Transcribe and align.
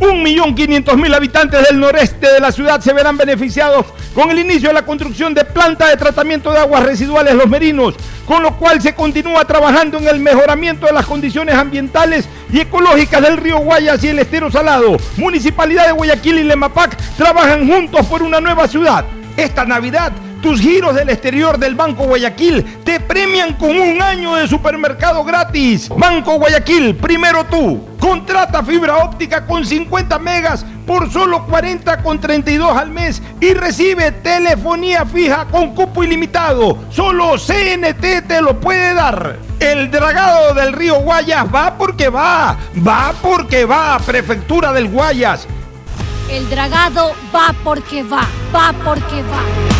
Un 0.00 0.22
millón 0.22 0.54
quinientos 0.54 0.96
mil 0.96 1.12
habitantes 1.12 1.68
del 1.68 1.78
noreste 1.78 2.32
de 2.32 2.40
la 2.40 2.50
ciudad 2.50 2.80
se 2.80 2.94
verán 2.94 3.18
beneficiados 3.18 3.84
con 4.14 4.30
el 4.30 4.38
inicio 4.38 4.70
de 4.70 4.74
la 4.74 4.86
construcción 4.86 5.34
de 5.34 5.44
planta 5.44 5.88
de 5.88 5.96
tratamiento 5.98 6.50
de 6.50 6.58
aguas 6.58 6.84
residuales 6.84 7.34
Los 7.34 7.50
Merinos, 7.50 7.96
con 8.24 8.42
lo 8.42 8.56
cual 8.56 8.80
se 8.80 8.94
continúa 8.94 9.44
trabajando 9.44 9.98
en 9.98 10.08
el 10.08 10.18
mejoramiento 10.18 10.86
de 10.86 10.92
las 10.92 11.04
condiciones 11.04 11.54
ambientales 11.54 12.26
y 12.50 12.60
ecológicas 12.60 13.20
del 13.20 13.36
río 13.36 13.58
Guayas 13.58 14.02
y 14.02 14.08
el 14.08 14.18
estero 14.20 14.50
salado. 14.50 14.96
Municipalidad 15.18 15.86
de 15.86 15.92
Guayaquil 15.92 16.38
y 16.38 16.44
Lemapac 16.44 16.96
trabajan 17.18 17.68
juntos 17.68 18.06
por 18.06 18.22
una 18.22 18.40
nueva 18.40 18.66
ciudad. 18.68 19.04
Esta 19.36 19.66
Navidad 19.66 20.12
tus 20.42 20.60
giros 20.60 20.94
del 20.94 21.10
exterior 21.10 21.58
del 21.58 21.74
Banco 21.74 22.04
Guayaquil 22.04 22.80
te 22.84 23.00
premian 23.00 23.54
con 23.54 23.78
un 23.78 24.00
año 24.00 24.34
de 24.34 24.48
supermercado 24.48 25.22
gratis. 25.24 25.88
Banco 25.88 26.38
Guayaquil, 26.38 26.96
primero 26.96 27.44
tú. 27.44 27.86
Contrata 27.98 28.62
fibra 28.62 28.96
óptica 28.96 29.44
con 29.46 29.64
50 29.64 30.18
megas 30.18 30.64
por 30.86 31.12
solo 31.12 31.44
40 31.46 32.02
con 32.02 32.18
32 32.18 32.76
al 32.76 32.90
mes 32.90 33.22
y 33.40 33.52
recibe 33.52 34.10
telefonía 34.10 35.04
fija 35.04 35.46
con 35.46 35.74
cupo 35.74 36.02
ilimitado. 36.02 36.78
Solo 36.90 37.36
CNT 37.36 38.26
te 38.26 38.40
lo 38.40 38.58
puede 38.58 38.94
dar. 38.94 39.36
El 39.60 39.90
dragado 39.90 40.54
del 40.54 40.72
río 40.72 41.00
Guayas 41.00 41.44
va 41.54 41.76
porque 41.76 42.08
va. 42.08 42.56
Va 42.86 43.12
porque 43.22 43.66
va. 43.66 43.98
Prefectura 43.98 44.72
del 44.72 44.88
Guayas. 44.88 45.46
El 46.30 46.48
dragado 46.48 47.12
va 47.34 47.54
porque 47.62 48.02
va. 48.02 48.26
Va 48.54 48.72
porque 48.82 49.22
va. 49.22 49.79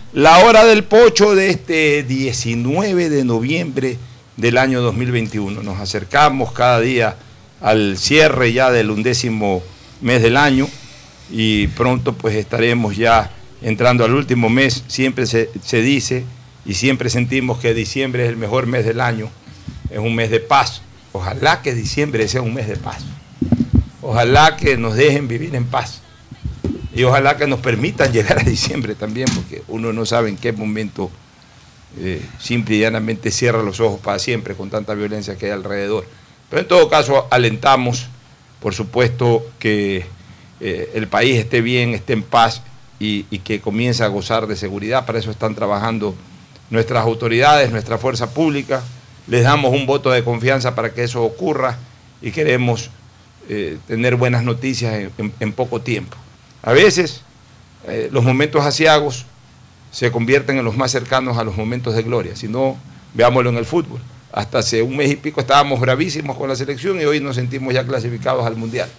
la 0.13 0.39
hora 0.39 0.65
del 0.65 0.83
pocho 0.83 1.35
de 1.35 1.49
este 1.49 2.03
19 2.03 3.09
de 3.09 3.23
noviembre 3.23 3.97
del 4.35 4.57
año 4.57 4.81
2021. 4.81 5.63
Nos 5.63 5.79
acercamos 5.79 6.51
cada 6.51 6.81
día 6.81 7.15
al 7.61 7.97
cierre 7.97 8.51
ya 8.51 8.71
del 8.71 8.91
undécimo 8.91 9.63
mes 10.01 10.21
del 10.21 10.35
año 10.35 10.67
y 11.31 11.67
pronto 11.67 12.13
pues 12.13 12.35
estaremos 12.35 12.97
ya 12.97 13.31
entrando 13.61 14.03
al 14.03 14.13
último 14.13 14.49
mes. 14.49 14.83
Siempre 14.87 15.25
se, 15.25 15.49
se 15.63 15.81
dice 15.81 16.25
y 16.65 16.73
siempre 16.73 17.09
sentimos 17.09 17.59
que 17.59 17.73
diciembre 17.73 18.23
es 18.23 18.29
el 18.29 18.37
mejor 18.37 18.67
mes 18.67 18.85
del 18.85 18.99
año, 18.99 19.29
es 19.89 19.99
un 19.99 20.13
mes 20.13 20.29
de 20.29 20.41
paz. 20.41 20.81
Ojalá 21.13 21.61
que 21.61 21.73
diciembre 21.73 22.27
sea 22.27 22.41
un 22.41 22.53
mes 22.53 22.67
de 22.67 22.75
paz. 22.75 22.97
Ojalá 24.01 24.57
que 24.57 24.75
nos 24.75 24.95
dejen 24.95 25.29
vivir 25.29 25.55
en 25.55 25.65
paz. 25.65 26.01
Y 26.93 27.03
ojalá 27.03 27.37
que 27.37 27.47
nos 27.47 27.59
permitan 27.59 28.11
llegar 28.13 28.39
a 28.39 28.43
diciembre 28.43 28.95
también, 28.95 29.27
porque 29.33 29.63
uno 29.67 29.93
no 29.93 30.05
sabe 30.05 30.29
en 30.29 30.37
qué 30.37 30.51
momento 30.51 31.09
eh, 31.99 32.21
simple 32.39 32.75
y 32.75 32.79
llanamente 32.79 33.31
cierra 33.31 33.61
los 33.63 33.79
ojos 33.79 33.99
para 33.99 34.19
siempre 34.19 34.55
con 34.55 34.69
tanta 34.69 34.93
violencia 34.93 35.37
que 35.37 35.47
hay 35.47 35.51
alrededor. 35.51 36.05
Pero 36.49 36.61
en 36.61 36.67
todo 36.67 36.89
caso, 36.89 37.27
alentamos, 37.31 38.07
por 38.59 38.73
supuesto, 38.73 39.45
que 39.59 40.05
eh, 40.59 40.91
el 40.93 41.07
país 41.07 41.37
esté 41.37 41.61
bien, 41.61 41.93
esté 41.93 42.13
en 42.13 42.23
paz 42.23 42.61
y, 42.99 43.23
que 43.39 43.61
comience 43.61 44.03
a 44.03 44.07
gozar 44.07 44.45
de 44.47 44.55
seguridad. 44.55 45.05
Para 45.05 45.17
eso 45.19 45.31
están 45.31 45.55
trabajando 45.55 46.13
nuestras 46.69 47.03
autoridades, 47.03 47.71
nuestra 47.71 47.97
fuerza 47.97 48.33
pública. 48.33 48.83
Les 49.27 49.43
damos 49.43 49.73
un 49.73 49.85
voto 49.85 50.11
de 50.11 50.23
confianza 50.23 50.75
para 50.75 50.93
que 50.93 51.03
eso 51.03 51.23
ocurra 51.23 51.77
y 52.21 52.31
queremos 52.31 52.89
eh, 53.49 53.77
tener 53.87 54.15
buenas 54.17 54.43
noticias 54.43 55.09
en- 55.17 55.33
en 55.39 55.53
poco 55.53 55.81
tiempo. 55.81 56.15
A 56.63 56.73
veces 56.73 57.21
eh, 57.87 58.09
los 58.11 58.23
momentos 58.23 58.65
asiagos 58.65 59.25
se 59.91 60.11
convierten 60.11 60.57
en 60.57 60.65
los 60.65 60.77
más 60.77 60.91
cercanos 60.91 61.37
a 61.37 61.43
los 61.43 61.57
momentos 61.57 61.95
de 61.95 62.03
gloria. 62.03 62.35
Si 62.35 62.47
no, 62.47 62.77
veámoslo 63.13 63.49
en 63.49 63.57
el 63.57 63.65
fútbol. 63.65 63.99
Hasta 64.31 64.59
hace 64.59 64.81
un 64.81 64.95
mes 64.95 65.11
y 65.11 65.15
pico 65.17 65.41
estábamos 65.41 65.79
bravísimos 65.79 66.37
con 66.37 66.47
la 66.47 66.55
selección 66.55 67.01
y 67.01 67.05
hoy 67.05 67.19
nos 67.19 67.35
sentimos 67.35 67.73
ya 67.73 67.85
clasificados 67.85 68.45
al 68.45 68.55
Mundial. 68.55 68.89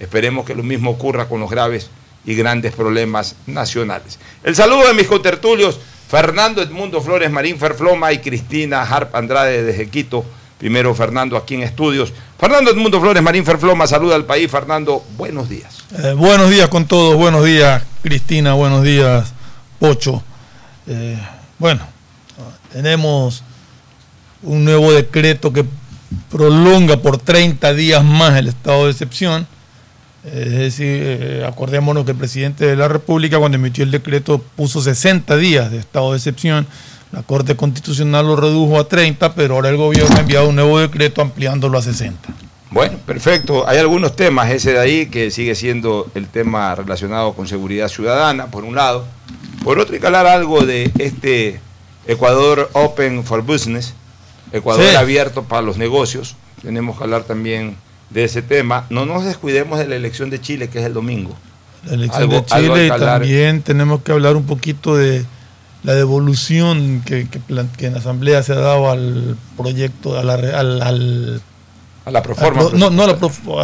Esperemos 0.00 0.44
que 0.44 0.54
lo 0.54 0.62
mismo 0.62 0.90
ocurra 0.90 1.28
con 1.28 1.40
los 1.40 1.50
graves 1.50 1.90
y 2.24 2.34
grandes 2.34 2.72
problemas 2.74 3.36
nacionales. 3.46 4.18
El 4.42 4.56
saludo 4.56 4.88
de 4.88 4.94
mis 4.94 5.06
contertulios, 5.06 5.78
Fernando 6.08 6.60
Edmundo 6.60 7.00
Flores 7.00 7.30
Marín 7.30 7.58
Ferfloma 7.58 8.12
y 8.12 8.18
Cristina 8.18 8.82
Harp 8.82 9.14
Andrade 9.14 9.62
desde 9.62 9.88
Quito. 9.88 10.24
Primero 10.60 10.94
Fernando 10.94 11.38
aquí 11.38 11.54
en 11.54 11.62
estudios. 11.62 12.12
Fernando 12.38 12.70
Edmundo 12.70 13.00
Flores 13.00 13.22
Marín 13.22 13.46
Ferfloma, 13.46 13.86
saluda 13.86 14.14
al 14.14 14.26
país. 14.26 14.50
Fernando, 14.50 15.02
buenos 15.16 15.48
días. 15.48 15.84
Eh, 15.98 16.12
buenos 16.12 16.50
días 16.50 16.68
con 16.68 16.84
todos, 16.84 17.16
buenos 17.16 17.46
días 17.46 17.82
Cristina, 18.02 18.52
buenos 18.52 18.82
días 18.82 19.32
Pocho. 19.78 20.22
Eh, 20.86 21.18
bueno, 21.58 21.80
tenemos 22.74 23.42
un 24.42 24.66
nuevo 24.66 24.92
decreto 24.92 25.50
que 25.50 25.64
prolonga 26.30 26.98
por 26.98 27.16
30 27.16 27.72
días 27.72 28.04
más 28.04 28.36
el 28.36 28.48
estado 28.48 28.84
de 28.84 28.90
excepción. 28.90 29.46
Es 30.26 30.50
decir, 30.50 31.00
eh, 31.02 31.44
acordémonos 31.48 32.04
que 32.04 32.10
el 32.10 32.18
presidente 32.18 32.66
de 32.66 32.76
la 32.76 32.86
República 32.86 33.38
cuando 33.38 33.56
emitió 33.56 33.82
el 33.82 33.90
decreto 33.90 34.44
puso 34.56 34.82
60 34.82 35.38
días 35.38 35.70
de 35.70 35.78
estado 35.78 36.10
de 36.10 36.18
excepción. 36.18 36.66
La 37.12 37.22
Corte 37.22 37.56
Constitucional 37.56 38.26
lo 38.26 38.36
redujo 38.36 38.78
a 38.78 38.86
30, 38.88 39.34
pero 39.34 39.54
ahora 39.56 39.68
el 39.68 39.76
gobierno 39.76 40.14
ha 40.16 40.20
enviado 40.20 40.48
un 40.48 40.54
nuevo 40.56 40.78
decreto 40.78 41.20
ampliándolo 41.22 41.76
a 41.78 41.82
60. 41.82 42.28
Bueno, 42.70 42.98
perfecto. 43.04 43.68
Hay 43.68 43.78
algunos 43.78 44.14
temas, 44.14 44.48
ese 44.50 44.74
de 44.74 44.78
ahí, 44.78 45.06
que 45.06 45.32
sigue 45.32 45.56
siendo 45.56 46.08
el 46.14 46.28
tema 46.28 46.72
relacionado 46.76 47.32
con 47.32 47.48
seguridad 47.48 47.88
ciudadana, 47.88 48.46
por 48.46 48.62
un 48.64 48.76
lado. 48.76 49.06
Por 49.64 49.80
otro, 49.80 49.94
hay 49.94 50.00
que 50.00 50.06
hablar 50.06 50.26
algo 50.28 50.64
de 50.64 50.90
este 50.98 51.60
Ecuador 52.06 52.70
Open 52.74 53.24
for 53.24 53.42
Business, 53.42 53.92
Ecuador 54.52 54.84
Sí. 54.88 54.94
abierto 54.96 55.42
para 55.42 55.62
los 55.62 55.78
negocios. 55.78 56.36
Tenemos 56.62 56.96
que 56.96 57.02
hablar 57.04 57.24
también 57.24 57.76
de 58.10 58.22
ese 58.24 58.40
tema. 58.40 58.86
No 58.88 59.04
nos 59.04 59.24
descuidemos 59.24 59.80
de 59.80 59.88
la 59.88 59.96
elección 59.96 60.30
de 60.30 60.40
Chile, 60.40 60.68
que 60.68 60.78
es 60.78 60.84
el 60.86 60.94
domingo. 60.94 61.34
La 61.86 61.94
elección 61.94 62.22
Algo- 62.22 62.34
de 62.36 62.44
Chile 62.46 62.86
y 62.86 62.88
también 63.00 63.62
tenemos 63.62 64.02
que 64.02 64.12
hablar 64.12 64.36
un 64.36 64.44
poquito 64.46 64.96
de 64.96 65.24
la 65.82 65.94
devolución 65.94 67.02
que, 67.06 67.26
que 67.28 67.86
en 67.86 67.92
la 67.94 67.98
Asamblea 68.00 68.42
se 68.42 68.52
ha 68.52 68.56
dado 68.56 68.90
al 68.90 69.36
proyecto, 69.56 70.18
a 70.18 70.22
la, 70.22 70.34
al, 70.34 70.82
al- 70.82 71.40
A 72.04 72.10
la 72.10 72.22
proforma, 72.22 72.68
pro- 72.68 72.78
no, 72.78 72.90
no 72.90 73.02
a 73.02 73.06
la, 73.06 73.12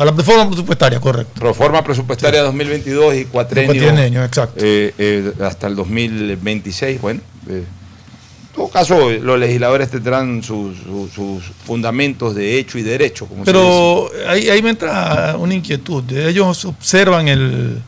a 0.00 0.04
la 0.06 0.12
reforma 0.12 0.46
presupuestaria, 0.48 0.98
correcto. 1.00 1.38
proforma 1.38 1.82
presupuestaria 1.84 2.42
2022 2.42 3.14
y 3.16 3.24
cuatrenio, 3.26 3.72
Cuatrienio, 3.72 4.24
exacto. 4.24 4.64
eh, 4.64 4.94
eh, 4.96 5.32
hasta 5.42 5.66
el 5.66 5.76
2026. 5.76 7.00
Bueno, 7.02 7.20
eh, 7.48 7.64
en 7.64 8.54
todo 8.62 8.68
caso, 8.68 9.10
los 9.10 9.38
legisladores 9.38 9.90
tendrán 9.90 10.42
sus, 10.42 10.78
sus- 10.78 11.12
sus 11.12 11.44
fundamentos 11.66 12.34
de 12.34 12.58
hecho 12.58 12.78
y 12.78 12.82
derecho. 12.82 13.26
Como 13.26 13.44
se 13.44 13.52
dice. 13.52 13.62
Pero 13.62 14.10
ahí, 14.30 14.48
ahí 14.48 14.62
me 14.62 14.70
entra 14.70 15.36
una 15.38 15.52
inquietud. 15.54 16.10
Ellos 16.12 16.64
observan 16.64 17.28
el. 17.28 17.82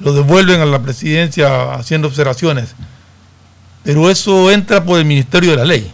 lo 0.00 0.12
devuelven 0.12 0.60
a 0.60 0.66
la 0.66 0.80
presidencia 0.82 1.74
haciendo 1.74 2.08
observaciones. 2.08 2.74
Pero 3.82 4.10
eso 4.10 4.50
entra 4.50 4.84
por 4.84 4.98
el 4.98 5.04
Ministerio 5.04 5.50
de 5.52 5.56
la 5.56 5.64
Ley. 5.64 5.90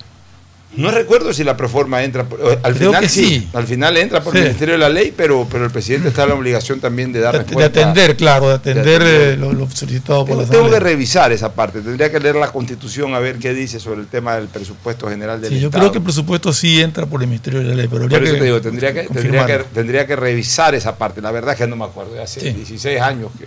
No 0.75 0.91
recuerdo 0.91 1.33
si 1.33 1.43
la 1.43 1.57
proforma 1.57 2.03
entra, 2.05 2.25
por- 2.25 2.39
eh, 2.39 2.59
al 2.63 2.75
Creo 2.75 2.91
final 2.91 3.01
que 3.03 3.09
sí, 3.09 3.25
sí. 3.27 3.49
al 3.55 3.67
final 3.67 3.97
entra 3.97 4.23
por 4.23 4.33
Sí. 4.35 4.41
el 4.41 4.45
Ministerio 4.45 4.75
de 4.75 4.79
la 4.79 4.91
Ley, 4.91 5.11
pero, 5.17 5.47
pero 5.51 5.65
el 5.65 5.71
presidente 5.71 6.09
está 6.09 6.25
en 6.25 6.29
la 6.31 6.35
obligación 6.35 6.81
también 6.81 7.13
de 7.15 7.21
dar 7.21 7.33
De, 7.33 7.39
de 7.39 7.45
respuesta. 7.45 7.81
atender, 7.81 8.15
claro, 8.17 8.49
de 8.49 8.55
atender, 8.57 9.01
atender. 9.01 9.03
eh, 9.33 9.37
lo, 9.39 9.55
lo 9.55 9.71
solicitado 9.71 10.27
por 10.27 10.37
Tengo, 10.37 10.43
la 10.43 10.49
tengo 10.51 10.65
que 10.65 10.69
Asamblea. 10.77 10.81
revisar 10.93 11.33
esa 11.33 11.55
parte, 11.55 11.81
tendría 11.81 12.13
que 12.13 12.21
leer 12.21 12.35
la 12.35 12.53
constitución 12.53 13.15
a 13.15 13.21
ver 13.21 13.39
qué 13.39 13.55
dice 13.55 13.81
sobre 13.81 14.01
el 14.03 14.07
tema 14.09 14.35
del 14.37 14.49
presupuesto 14.49 15.09
general 15.09 15.41
del 15.41 15.51
Sí, 15.51 15.61
yo 15.61 15.69
Estado. 15.69 15.81
creo 15.85 15.93
que 15.93 15.99
el 15.99 16.05
presupuesto 16.05 16.53
sí 16.53 16.79
entra 16.83 17.07
por 17.07 17.23
el 17.23 17.29
Ministerio 17.29 17.61
de 17.61 17.67
la 17.67 17.75
Ley, 17.75 17.89
pero 17.91 18.03
habría 18.05 18.19
Por 18.19 18.25
eso 18.27 18.35
que 18.35 18.39
te 18.41 18.45
digo, 18.45 18.61
tendría 18.61 18.93
que, 18.93 19.01
tendría, 19.05 19.23
que, 19.23 19.31
confirmarlo. 19.31 19.65
tendría 19.73 20.07
que 20.07 20.17
revisar 20.17 20.75
esa 20.75 20.99
parte. 20.99 21.23
La 21.23 21.31
verdad 21.31 21.55
es 21.55 21.59
que 21.61 21.67
no 21.67 21.77
me 21.77 21.87
acuerdo, 21.87 22.21
hace 22.23 22.41
Sí. 22.41 22.51
16 22.53 23.01
años 23.01 23.31
que, 23.39 23.47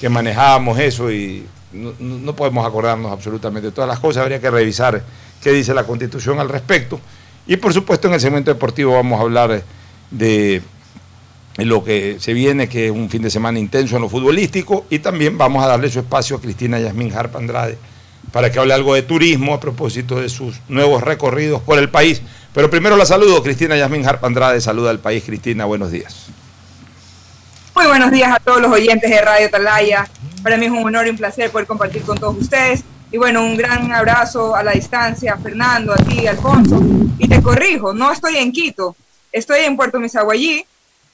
que 0.00 0.08
manejábamos 0.08 0.76
eso 0.80 1.08
y 1.12 1.44
no, 1.72 2.34
podemos 2.34 2.66
acordarnos 2.66 3.12
absolutamente 3.12 3.68
de 3.68 3.72
todas 3.72 3.88
las 3.88 3.98
cosas. 3.98 4.22
Habría 4.22 4.40
que 4.40 4.50
revisar 4.50 5.02
qué 5.42 5.52
dice 5.52 5.74
la 5.74 5.84
Constitución 5.84 6.40
al 6.40 6.48
respecto. 6.48 7.00
Y 7.46 7.56
por 7.56 7.72
supuesto 7.72 8.08
en 8.08 8.14
el 8.14 8.20
segmento 8.20 8.52
deportivo 8.52 8.94
vamos 8.94 9.18
a 9.18 9.22
hablar 9.22 9.62
de 10.10 10.62
lo 11.56 11.82
que 11.82 12.18
se 12.20 12.32
viene, 12.32 12.68
que 12.68 12.86
es 12.86 12.92
un 12.92 13.10
fin 13.10 13.22
de 13.22 13.30
semana 13.30 13.58
intenso 13.58 13.96
en 13.96 14.02
lo 14.02 14.08
futbolístico, 14.08 14.86
y 14.90 15.00
también 15.00 15.36
vamos 15.36 15.64
a 15.64 15.68
darle 15.68 15.90
su 15.90 15.98
espacio 15.98 16.36
a 16.36 16.40
Cristina 16.40 16.78
Yasmín 16.78 17.12
Harp 17.12 17.36
Andrade 17.36 17.78
para 18.32 18.52
que 18.52 18.58
hable 18.58 18.74
algo 18.74 18.94
de 18.94 19.02
turismo 19.02 19.54
a 19.54 19.60
propósito 19.60 20.20
de 20.20 20.28
sus 20.28 20.60
nuevos 20.68 21.02
recorridos 21.02 21.62
por 21.62 21.78
el 21.78 21.88
país. 21.88 22.20
Pero 22.52 22.70
primero 22.70 22.96
la 22.96 23.06
saludo, 23.06 23.42
Cristina 23.42 23.76
Yasmín 23.76 24.06
Harp 24.06 24.24
Andrade, 24.24 24.60
saluda 24.60 24.90
al 24.90 24.98
país. 25.00 25.24
Cristina, 25.24 25.64
buenos 25.64 25.90
días. 25.90 26.26
Muy 27.74 27.86
buenos 27.86 28.10
días 28.10 28.32
a 28.34 28.40
todos 28.40 28.60
los 28.60 28.72
oyentes 28.72 29.08
de 29.10 29.20
Radio 29.20 29.50
Talaya. 29.50 30.08
Para 30.42 30.56
mí 30.56 30.66
es 30.66 30.72
un 30.72 30.84
honor 30.84 31.06
y 31.06 31.10
un 31.10 31.16
placer 31.16 31.50
poder 31.50 31.66
compartir 31.66 32.02
con 32.02 32.16
todos 32.18 32.36
ustedes. 32.36 32.82
Y 33.10 33.16
bueno, 33.16 33.42
un 33.44 33.56
gran 33.56 33.90
abrazo 33.92 34.54
a 34.54 34.62
la 34.62 34.72
distancia, 34.72 35.34
a 35.34 35.38
Fernando, 35.38 35.92
a 35.92 35.96
ti, 35.96 36.26
Alfonso. 36.26 36.80
Y 37.18 37.26
te 37.28 37.40
corrijo, 37.42 37.92
no 37.94 38.12
estoy 38.12 38.36
en 38.36 38.52
Quito, 38.52 38.94
estoy 39.32 39.60
en 39.60 39.76
Puerto 39.76 39.98
Misaguayí, 39.98 40.64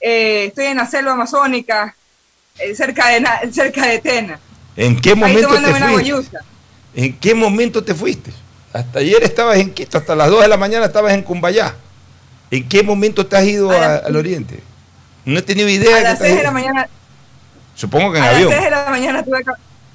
eh, 0.01 0.45
estoy 0.47 0.65
en 0.65 0.77
la 0.77 0.85
selva 0.85 1.13
amazónica, 1.13 1.95
eh, 2.59 2.75
cerca, 2.75 3.07
de, 3.09 3.51
cerca 3.51 3.87
de 3.87 3.99
Tena. 3.99 4.39
¿En 4.75 4.99
qué 4.99 5.15
momento 5.15 5.47
te 5.55 5.73
fuiste? 5.73 6.37
¿En 6.95 7.17
qué 7.17 7.33
momento 7.33 7.83
te 7.83 7.95
fuiste? 7.95 8.31
Hasta 8.73 8.99
ayer 8.99 9.23
estabas 9.23 9.57
en 9.57 9.73
Quito, 9.73 9.97
hasta 9.97 10.15
las 10.15 10.29
2 10.29 10.41
de 10.41 10.47
la 10.49 10.57
mañana 10.57 10.85
estabas 10.85 11.13
en 11.13 11.21
Cumbayá. 11.23 11.75
¿En 12.51 12.67
qué 12.67 12.83
momento 12.83 13.25
te 13.25 13.37
has 13.37 13.45
ido 13.45 13.71
A 13.71 13.75
a- 13.75 13.79
las- 13.79 14.03
al 14.05 14.15
oriente? 14.17 14.59
No 15.23 15.39
he 15.39 15.41
tenido 15.41 15.67
idea. 15.69 15.97
A 15.97 16.01
las 16.01 16.19
te 16.19 16.25
has 16.25 16.29
6 16.29 16.35
de 16.37 16.43
la 16.43 16.51
mañana, 16.51 16.89
Supongo 17.75 18.11
que 18.11 18.17
en 18.19 18.23
a 18.23 18.27
las 18.27 18.35
avión. 18.35 18.51
6 18.51 18.63
de 18.63 18.71
la 18.71 18.85
mañana 18.89 19.23
tuve 19.23 19.43
que, 19.43 19.51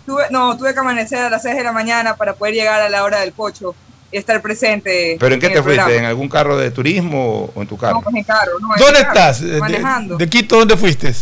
tuve, 0.07 0.25
no, 0.31 0.57
tuve 0.57 0.73
que 0.75 0.81
amanecer 0.81 1.19
a 1.19 1.31
las 1.31 1.43
6 1.43 1.57
de 1.57 1.65
la 1.65 1.73
mañana 1.73 2.15
para 2.17 2.35
poder 2.35 2.55
llegar 2.55 2.81
a 2.81 2.89
la 2.89 3.03
hora 3.05 3.21
del 3.21 3.33
pocho 3.33 3.75
y 4.13 4.17
estar 4.19 4.41
presente. 4.43 5.17
¿Pero 5.19 5.35
en 5.35 5.41
qué 5.41 5.49
te 5.51 5.63
fuiste? 5.63 5.97
¿En 5.97 6.05
algún 6.05 6.29
carro 6.29 6.57
de 6.59 6.71
turismo 6.71 7.51
o 7.55 7.63
en 7.63 7.67
tu 7.69 7.77
carro? 7.79 7.95
No, 7.95 8.03
pues 8.03 8.15
en 8.17 8.25
carro. 8.25 8.53
No, 8.61 8.75
en 8.75 8.81
¿Dónde 8.81 9.01
carro, 9.01 9.09
estás? 9.15 9.41
De- 9.41 9.59
Manejando. 9.61 10.17
De, 10.17 10.29
Quito 10.29 10.59
dónde 10.59 10.77
fuiste? 10.77 11.15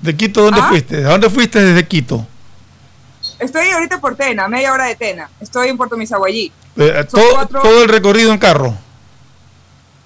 ¿De 0.00 0.16
Quito 0.16 0.42
dónde 0.42 0.60
¿Ah? 0.62 0.68
fuiste? 0.68 0.96
¿A 1.04 1.08
dónde 1.10 1.30
fuiste 1.30 1.60
desde 1.62 1.86
Quito? 1.86 2.26
Estoy 3.38 3.68
ahorita 3.70 4.00
por 4.00 4.16
Tena, 4.16 4.48
media 4.48 4.72
hora 4.72 4.86
de 4.86 4.96
Tena. 4.96 5.28
Estoy 5.40 5.68
en 5.68 5.76
Puerto 5.76 5.96
Misaguayí, 5.96 6.52
Eh, 6.76 7.04
todo, 7.10 7.34
cuatro- 7.34 7.60
todo 7.62 7.82
el 7.84 7.88
recorrido 7.88 8.32
en 8.32 8.38
carro. 8.38 8.74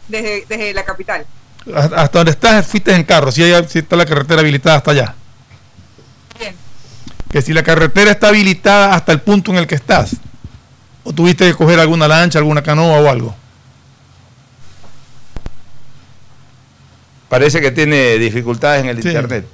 desde, 0.09 0.45
desde 0.49 0.73
la 0.75 0.85
capital. 0.85 1.27
Hasta 1.75 2.19
donde 2.19 2.31
estás 2.31 2.67
fuiste 2.67 2.95
en 2.95 3.03
carro, 3.05 3.33
si, 3.33 3.43
hay, 3.43 3.65
si 3.69 3.81
está 3.81 3.97
la 3.97 4.07
carretera 4.07 4.41
habilitada 4.41 4.77
hasta 4.77 4.91
allá. 4.93 5.15
Bien. 6.39 6.55
Que 7.31 7.43
si 7.43 7.53
la 7.53 7.63
carretera 7.63 8.13
está 8.13 8.29
habilitada 8.29 8.95
hasta 8.95 9.13
el 9.13 9.21
punto 9.21 9.51
en 9.51 9.59
el 9.59 9.67
que 9.67 9.75
estás. 9.75 10.17
O 11.03 11.13
tuviste 11.13 11.47
que 11.47 11.55
coger 11.55 11.79
alguna 11.81 12.07
lancha, 12.09 12.39
alguna 12.39 12.63
canoa 12.63 13.01
o 13.01 13.09
algo. 13.09 13.35
Parece 17.29 17.61
que 17.61 17.73
tiene 17.73 18.19
dificultades 18.19 18.83
en 18.85 18.91
el 18.91 19.03
Sí. 19.03 19.09
internet. 19.09 19.47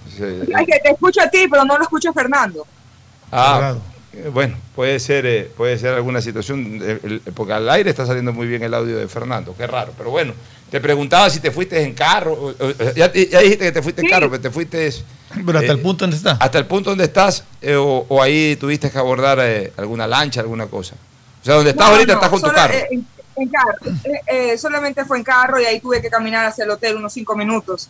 Ay, 0.55 0.67
que 0.67 0.79
te 0.83 0.91
escucho 0.91 1.23
a 1.23 1.29
ti, 1.31 1.47
pero 1.51 1.65
no 1.65 1.77
lo 1.79 1.83
escucho 1.85 2.11
a 2.11 2.13
Fernando. 2.13 2.67
Ah, 3.31 3.57
Claro. 3.59 3.81
eh, 4.13 4.31
bueno, 4.33 4.57
puede 4.75 5.01
ser, 5.01 5.25
eh, 5.25 5.51
puede 5.57 5.79
ser 5.79 5.95
alguna 5.95 6.21
situación, 6.21 6.79
eh, 6.83 7.21
porque 7.35 7.55
al 7.55 7.69
aire 7.71 7.89
está 7.89 8.05
saliendo 8.05 8.33
muy 8.35 8.47
bien 8.47 8.63
el 8.63 8.75
audio 8.75 8.99
de 8.99 9.09
Fernando, 9.09 9.55
qué 9.57 9.67
raro, 9.67 9.93
pero 9.97 10.11
bueno, 10.11 10.35
te 10.73 10.81
preguntaba 10.81 11.29
si 11.31 11.39
te 11.39 11.51
fuiste 11.51 11.81
en 11.83 11.93
carro, 11.93 12.33
o- 12.33 12.49
o- 12.49 12.73
ya, 12.97 13.13
ya 13.13 13.41
dijiste 13.41 13.59
que 13.67 13.73
te 13.73 13.83
fuiste 13.83 14.01
en 14.03 14.09
carro, 14.09 14.31
pero 14.31 14.41
te 14.43 14.51
fuiste 14.51 14.91
Pero 15.47 15.59
hasta 15.59 15.71
Eh, 15.71 15.75
el 15.77 15.81
punto 15.81 16.05
donde 16.05 16.17
está. 16.17 16.33
hasta 16.41 16.59
el 16.59 16.67
punto 16.67 16.91
donde 16.91 17.05
estás, 17.05 17.45
eh, 17.61 17.75
o, 17.77 18.07
o 18.09 18.23
ahí 18.23 18.57
tuviste 18.57 18.91
que 18.91 18.97
abordar 18.99 19.39
eh, 19.43 19.71
alguna 19.77 20.07
lancha, 20.07 20.41
alguna 20.41 20.67
cosa. 20.67 20.95
O 21.43 21.45
sea, 21.45 21.55
donde 21.57 21.71
estás 21.71 21.87
No, 21.89 21.93
ahorita 21.95 22.15
no, 22.15 22.19
estás 22.19 22.31
con 22.31 22.41
tu 22.43 22.51
carro. 22.57 22.73
eh, 22.75 22.87
En, 22.91 23.07
en 23.37 23.49
carro. 23.49 23.79
Eh, 24.05 24.53
eh, 24.53 24.59
solamente 24.59 25.05
fue 25.05 25.19
en 25.19 25.25
carro 25.25 25.61
y 25.61 25.65
ahí 25.67 25.79
tuve 25.79 26.01
que 26.01 26.09
caminar 26.09 26.47
hacia 26.47 26.65
el 26.65 26.71
hotel 26.71 26.97
unos 26.97 27.13
cinco 27.13 27.37
minutos. 27.37 27.89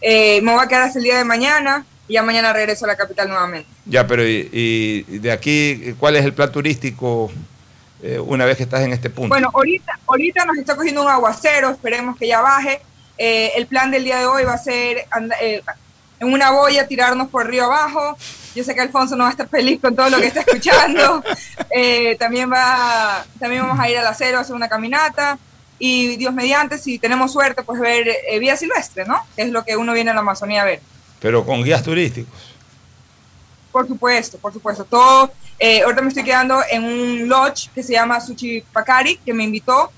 Eh, 0.00 0.40
me 0.42 0.52
voy 0.54 0.64
a 0.64 0.68
quedar 0.68 0.82
hasta 0.84 0.98
el 0.98 1.04
día 1.04 1.18
de 1.18 1.24
mañana 1.24 1.84
y 2.08 2.14
ya 2.14 2.22
mañana 2.22 2.52
regreso 2.54 2.86
a 2.86 2.88
la 2.88 2.96
capital 2.96 3.28
nuevamente. 3.28 3.68
Ya, 3.84 4.06
pero 4.06 4.26
y, 4.26 4.48
y 4.52 5.18
de 5.18 5.32
aquí, 5.32 5.94
¿cuál 5.98 6.16
es 6.16 6.24
el 6.24 6.32
plan 6.32 6.50
turístico 6.50 7.30
eh, 8.02 8.18
una 8.18 8.44
vez 8.44 8.56
que 8.56 8.64
estás 8.64 8.82
en 8.82 8.92
este 8.92 9.10
punto? 9.10 9.28
Bueno, 9.28 9.50
ahorita, 9.52 9.98
ahorita 10.06 10.44
nos 10.44 10.58
está 10.58 10.76
cogiendo 10.76 11.02
un 11.02 11.08
aguacero, 11.08 11.70
esperemos 11.70 12.16
que 12.16 12.26
ya 12.28 12.40
baje. 12.40 12.80
Eh, 13.18 13.52
el 13.56 13.66
plan 13.66 13.90
del 13.90 14.04
día 14.04 14.18
de 14.18 14.26
hoy 14.26 14.44
va 14.44 14.54
a 14.54 14.58
ser 14.58 15.06
eh, 15.40 15.62
en 16.20 16.32
una 16.32 16.50
boya 16.50 16.86
tirarnos 16.86 17.28
por 17.28 17.46
río 17.46 17.64
abajo. 17.64 18.16
Yo 18.54 18.62
sé 18.64 18.74
que 18.74 18.80
Alfonso 18.80 19.16
no 19.16 19.24
va 19.24 19.28
a 19.28 19.32
estar 19.32 19.48
feliz 19.48 19.80
con 19.80 19.96
todo 19.96 20.10
lo 20.10 20.18
que 20.18 20.26
está 20.26 20.40
escuchando. 20.46 21.22
Eh, 21.70 22.16
también 22.18 22.50
va, 22.50 23.24
también 23.38 23.62
vamos 23.62 23.78
a 23.80 23.90
ir 23.90 23.98
al 23.98 24.06
acero 24.06 24.38
a 24.38 24.42
hacer 24.42 24.54
una 24.54 24.68
caminata. 24.68 25.38
Y 25.78 26.16
Dios 26.16 26.32
mediante, 26.32 26.78
si 26.78 26.98
tenemos 26.98 27.32
suerte, 27.32 27.64
pues 27.64 27.80
ver 27.80 28.06
eh, 28.08 28.38
vía 28.38 28.56
silvestre, 28.56 29.04
¿no? 29.04 29.20
Que 29.34 29.42
es 29.42 29.50
lo 29.50 29.64
que 29.64 29.76
uno 29.76 29.92
viene 29.94 30.12
a 30.12 30.14
la 30.14 30.20
Amazonía 30.20 30.62
a 30.62 30.64
ver. 30.64 30.80
pero 31.18 31.44
con 31.44 31.64
guías 31.64 31.82
turísticos. 31.82 32.32
Por 33.72 33.88
supuesto, 33.88 34.38
por 34.38 34.52
supuesto. 34.52 34.84
Todo, 34.84 35.32
eh, 35.58 35.82
ahorita 35.82 36.02
me 36.02 36.08
estoy 36.08 36.24
quedando 36.24 36.60
en 36.70 36.84
un 36.84 37.28
lodge 37.28 37.68
que 37.74 37.82
se 37.82 37.94
llama 37.94 38.20
Suchi 38.20 38.62
Pakari, 38.72 39.16
que 39.24 39.32
me 39.32 39.44
invitó 39.44 39.90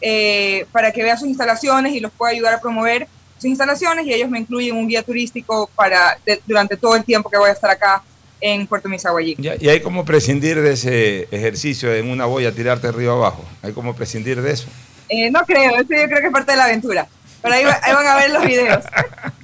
eh, 0.00 0.66
para 0.72 0.92
que 0.92 1.02
vea 1.02 1.16
sus 1.16 1.28
instalaciones 1.28 1.94
y 1.94 2.00
los 2.00 2.12
pueda 2.12 2.32
ayudar 2.32 2.54
a 2.54 2.60
promover 2.60 3.08
sus 3.36 3.46
instalaciones 3.46 4.04
y 4.06 4.12
ellos 4.12 4.28
me 4.30 4.38
incluyen 4.40 4.76
un 4.76 4.86
guía 4.86 5.02
turístico 5.02 5.68
para 5.74 6.18
de- 6.26 6.40
durante 6.46 6.76
todo 6.76 6.94
el 6.94 7.04
tiempo 7.04 7.30
que 7.30 7.38
voy 7.38 7.48
a 7.48 7.52
estar 7.52 7.70
acá 7.70 8.02
en 8.40 8.66
Puerto 8.66 8.88
Misaguayí. 8.88 9.36
Y 9.38 9.68
hay 9.68 9.80
como 9.80 10.04
prescindir 10.04 10.60
de 10.60 10.72
ese 10.72 11.28
ejercicio 11.30 11.94
en 11.94 12.10
una 12.10 12.24
boya, 12.26 12.52
tirarte 12.52 12.90
río 12.92 13.12
abajo. 13.12 13.44
Hay 13.62 13.72
como 13.72 13.94
prescindir 13.94 14.42
de 14.42 14.50
eso. 14.52 14.66
Eh, 15.08 15.30
no 15.30 15.42
creo, 15.44 15.72
eso 15.76 15.82
yo 15.90 16.06
creo 16.08 16.20
que 16.20 16.26
es 16.26 16.32
parte 16.32 16.50
de 16.52 16.58
la 16.58 16.64
aventura. 16.64 17.06
Pero 17.40 17.54
ahí, 17.54 17.64
va- 17.64 17.78
ahí 17.82 17.94
van 17.94 18.06
a 18.06 18.16
ver 18.16 18.30
los 18.30 18.44
videos. 18.44 18.84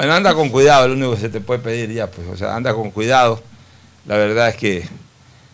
Bueno, 0.00 0.14
anda 0.14 0.32
con 0.32 0.48
cuidado, 0.48 0.88
lo 0.88 0.94
único 0.94 1.14
que 1.14 1.20
se 1.20 1.28
te 1.28 1.42
puede 1.42 1.60
pedir 1.60 1.92
ya, 1.92 2.06
pues, 2.10 2.26
o 2.26 2.34
sea, 2.34 2.56
anda 2.56 2.72
con 2.72 2.90
cuidado. 2.90 3.42
La 4.06 4.16
verdad 4.16 4.48
es 4.48 4.56
que 4.56 4.88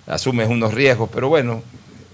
asumes 0.06 0.48
unos 0.48 0.72
riesgos, 0.72 1.10
pero 1.12 1.28
bueno, 1.28 1.64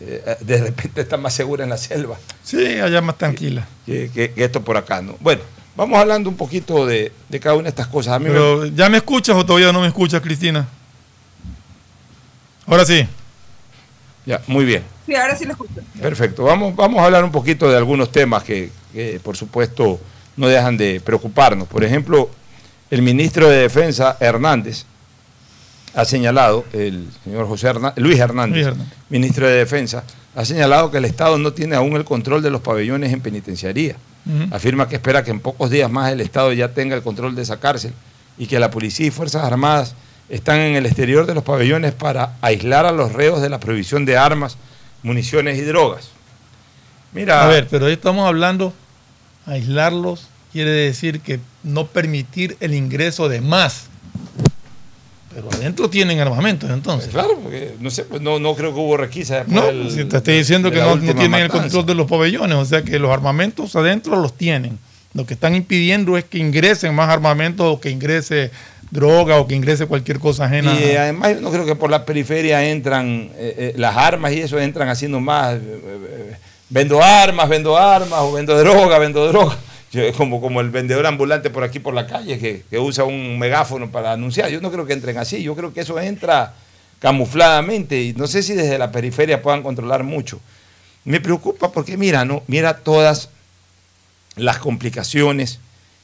eh, 0.00 0.36
de 0.40 0.62
repente 0.62 1.02
estás 1.02 1.20
más 1.20 1.34
segura 1.34 1.62
en 1.64 1.68
la 1.68 1.76
selva 1.76 2.16
Sí, 2.42 2.56
allá 2.80 3.02
más 3.02 3.18
tranquila. 3.18 3.66
que, 3.84 4.10
que- 4.14 4.30
que 4.32 4.44
esto 4.44 4.62
por 4.64 4.78
acá, 4.78 5.02
¿no? 5.02 5.14
Bueno, 5.20 5.42
vamos 5.76 5.98
hablando 5.98 6.30
un 6.30 6.36
poquito 6.38 6.86
de, 6.86 7.12
de 7.28 7.38
cada 7.38 7.54
una 7.54 7.64
de 7.64 7.68
estas 7.68 7.88
cosas. 7.88 8.14
A 8.14 8.18
mí 8.18 8.24
me- 8.24 8.30
Pero, 8.30 8.64
¿ya 8.64 8.88
me 8.88 8.96
escuchas 8.96 9.36
o 9.36 9.44
todavía 9.44 9.70
no 9.70 9.82
me 9.82 9.88
escuchas, 9.88 10.22
Cristina? 10.22 10.66
Ahora 12.64 12.86
sí. 12.86 13.06
ya, 14.24 14.40
muy 14.46 14.64
bien. 14.64 14.82
Sí, 15.04 15.14
ahora 15.14 15.36
sí 15.36 15.44
lo 15.44 15.50
escucho. 15.52 15.82
Perfecto. 16.00 16.44
Vamos, 16.44 16.74
vamos 16.74 16.98
a 16.98 17.04
hablar 17.04 17.24
un 17.24 17.30
poquito 17.30 17.68
de 17.70 17.76
algunos 17.76 18.10
temas 18.10 18.42
que, 18.42 18.70
que, 18.94 19.20
por 19.22 19.36
supuesto, 19.36 20.00
no 20.36 20.48
dejan 20.48 20.76
de 20.76 21.00
preocuparnos. 21.00 21.68
Por 21.68 21.84
ejemplo, 21.84 22.30
el 22.90 23.02
ministro 23.02 23.48
de 23.48 23.58
Defensa, 23.58 24.16
Hernández, 24.20 24.84
ha 25.94 26.04
señalado, 26.04 26.64
el 26.72 27.06
señor 27.24 27.46
José 27.46 27.72
Luis, 27.96 28.18
Hernández, 28.18 28.54
Luis 28.54 28.66
Hernández. 28.66 28.98
ministro 29.10 29.46
de 29.46 29.54
Defensa, 29.54 30.04
ha 30.34 30.44
señalado 30.44 30.90
que 30.90 30.98
el 30.98 31.04
Estado 31.04 31.36
no 31.38 31.52
tiene 31.52 31.76
aún 31.76 31.94
el 31.96 32.04
control 32.04 32.42
de 32.42 32.50
los 32.50 32.62
pabellones 32.62 33.12
en 33.12 33.20
penitenciaría. 33.20 33.96
Afirma 34.52 34.88
que 34.88 34.96
espera 34.96 35.24
que 35.24 35.32
en 35.32 35.40
pocos 35.40 35.68
días 35.68 35.90
más 35.90 36.12
el 36.12 36.20
Estado 36.20 36.52
ya 36.52 36.68
tenga 36.68 36.94
el 36.94 37.02
control 37.02 37.34
de 37.34 37.42
esa 37.42 37.58
cárcel 37.58 37.92
y 38.38 38.46
que 38.46 38.60
la 38.60 38.70
policía 38.70 39.06
y 39.06 39.10
Fuerzas 39.10 39.44
Armadas 39.44 39.94
están 40.28 40.60
en 40.60 40.76
el 40.76 40.86
exterior 40.86 41.26
de 41.26 41.34
los 41.34 41.42
pabellones 41.42 41.92
para 41.92 42.36
aislar 42.40 42.86
a 42.86 42.92
los 42.92 43.12
reos 43.12 43.42
de 43.42 43.50
la 43.50 43.58
prohibición 43.58 44.04
de 44.04 44.16
armas, 44.16 44.56
municiones 45.02 45.58
y 45.58 45.62
drogas. 45.62 46.10
Mira. 47.12 47.44
A 47.44 47.48
ver, 47.48 47.66
pero 47.68 47.86
ahí 47.86 47.94
estamos 47.94 48.26
hablando, 48.26 48.72
aislarlos 49.46 50.28
quiere 50.52 50.70
decir 50.70 51.20
que 51.20 51.40
no 51.62 51.86
permitir 51.86 52.56
el 52.60 52.74
ingreso 52.74 53.28
de 53.28 53.40
más. 53.40 53.86
Pero 55.34 55.48
adentro 55.50 55.88
tienen 55.88 56.20
armamentos 56.20 56.70
entonces. 56.70 57.10
claro, 57.10 57.38
porque 57.42 57.74
no 57.80 57.90
sé, 57.90 58.04
pues 58.04 58.20
no, 58.20 58.38
no 58.38 58.54
creo 58.54 58.74
que 58.74 58.80
hubo 58.80 58.98
requisa. 58.98 59.44
No, 59.46 59.62
si 59.88 60.04
te 60.04 60.18
estoy 60.18 60.36
diciendo 60.36 60.70
que 60.70 60.80
no, 60.80 60.98
tienen 60.98 61.34
el 61.34 61.48
control 61.48 61.86
de 61.86 61.94
los 61.94 62.06
pabellones, 62.06 62.56
o 62.56 62.64
sea 62.66 62.82
que 62.82 62.98
los 62.98 63.10
armamentos 63.10 63.74
adentro 63.74 64.16
los 64.16 64.36
tienen. 64.36 64.78
Lo 65.14 65.24
que 65.24 65.34
están 65.34 65.54
impidiendo 65.54 66.18
es 66.18 66.24
que 66.24 66.38
ingresen 66.38 66.94
más 66.94 67.08
armamentos 67.08 67.66
o 67.66 67.80
que 67.80 67.90
ingrese 67.90 68.50
droga 68.90 69.38
o 69.38 69.46
que 69.46 69.54
ingrese 69.54 69.86
cualquier 69.86 70.18
cosa 70.18 70.44
ajena. 70.44 70.78
Y 70.78 70.96
además 70.96 71.40
no 71.40 71.50
creo 71.50 71.64
que 71.64 71.76
por 71.76 71.90
la 71.90 72.04
periferia 72.04 72.68
entran 72.68 73.30
eh, 73.34 73.54
eh, 73.56 73.74
las 73.76 73.96
armas 73.96 74.32
y 74.32 74.40
eso 74.40 74.60
entran 74.60 74.88
haciendo 74.88 75.18
más. 75.18 75.54
Eh, 75.54 76.36
vendo 76.72 77.02
armas, 77.02 77.48
vendo 77.48 77.76
armas, 77.76 78.20
o 78.20 78.32
vendo 78.32 78.58
droga, 78.58 78.98
vendo 78.98 79.28
droga 79.28 79.58
como, 80.16 80.40
como 80.40 80.62
el 80.62 80.70
vendedor 80.70 81.06
ambulante 81.06 81.50
por 81.50 81.64
aquí 81.64 81.78
por 81.78 81.92
la 81.92 82.06
calle 82.06 82.38
que, 82.38 82.78
usa 82.78 83.04
un 83.04 83.38
megáfono 83.38 83.90
para 83.90 84.12
anunciar. 84.12 84.48
Yo 84.48 84.60
no 84.60 84.72
creo 84.72 84.86
que 84.86 84.94
entren 84.94 85.18
así, 85.18 85.42
yo 85.42 85.54
creo 85.54 85.74
que 85.74 85.82
eso 85.82 86.00
entra 86.00 86.54
camufladamente 86.98 88.00
y 88.00 88.14
no 88.14 88.26
sé 88.26 88.42
si 88.42 88.54
desde 88.54 88.78
la 88.78 88.90
periferia 88.90 89.42
puedan 89.42 89.62
controlar 89.62 90.02
mucho. 90.02 90.40
Me 91.04 91.20
preocupa 91.20 91.70
porque 91.72 91.96
mira, 91.96 92.24
no, 92.24 92.42
mira 92.46 92.78
todas 92.78 93.28
las 94.36 94.58
complicaciones 94.58 95.58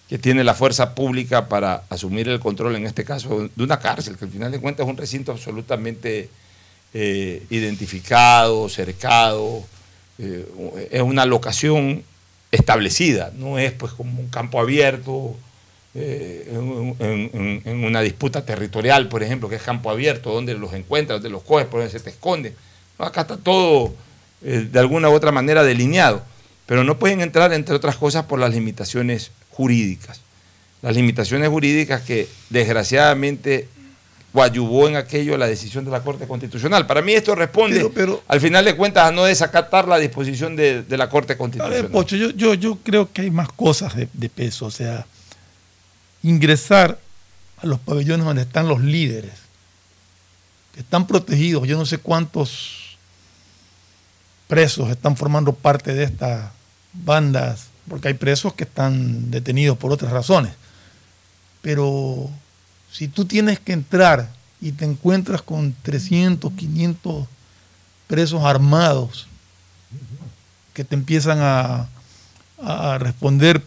que 0.09 0.19
tiene 0.19 0.45
la 0.45 0.55
fuerza 0.55 0.95
pública 0.95 1.49
para 1.49 1.85
asumir 1.89 2.29
el 2.29 2.41
control, 2.41 2.77
en 2.77 2.85
este 2.85 3.05
caso, 3.05 3.49
de 3.55 3.65
una 3.65 3.79
cárcel, 3.79 4.19
que 4.19 4.25
al 4.27 4.31
final 4.31 4.51
de 4.51 4.61
cuentas 4.61 4.87
es 4.87 4.91
un 4.91 4.97
recinto 4.99 5.33
absolutamente 5.33 6.29
eh, 6.93 7.47
identificado, 7.51 8.69
cercado, 8.69 9.65
eh, 10.19 10.89
es 10.91 11.03
una 11.03 11.25
locación 11.25 12.03
establecida, 12.51 13.33
no 13.37 13.59
es 13.59 13.73
pues 13.73 13.93
como 13.93 14.21
un 14.21 14.29
campo 14.29 14.61
abierto 14.61 15.37
eh, 15.95 16.47
en, 16.53 17.85
una 17.85 18.01
disputa 18.03 18.45
territorial, 18.45 19.09
por 19.09 19.23
ejemplo, 19.23 19.49
que 19.49 19.57
es 19.57 19.63
campo 19.63 19.91
abierto, 19.91 20.33
donde 20.33 20.55
los 20.55 20.73
encuentras, 20.75 21.17
donde 21.21 21.31
los 21.31 21.43
coges, 21.43 21.67
por 21.67 21.81
donde 21.81 21.93
se 21.93 22.01
te 22.01 22.11
esconden. 22.11 22.55
acá 22.99 23.23
está 23.23 23.37
todo 23.37 23.95
eh, 24.43 24.69
de 24.71 24.79
alguna 24.79 25.09
u 25.09 25.13
otra 25.13 25.33
manera 25.33 25.65
delineado, 25.65 26.23
pero 26.67 26.85
no 26.85 26.99
pueden 26.99 27.21
entrar, 27.21 27.53
entre 27.53 27.75
otras 27.75 27.97
cosas, 27.97 28.27
por 28.27 28.39
las 28.39 28.53
limitaciones 28.53 29.31
jurídicas. 29.51 30.21
Las 30.83 30.95
limitaciones 30.95 31.49
jurídicas 31.49 32.03
que 32.03 32.29
desgraciadamente 32.51 33.67
coadyuvó 34.33 34.89
en 34.89 34.97
aquello 34.97 35.37
la 35.37 35.47
decisión 35.47 35.85
de 35.85 35.91
la 35.91 36.03
Corte 36.03 36.27
Constitucional. 36.27 36.87
Para 36.87 37.03
mí 37.03 37.13
esto 37.13 37.35
responde, 37.35 37.91
al 38.27 38.41
final 38.41 38.65
de 38.65 38.77
cuentas, 38.77 39.09
a 39.09 39.13
no 39.13 39.25
desacatar 39.25 39.89
la 39.89 39.99
disposición 39.99 40.55
de, 40.57 40.85
la 40.89 41.09
Corte 41.09 41.37
Constitucional. 41.37 41.87
A 41.87 41.89
Pocho, 41.89 42.17
yo, 42.17 42.31
yo, 42.31 42.55
yo, 42.55 42.79
creo 42.83 43.11
que 43.13 43.23
hay 43.23 43.31
más 43.31 43.51
cosas 43.51 43.95
de, 43.97 44.29
peso. 44.29 44.67
O 44.67 44.71
sea, 44.71 45.07
ingresar 46.23 46.99
a 47.57 47.67
los 47.67 47.81
pabellones 47.81 48.25
donde 48.25 48.43
están 48.43 48.69
los 48.69 48.83
líderes, 48.83 49.33
que 50.75 50.81
están 50.81 51.07
protegidos, 51.07 51.67
yo 51.67 51.77
no 51.79 51.87
sé 51.87 51.99
cuántos 51.99 52.99
presos 54.47 54.91
están 54.91 55.17
formando 55.17 55.53
parte 55.53 55.95
de 55.95 56.05
estas 56.05 56.51
bandas, 56.93 57.69
porque 57.89 58.09
hay 58.09 58.15
presos 58.15 58.53
que 58.53 58.65
están 58.65 59.31
detenidos 59.31 59.79
por 59.79 59.91
otras 59.93 60.13
razones. 60.13 60.53
Pero 61.63 62.31
si 62.99 63.07
tú 63.07 63.27
tienes 63.27 63.61
que 63.61 63.73
entrar 63.73 64.29
y 64.61 64.73
te 64.73 64.85
encuentras 64.85 65.41
con 65.41 65.73
300, 65.83 66.53
500 66.53 67.29
presos 68.09 68.43
armados 68.43 69.29
que 70.75 70.83
te 70.83 70.97
empiezan 70.97 71.39
a, 71.41 71.89
responder 72.99 73.63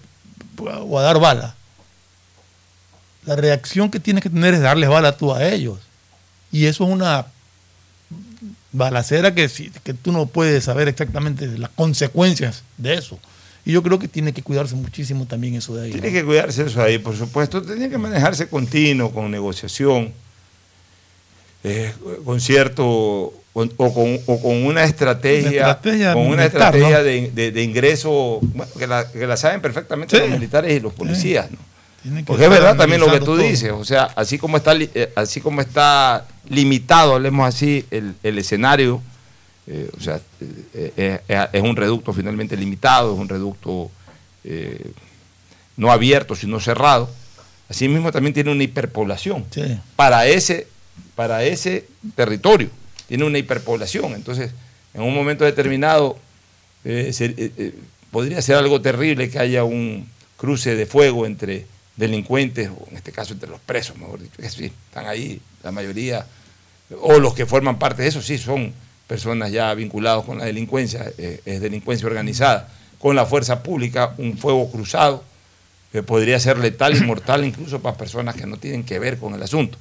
o 0.57 1.00
a 1.00 1.01
dar 1.01 1.17
bala, 1.17 1.55
la 3.25 3.38
reacción 3.38 3.89
que 3.89 4.01
tienes 4.01 4.21
que 4.21 4.29
tener 4.29 4.53
es 4.53 4.59
darles 4.59 4.89
bala 4.89 5.15
tú 5.15 5.33
a 5.33 5.47
ellos. 5.47 5.79
Y 6.51 6.65
eso 6.65 6.83
es 6.83 6.89
una 6.89 7.27
balacera 8.73 9.33
que, 9.33 9.50
que 9.81 9.93
tú 9.93 10.11
no 10.11 10.25
puedes 10.25 10.65
saber 10.65 10.89
exactamente 10.89 11.47
las 11.57 11.69
consecuencias 11.69 12.63
de 12.77 12.95
eso. 12.95 13.17
Y 13.65 13.73
yo 13.73 13.83
creo 13.83 13.99
que 13.99 14.07
tiene 14.07 14.33
que 14.33 14.41
cuidarse 14.41 14.75
muchísimo 14.75 15.25
también 15.25 15.55
eso 15.55 15.75
de 15.75 15.85
ahí. 15.85 15.91
Tiene 15.91 16.11
que 16.11 16.23
cuidarse 16.23 16.63
eso 16.63 16.79
de 16.79 16.85
ahí, 16.85 16.97
por 16.97 17.15
supuesto. 17.15 17.61
Tiene 17.61 17.89
que 17.89 17.97
manejarse 17.97 18.47
continuo, 18.47 19.11
con 19.11 19.29
negociación, 19.29 20.11
eh, 21.63 21.93
con 22.25 22.41
cierto, 22.41 23.33
o, 23.53 24.39
con, 24.41 24.65
una 24.65 24.83
estrategia, 24.83 25.77
con 26.13 26.27
una 26.27 26.45
estrategia 26.45 27.03
de, 27.03 27.63
ingreso 27.63 28.39
que, 28.79 28.87
la, 28.87 29.37
saben 29.37 29.61
perfectamente 29.61 30.19
los 30.19 30.29
militares 30.29 30.75
y 30.75 30.79
los 30.79 30.93
policías. 30.93 31.47
Porque 32.25 32.45
es 32.45 32.49
verdad 32.49 32.75
también 32.75 32.99
lo 32.99 33.11
que 33.11 33.19
tú 33.19 33.37
dices, 33.37 33.71
o 33.71 33.85
sea, 33.85 34.05
así 34.15 34.39
como 34.39 34.57
está, 34.57 34.73
eh, 34.75 35.13
así 35.15 35.39
como 35.39 35.61
está 35.61 36.25
limitado, 36.49 37.13
hablemos 37.13 37.47
así, 37.47 37.85
el, 37.91 38.15
el 38.23 38.39
escenario 38.39 39.03
eh, 39.73 39.89
o 39.97 40.01
sea, 40.01 40.19
eh, 40.75 41.21
eh, 41.29 41.47
es 41.53 41.61
un 41.61 41.77
reducto 41.77 42.11
finalmente 42.11 42.57
limitado, 42.57 43.13
es 43.13 43.19
un 43.19 43.29
reducto 43.29 43.89
no 45.77 45.91
abierto, 45.91 46.35
sino 46.35 46.59
cerrado. 46.59 47.09
Asimismo 47.69 48.11
también 48.11 48.33
tiene 48.33 48.51
una 48.51 48.63
hiperpoblación 48.63 49.45
para, 49.95 50.25
ese, 50.25 50.67
para 51.15 51.45
ese 51.45 51.87
territorio. 52.15 52.69
Tiene 53.07 53.23
una 53.23 53.37
hiperpoblación. 53.37 54.13
Entonces, 54.13 54.51
en 54.93 55.03
un 55.03 55.13
momento 55.13 55.45
determinado, 55.45 56.17
podría 58.11 58.41
ser 58.41 58.57
algo 58.57 58.81
terrible 58.81 59.29
que 59.29 59.39
haya 59.39 59.63
un 59.63 60.05
cruce 60.35 60.75
de 60.75 60.85
fuego 60.85 61.25
entre 61.25 61.65
delincuentes, 61.95 62.69
o 62.69 62.89
en 62.89 62.97
este 62.97 63.13
caso 63.13 63.31
entre 63.31 63.49
los 63.49 63.61
presos, 63.61 63.97
mejor 63.97 64.19
dicho, 64.19 64.35
que 64.37 64.49
sí, 64.49 64.65
están 64.65 65.05
ahí 65.07 65.39
la 65.63 65.71
mayoría, 65.71 66.25
o 66.99 67.19
los 67.19 67.33
que 67.33 67.45
forman 67.45 67.79
parte 67.79 68.01
de 68.01 68.09
eso, 68.09 68.21
sí, 68.21 68.37
son 68.37 68.73
personas 69.11 69.51
ya 69.51 69.73
vinculadas 69.73 70.23
con 70.23 70.37
la 70.37 70.45
delincuencia, 70.45 71.11
eh, 71.17 71.41
es 71.43 71.59
delincuencia 71.59 72.07
organizada, 72.07 72.69
con 72.97 73.13
la 73.13 73.25
fuerza 73.25 73.61
pública, 73.61 74.13
un 74.17 74.37
fuego 74.37 74.71
cruzado 74.71 75.21
que 75.91 76.01
podría 76.01 76.39
ser 76.39 76.57
letal 76.57 76.95
y 76.95 77.01
mortal 77.05 77.43
incluso 77.43 77.81
para 77.81 77.97
personas 77.97 78.35
que 78.35 78.47
no 78.47 78.55
tienen 78.55 78.85
que 78.85 78.99
ver 78.99 79.17
con 79.17 79.33
el 79.33 79.43
asunto. 79.43 79.77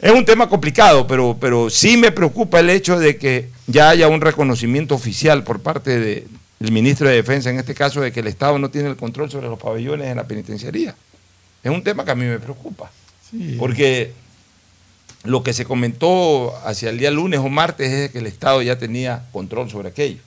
Es 0.00 0.10
un 0.10 0.24
tema 0.24 0.48
complicado, 0.48 1.06
pero, 1.06 1.36
pero 1.40 1.70
sí 1.70 1.96
me 1.96 2.10
preocupa 2.10 2.58
el 2.58 2.70
hecho 2.70 2.98
de 2.98 3.18
que 3.18 3.50
ya 3.68 3.90
haya 3.90 4.08
un 4.08 4.20
reconocimiento 4.20 4.96
oficial 4.96 5.44
por 5.44 5.60
parte 5.60 6.00
del 6.00 6.72
ministro 6.72 7.08
de 7.08 7.14
Defensa, 7.14 7.50
en 7.50 7.58
este 7.60 7.76
caso, 7.76 8.00
de 8.00 8.10
que 8.10 8.18
el 8.18 8.26
Estado 8.26 8.58
no 8.58 8.68
tiene 8.68 8.88
el 8.88 8.96
control 8.96 9.30
sobre 9.30 9.46
los 9.46 9.60
pabellones 9.60 10.08
en 10.08 10.16
la 10.16 10.26
penitenciaría. 10.26 10.96
Es 11.62 11.70
un 11.70 11.84
tema 11.84 12.04
que 12.04 12.10
a 12.10 12.16
mí 12.16 12.24
me 12.24 12.40
preocupa. 12.40 12.90
Porque 13.60 14.10
lo 15.24 15.42
que 15.42 15.52
se 15.52 15.64
comentó 15.64 16.56
hacia 16.64 16.90
el 16.90 16.98
día 16.98 17.10
lunes 17.10 17.40
o 17.40 17.48
martes 17.48 17.92
es 17.92 18.10
que 18.10 18.18
el 18.18 18.26
Estado 18.26 18.62
ya 18.62 18.78
tenía 18.78 19.24
control 19.32 19.70
sobre 19.70 19.88
aquello. 19.88 20.20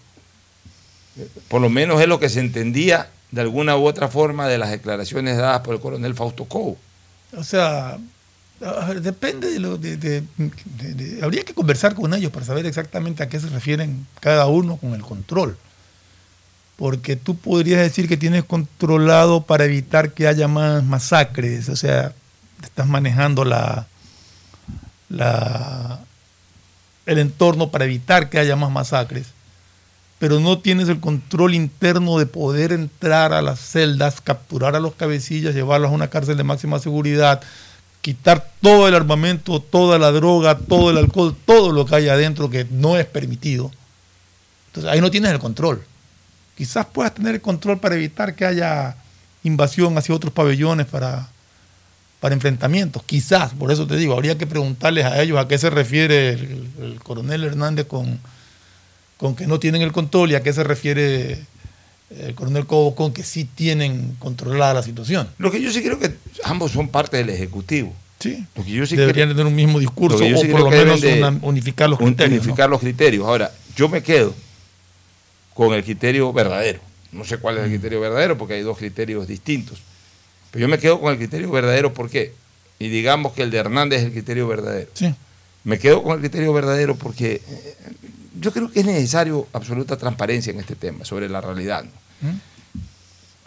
Por 1.47 1.62
lo 1.62 1.69
menos 1.69 2.01
es 2.01 2.07
lo 2.07 2.19
que 2.19 2.29
se 2.29 2.39
entendía 2.39 3.09
de 3.31 3.41
alguna 3.41 3.75
u 3.77 3.85
otra 3.85 4.07
forma 4.07 4.47
de 4.47 4.57
las 4.57 4.69
declaraciones 4.69 5.38
dadas 5.38 5.62
por 5.62 5.73
el 5.75 5.81
coronel 5.81 6.13
Fausto 6.13 6.45
Cobo. 6.45 6.77
O 7.35 7.43
sea, 7.43 7.97
depende 9.01 9.51
de 9.51 9.59
lo 9.59 9.77
de, 9.77 10.23
habría 11.21 11.43
que 11.43 11.55
conversar 11.55 11.95
con 11.95 12.13
ellos 12.13 12.31
para 12.31 12.45
saber 12.45 12.65
exactamente 12.65 13.23
a 13.23 13.29
qué 13.29 13.39
se 13.39 13.50
refieren 13.50 14.05
cada 14.19 14.45
uno 14.45 14.77
con 14.77 14.93
el 14.93 15.01
control. 15.01 15.57
Porque 16.75 17.15
tú 17.15 17.35
podrías 17.35 17.81
decir 17.81 18.07
que 18.07 18.17
tienes 18.17 18.43
controlado 18.43 19.41
para 19.41 19.65
evitar 19.65 20.12
que 20.13 20.27
haya 20.27 20.47
más 20.47 20.83
masacres, 20.83 21.69
o 21.69 21.75
sea, 21.75 22.13
estás 22.63 22.88
manejando 22.88 23.45
la, 23.45 23.88
el 27.05 27.17
entorno 27.17 27.70
para 27.70 27.86
evitar 27.86 28.29
que 28.29 28.39
haya 28.39 28.55
más 28.55 28.72
masacres, 28.72 29.27
pero 30.20 30.39
no 30.39 30.60
tienes 30.60 30.89
el 30.89 31.00
control 31.00 31.53
interno 31.53 32.17
de 32.17 32.25
poder 32.25 32.72
entrar 32.72 33.34
a 33.34 33.41
las 33.41 33.60
celdas, 33.60 34.22
capturar 34.22 34.75
a 34.75 34.79
los 34.79 34.96
cabecillas, 34.96 35.53
llevarlos 35.53 35.91
a 35.91 35.93
una 35.93 36.10
cárcel 36.10 36.38
de 36.38 36.43
máxima 36.43 36.79
seguridad, 36.79 37.41
quitar 38.01 38.50
todo 38.62 38.88
el 38.88 38.96
armamento, 38.96 39.60
toda 39.60 40.00
la 40.00 40.12
droga, 40.12 40.58
todo 40.58 40.91
el 40.91 40.98
alcohol, 40.98 41.36
todo 41.46 41.72
lo 41.72 41.86
que 41.86 41.96
hay 41.96 42.10
adentro 42.10 42.50
que 42.50 42.65
no 42.70 42.98
es 42.98 43.05
permitido. 43.05 43.72
Entonces 44.67 44.91
ahí 44.91 45.01
no 45.01 45.12
tienes 45.12 45.32
el 45.32 45.39
control. 45.39 45.84
Quizás 46.58 46.86
puedas 46.86 47.13
tener 47.13 47.36
el 47.36 47.41
control 47.41 47.79
para 47.79 47.96
evitar 47.96 48.36
que 48.36 48.46
haya 48.46 48.96
invasión 49.43 49.98
hacia 49.98 50.15
otros 50.15 50.34
pabellones 50.34 50.86
para 50.86 51.29
para 52.23 52.35
enfrentamientos, 52.35 53.03
quizás, 53.03 53.51
por 53.53 53.69
eso 53.69 53.85
te 53.85 53.97
digo, 53.97 54.13
habría 54.13 54.37
que 54.37 54.47
preguntarles 54.47 55.03
a 55.03 55.21
ellos 55.21 55.37
a 55.37 55.45
qué 55.49 55.57
se 55.57 55.69
refiere 55.69 56.29
el, 56.29 56.97
coronel 57.03 57.43
Hernández 57.43 57.85
con, 57.85 58.17
con 59.17 59.35
que 59.35 59.45
no 59.45 59.59
tienen 59.59 59.81
el 59.81 59.91
control 59.91 60.31
y 60.31 60.35
a 60.35 60.41
qué 60.41 60.53
se 60.53 60.63
refiere 60.63 61.37
el 62.17 62.33
coronel 62.33 62.65
Cobo 62.65 62.95
con 62.95 63.11
que 63.11 63.23
sí 63.25 63.43
tienen 63.43 64.15
controlada 64.19 64.75
la 64.75 64.83
situación. 64.83 65.27
Lo 65.37 65.51
que 65.51 65.61
yo 65.61 65.69
sí 65.69 65.83
creo 65.83 65.99
que 65.99 66.13
ambos 66.45 66.71
son 66.71 66.87
parte 66.87 67.17
del 67.17 67.29
Ejecutivo. 67.29 67.93
Sí. 68.19 68.45
Lo 68.55 68.63
que 68.63 68.71
yo 68.71 68.85
sí 68.85 68.95
Deberían 68.95 69.27
creo- 69.27 69.35
tener 69.35 69.47
un 69.47 69.55
mismo 69.55 69.79
discurso 69.79 70.17
Lo 70.19 70.23
que 70.23 70.29
yo 70.31 70.37
o 70.37 70.41
sí 70.41 70.47
por 70.47 70.61
lo 70.61 70.69
menos 70.69 71.01
deben 71.01 71.19
de 71.19 71.27
una- 71.27 71.39
unificar 71.45 71.89
los 71.89 71.99
criterios. 71.99 72.37
¿no? 72.37 72.43
unificar 72.45 72.69
los 72.69 72.79
criterios. 72.79 73.25
Ahora, 73.27 73.51
yo 73.75 73.89
me 73.89 74.01
quedo 74.01 74.33
con 75.53 75.73
el 75.73 75.83
criterio 75.83 76.31
verdadero. 76.31 76.79
No 77.11 77.25
sé 77.25 77.37
cuál 77.37 77.57
es 77.57 77.65
el 77.65 77.69
criterio 77.71 77.99
verdadero 77.99 78.37
porque 78.37 78.53
hay 78.53 78.61
dos 78.61 78.77
criterios 78.77 79.27
distintos. 79.27 79.79
Pero 80.53 80.62
yo 80.62 80.69
me 80.69 80.77
quedo 80.77 81.01
con 81.01 81.12
el 81.12 81.17
criterio 81.17 81.50
verdadero, 81.50 81.93
¿por 81.95 82.12
qué? 82.12 82.31
Y 82.77 82.89
digamos 82.89 83.33
que 83.33 83.41
el 83.41 83.50
de 83.50 83.57
Hernández 83.57 84.01
es 84.01 84.05
el 84.05 84.12
criterio 84.12 84.48
verdadero. 84.48 84.91
Sí. 84.93 85.13
Me 85.63 85.79
quedo 85.79 86.03
con 86.03 86.13
el 86.13 86.19
criterio 86.19 86.53
verdadero 86.53 86.95
porque 86.95 87.41
eh, 87.48 87.75
yo 88.39 88.53
creo 88.53 88.72
que 88.72 88.81
es 88.81 88.86
necesario 88.86 89.48
absoluta 89.51 89.98
transparencia 89.98 90.53
en 90.53 90.60
este 90.60 90.75
tema, 90.75 91.05
sobre 91.05 91.27
la 91.27 91.41
realidad. 91.41 91.86
¿no? 91.86 92.29
¿Mm? 92.29 92.39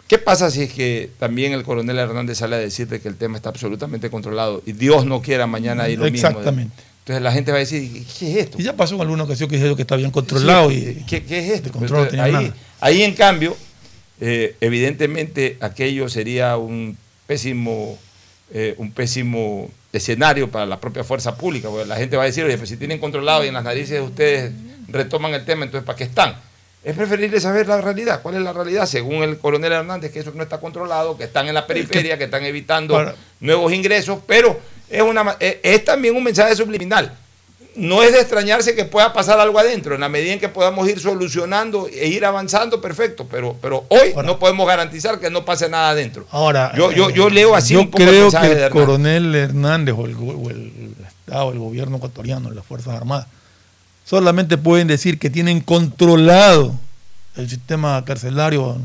¿Qué 0.09 0.17
pasa 0.17 0.51
si 0.51 0.63
es 0.63 0.73
que 0.73 1.09
también 1.17 1.53
el 1.53 1.63
coronel 1.63 1.97
Hernández 1.97 2.39
sale 2.39 2.57
a 2.57 2.59
decirte 2.59 2.99
que 2.99 3.07
el 3.07 3.15
tema 3.15 3.37
está 3.37 3.49
absolutamente 3.49 4.09
controlado 4.09 4.61
y 4.65 4.73
Dios 4.73 5.05
no 5.05 5.21
quiera 5.21 5.47
mañana 5.47 5.83
ahí 5.83 5.95
lo 5.95 6.03
mismo? 6.09 6.27
Exactamente. 6.27 6.83
Entonces 6.99 7.23
la 7.23 7.31
gente 7.31 7.51
va 7.51 7.57
a 7.57 7.59
decir, 7.59 8.05
¿qué 8.19 8.31
es 8.31 8.37
esto? 8.45 8.57
Y 8.59 8.63
ya 8.63 8.75
pasó 8.75 8.95
en 8.95 9.01
alguna 9.01 9.23
ocasión 9.23 9.49
que 9.49 9.55
dijeron 9.55 9.77
que 9.77 9.83
está 9.83 9.95
bien 9.95 10.11
controlado 10.11 10.69
Sí, 10.69 10.97
y 10.99 11.05
¿qué, 11.05 11.23
qué 11.23 11.39
es 11.39 11.53
esto? 11.53 11.67
de 11.67 11.71
control 11.71 12.07
Entonces, 12.09 12.19
ahí, 12.19 12.53
ahí, 12.81 13.03
en 13.03 13.13
cambio, 13.13 13.55
eh, 14.19 14.55
evidentemente 14.61 15.57
aquello 15.59 16.09
sería 16.09 16.57
un 16.57 16.97
pésimo, 17.27 17.97
eh, 18.53 18.75
un 18.77 18.91
pésimo 18.91 19.69
escenario 19.93 20.49
para 20.49 20.65
la 20.65 20.79
propia 20.79 21.03
fuerza 21.03 21.37
pública, 21.37 21.69
porque 21.69 21.85
la 21.85 21.97
gente 21.97 22.17
va 22.17 22.23
a 22.23 22.25
decir, 22.25 22.43
oye, 22.43 22.57
pues 22.57 22.69
si 22.69 22.77
tienen 22.77 22.99
controlado 22.99 23.43
y 23.43 23.47
en 23.47 23.53
las 23.53 23.63
narices 23.63 23.91
de 23.91 24.01
ustedes 24.01 24.51
retoman 24.87 25.33
el 25.33 25.45
tema, 25.45 25.65
entonces 25.65 25.85
¿para 25.85 25.97
qué 25.97 26.05
están? 26.05 26.35
Es 26.83 26.95
preferible 26.95 27.39
saber 27.41 27.67
la 27.67 27.81
realidad. 27.81 28.21
¿Cuál 28.21 28.35
es 28.35 28.41
la 28.41 28.53
realidad? 28.53 28.85
Según 28.85 29.23
el 29.23 29.37
coronel 29.39 29.73
Hernández, 29.73 30.11
que 30.11 30.19
eso 30.19 30.31
no 30.33 30.43
está 30.43 30.59
controlado, 30.59 31.17
que 31.17 31.25
están 31.25 31.47
en 31.47 31.53
la 31.53 31.67
periferia, 31.67 32.17
que 32.17 32.25
están 32.25 32.45
evitando 32.45 33.13
nuevos 33.39 33.73
ingresos, 33.73 34.19
pero 34.25 34.59
es, 34.89 35.01
una, 35.01 35.35
es, 35.39 35.57
es 35.63 35.83
también 35.83 36.15
un 36.15 36.23
mensaje 36.23 36.55
subliminal. 36.55 37.13
No 37.77 38.01
es 38.03 38.11
de 38.11 38.19
extrañarse 38.21 38.75
que 38.75 38.85
pueda 38.85 39.13
pasar 39.13 39.39
algo 39.39 39.59
adentro, 39.59 39.93
en 39.95 40.01
la 40.01 40.09
medida 40.09 40.33
en 40.33 40.39
que 40.39 40.49
podamos 40.49 40.89
ir 40.89 40.99
solucionando 40.99 41.87
e 41.87 42.07
ir 42.07 42.25
avanzando, 42.25 42.81
perfecto, 42.81 43.27
pero, 43.29 43.55
pero 43.61 43.85
hoy 43.89 44.13
Ahora- 44.15 44.27
no 44.27 44.39
podemos 44.39 44.67
garantizar 44.67 45.19
que 45.19 45.29
no 45.29 45.45
pase 45.45 45.69
nada 45.69 45.91
adentro. 45.91 46.25
Ahora, 46.31 46.73
Yo- 46.75 46.91
yo- 46.91 47.09
eh, 47.09 47.13
yo 47.15 47.29
leo 47.29 47.55
así 47.55 47.75
yo 47.75 47.81
un 47.81 47.91
poco 47.91 48.01
el 48.03 48.09
creo 48.09 48.21
mensaje 48.23 48.49
que 48.49 48.55
de 48.55 48.65
el 48.65 48.71
coronel 48.71 49.35
Hernández 49.35 49.95
o 49.97 50.05
el, 50.05 50.15
o 50.15 50.49
el 50.49 50.93
Estado, 51.25 51.51
el 51.51 51.59
gobierno 51.59 51.97
ecuatoriano, 51.97 52.49
las 52.51 52.65
Fuerzas 52.65 52.95
Armadas, 52.95 53.27
solamente 54.05 54.57
pueden 54.57 54.87
decir 54.87 55.19
que 55.19 55.29
tienen 55.29 55.61
controlado 55.61 56.73
el 57.35 57.47
sistema 57.49 58.03
carcelario 58.05 58.77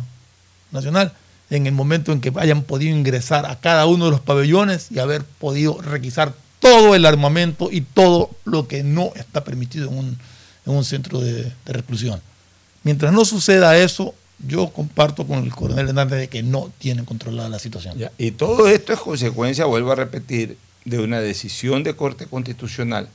nacional 0.70 1.12
en 1.50 1.66
el 1.66 1.72
momento 1.72 2.12
en 2.12 2.20
que 2.20 2.32
hayan 2.36 2.62
podido 2.62 2.94
ingresar 2.94 3.46
a 3.46 3.56
cada 3.58 3.86
uno 3.86 4.06
de 4.06 4.10
los 4.10 4.20
pabellones 4.20 4.88
y 4.90 4.98
haber 4.98 5.22
podido 5.22 5.80
requisar 5.80 6.32
todo 6.62 6.94
el 6.94 7.04
armamento 7.04 7.68
y 7.70 7.80
todo 7.80 8.30
lo 8.44 8.68
que 8.68 8.84
no 8.84 9.10
está 9.16 9.42
permitido 9.42 9.90
en 9.90 9.98
un, 9.98 10.18
en 10.64 10.72
un 10.72 10.84
centro 10.84 11.20
de, 11.20 11.52
reclusión. 11.66 12.22
Mientras 12.84 13.12
no 13.12 13.24
suceda 13.24 13.76
eso, 13.76 14.14
yo 14.46 14.68
comparto 14.68 15.26
con 15.26 15.42
el 15.42 15.52
coronel 15.52 15.88
Hernández 15.88 16.20
de 16.20 16.28
que 16.28 16.44
no 16.44 16.72
tienen 16.78 17.04
controlada 17.04 17.48
la 17.48 17.58
situación. 17.58 17.96
Y 18.16 18.30
todo 18.30 18.68
esto 18.68 18.92
es 18.92 19.00
consecuencia, 19.00 19.64
vuelvo 19.64 19.90
a 19.90 19.96
repetir, 19.96 20.56
de 20.84 21.00
una 21.00 21.20
decisión 21.20 21.82
de 21.82 21.94
Corte 21.94 22.26
Constitucional, 22.26 23.08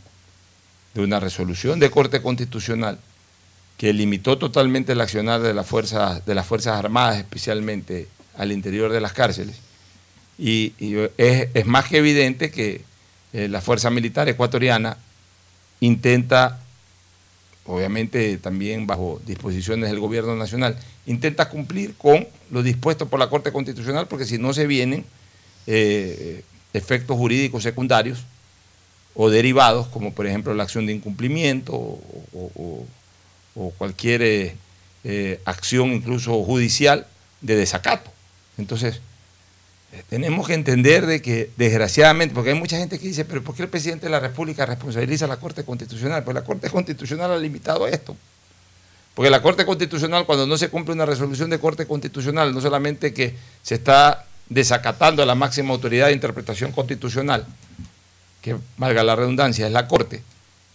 de 0.94 1.02
una 1.02 1.20
resolución 1.20 1.80
de 1.80 1.90
Corte 1.90 2.22
Constitucional 2.22 3.00
que 3.78 3.94
limitó 3.94 4.38
totalmente 4.38 4.94
el 4.94 5.02
accionar 5.02 5.42
de 5.42 5.54
las 5.54 5.68
fuerzas, 5.68 6.26
de 6.26 6.36
las 6.36 6.46
fuerzas 6.46 6.78
armadas, 6.78 7.18
especialmente 7.18 8.08
al 8.36 8.52
interior 8.52 8.92
de 8.92 9.02
las 9.02 9.14
cárceles. 9.14 9.58
Y, 10.38 10.74
y 10.80 10.96
es, 11.18 11.50
es 11.54 11.66
más 11.66 11.86
que 11.86 11.98
evidente 11.98 12.52
que 12.52 12.87
eh, 13.34 13.48
la 13.48 13.62
fuerza 13.62 13.90
militar 13.90 14.30
ecuatoriana 14.30 14.98
intenta, 15.80 16.60
obviamente 17.66 18.38
también 18.38 18.88
bajo 18.88 19.22
disposiciones 19.26 19.90
del 19.90 20.00
gobierno 20.00 20.36
nacional, 20.36 20.78
intenta 21.06 21.50
cumplir 21.50 21.96
con 21.96 22.28
lo 22.52 22.64
dispuesto 22.64 23.08
por 23.08 23.20
la 23.20 23.30
Corte 23.30 23.52
Constitucional, 23.52 24.08
porque 24.08 24.26
si 24.26 24.38
no 24.38 24.54
se 24.54 24.68
vienen 24.68 25.06
eh, 25.66 26.44
efectos 26.74 27.18
jurídicos 27.18 27.64
secundarios 27.64 28.24
o 29.14 29.30
derivados, 29.30 29.88
como 29.88 30.14
por 30.14 30.28
ejemplo 30.28 30.54
la 30.54 30.64
acción 30.64 30.86
de 30.86 30.94
incumplimiento 30.94 31.74
o, 31.74 32.86
cualquier 33.78 34.56
eh, 35.04 35.42
acción 35.44 35.92
incluso 35.92 36.44
judicial 36.44 37.08
de 37.42 37.56
desacato. 37.56 38.12
Entonces, 38.58 39.02
tenemos 40.10 40.48
que 40.48 40.54
entender 40.54 41.06
de 41.06 41.22
que 41.22 41.50
desgraciadamente, 41.58 42.34
porque 42.36 42.52
hay 42.52 42.60
mucha 42.60 42.78
gente 42.78 43.00
que 43.00 43.08
dice, 43.08 43.26
pero 43.26 43.42
¿por 43.44 43.56
qué 43.56 43.64
el 43.64 43.70
presidente 43.70 44.06
de 44.06 44.12
la 44.12 44.20
República 44.20 44.66
responsabiliza 44.66 45.26
a 45.26 45.28
la 45.30 45.38
Corte 45.38 45.64
Constitucional? 45.64 46.24
Pues 46.24 46.36
la 46.36 46.44
Corte 46.44 46.70
Constitucional 46.70 47.32
ha 47.32 47.38
limitado 47.38 47.88
esto. 47.88 48.16
Porque 49.16 49.32
la 49.32 49.42
Corte 49.42 49.66
Constitucional, 49.66 50.26
cuando 50.26 50.46
no 50.46 50.58
se 50.58 50.70
cumple 50.70 50.94
una 50.94 51.06
resolución 51.06 51.50
de 51.50 51.58
Corte 51.60 51.88
Constitucional, 51.88 52.54
no 52.54 52.62
solamente 52.62 53.14
que 53.14 53.36
se 53.64 53.76
está 53.76 54.26
desacatando 54.50 55.24
a 55.24 55.26
la 55.26 55.36
máxima 55.36 55.74
autoridad 55.74 56.08
de 56.08 56.14
interpretación 56.14 56.72
constitucional, 56.72 57.46
que 58.42 58.56
valga 58.78 59.04
la 59.04 59.16
redundancia, 59.16 59.66
es 59.66 59.74
la 59.74 59.88
Corte, 59.88 60.22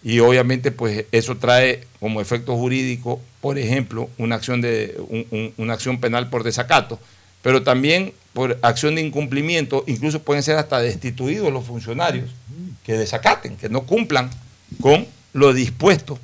y 0.03 0.19
obviamente 0.19 0.71
pues 0.71 1.05
eso 1.13 1.37
trae 1.37 1.87
como 1.99 2.19
efecto 2.19 2.55
jurídico, 2.57 3.21
por 3.39 3.57
ejemplo, 3.57 4.09
una 4.17 4.35
acción, 4.35 4.59
de, 4.59 4.99
un- 5.07 5.53
una 5.57 5.73
acción 5.73 6.01
penal 6.01 6.29
por 6.29 6.43
desacato, 6.43 6.99
pero 7.41 7.63
también 7.63 8.13
por 8.33 8.57
acción 8.61 8.95
de 8.95 9.01
incumplimiento, 9.01 9.83
incluso 9.87 10.21
pueden 10.21 10.43
ser 10.43 10.57
hasta 10.57 10.79
destituidos 10.79 11.53
los 11.53 11.65
funcionarios 11.65 12.31
que 12.83 12.93
desacaten, 12.93 13.55
que 13.55 13.69
no 13.69 13.83
cumplan 13.83 14.29
con 14.81 15.07
lo 15.33 15.53
dispuesto 15.53 16.19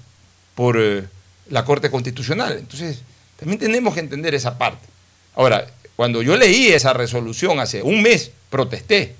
por 0.55 0.77
eh, 0.79 1.05
la 1.49 1.63
Corte 1.65 1.89
Constitucional. 1.89 2.57
Entonces, 2.57 3.01
también 3.37 3.59
tenemos 3.59 3.93
que 3.93 3.99
entender 3.99 4.33
esa 4.35 4.57
parte. 4.57 4.87
Ahora, 5.35 5.67
cuando 5.95 6.21
yo 6.21 6.35
leí 6.35 6.67
esa 6.67 6.93
resolución 6.93 7.59
hace 7.59 7.81
un 7.81 8.01
mes, 8.01 8.31
protesté. 8.49 9.15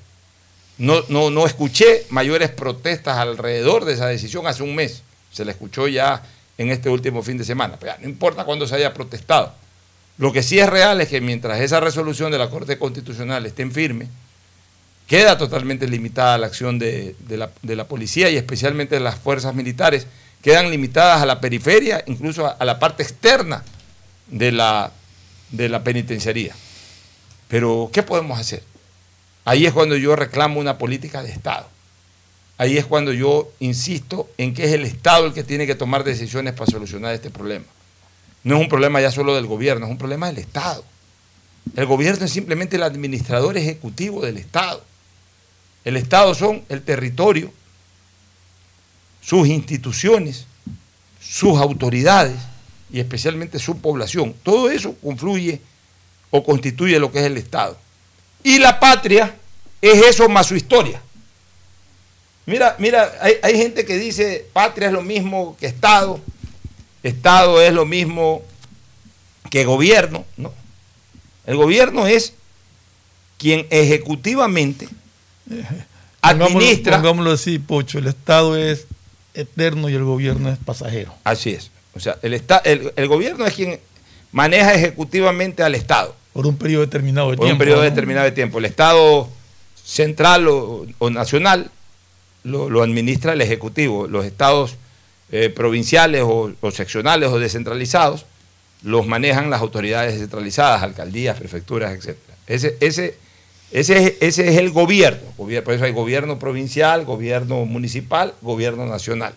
No, 0.78 1.04
no, 1.10 1.30
no 1.30 1.46
escuché 1.46 2.06
mayores 2.10 2.50
protestas 2.50 3.18
alrededor 3.18 3.86
de 3.86 3.94
esa 3.94 4.08
decisión 4.08 4.48
hace 4.48 4.64
un 4.64 4.76
mes. 4.76 5.04
Se 5.32 5.46
la 5.46 5.52
escuchó 5.52 5.88
ya 5.88 6.24
en 6.58 6.70
este 6.70 6.90
último 6.90 7.22
fin 7.22 7.38
de 7.38 7.44
semana. 7.44 7.78
Pero 7.80 7.94
ya, 7.94 8.02
no 8.02 8.10
importa 8.10 8.46
cuándo 8.46 8.68
se 8.68 8.76
haya 8.76 8.94
protestado. 8.94 9.54
Lo 10.20 10.34
que 10.34 10.44
sí 10.44 10.60
es 10.60 10.70
real 10.70 11.00
es 11.00 11.08
que 11.08 11.22
mientras 11.22 11.62
esa 11.62 11.80
resolución 11.80 12.30
de 12.30 12.38
la 12.38 12.50
Corte 12.50 12.78
Constitucional 12.78 13.46
esté 13.46 13.62
en 13.62 13.72
firme, 13.72 14.10
queda 15.08 15.38
totalmente 15.38 15.88
limitada 15.88 16.38
la 16.38 16.48
acción 16.48 16.78
de, 16.78 17.16
la, 17.30 17.86
policía 17.86 18.30
y 18.30 18.36
especialmente 18.36 18.96
de 18.96 19.02
las 19.02 19.18
fuerzas 19.18 19.56
militares. 19.56 20.08
Quedan 20.42 20.72
limitadas 20.72 21.22
a 21.22 21.26
la 21.26 21.40
periferia, 21.40 22.04
incluso 22.06 22.46
a, 22.46 22.52
a 22.52 22.66
la 22.66 22.80
parte 22.80 23.02
externa 23.02 23.64
de 24.28 24.52
la, 24.52 24.92
de 25.52 25.70
la 25.70 25.86
penitenciaría. 25.86 26.54
Pero, 27.48 27.90
¿qué 27.94 28.04
podemos 28.04 28.38
hacer? 28.38 28.62
Ahí 29.46 29.66
es 29.66 29.72
cuando 29.72 29.96
yo 29.96 30.18
reclamo 30.18 30.60
una 30.60 30.78
política 30.78 31.24
de 31.24 31.32
Estado. 31.32 31.68
Ahí 32.58 32.78
es 32.78 32.86
cuando 32.86 33.14
yo 33.14 33.50
insisto 33.60 34.30
en 34.38 34.54
que 34.54 34.66
es 34.66 34.74
el 34.74 34.84
Estado 34.84 35.28
el 35.28 35.34
que 35.34 35.46
tiene 35.46 35.66
que 35.66 35.76
tomar 35.76 36.04
decisiones 36.04 36.54
para 36.54 36.70
solucionar 36.70 37.16
este 37.16 37.30
problema. 37.30 37.66
No 38.44 38.56
es 38.56 38.62
un 38.62 38.70
problema 38.70 39.02
ya 39.02 39.12
solo 39.12 39.36
del 39.36 39.48
gobierno, 39.48 39.86
es 39.86 39.92
un 39.92 39.98
problema 39.98 40.28
del 40.28 40.38
Estado. 40.38 40.84
El 41.76 41.86
gobierno 41.86 42.26
es 42.26 42.32
simplemente 42.32 42.78
el 42.78 42.84
administrador 42.84 43.58
ejecutivo 43.58 44.22
del 44.22 44.38
Estado. 44.38 44.84
El 45.84 45.98
Estado 45.98 46.34
son 46.34 46.64
el 46.70 46.82
territorio, 46.82 47.52
sus 49.22 49.48
instituciones, 49.48 50.46
sus 51.22 51.60
autoridades 51.60 52.38
y 52.92 53.00
especialmente 53.00 53.60
su 53.60 53.80
población. 53.80 54.34
Todo 54.44 54.70
eso 54.70 54.96
confluye 54.96 55.62
o 56.32 56.44
constituye 56.44 57.00
lo 57.00 57.12
que 57.12 57.20
es 57.20 57.26
el 57.26 57.38
Estado. 57.38 57.78
Y 58.44 58.58
la 58.60 58.80
patria 58.80 59.36
es 59.82 60.02
eso 60.06 60.28
más 60.30 60.48
su 60.48 60.56
historia. 60.56 61.02
Mira, 62.46 62.76
mira, 62.80 63.14
hay, 63.22 63.34
hay 63.44 63.58
gente 63.58 63.86
que 63.86 63.98
dice 63.98 64.48
patria 64.54 64.88
es 64.88 64.94
lo 64.94 65.04
mismo 65.04 65.56
que 65.60 65.68
Estado, 65.68 66.20
Estado 67.04 67.62
es 67.62 67.74
lo 67.74 67.86
mismo 67.86 68.42
que 69.50 69.64
gobierno. 69.66 70.26
No. 70.38 70.54
El 71.46 71.56
gobierno 71.58 72.06
es 72.08 72.34
quien 73.38 73.66
ejecutivamente 73.70 74.88
administra. 76.22 76.98
Pongámoslo, 76.98 77.02
pongámoslo 77.02 77.32
así, 77.32 77.60
Pocho, 77.60 78.00
el 78.00 78.08
Estado 78.08 78.58
es 78.58 78.86
eterno 79.34 79.90
y 79.90 79.96
el 79.96 80.04
gobierno 80.04 80.50
es 80.50 80.58
pasajero. 80.58 81.14
Así 81.24 81.52
es. 81.52 81.72
O 81.96 82.00
sea, 82.00 82.18
el, 82.22 82.34
esta- 82.34 82.58
el, 82.60 82.92
el 82.96 83.08
gobierno 83.08 83.46
es 83.46 83.54
quien 83.54 83.80
maneja 84.32 84.74
ejecutivamente 84.74 85.64
al 85.64 85.74
Estado 85.76 86.16
Por 86.34 86.46
un 86.46 86.56
periodo 86.58 86.82
determinado 86.86 87.32
de 87.32 87.38
por 87.38 87.46
tiempo. 87.46 87.56
un 87.56 87.60
periodo 87.60 87.78
¿no? 87.80 87.84
determinado 87.90 88.26
de 88.26 88.32
tiempo. 88.32 88.60
El 88.60 88.66
Estado 88.66 89.28
central 89.84 90.48
o, 90.48 90.86
o 91.00 91.10
nacional 91.10 91.72
lo, 92.44 92.70
lo 92.70 92.84
administra 92.84 93.34
el 93.34 93.42
Ejecutivo. 93.42 94.08
Los 94.08 94.26
estados 94.26 94.76
eh, 95.32 95.50
provinciales 95.50 96.24
o, 96.26 96.52
seccionales 96.72 97.30
o 97.30 97.40
descentralizados, 97.40 98.26
los 98.84 99.06
manejan 99.06 99.50
las 99.50 99.62
autoridades 99.62 100.14
descentralizadas, 100.14 100.84
alcaldías, 100.84 101.38
prefecturas, 101.38 101.94
etc. 101.94 102.18
Ese, 102.48 102.78
ese, 102.80 103.16
ese, 103.72 103.98
es, 104.06 104.14
ese 104.22 104.50
es 104.50 104.58
el 104.58 104.72
gobierno. 104.72 105.22
Gobier- 105.38 105.64
Por 105.64 105.74
eso 105.74 105.84
hay 105.86 105.92
gobierno 105.92 106.40
provincial, 106.40 107.06
gobierno 107.06 107.66
municipal, 107.66 108.34
gobierno 108.42 108.86
nacional. 108.86 109.34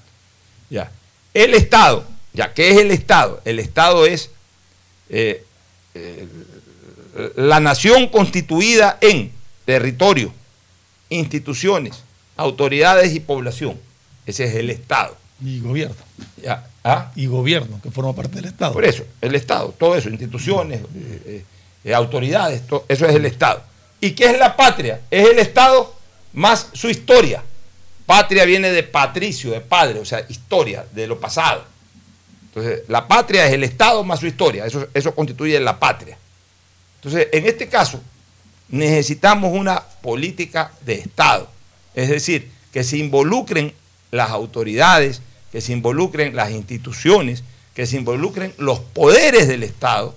Ya. 0.70 0.90
El 1.34 1.54
Estado, 1.54 2.04
ya, 2.32 2.54
¿qué 2.54 2.70
es 2.70 2.78
el 2.78 2.90
Estado? 2.90 3.40
El 3.44 3.58
Estado 3.58 4.06
es 4.06 4.30
eh, 5.10 5.44
eh, 5.94 6.26
la 7.36 7.60
nación 7.60 8.08
constituida 8.08 8.96
en 9.00 9.32
territorio, 9.66 10.32
instituciones, 11.10 12.02
autoridades 12.36 13.14
y 13.14 13.20
población. 13.20 13.78
Ese 14.24 14.44
es 14.44 14.54
el 14.54 14.70
Estado. 14.70 15.16
Y 15.44 15.60
gobierno. 15.60 15.96
Ya. 16.42 16.66
¿Ah? 16.84 17.10
Y 17.14 17.26
gobierno, 17.26 17.80
que 17.82 17.90
forma 17.90 18.12
parte 18.14 18.36
del 18.36 18.46
Estado. 18.46 18.72
Por 18.72 18.84
eso, 18.84 19.04
el 19.20 19.34
Estado, 19.34 19.74
todo 19.78 19.96
eso, 19.96 20.08
instituciones, 20.08 20.80
eh, 20.80 21.22
eh, 21.26 21.44
eh, 21.84 21.94
autoridades, 21.94 22.66
to- 22.66 22.84
eso 22.88 23.06
es 23.06 23.14
el 23.14 23.24
Estado. 23.26 23.62
¿Y 24.00 24.12
qué 24.12 24.26
es 24.26 24.38
la 24.38 24.56
patria? 24.56 25.00
Es 25.10 25.28
el 25.28 25.38
Estado 25.38 25.94
más 26.32 26.68
su 26.72 26.88
historia. 26.88 27.42
Patria 28.06 28.44
viene 28.44 28.70
de 28.70 28.82
patricio, 28.82 29.52
de 29.52 29.60
padre, 29.60 30.00
o 30.00 30.04
sea, 30.04 30.24
historia, 30.28 30.84
de 30.92 31.06
lo 31.06 31.20
pasado. 31.20 31.64
Entonces, 32.46 32.82
la 32.88 33.06
patria 33.06 33.46
es 33.46 33.52
el 33.52 33.64
Estado 33.64 34.02
más 34.04 34.20
su 34.20 34.26
historia, 34.26 34.66
eso, 34.66 34.86
eso 34.92 35.14
constituye 35.14 35.58
la 35.60 35.78
patria. 35.78 36.18
Entonces, 36.96 37.28
en 37.32 37.46
este 37.46 37.68
caso, 37.68 38.00
necesitamos 38.68 39.52
una 39.56 39.80
política 39.80 40.72
de 40.84 40.94
Estado, 40.94 41.48
es 41.94 42.08
decir, 42.08 42.50
que 42.72 42.82
se 42.84 42.96
involucren 42.98 43.72
las 44.10 44.30
autoridades, 44.30 45.22
que 45.52 45.60
se 45.60 45.72
involucren 45.72 46.34
las 46.34 46.50
instituciones, 46.50 47.44
que 47.74 47.86
se 47.86 47.96
involucren 47.96 48.54
los 48.56 48.80
poderes 48.80 49.46
del 49.46 49.62
Estado 49.62 50.16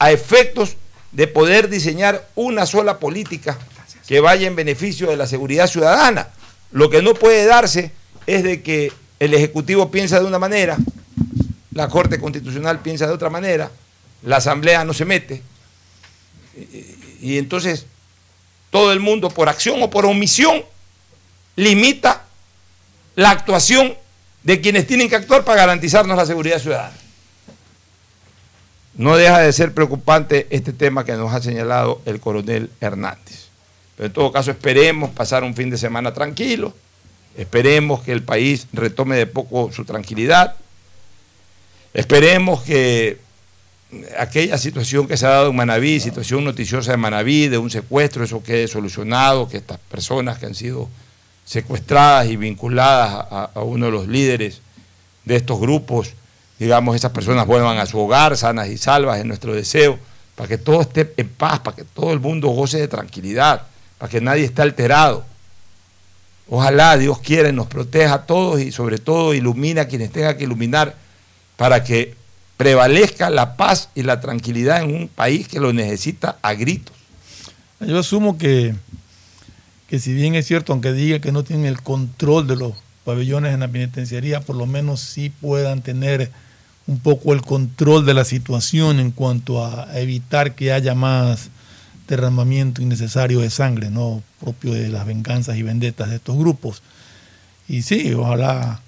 a 0.00 0.10
efectos 0.10 0.76
de 1.12 1.28
poder 1.28 1.68
diseñar 1.68 2.28
una 2.34 2.66
sola 2.66 2.98
política 2.98 3.56
que 4.08 4.18
vaya 4.20 4.48
en 4.48 4.56
beneficio 4.56 5.08
de 5.08 5.16
la 5.16 5.28
seguridad 5.28 5.68
ciudadana. 5.68 6.28
Lo 6.72 6.90
que 6.90 7.02
no 7.02 7.14
puede 7.14 7.46
darse 7.46 7.92
es 8.26 8.42
de 8.42 8.62
que 8.62 8.92
el 9.20 9.32
Ejecutivo 9.32 9.90
piensa 9.92 10.18
de 10.18 10.26
una 10.26 10.40
manera, 10.40 10.76
la 11.70 11.88
Corte 11.88 12.18
Constitucional 12.18 12.80
piensa 12.80 13.06
de 13.06 13.12
otra 13.12 13.30
manera, 13.30 13.70
la 14.22 14.36
Asamblea 14.36 14.84
no 14.84 14.92
se 14.92 15.04
mete, 15.04 15.40
y, 16.56 17.30
y 17.32 17.38
entonces 17.38 17.86
todo 18.70 18.92
el 18.92 18.98
mundo, 18.98 19.30
por 19.30 19.48
acción 19.48 19.80
o 19.82 19.90
por 19.90 20.04
omisión, 20.04 20.64
limita 21.54 22.24
la 23.16 23.30
actuación 23.30 23.94
de 24.42 24.60
quienes 24.60 24.86
tienen 24.86 25.08
que 25.08 25.16
actuar 25.16 25.44
para 25.44 25.60
garantizarnos 25.60 26.16
la 26.16 26.26
seguridad 26.26 26.58
ciudadana. 26.58 26.96
No 28.96 29.16
deja 29.16 29.40
de 29.40 29.52
ser 29.52 29.74
preocupante 29.74 30.46
este 30.50 30.72
tema 30.72 31.04
que 31.04 31.12
nos 31.14 31.32
ha 31.32 31.42
señalado 31.42 32.00
el 32.04 32.20
coronel 32.20 32.70
Hernández. 32.80 33.48
Pero 33.96 34.06
en 34.06 34.12
todo 34.12 34.32
caso 34.32 34.50
esperemos 34.50 35.10
pasar 35.10 35.42
un 35.44 35.54
fin 35.54 35.70
de 35.70 35.78
semana 35.78 36.12
tranquilo, 36.12 36.74
esperemos 37.36 38.02
que 38.02 38.12
el 38.12 38.22
país 38.22 38.66
retome 38.72 39.16
de 39.16 39.26
poco 39.26 39.72
su 39.72 39.84
tranquilidad, 39.84 40.56
esperemos 41.92 42.62
que 42.62 43.18
aquella 44.18 44.58
situación 44.58 45.06
que 45.06 45.16
se 45.16 45.26
ha 45.26 45.30
dado 45.30 45.50
en 45.50 45.56
Manaví, 45.56 46.00
situación 46.00 46.44
noticiosa 46.44 46.92
de 46.92 46.96
Manaví, 46.96 47.48
de 47.48 47.58
un 47.58 47.70
secuestro, 47.70 48.24
eso 48.24 48.42
quede 48.42 48.68
solucionado, 48.68 49.48
que 49.48 49.58
estas 49.58 49.78
personas 49.78 50.38
que 50.38 50.46
han 50.46 50.54
sido 50.54 50.88
secuestradas 51.44 52.28
y 52.28 52.36
vinculadas 52.36 53.26
a, 53.30 53.60
uno 53.62 53.86
de 53.86 53.92
los 53.92 54.08
líderes 54.08 54.60
de 55.24 55.36
estos 55.36 55.60
grupos, 55.60 56.14
digamos, 56.58 56.96
esas 56.96 57.12
personas 57.12 57.46
vuelvan 57.46 57.78
a 57.78 57.86
su 57.86 57.98
hogar 57.98 58.36
sanas 58.36 58.68
y 58.68 58.78
salvas, 58.78 59.18
es 59.18 59.24
nuestro 59.24 59.54
deseo, 59.54 59.98
para 60.34 60.48
que 60.48 60.58
todo 60.58 60.80
esté 60.80 61.12
en 61.16 61.28
paz, 61.28 61.60
para 61.60 61.76
que 61.76 61.84
todo 61.84 62.12
el 62.12 62.20
mundo 62.20 62.48
goce 62.48 62.78
de 62.78 62.88
tranquilidad, 62.88 63.62
para 63.98 64.10
que 64.10 64.20
nadie 64.20 64.44
esté 64.44 64.62
alterado. 64.62 65.24
Ojalá 66.48 66.96
Dios 66.98 67.20
quiera 67.20 67.48
y 67.48 67.52
nos 67.52 67.68
proteja 67.68 68.14
a 68.14 68.26
todos 68.26 68.60
y 68.60 68.70
sobre 68.70 68.98
todo 68.98 69.32
ilumina 69.32 69.82
a 69.82 69.88
quienes 69.88 70.12
tenga 70.12 70.36
que 70.36 70.44
iluminar 70.44 70.94
para 71.56 71.84
que 71.84 72.14
prevalezca 72.56 73.30
la 73.30 73.56
paz 73.56 73.88
y 73.94 74.02
la 74.02 74.20
tranquilidad 74.20 74.82
en 74.82 74.94
un 74.94 75.08
país 75.08 75.48
que 75.48 75.60
lo 75.60 75.72
necesita 75.72 76.36
a 76.42 76.54
gritos. 76.54 76.94
Yo 77.80 77.98
asumo 77.98 78.38
que, 78.38 78.74
que 79.94 80.00
si 80.00 80.12
bien 80.12 80.34
es 80.34 80.44
cierto, 80.44 80.72
aunque 80.72 80.92
diga 80.92 81.20
que 81.20 81.30
no 81.30 81.44
tienen 81.44 81.66
el 81.66 81.80
control 81.80 82.48
de 82.48 82.56
los 82.56 82.72
pabellones 83.04 83.54
en 83.54 83.60
la 83.60 83.68
penitenciaría, 83.68 84.40
por 84.40 84.56
lo 84.56 84.66
menos 84.66 84.98
sí 84.98 85.30
puedan 85.30 85.82
tener 85.82 86.32
un 86.88 86.98
poco 86.98 87.32
el 87.32 87.42
control 87.42 88.04
de 88.04 88.12
la 88.12 88.24
situación 88.24 88.98
en 88.98 89.12
cuanto 89.12 89.64
a 89.64 89.86
evitar 89.96 90.56
que 90.56 90.72
haya 90.72 90.96
más 90.96 91.48
derramamiento 92.08 92.82
innecesario 92.82 93.38
de 93.38 93.50
sangre, 93.50 93.88
no 93.88 94.20
propio 94.40 94.74
de 94.74 94.88
las 94.88 95.06
venganzas 95.06 95.56
y 95.58 95.62
vendetas 95.62 96.10
de 96.10 96.16
estos 96.16 96.36
grupos. 96.36 96.82
Y 97.68 97.82
sí, 97.82 98.12
ojalá 98.14 98.80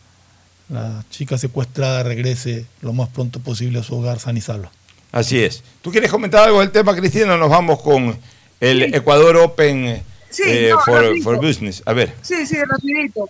la 0.69 1.05
chica 1.09 1.39
secuestrada 1.39 2.03
regrese 2.03 2.67
lo 2.81 2.93
más 2.93 3.11
pronto 3.11 3.39
posible 3.39 3.79
a 3.79 3.85
su 3.85 3.95
hogar 3.95 4.19
sana 4.19 4.41
y 4.41 4.43
salva. 4.43 4.73
Así 5.13 5.39
es. 5.39 5.63
¿Tú 5.83 5.93
quieres 5.93 6.11
comentar 6.11 6.49
algo 6.49 6.59
del 6.59 6.73
tema, 6.73 6.97
Cristina? 6.97 7.37
Nos 7.37 7.49
vamos 7.49 7.81
con 7.81 8.19
el 8.59 8.81
Sí. 8.81 8.91
Ecuador 8.93 9.37
Open 9.37 10.03
Sí, 10.31 10.43
eh, 10.47 10.71
no, 10.71 10.81
for, 10.81 11.23
for 11.23 11.37
Business. 11.37 11.83
A 11.87 11.93
ver. 11.93 12.15
Sí, 12.23 12.47
sí, 12.47 12.57
rapidito. 12.63 13.29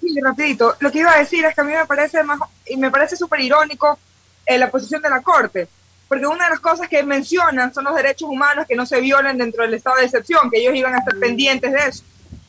Sí, 0.00 0.20
rapidito. 0.20 0.76
Lo 0.80 0.90
que 0.90 1.00
iba 1.00 1.12
a 1.12 1.18
decir 1.18 1.44
es 1.44 1.54
que 1.54 1.60
a 1.60 1.64
mí 1.64 1.72
me 1.72 1.86
parece 1.86 2.22
más, 2.22 2.38
y 2.66 2.76
me 2.76 2.90
parece 2.90 3.16
súper 3.16 3.40
irónico 3.40 3.98
eh, 4.46 4.58
la 4.58 4.70
posición 4.70 5.02
de 5.02 5.10
la 5.10 5.20
Corte, 5.20 5.68
porque 6.08 6.26
una 6.26 6.44
de 6.44 6.50
las 6.50 6.60
cosas 6.60 6.88
que 6.88 7.02
mencionan 7.02 7.72
son 7.74 7.84
los 7.84 7.94
derechos 7.94 8.28
humanos 8.28 8.66
que 8.66 8.74
no 8.74 8.86
se 8.86 9.00
violen 9.00 9.36
dentro 9.36 9.62
del 9.62 9.74
estado 9.74 9.96
de 9.96 10.04
excepción, 10.04 10.50
que 10.50 10.58
ellos 10.60 10.74
iban 10.74 10.94
a 10.94 10.98
estar 10.98 11.16
pendientes 11.18 11.72
de 11.72 11.78
eso. 11.78 12.02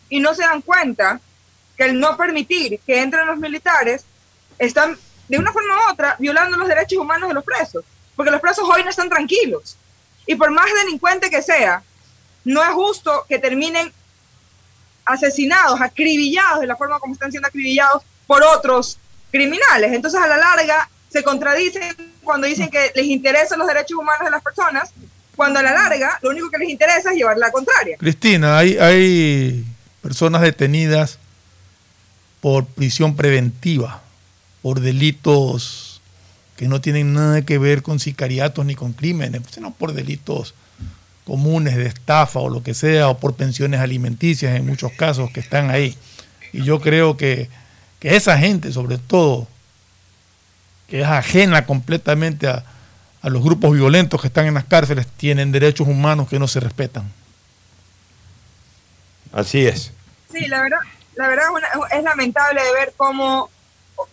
Y 0.08 0.20
no 0.20 0.34
se 0.34 0.44
dan 0.44 0.62
cuenta 0.62 1.20
que 1.78 1.86
el 1.86 2.00
no 2.00 2.16
permitir 2.16 2.80
que 2.86 3.02
entren 3.02 3.28
los 3.28 3.38
militares 3.38 4.06
están, 4.58 4.98
de 5.28 5.38
una 5.38 5.52
forma 5.52 5.76
u 5.76 5.92
otra, 5.92 6.16
violando 6.20 6.58
los 6.58 6.68
derechos 6.68 7.00
humanos 7.00 7.30
de 7.30 7.36
los 7.36 7.44
presos, 7.44 7.84
porque 8.16 8.32
los 8.32 8.42
presos 8.42 8.68
hoy 8.70 8.84
no 8.84 8.90
están 8.90 9.10
tranquilos. 9.10 9.78
Y 10.26 10.36
por 10.36 10.52
más 10.52 10.68
delincuente 10.84 11.30
que 11.30 11.42
sea, 11.42 11.84
no 12.46 12.64
es 12.64 12.70
justo 12.70 13.26
que 13.28 13.40
terminen 13.40 13.92
asesinados, 15.06 15.82
acribillados 15.82 16.62
de 16.62 16.68
la 16.68 16.76
forma 16.76 17.00
como 17.00 17.14
están 17.14 17.32
siendo 17.32 17.48
acribillados 17.48 18.04
por 18.28 18.44
otros 18.44 18.98
criminales. 19.32 19.92
Entonces, 19.92 20.22
a 20.22 20.28
la 20.28 20.38
larga, 20.38 20.90
se 21.10 21.24
contradicen 21.24 21.96
cuando 22.24 22.48
dicen 22.48 22.70
que 22.70 22.92
les 22.96 23.06
interesan 23.06 23.58
los 23.58 23.68
derechos 23.68 23.98
humanos 23.98 24.26
de 24.26 24.32
las 24.32 24.44
personas, 24.44 24.92
cuando 25.36 25.60
a 25.60 25.64
la 25.64 25.74
larga 25.74 26.20
lo 26.22 26.30
único 26.30 26.50
que 26.50 26.60
les 26.60 26.70
interesa 26.70 27.12
es 27.12 27.18
llevar 27.18 27.38
la 27.38 27.52
contraria. 27.52 27.98
Cristina, 27.98 28.58
hay, 28.58 28.78
hay 28.78 29.66
personas 30.02 30.42
detenidas 30.42 31.18
por 32.42 32.66
prisión 32.66 33.16
preventiva, 33.16 34.02
por 34.62 34.80
delitos 34.80 36.02
que 36.56 36.68
no 36.68 36.82
tienen 36.82 37.14
nada 37.14 37.42
que 37.44 37.58
ver 37.58 37.82
con 37.82 38.00
sicariatos 38.00 38.66
ni 38.66 38.76
con 38.76 38.94
crímenes, 38.94 39.42
sino 39.50 39.72
por 39.72 39.94
delitos 39.94 40.54
comunes 41.30 41.78
de 41.78 41.86
estafa 41.86 42.40
o 42.40 42.50
lo 42.50 42.64
que 42.64 42.74
sea, 42.74 43.08
o 43.10 43.20
por 43.20 43.36
pensiones 43.36 43.80
alimenticias 43.80 44.56
en 44.56 44.66
muchos 44.66 44.92
casos 44.94 45.30
que 45.30 45.40
están 45.40 45.70
ahí. 45.70 45.96
Y 46.52 46.64
yo 46.64 46.82
creo 46.82 47.18
que, 47.18 47.50
que 48.00 48.16
esa 48.16 48.36
gente, 48.40 48.72
sobre 48.72 48.98
todo, 48.98 49.48
que 50.88 51.02
es 51.02 51.08
ajena 51.08 51.68
completamente 51.68 52.48
a, 52.48 52.64
a 53.22 53.30
los 53.30 53.44
grupos 53.44 53.74
violentos 53.74 54.20
que 54.20 54.26
están 54.26 54.48
en 54.48 54.56
las 54.56 54.66
cárceles, 54.66 55.06
tienen 55.06 55.52
derechos 55.52 55.88
humanos 55.88 56.28
que 56.28 56.40
no 56.40 56.48
se 56.48 56.60
respetan. 56.60 57.12
Así 59.32 59.68
es. 59.68 59.92
Sí, 60.34 60.48
la 60.48 60.64
verdad, 60.64 60.80
la 61.14 61.28
verdad 61.28 61.46
es, 61.92 62.04
lamentable 62.04 62.64
de 62.64 62.74
ver 62.74 62.94
cómo 62.98 63.52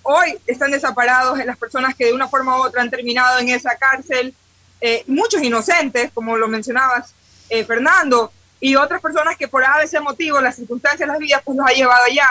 hoy 0.02 0.38
están 0.46 0.70
desamparados 0.70 1.40
en 1.40 1.46
las 1.46 1.56
personas 1.56 1.94
que 1.94 2.04
de 2.04 2.12
una 2.12 2.28
forma 2.28 2.58
u 2.58 2.66
otra 2.66 2.82
han 2.82 2.90
terminado 2.90 3.38
en 3.38 3.48
esa 3.48 3.74
cárcel, 3.78 4.34
eh, 4.86 5.02
muchos 5.08 5.42
inocentes, 5.42 6.10
como 6.14 6.36
lo 6.36 6.46
mencionabas, 6.48 7.12
eh, 7.48 7.64
Fernando, 7.64 8.32
y 8.60 8.76
otras 8.76 9.00
personas 9.00 9.36
que 9.36 9.48
por 9.48 9.64
ABC 9.64 10.00
motivo, 10.00 10.40
las 10.40 10.56
circunstancias, 10.56 11.08
las 11.08 11.18
vidas, 11.18 11.42
pues 11.44 11.56
los 11.58 11.66
ha 11.68 11.72
llevado 11.72 12.04
allá, 12.04 12.26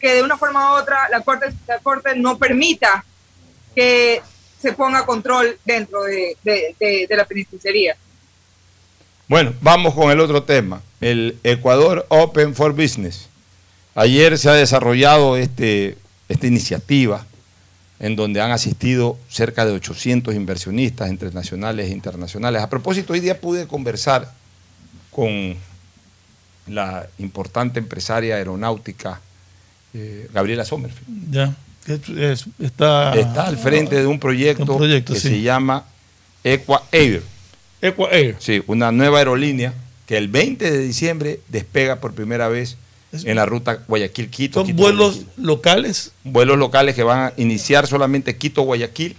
que 0.00 0.14
de 0.14 0.22
una 0.22 0.36
forma 0.36 0.72
u 0.72 0.74
otra 0.80 1.08
la 1.10 1.20
Corte, 1.20 1.46
la 1.68 1.78
corte 1.78 2.16
no 2.16 2.36
permita 2.38 3.04
que 3.74 4.20
se 4.60 4.72
ponga 4.72 5.06
control 5.06 5.58
dentro 5.64 6.02
de, 6.02 6.36
de- 6.42 6.74
de- 6.80 7.06
de 7.08 7.16
la 7.16 7.24
penitenciaría. 7.24 7.96
Bueno, 9.28 9.54
vamos 9.60 9.94
con 9.94 10.10
el 10.10 10.20
otro 10.20 10.42
tema, 10.42 10.82
el 11.00 11.38
Ecuador 11.44 12.04
Open 12.08 12.54
for 12.54 12.72
Business. 12.72 13.28
Ayer 13.94 14.38
se 14.38 14.48
ha 14.50 14.54
desarrollado 14.54 15.36
este, 15.36 15.96
esta 16.28 16.46
iniciativa 16.46 17.24
en 18.02 18.16
donde 18.16 18.40
han 18.42 18.50
asistido 18.50 19.16
cerca 19.30 19.64
de 19.64 19.72
800 19.72 20.34
inversionistas 20.34 21.08
entre 21.08 21.30
nacionales 21.30 21.88
e 21.88 21.92
internacionales. 21.92 22.60
A 22.60 22.68
propósito, 22.68 23.14
hoy 23.14 23.20
día 23.20 23.40
pude 23.40 23.66
conversar 23.66 24.30
con 25.10 25.54
la 26.66 27.06
importante 27.18 27.78
empresaria 27.78 28.34
aeronáutica 28.36 29.20
eh, 29.94 30.28
Gabriela 30.32 30.64
Sommerfield. 30.64 31.30
¿Ya? 31.32 31.54
Es- 31.86 32.08
es- 32.08 32.46
está, 32.60 33.14
está 33.14 33.46
al 33.46 33.56
frente 33.56 33.96
de 33.96 34.06
un 34.06 34.18
proyecto, 34.18 34.72
Un 34.72 34.78
proyecto, 34.78 35.14
que 35.14 35.20
sí. 35.20 35.28
se 35.28 35.40
llama 35.42 35.84
Equa 36.44 36.82
Air. 36.92 37.22
Equa 37.80 38.08
Air. 38.10 38.36
Sí, 38.38 38.62
una 38.66 38.90
nueva 38.92 39.18
aerolínea 39.18 39.74
que 40.06 40.16
el 40.16 40.28
20 40.28 40.70
de 40.70 40.78
diciembre 40.78 41.40
despega 41.48 41.96
por 42.00 42.14
primera 42.14 42.48
vez 42.48 42.76
en 43.12 43.36
la 43.36 43.46
ruta 43.46 43.80
Guayaquil-Quito. 43.88 44.60
Son 44.60 44.66
Quito, 44.66 44.82
vuelos 44.82 45.14
Guayaquil. 45.16 45.44
locales. 45.46 46.12
vuelos 46.24 46.58
locales 46.58 46.94
que 46.94 47.02
van 47.02 47.18
a 47.20 47.32
iniciar 47.36 47.86
solamente 47.86 48.36
Quito-Guayaquil. 48.36 49.16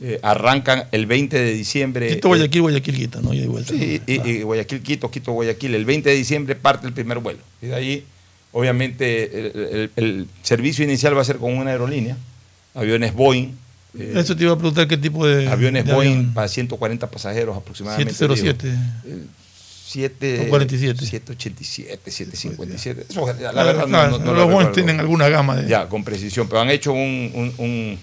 Eh, 0.00 0.20
arrancan 0.22 0.84
el 0.92 1.06
20 1.06 1.36
de 1.36 1.52
diciembre. 1.54 2.08
Quito, 2.14 2.28
Guayaquil, 2.28 2.62
Guayaquil, 2.62 2.94
Quito, 2.94 3.20
¿no? 3.20 3.34
Y 3.34 3.44
vuelta. 3.46 3.72
Sí, 3.74 4.00
y, 4.06 4.28
y 4.30 4.42
Guayaquil, 4.42 4.80
Quito, 4.80 5.10
Quito, 5.10 5.32
Guayaquil. 5.32 5.74
El 5.74 5.84
20 5.84 6.08
de 6.08 6.14
diciembre 6.14 6.54
parte 6.54 6.86
el 6.86 6.92
primer 6.92 7.18
vuelo. 7.18 7.40
Y 7.60 7.66
de 7.66 7.74
ahí, 7.74 8.04
obviamente, 8.52 9.24
el, 9.24 9.56
el- 9.56 9.90
el 9.96 10.26
servicio 10.42 10.84
inicial 10.84 11.16
va 11.16 11.22
a 11.22 11.24
ser 11.24 11.38
con 11.38 11.52
una 11.56 11.70
aerolínea, 11.72 12.16
aviones 12.74 13.12
Boeing. 13.12 13.48
eh, 13.98 14.12
Eso 14.16 14.36
te 14.36 14.44
iba 14.44 14.52
a 14.52 14.56
preguntar 14.56 14.86
qué 14.86 14.96
tipo 14.96 15.26
de. 15.26 15.48
aviones 15.48 15.84
de 15.84 15.92
Boeing 15.92 16.12
avión. 16.18 16.34
para 16.34 16.46
140 16.46 17.10
pasajeros 17.10 17.56
aproximadamente. 17.56 18.12
707. 18.14 18.68
digo. 19.04 19.16
7, 19.88 20.42
O 20.46 20.48
47. 20.50 21.06
787, 21.06 22.10
757. 22.10 23.06
Eso, 23.08 23.26
la 23.26 23.64
verdad, 23.64 23.82
no- 23.82 23.86
claro, 23.88 24.10
no, 24.10 24.18
no 24.18 24.34
los 24.34 24.46
recuerdo. 24.48 24.72
tienen 24.72 25.00
alguna 25.00 25.28
gama 25.28 25.56
de. 25.56 25.68
Ya, 25.68 25.88
con 25.88 26.04
precisión, 26.04 26.46
pero 26.48 26.60
han 26.60 26.70
hecho 26.70 26.92
un, 26.92 27.30
un- 27.34 27.54
un- 27.58 27.98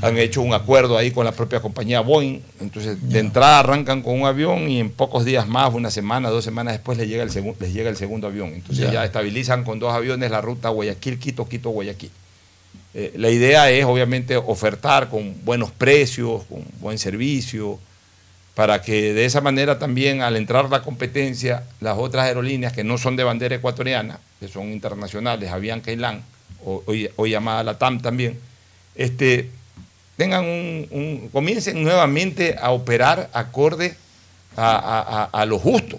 han 0.00 0.16
hecho 0.16 0.40
un 0.42 0.54
acuerdo 0.54 0.96
ahí 0.96 1.10
con 1.10 1.24
la 1.24 1.32
propia 1.32 1.60
compañía 1.60 2.00
Boeing. 2.00 2.40
Entonces, 2.60 2.96
de 3.08 3.18
entrada 3.18 3.58
arrancan 3.60 4.02
con 4.02 4.20
un 4.20 4.26
avión 4.26 4.68
y 4.70 4.78
en 4.80 4.90
pocos 4.90 5.24
días 5.24 5.46
más, 5.48 5.72
una 5.74 5.90
semana, 5.90 6.30
dos 6.30 6.44
semanas 6.44 6.74
después 6.74 6.96
les 6.98 7.08
llega 7.08 7.22
el, 7.22 7.30
segun- 7.30 7.56
les 7.58 7.72
llega 7.74 7.90
el 7.90 7.96
segundo 7.96 8.26
avión. 8.28 8.50
Entonces 8.54 8.86
Ya. 8.86 8.92
ya, 8.92 9.04
estabilizan 9.04 9.64
con 9.64 9.78
dos 9.78 9.92
aviones 9.92 10.30
la 10.30 10.40
ruta 10.40 10.68
Guayaquil-Quito, 10.70 11.48
Quito-Guayaquil. 11.48 12.10
Eh, 12.94 13.12
la 13.16 13.30
idea 13.30 13.70
es 13.70 13.84
obviamente 13.84 14.36
ofertar 14.36 15.08
con 15.08 15.34
buenos 15.44 15.70
precios, 15.72 16.42
con 16.44 16.62
buen 16.80 16.98
servicio, 16.98 17.78
para 18.54 18.82
que 18.82 19.14
de 19.14 19.24
esa 19.24 19.40
manera 19.40 19.78
también 19.78 20.20
al 20.22 20.36
entrar 20.36 20.68
la 20.68 20.82
competencia, 20.82 21.62
las 21.80 21.96
otras 21.98 22.26
aerolíneas 22.26 22.72
que 22.72 22.84
no 22.84 22.98
son 22.98 23.16
de 23.16 23.24
bandera 23.24 23.54
ecuatoriana, 23.56 24.18
que 24.40 24.48
son 24.48 24.70
internacionales, 24.72 25.50
Avianca 25.50 25.90
y 25.90 25.96
LAN, 25.96 26.22
o, 26.64 26.82
hoy, 26.86 27.08
hoy 27.16 27.30
llamada 27.30 27.64
la 27.64 27.78
TAM 27.78 28.00
también, 28.02 28.38
este, 28.94 29.48
tengan 30.16 30.44
un, 30.44 30.86
un- 30.90 31.28
comiencen 31.32 31.82
nuevamente 31.82 32.56
a 32.60 32.70
operar 32.72 33.30
acorde 33.32 33.94
a, 34.56 34.70
a- 34.76 35.22
a- 35.24 35.42
a 35.42 35.46
lo 35.46 35.58
justo, 35.58 35.98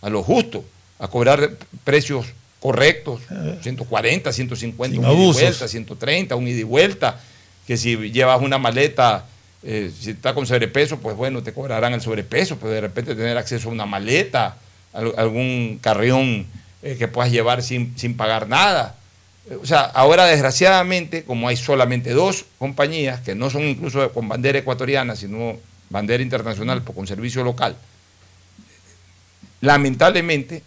a 0.00 0.10
lo 0.10 0.22
justo, 0.24 0.64
a 0.98 1.06
cobrar 1.08 1.50
precios 1.84 2.26
correctos, 2.60 3.20
140, 3.62 4.32
150, 4.32 4.94
Sin 4.96 5.04
un 5.04 5.10
ida 5.10 5.12
y 5.12 5.16
vuelta, 5.44 5.68
130, 5.68 6.36
un 6.36 6.48
ida 6.48 6.60
y 6.60 6.62
vuelta, 6.64 7.20
que 7.66 7.76
si 7.76 7.96
llevas 8.10 8.40
una 8.42 8.58
maleta, 8.58 9.24
eh, 9.64 9.90
si 9.98 10.10
está 10.10 10.34
con 10.34 10.46
sobrepeso, 10.46 10.98
pues 10.98 11.16
bueno, 11.16 11.42
te 11.42 11.52
cobrarán 11.52 11.92
el 11.92 12.00
sobrepeso, 12.00 12.56
pero 12.58 12.70
de 12.72 12.80
repente 12.80 13.14
tener 13.14 13.36
acceso 13.38 13.68
a 13.68 13.72
una 13.72 13.86
maleta, 13.86 14.56
al- 14.92 15.14
algún 15.16 15.78
carrión 15.80 16.46
eh, 16.82 16.96
que 16.98 17.08
puedas 17.08 17.30
llevar 17.30 17.62
sin, 17.62 17.96
sin 17.98 18.16
pagar 18.16 18.48
nada. 18.48 18.96
Eh, 19.48 19.56
O 19.62 19.66
sea, 19.66 19.82
ahora 19.82 20.26
desgraciadamente, 20.26 21.24
como 21.24 21.48
hay 21.48 21.56
solamente 21.56 22.10
dos 22.12 22.44
compañías 22.58 23.20
que 23.20 23.34
no 23.34 23.50
son 23.50 23.62
incluso 23.62 24.10
con 24.12 24.28
bandera 24.28 24.58
ecuatoriana, 24.58 25.14
sino 25.16 25.56
bandera 25.90 26.22
internacional, 26.22 26.82
por 26.82 26.94
con 26.94 27.06
servicio 27.06 27.44
local, 27.44 27.76
lamentablemente 29.60 30.62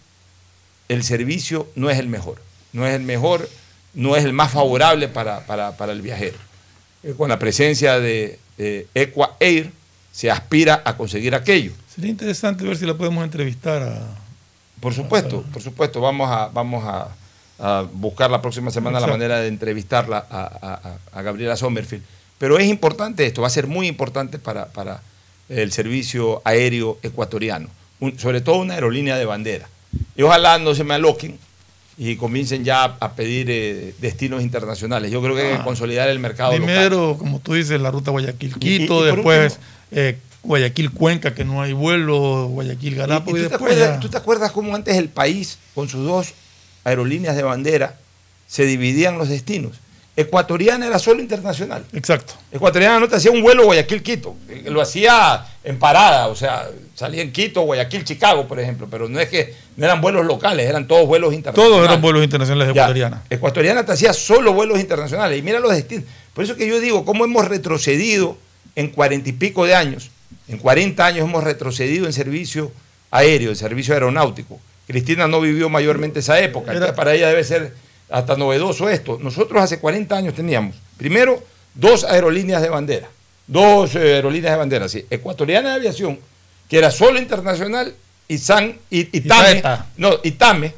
el 0.88 1.02
servicio 1.02 1.68
no 1.74 1.90
es 1.90 1.98
el 1.98 2.08
mejor. 2.08 2.40
No 2.72 2.86
es 2.86 2.94
el 2.94 3.02
mejor, 3.02 3.48
no 3.94 4.16
es 4.16 4.24
el 4.24 4.32
más 4.32 4.52
favorable 4.52 5.08
para, 5.08 5.40
para- 5.46 5.76
para 5.76 5.92
el 5.92 6.02
viajero. 6.02 6.38
Con 7.16 7.28
la 7.28 7.38
presencia 7.38 7.98
de, 8.00 8.38
de 8.56 8.86
Equa 8.94 9.36
Air 9.40 9.70
se 10.12 10.30
aspira 10.30 10.82
a 10.84 10.96
conseguir 10.96 11.34
aquello. 11.34 11.72
Sería 11.94 12.10
interesante 12.10 12.64
ver 12.64 12.76
si 12.76 12.86
la 12.86 12.94
podemos 12.94 13.22
entrevistar 13.24 13.82
a. 13.82 14.02
Por 14.80 14.92
supuesto, 14.94 15.42
por 15.52 15.62
supuesto, 15.62 16.00
vamos 16.00 16.30
a, 16.30 16.48
vamos 16.48 16.84
a, 16.84 17.08
a 17.58 17.86
buscar 17.92 18.30
la 18.30 18.42
próxima 18.42 18.70
semana 18.70 19.00
la 19.00 19.06
manera 19.06 19.40
de 19.40 19.48
entrevistarla 19.48 20.26
a, 20.30 20.40
a- 20.42 20.80
a- 21.14 21.18
a 21.18 21.22
Gabriela 21.22 21.56
Sommerfield. 21.56 22.02
Pero 22.38 22.58
es 22.58 22.66
importante 22.66 23.24
esto, 23.24 23.40
va 23.40 23.46
a 23.46 23.50
ser 23.50 23.66
muy 23.66 23.86
importante 23.86 24.38
para, 24.38 24.66
para 24.66 25.00
el 25.48 25.72
servicio 25.72 26.42
aéreo 26.44 26.98
ecuatoriano, 27.02 27.68
Un- 28.00 28.18
sobre 28.18 28.42
todo 28.42 28.56
una 28.56 28.74
aerolínea 28.74 29.16
de 29.16 29.24
bandera. 29.24 29.68
Y 30.14 30.22
ojalá 30.22 30.58
no 30.58 30.74
se 30.74 30.84
me 30.84 30.92
aloquen 30.94 31.38
y 31.98 32.16
comiencen 32.16 32.62
ya 32.64 32.84
a, 32.84 33.12
pedir 33.14 33.46
eh, 33.50 33.94
destinos 34.00 34.42
internacionales. 34.42 35.10
Yo 35.10 35.22
creo 35.22 35.34
que 35.34 35.42
hay 35.42 35.48
que 35.54 35.60
Ah. 35.60 35.64
consolidar 35.64 36.08
el 36.10 36.18
mercado 36.18 36.52
local. 36.52 36.66
Primero, 36.66 37.16
como 37.18 37.38
tú 37.40 37.54
dices, 37.54 37.80
la 37.80 37.90
ruta 37.90 38.10
Guayaquil-Quito, 38.10 39.04
después 39.04 39.58
eh, 39.92 40.18
Guayaquil-Cuenca, 40.42 41.34
que 41.34 41.44
no 41.44 41.62
hay 41.62 41.72
vuelo, 41.72 42.46
¿Y- 42.50 42.52
Guayaquil-Galápagos, 42.54 43.38
y 43.38 43.42
y, 43.42 43.44
te 43.44 43.48
después 43.48 43.72
acuerdas, 43.72 44.00
tú 44.00 44.08
te 44.08 44.16
acuerdas 44.16 44.52
cómo 44.52 44.74
antes 44.74 44.96
el 44.96 45.08
país, 45.08 45.58
con 45.74 45.88
sus 45.88 46.04
dos 46.06 46.34
aerolíneas 46.84 47.34
de 47.36 47.42
bandera, 47.42 47.96
se 48.46 48.64
dividían 48.66 49.16
los 49.18 49.28
destinos? 49.28 49.80
Ecuatoriana 50.18 50.86
era 50.86 50.98
solo 50.98 51.20
internacional. 51.20 51.84
Exacto. 51.92 52.34
Ecuatoriana 52.50 52.98
no 53.00 53.06
te 53.08 53.16
hacía 53.16 53.30
un 53.30 53.42
vuelo 53.42 53.64
Guayaquil-Quito. 53.66 54.34
Eh, 54.48 54.64
Lo 54.70 54.80
hacía 54.80 55.44
en 55.62 55.78
parada, 55.78 56.28
o 56.28 56.34
sea, 56.36 56.68
salía 56.94 57.20
en 57.22 57.32
Quito, 57.32 57.62
Guayaquil-Chicago, 57.62 58.46
por 58.48 58.58
ejemplo. 58.58 58.86
Pero 58.90 59.08
no 59.10 59.20
es 59.20 59.28
que 59.28 59.54
no 59.76 59.84
eran 59.84 60.00
vuelos 60.00 60.24
locales, 60.26 60.68
eran 60.68 60.86
todos 60.86 61.06
vuelos 61.06 61.34
internacionales. 61.34 61.74
Todos 61.76 61.88
eran 61.88 62.00
vuelos 62.00 62.22
internacionales 62.24 62.66
de 62.68 62.72
ecuatoriana. 62.72 63.22
Ecuatoriana 63.30 63.84
te 63.86 63.92
hacía 63.92 64.12
solo 64.12 64.52
vuelos 64.52 64.80
internacionales. 64.80 65.38
Y 65.38 65.42
mira 65.42 65.60
los 65.60 65.70
destinos. 65.74 66.04
Por 66.34 66.44
eso 66.44 66.56
que 66.56 66.66
yo 66.66 66.80
digo, 66.80 67.04
cómo 67.04 67.24
hemos 67.24 67.46
retrocedido 67.48 68.36
en 68.74 68.88
cuarenta 68.88 69.28
y 69.28 69.32
pico 69.32 69.64
de 69.66 69.74
años. 69.74 70.10
En 70.48 70.58
40 70.58 71.04
años 71.04 71.28
hemos 71.28 71.44
retrocedido 71.44 72.06
en 72.06 72.12
servicio 72.12 72.72
aéreo, 73.10 73.50
en 73.50 73.56
servicio 73.56 73.94
aeronáutico. 73.94 74.58
Cristina 74.86 75.26
no 75.26 75.40
vivió 75.40 75.68
mayormente 75.68 76.20
esa 76.20 76.38
época. 76.40 76.72
Era- 76.72 76.94
para 76.94 77.14
ella 77.14 77.28
debe 77.28 77.42
ser 77.44 77.74
hasta 78.08 78.36
novedoso 78.36 78.88
esto. 78.88 79.18
Nosotros 79.20 79.62
hace 79.62 79.78
40 79.80 80.16
años 80.16 80.34
teníamos, 80.34 80.76
primero, 80.96 81.42
dos 81.74 82.04
aerolíneas 82.04 82.62
de 82.62 82.68
bandera. 82.68 83.08
Dos 83.48 83.94
eh, 83.96 84.14
aerolíneas 84.14 84.52
de 84.52 84.58
bandera, 84.58 84.88
sí. 84.88 85.04
Ecuatoriana 85.10 85.70
de 85.70 85.74
Aviación, 85.76 86.18
que 86.68 86.78
era 86.78 86.90
solo 86.90 87.18
internacional, 87.18 87.94
y 88.28 88.38
SAN 88.38 88.76
y, 88.90 89.16
y 89.16 89.20
TAME. 89.22 89.46
Saeta. 89.52 89.86
No, 89.96 90.10
y 90.22 90.32
TAME. 90.32 90.74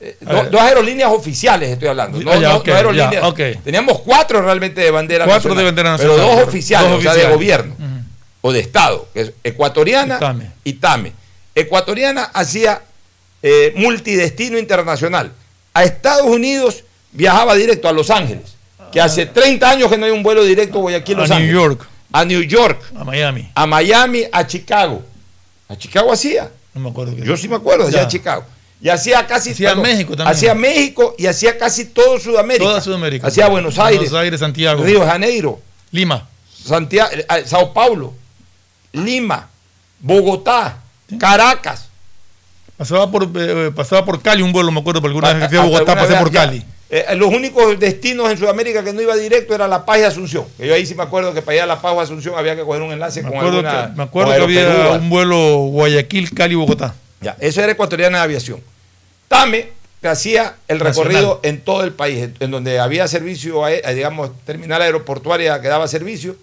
eh, 0.00 0.16
do- 0.20 0.44
dos 0.50 0.60
aerolíneas 0.60 1.10
oficiales 1.10 1.70
estoy 1.70 1.88
hablando. 1.88 2.20
No, 2.20 2.30
Ah, 2.32 2.36
ya, 2.38 2.48
no- 2.50 2.56
ok, 2.56 2.66
no 2.68 2.74
aerolíneas. 2.74 3.36
ya. 3.36 3.60
Teníamos 3.64 4.00
cuatro 4.00 4.40
realmente 4.42 4.80
de 4.80 4.90
bandera 4.90 5.24
Cuatro 5.24 5.54
de 5.54 5.62
nacional, 5.64 5.92
bandera 5.92 5.96
Pero 5.96 6.16
dos 6.16 6.42
oficiales, 6.48 6.90
Dos 6.90 6.98
o 7.00 7.02
sea, 7.02 7.14
de 7.14 7.32
gobierno 7.34 7.74
o 8.40 8.52
de 8.52 8.60
Estado, 8.60 9.08
que 9.12 9.20
es 9.22 9.32
ecuatoriana 9.42 10.16
Y 10.16 10.20
TAME. 10.20 10.50
y 10.64 10.72
TAME. 10.74 11.12
Ecuatoriana 11.54 12.24
hacía 12.32 12.82
eh, 13.42 13.72
multidestino 13.76 14.58
internacional. 14.58 15.32
A 15.74 15.84
Estados 15.84 16.26
Unidos 16.26 16.84
viajaba 17.12 17.54
directo 17.54 17.88
a 17.88 17.92
Los 17.92 18.10
Ángeles, 18.10 18.54
que 18.92 19.00
hace 19.00 19.26
30 19.26 19.68
años 19.70 19.90
que 19.90 19.96
no 19.98 20.06
hay 20.06 20.12
un 20.12 20.22
vuelo 20.22 20.44
directo 20.44 20.78
Guayaquil-Los 20.80 21.30
Ah. 21.30 21.36
A 21.36 21.38
New 21.40 21.46
Ángeles. 21.48 21.62
York, 21.78 21.88
A 22.12 22.24
New 22.24 22.42
York, 22.42 22.80
a 22.96 23.04
Miami. 23.04 23.50
a 23.54 23.66
Miami, 23.66 24.22
a 24.32 24.46
Chicago. 24.46 25.02
A 25.68 25.76
Chicago 25.76 26.12
hacía. 26.12 26.50
No 26.78 26.84
me 26.84 26.90
acuerdo. 26.90 27.16
Yo 27.16 27.36
sí 27.36 27.48
me 27.48 27.56
acuerdo, 27.56 27.88
hacía 27.88 28.02
Ya. 28.02 28.08
Chicago. 28.08 28.44
Y 28.80 28.88
hacía 28.88 29.26
casi 29.26 29.50
Hacía 29.50 29.74
México 29.74 30.16
también. 30.16 30.36
Hacía 30.36 30.54
México 30.54 31.14
y 31.18 31.26
hacía 31.26 31.58
casi 31.58 31.86
todo 31.86 32.20
Sudamérica. 32.20 32.64
Toda 32.64 32.80
Sudamérica. 32.80 33.26
Hacía 33.26 33.48
Buenos 33.48 33.76
Aires, 33.78 33.98
Buenos 34.10 34.20
Aires, 34.20 34.40
Santiago. 34.40 34.84
Río 34.84 35.00
de 35.00 35.06
Janeiro, 35.06 35.60
Lima. 35.90 36.28
Santiago, 36.64 37.10
eh, 37.12 37.26
Sao 37.44 37.72
Paulo, 37.72 38.14
Lima, 38.92 39.48
Bogotá, 39.98 40.78
Caracas. 41.18 41.88
Pasaba 42.76 43.10
por, 43.10 43.28
eh, 43.34 43.72
pasaba 43.74 44.04
por 44.04 44.22
Cali 44.22 44.42
un 44.42 44.52
vuelo, 44.52 44.70
me 44.70 44.78
acuerdo, 44.78 45.00
por 45.00 45.10
alguna 45.10 45.32
vez 45.32 45.42
que 45.42 45.48
fui 45.48 45.58
a 45.58 45.62
Bogotá, 45.62 45.96
pasé 45.96 46.14
por 46.14 46.30
ya, 46.30 46.44
Cali. 46.44 46.64
Eh, 46.90 47.04
los 47.16 47.28
únicos 47.28 47.78
destinos 47.78 48.30
en 48.30 48.38
Sudamérica 48.38 48.82
que 48.82 48.92
no 48.92 49.02
iba 49.02 49.14
directo 49.16 49.54
era 49.54 49.68
La 49.68 49.84
Paz 49.84 49.98
y 49.98 50.02
Asunción. 50.04 50.44
Que 50.56 50.66
yo 50.66 50.74
ahí 50.74 50.86
sí 50.86 50.94
me 50.94 51.02
acuerdo 51.02 51.34
que 51.34 51.42
para 51.42 51.56
ir 51.56 51.62
a 51.62 51.66
La 51.66 51.80
Paz 51.80 51.92
o 51.94 52.00
Asunción 52.00 52.34
había 52.36 52.56
que 52.56 52.62
coger 52.62 52.82
un 52.82 52.92
enlace 52.92 53.22
Me 53.22 53.28
con 53.28 53.38
acuerdo, 53.38 53.58
alguna. 53.58 53.86
que, 53.90 53.96
me 53.96 54.02
acuerdo 54.04 54.34
que 54.34 54.42
había 54.42 54.90
un 54.92 55.10
vuelo 55.10 55.56
Guayaquil, 55.70 56.32
Cali, 56.34 56.54
Bogotá. 56.54 56.94
Ya, 57.20 57.36
eso 57.40 57.60
era 57.62 57.72
ecuatoriana 57.72 58.18
de 58.18 58.24
aviación. 58.24 58.60
TAME 59.28 59.68
que 60.00 60.08
hacía 60.08 60.54
el 60.68 60.78
Nacional. 60.78 61.08
recorrido 61.12 61.40
en 61.42 61.60
todo 61.60 61.82
el 61.84 61.92
país, 61.92 62.22
en, 62.22 62.34
en 62.40 62.50
donde 62.52 62.78
había 62.78 63.08
servicio, 63.08 63.62
digamos, 63.92 64.30
terminal 64.44 64.80
aeroportuaria 64.80 65.60
que 65.60 65.66
daba 65.68 65.88
servicio, 65.88 66.36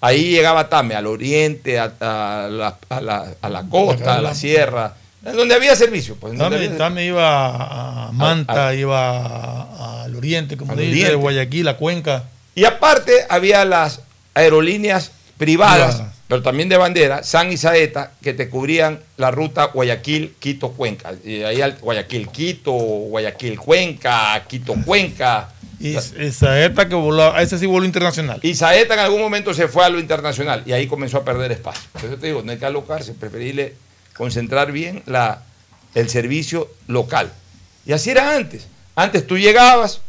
ahí 0.00 0.30
llegaba 0.30 0.68
TAME, 0.70 0.94
al 0.94 1.06
oriente, 1.06 1.78
a, 1.78 1.92
a 2.00 2.48
la, 2.50 2.78
a 2.88 3.00
la- 3.02 3.34
a 3.42 3.48
la 3.50 3.62
costa, 3.68 4.14
a 4.14 4.22
la 4.22 4.34
sierra, 4.34 4.94
donde 5.22 5.54
había 5.54 5.74
servicio. 5.76 6.16
Pues, 6.16 6.36
donde 6.36 6.56
había- 6.66 6.76
Tame 6.76 7.04
iba 7.06 8.08
a 8.08 8.12
Manta, 8.12 8.68
A- 8.68 8.74
iba 8.74 10.02
al 10.04 10.14
oriente, 10.16 10.56
como 10.56 10.74
dice, 10.74 10.88
oriente. 10.90 11.14
Guayaquil, 11.14 11.68
a 11.68 11.76
Cuenca. 11.76 12.24
Y 12.54 12.64
aparte 12.64 13.12
había 13.28 13.64
las 13.64 14.00
aerolíneas 14.34 15.12
privadas, 15.38 15.94
Privadas. 15.96 16.14
pero 16.28 16.42
también 16.42 16.68
de 16.68 16.76
bandera, 16.76 17.22
San 17.22 17.50
y 17.52 17.56
Saeta, 17.56 18.12
que 18.22 18.32
te 18.34 18.48
cubrían 18.48 19.00
la 19.16 19.30
ruta 19.30 19.66
Guayaquil-Quito-Cuenca. 19.72 21.12
Y 21.24 21.42
ahí 21.42 21.60
al 21.60 21.78
Guayaquil-Quito, 21.78 22.72
Guayaquil-Cuenca, 22.72 24.44
Quito-Cuenca. 24.48 25.48
Y 25.80 25.96
esa 25.96 26.60
esta 26.60 26.88
que 26.88 26.94
voló, 26.94 27.36
ese 27.36 27.58
sí 27.58 27.66
voló 27.66 27.84
internacional. 27.84 28.38
Y 28.42 28.54
Saeta 28.54 28.94
en 28.94 29.00
algún 29.00 29.20
momento 29.20 29.52
se 29.52 29.66
fue 29.66 29.84
a 29.84 29.88
lo 29.88 29.98
internacional 29.98 30.62
y 30.64 30.72
ahí 30.72 30.86
comenzó 30.86 31.18
a 31.18 31.24
perder 31.24 31.50
espacio. 31.52 31.82
Por 31.92 32.04
eso 32.04 32.16
te 32.18 32.28
digo, 32.28 32.42
no 32.44 32.52
hay 32.52 32.58
que 32.58 32.66
alocarse, 32.66 33.14
preferible 33.14 33.74
concentrar 34.16 34.72
bien 34.72 35.02
la, 35.06 35.42
el 35.94 36.08
servicio 36.08 36.70
local. 36.86 37.32
Y 37.86 37.92
así 37.92 38.10
era 38.10 38.34
antes. 38.34 38.66
Antes 38.94 39.26
tú 39.26 39.38
llegabas. 39.38 40.00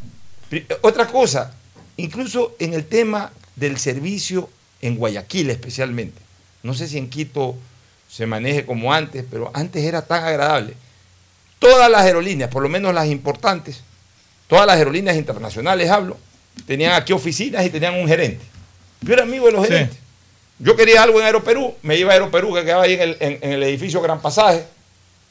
Otra 0.82 1.08
cosa, 1.08 1.54
incluso 1.98 2.56
en 2.60 2.74
el 2.74 2.86
tema 2.86 3.32
del 3.56 3.78
servicio 3.78 4.50
en 4.82 4.98
Guayaquil 4.98 5.50
especialmente. 5.50 6.22
No 6.62 6.74
sé 6.74 6.88
si 6.88 6.98
en 6.98 7.10
Quito 7.10 7.56
se 8.10 8.28
maneje 8.28 8.66
como 8.66 8.94
antes, 8.94 9.26
pero 9.30 9.52
antes 9.54 9.84
era 9.84 10.04
tan 10.04 10.24
agradable. 10.24 10.76
Todas 11.60 11.90
las 11.90 12.02
aerolíneas, 12.02 12.50
por 12.50 12.62
lo 12.62 12.70
menos 12.70 12.94
las 12.94 13.08
importantes, 13.08 13.82
todas 14.48 14.68
las 14.68 14.78
aerolíneas 14.78 15.16
internacionales 15.16 15.90
hablo, 15.90 16.18
tenían 16.68 16.94
aquí 16.94 17.14
oficinas 17.14 17.66
y 17.66 17.70
tenían 17.70 17.96
un 17.96 18.08
gerente. 18.08 18.46
Yo 19.02 19.14
era 19.14 19.24
amigo 19.24 19.48
de 19.48 19.52
los 19.54 19.68
Sí. 19.68 19.74
Yo 20.60 20.76
quería 20.76 21.04
algo 21.04 21.20
en 21.20 21.26
Aeroperú, 21.26 21.74
me 21.82 21.98
iba 21.98 22.12
a 22.12 22.14
Aeroperú, 22.14 22.54
que 22.54 22.64
quedaba 22.64 22.84
ahí 22.84 22.94
en 22.94 23.02
el, 23.02 23.18
en- 23.20 23.40
en 23.42 23.52
el 23.54 23.64
edificio 23.64 24.02
Gran 24.02 24.22
Pasaje, 24.22 24.64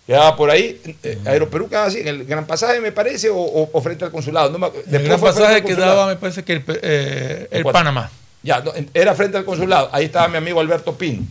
quedaba 0.06 0.36
por 0.36 0.50
ahí. 0.50 0.80
eh, 1.02 1.18
Aeroperú 1.24 1.68
quedaba 1.68 1.86
así, 1.86 2.00
en 2.00 2.08
el 2.08 2.24
Gran 2.24 2.46
Pasaje 2.46 2.80
me 2.80 2.92
parece, 2.92 3.30
o, 3.30 3.36
o- 3.36 3.70
o 3.72 3.80
frente 3.80 4.04
al 4.04 4.10
consulado. 4.10 4.50
No 4.50 4.58
me 4.58 4.66
el 4.66 5.04
gran 5.04 5.20
pasaje 5.20 5.46
al 5.54 5.60
que 5.60 5.62
consulado. 5.68 5.96
daba, 5.96 6.06
me 6.08 6.16
parece 6.16 6.42
que 6.42 6.52
el, 6.54 6.64
eh, 6.82 7.48
el. 7.50 7.64
Panamá. 7.64 8.10
Ya, 8.42 8.60
no, 8.60 8.72
era 8.92 9.14
frente 9.14 9.38
al 9.38 9.44
consulado. 9.44 9.88
Ahí 9.92 10.06
estaba 10.06 10.26
mi 10.28 10.36
amigo 10.36 10.60
Alberto 10.60 10.94
Pino, 10.96 11.22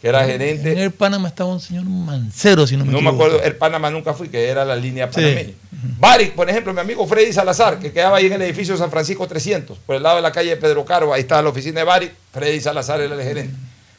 que 0.00 0.08
era 0.08 0.24
gerente. 0.24 0.72
En 0.72 0.78
el 0.78 0.90
Panamá 0.92 1.28
estaba 1.28 1.50
un 1.52 1.60
señor 1.60 1.84
Mancero, 1.84 2.66
si 2.66 2.76
no 2.76 2.84
me 2.84 2.92
No 2.92 3.00
me 3.00 3.08
equivoco. 3.08 3.24
acuerdo, 3.26 3.44
el 3.44 3.56
Panamá 3.56 3.90
nunca 3.90 4.14
fui, 4.14 4.28
que 4.28 4.48
era 4.48 4.64
la 4.64 4.76
línea 4.76 5.06
Sí. 5.06 5.14
panameña. 5.16 5.52
Baric, 5.98 6.32
por 6.34 6.48
ejemplo, 6.48 6.72
mi 6.72 6.80
amigo 6.80 7.06
Freddy 7.06 7.32
Salazar, 7.32 7.78
que 7.78 7.92
quedaba 7.92 8.18
ahí 8.18 8.26
en 8.26 8.32
el 8.34 8.42
edificio 8.42 8.76
San 8.76 8.90
Francisco 8.90 9.26
300, 9.26 9.78
por 9.78 9.96
el 9.96 10.02
lado 10.02 10.16
de 10.16 10.22
la 10.22 10.30
calle 10.32 10.56
Pedro 10.56 10.84
Caro, 10.84 11.12
ahí 11.12 11.22
estaba 11.22 11.42
la 11.42 11.48
oficina 11.48 11.80
de 11.80 11.84
Baric, 11.84 12.12
Freddy 12.32 12.60
Salazar 12.60 13.00
era 13.00 13.14
el 13.14 13.22
gerente. 13.22 13.54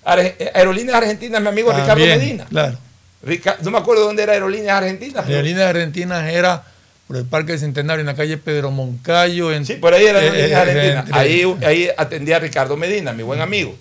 Arge- 0.05 0.35
eh, 0.39 0.51
Aerolíneas 0.53 0.95
Argentinas, 0.97 1.41
mi 1.41 1.47
amigo 1.49 1.71
Ricardo 1.71 2.05
Medina. 2.05 2.45
Claro. 2.49 2.77
Rica- 3.21 3.57
no 3.61 3.69
me 3.71 3.77
acuerdo 3.77 4.05
dónde 4.05 4.23
era 4.23 4.31
Aerolíneas 4.33 4.77
Argentinas. 4.77 5.23
pero- 5.25 5.35
Aerolíneas 5.37 5.69
Argentinas 5.69 6.31
era 6.31 6.63
por 7.07 7.17
el 7.17 7.25
Parque 7.25 7.51
del 7.51 7.59
Centenario, 7.59 7.99
en 8.01 8.05
la 8.07 8.15
calle 8.15 8.37
Pedro 8.37 8.71
Moncayo. 8.71 9.51
En, 9.51 9.65
Sí, 9.65 9.73
por 9.73 9.93
ahí 9.93 10.05
era 10.05 10.19
eh, 10.23 10.27
Aerolíneas 10.29 10.51
eh, 10.51 10.55
Argentinas. 10.55 11.05
Ahí, 11.11 11.55
ahí 11.65 11.89
atendía 11.97 12.37
a 12.37 12.39
Ricardo 12.39 12.77
Medina, 12.77 13.11
mi 13.11 13.23
buen 13.23 13.41
amigo. 13.41 13.75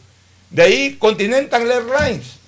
De 0.51 0.63
ahí 0.63 0.97
Continental 0.99 1.71
Airlines, 1.71 2.39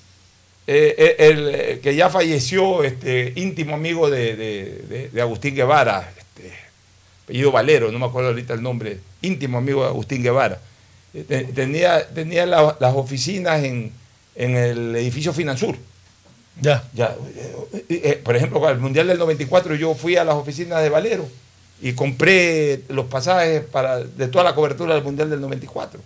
eh, 0.66 0.94
eh, 0.96 1.16
el, 1.18 1.54
eh, 1.54 1.80
que 1.82 1.94
ya 1.94 2.08
falleció, 2.10 2.82
este, 2.84 3.32
íntimo 3.36 3.74
amigo 3.74 4.08
de, 4.08 4.36
de- 4.36 4.82
de- 4.88 5.08
de 5.10 5.20
Agustín 5.20 5.54
Guevara, 5.54 6.10
este, 6.16 6.52
apellido 7.24 7.50
Valero, 7.52 7.90
no 7.92 7.98
me 7.98 8.06
acuerdo 8.06 8.30
ahorita 8.30 8.54
el 8.54 8.62
nombre, 8.62 8.98
íntimo 9.22 9.58
amigo 9.58 9.82
de 9.82 9.88
Agustín 9.88 10.22
Guevara. 10.22 10.60
Eh, 11.12 11.24
te- 11.26 11.44
Tenía, 11.44 12.06
tenía 12.08 12.46
la- 12.46 12.76
las 12.80 12.94
oficinas 12.94 13.62
en, 13.64 13.92
en 14.34 14.56
el 14.56 14.96
edificio 14.96 15.32
Finansur. 15.32 15.76
Ya. 16.60 16.84
Ya, 16.94 17.16
eh, 17.88 18.20
por 18.22 18.36
ejemplo, 18.36 18.60
para 18.60 18.72
el 18.72 18.80
Mundial 18.80 19.06
del 19.08 19.18
94 19.18 19.74
yo 19.76 19.94
fui 19.94 20.16
a 20.16 20.24
las 20.24 20.34
oficinas 20.34 20.82
de 20.82 20.88
Valero 20.90 21.26
y 21.82 21.92
compré 21.94 22.82
los 22.88 23.06
pasajes 23.06 23.62
para, 23.62 23.98
de 24.00 24.28
toda 24.28 24.44
la 24.44 24.54
cobertura 24.54 24.94
del 24.94 25.02
Mundial 25.04 25.30
del 25.30 25.40
94. 25.40 26.00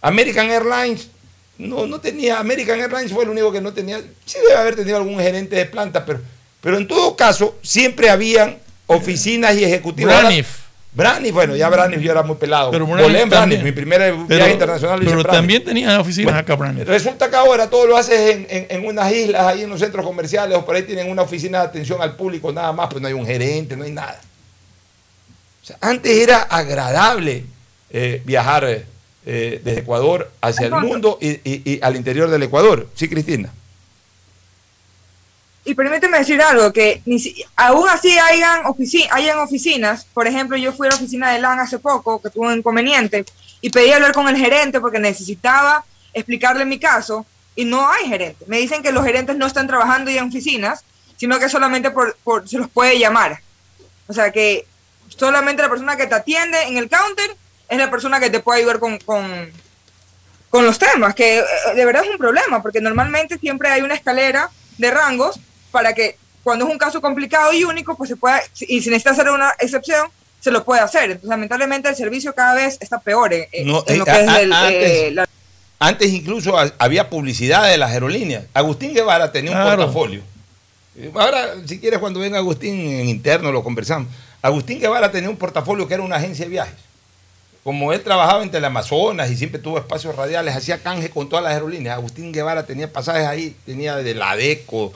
American 0.00 0.50
Airlines 0.50 1.08
no, 1.58 1.86
no 1.86 2.00
tenía, 2.00 2.38
American 2.38 2.80
Airlines 2.80 3.12
fue 3.12 3.24
el 3.24 3.30
único 3.30 3.52
que 3.52 3.60
no 3.60 3.72
tenía, 3.72 4.00
sí 4.24 4.38
debe 4.48 4.58
haber 4.60 4.74
tenido 4.76 4.96
algún 4.96 5.18
gerente 5.18 5.56
de 5.56 5.66
planta, 5.66 6.04
pero, 6.04 6.20
pero 6.60 6.76
en 6.78 6.88
todo 6.88 7.14
caso 7.16 7.56
siempre 7.62 8.10
habían 8.10 8.58
oficinas 8.86 9.54
y 9.56 9.64
ejecutivos. 9.64 10.12
Braniff. 10.12 10.62
Braniff, 10.94 11.32
bueno, 11.32 11.56
ya 11.56 11.70
Braniff 11.70 12.00
yo 12.02 12.10
era 12.12 12.22
muy 12.22 12.36
pelado. 12.36 12.70
Pero 12.70 12.84
en 12.84 12.90
Braniff, 12.92 13.30
también. 13.30 13.64
mi 13.64 13.72
primer 13.72 14.00
Pero, 14.00 14.26
viaje 14.26 14.52
internacional 14.52 14.98
lo 14.98 15.04
hice 15.06 15.16
pero 15.16 15.24
también 15.24 15.64
tenía 15.64 15.98
oficinas 15.98 16.26
Bueno, 16.32 16.38
acá, 16.40 16.54
Braniff. 16.54 16.86
Resulta 16.86 17.30
que 17.30 17.36
ahora 17.36 17.70
todo 17.70 17.86
lo 17.86 17.96
haces 17.96 18.34
en, 18.34 18.46
en- 18.50 18.66
en 18.68 18.86
unas 18.86 19.10
islas, 19.10 19.42
ahí 19.46 19.62
en 19.62 19.70
los 19.70 19.80
centros 19.80 20.04
comerciales, 20.04 20.58
o 20.58 20.66
por 20.66 20.76
ahí 20.76 20.82
tienen 20.82 21.10
una 21.10 21.22
oficina 21.22 21.60
de 21.60 21.66
atención 21.68 22.02
al 22.02 22.14
público, 22.16 22.52
nada 22.52 22.72
más, 22.72 22.88
pues 22.90 23.00
no 23.00 23.08
hay 23.08 23.14
un 23.14 23.24
gerente, 23.24 23.74
no 23.74 23.84
hay 23.84 23.92
nada. 23.92 24.20
O 25.62 25.66
sea, 25.66 25.76
antes 25.80 26.12
era 26.18 26.42
agradable 26.42 27.44
eh, 27.90 28.20
viajar 28.26 28.84
eh, 29.26 29.60
desde 29.64 29.80
Ecuador 29.80 30.30
hacia 30.40 30.66
el 30.66 30.72
mundo 30.72 31.18
y, 31.20 31.40
y- 31.44 31.80
al 31.82 31.96
interior 31.96 32.28
del 32.30 32.42
Ecuador. 32.42 32.88
Sí, 32.94 33.08
Cristina. 33.08 33.50
Y 35.64 35.74
permíteme 35.74 36.18
decir 36.18 36.42
algo, 36.42 36.72
que 36.72 37.02
ni 37.06 37.20
si- 37.20 37.44
aún 37.54 37.88
así 37.88 38.18
hayan, 38.18 38.64
ofici- 38.64 39.06
hayan 39.12 39.38
oficinas, 39.38 40.06
por 40.12 40.26
ejemplo, 40.26 40.56
yo 40.56 40.72
fui 40.72 40.88
a 40.88 40.90
la 40.90 40.96
oficina 40.96 41.30
de 41.32 41.38
LAN 41.38 41.60
hace 41.60 41.78
poco, 41.78 42.20
que 42.20 42.30
tuve 42.30 42.48
un 42.48 42.58
inconveniente, 42.58 43.24
y 43.60 43.70
pedí 43.70 43.92
hablar 43.92 44.12
con 44.12 44.28
el 44.28 44.36
gerente 44.36 44.80
porque 44.80 44.98
necesitaba 44.98 45.84
explicarle 46.14 46.64
mi 46.64 46.80
caso, 46.80 47.24
y 47.54 47.64
no 47.64 47.88
hay 47.88 48.08
gerente. 48.08 48.44
Me 48.48 48.58
dicen 48.58 48.82
que 48.82 48.90
los 48.90 49.04
gerentes 49.04 49.36
no 49.36 49.46
están 49.46 49.68
trabajando 49.68 50.10
ya 50.10 50.22
en 50.22 50.28
oficinas, 50.28 50.84
sino 51.16 51.38
que 51.38 51.48
solamente 51.48 51.92
por, 51.92 52.16
por- 52.24 52.48
se 52.48 52.58
los 52.58 52.68
puede 52.68 52.98
llamar. 52.98 53.40
O 54.08 54.12
sea 54.12 54.32
que 54.32 54.66
solamente 55.16 55.62
la 55.62 55.68
persona 55.68 55.96
que 55.96 56.08
te 56.08 56.14
atiende 56.16 56.60
en 56.64 56.76
el 56.76 56.88
counter 56.88 57.36
es 57.72 57.78
la 57.78 57.90
persona 57.90 58.20
que 58.20 58.30
te 58.30 58.40
puede 58.40 58.60
ayudar 58.60 58.78
con, 58.78 58.98
con, 58.98 59.50
con 60.50 60.64
los 60.66 60.78
temas, 60.78 61.14
que 61.14 61.38
eh, 61.38 61.44
de 61.74 61.84
verdad 61.84 62.04
es 62.04 62.10
un 62.10 62.18
problema, 62.18 62.62
porque 62.62 62.80
normalmente 62.80 63.38
siempre 63.38 63.68
hay 63.70 63.82
una 63.82 63.94
escalera 63.94 64.50
de 64.78 64.90
rangos 64.90 65.40
para 65.70 65.94
que 65.94 66.16
cuando 66.42 66.66
es 66.66 66.70
un 66.72 66.78
caso 66.78 67.00
complicado 67.00 67.52
y 67.52 67.64
único, 67.64 67.96
pues 67.96 68.08
se 68.10 68.16
pueda, 68.16 68.42
y 68.60 68.82
si 68.82 68.90
necesita 68.90 69.10
hacer 69.12 69.30
una 69.30 69.52
excepción, 69.58 70.08
se 70.40 70.50
lo 70.50 70.64
puede 70.64 70.80
hacer. 70.82 71.04
Entonces, 71.04 71.28
lamentablemente, 71.28 71.88
el 71.88 71.96
servicio 71.96 72.34
cada 72.34 72.54
vez 72.54 72.76
está 72.80 72.98
peor 73.00 73.32
en, 73.32 73.46
en- 73.52 73.66
No, 73.68 73.84
en 73.86 73.98
lo 73.98 74.04
eh, 74.06 74.10
que 74.12 74.20
es 74.24 74.28
el, 74.28 74.52
eh, 74.52 74.54
antes- 74.54 75.12
la- 75.14 75.28
Antes 75.78 76.10
incluso 76.12 76.58
ha- 76.58 76.72
había 76.78 77.08
publicidad 77.08 77.68
de 77.68 77.76
las 77.78 77.90
aerolíneas. 77.92 78.44
Agustín 78.54 78.92
Guevara 78.94 79.32
tenía 79.32 79.50
un 79.52 79.56
portafolio. 79.76 80.22
Ahora, 81.14 81.54
si 81.66 81.80
quieres, 81.80 81.98
cuando 82.00 82.20
venga 82.20 82.38
Agustín 82.38 82.74
en 82.90 83.08
interno 83.08 83.50
lo 83.50 83.64
conversamos. 83.64 84.08
Agustín 84.42 84.78
Guevara 84.78 85.10
tenía 85.10 85.30
un 85.30 85.36
portafolio 85.36 85.88
que 85.88 85.94
era 85.94 86.02
una 86.02 86.16
agencia 86.16 86.44
de 86.44 86.50
viajes. 86.50 86.74
Como 87.64 87.92
él 87.92 88.02
trabajaba 88.02 88.42
en 88.42 88.50
Teleamazonas 88.50 89.30
y 89.30 89.36
siempre 89.36 89.60
tuvo 89.60 89.78
espacios 89.78 90.16
radiales, 90.16 90.56
hacía 90.56 90.82
canje 90.82 91.10
con 91.10 91.28
todas 91.28 91.44
las 91.44 91.52
aerolíneas. 91.54 91.94
Agustín 91.96 92.32
Guevara 92.32 92.66
tenía 92.66 92.92
pasajes 92.92 93.24
ahí, 93.26 93.54
tenía 93.64 93.96
de 93.96 94.14
la 94.14 94.34
DECO, 94.34 94.92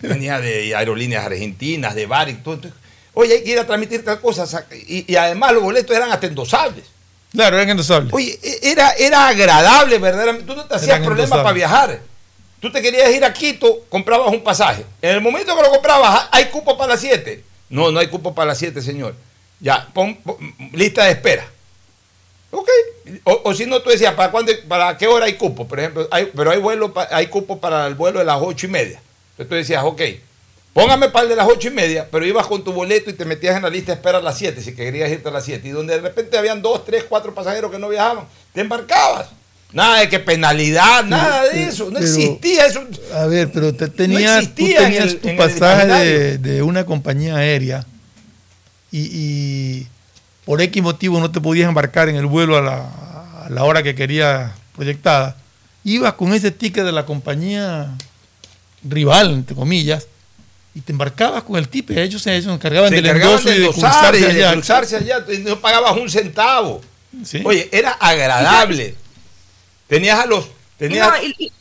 tenía 0.00 0.40
de 0.40 0.74
aerolíneas 0.74 1.24
argentinas, 1.24 1.94
de 1.94 2.06
Baric, 2.06 2.42
todo. 2.42 2.54
Entonces, 2.54 2.80
Oye, 3.14 3.34
hay 3.34 3.44
que 3.44 3.50
ir 3.50 3.58
a 3.58 3.66
transmitir 3.66 4.04
tal 4.04 4.20
cosa. 4.20 4.64
Y, 4.88 5.12
y 5.12 5.16
además 5.16 5.52
los 5.52 5.62
boletos 5.62 5.94
eran 5.94 6.10
hasta 6.10 6.26
endosables. 6.26 6.84
Claro, 7.30 7.56
eran 7.56 7.68
endosables. 7.70 8.10
Oye, 8.12 8.38
e- 8.42 8.70
era, 8.72 8.90
era 8.92 9.28
agradable, 9.28 9.98
verdaderamente. 9.98 10.46
Tú 10.46 10.56
no 10.56 10.64
te 10.64 10.74
hacías 10.76 10.88
Eran 10.88 11.04
problema 11.04 11.24
endosables. 11.24 11.44
para 11.44 11.54
viajar. 11.54 12.00
Tú 12.58 12.72
te 12.72 12.80
querías 12.80 13.10
ir 13.12 13.22
a 13.24 13.32
Quito, 13.32 13.84
comprabas 13.90 14.32
un 14.32 14.42
pasaje. 14.42 14.84
En 15.02 15.10
el 15.10 15.20
momento 15.20 15.54
que 15.54 15.62
lo 15.62 15.70
comprabas, 15.70 16.26
¿hay 16.32 16.46
cupo 16.46 16.76
para 16.78 16.94
las 16.94 17.00
7? 17.00 17.44
No, 17.68 17.90
no 17.90 18.00
hay 18.00 18.06
cupo 18.08 18.34
para 18.34 18.46
las 18.48 18.58
7, 18.58 18.80
señor. 18.80 19.14
Ya, 19.60 19.86
pon, 19.92 20.14
pon- 20.16 20.38
lista 20.72 21.04
de 21.04 21.12
espera. 21.12 21.44
Ok. 22.52 22.68
O, 23.24 23.40
o 23.44 23.54
si 23.54 23.66
no, 23.66 23.80
tú 23.80 23.90
decías, 23.90 24.14
¿para, 24.14 24.30
cuándo, 24.30 24.52
¿para 24.68 24.96
qué 24.96 25.06
hora 25.06 25.24
hay 25.26 25.34
cupo? 25.34 25.66
Por 25.66 25.80
ejemplo, 25.80 26.06
hay, 26.10 26.30
pero 26.36 26.50
hay, 26.50 26.58
vuelo, 26.60 26.92
hay 27.10 27.26
cupo 27.26 27.58
para 27.58 27.86
el 27.86 27.94
vuelo 27.94 28.18
de 28.20 28.24
las 28.26 28.38
8 28.40 28.66
y 28.66 28.68
media. 28.68 29.00
Entonces 29.32 29.48
tú 29.48 29.54
decías, 29.54 29.82
ok, 29.84 30.00
póngame 30.74 31.08
para 31.08 31.24
el 31.24 31.30
de 31.30 31.36
las 31.36 31.48
8 31.48 31.68
y 31.68 31.70
media, 31.70 32.06
pero 32.10 32.24
ibas 32.26 32.46
con 32.46 32.62
tu 32.62 32.72
boleto 32.72 33.08
y 33.10 33.14
te 33.14 33.24
metías 33.24 33.56
en 33.56 33.62
la 33.62 33.70
lista 33.70 33.92
de 33.92 33.96
espera 33.96 34.18
a 34.18 34.22
las 34.22 34.36
7, 34.38 34.60
si 34.62 34.74
querías 34.74 35.10
irte 35.10 35.28
a 35.28 35.32
las 35.32 35.44
7. 35.44 35.66
Y 35.66 35.70
donde 35.70 35.94
de 35.94 36.00
repente 36.02 36.36
habían 36.38 36.60
2, 36.62 36.84
3, 36.84 37.04
4 37.08 37.34
pasajeros 37.34 37.70
que 37.70 37.78
no 37.78 37.88
viajaban, 37.88 38.26
te 38.52 38.60
embarcabas. 38.60 39.28
Nada 39.72 40.00
de 40.00 40.10
que 40.10 40.18
penalidad, 40.18 41.02
nada 41.04 41.44
de 41.48 41.64
eso. 41.64 41.86
No 41.86 41.94
pero- 41.94 42.04
existía 42.04 42.66
eso. 42.66 42.84
A 43.14 43.24
ver, 43.24 43.50
pero 43.50 43.74
te 43.74 43.88
tenías, 43.88 44.40
tú 44.54 44.62
existía 44.66 44.76
en 44.80 44.84
tenías 44.84 45.04
el- 45.06 45.18
tu 45.20 45.34
pasaje 45.36 46.36
de, 46.36 46.62
una 46.62 46.84
compañía 46.84 47.36
aérea 47.36 47.86
y, 48.90 49.00
y 49.00 49.86
por 50.52 50.60
X 50.60 50.82
motivo 50.82 51.18
no 51.18 51.30
te 51.30 51.40
podías 51.40 51.66
embarcar 51.66 52.10
en 52.10 52.16
el 52.16 52.26
vuelo 52.26 52.58
a 52.58 52.60
la, 52.60 53.44
a 53.46 53.48
la 53.48 53.64
hora 53.64 53.82
que 53.82 53.94
querías 53.94 54.52
proyectada. 54.76 55.34
Ibas 55.82 56.12
con 56.12 56.34
ese 56.34 56.50
ticket 56.50 56.84
de 56.84 56.92
la 56.92 57.06
compañía 57.06 57.88
rival, 58.84 59.30
entre 59.32 59.56
comillas, 59.56 60.06
y 60.74 60.82
te 60.82 60.92
embarcabas 60.92 61.44
con 61.44 61.56
el 61.56 61.68
ticket. 61.70 61.96
Ellos 61.96 62.20
se, 62.20 62.32
ellos 62.34 62.44
se 62.44 62.52
encargaban 62.52 62.90
Se 62.90 62.96
del 62.96 63.06
encargaban 63.06 63.38
endoso 63.38 63.48
de 63.48 63.56
y 63.56 63.60
de 63.60 63.68
cruzarse 63.70 64.18
y 64.18 64.22
de 64.24 64.44
allá. 64.44 64.52
cruzarse 64.52 64.96
allá. 64.96 65.24
No 65.40 65.58
pagabas 65.58 65.96
un 65.96 66.10
centavo. 66.10 66.82
Sí. 67.24 67.40
Oye, 67.46 67.70
era 67.72 67.92
agradable. 67.92 68.94
Tenías 69.88 70.18
a 70.20 70.26
los. 70.26 70.50
Tenías, 70.76 71.08
no, 71.08 71.16
y- 71.22 71.34
y- 71.46 71.52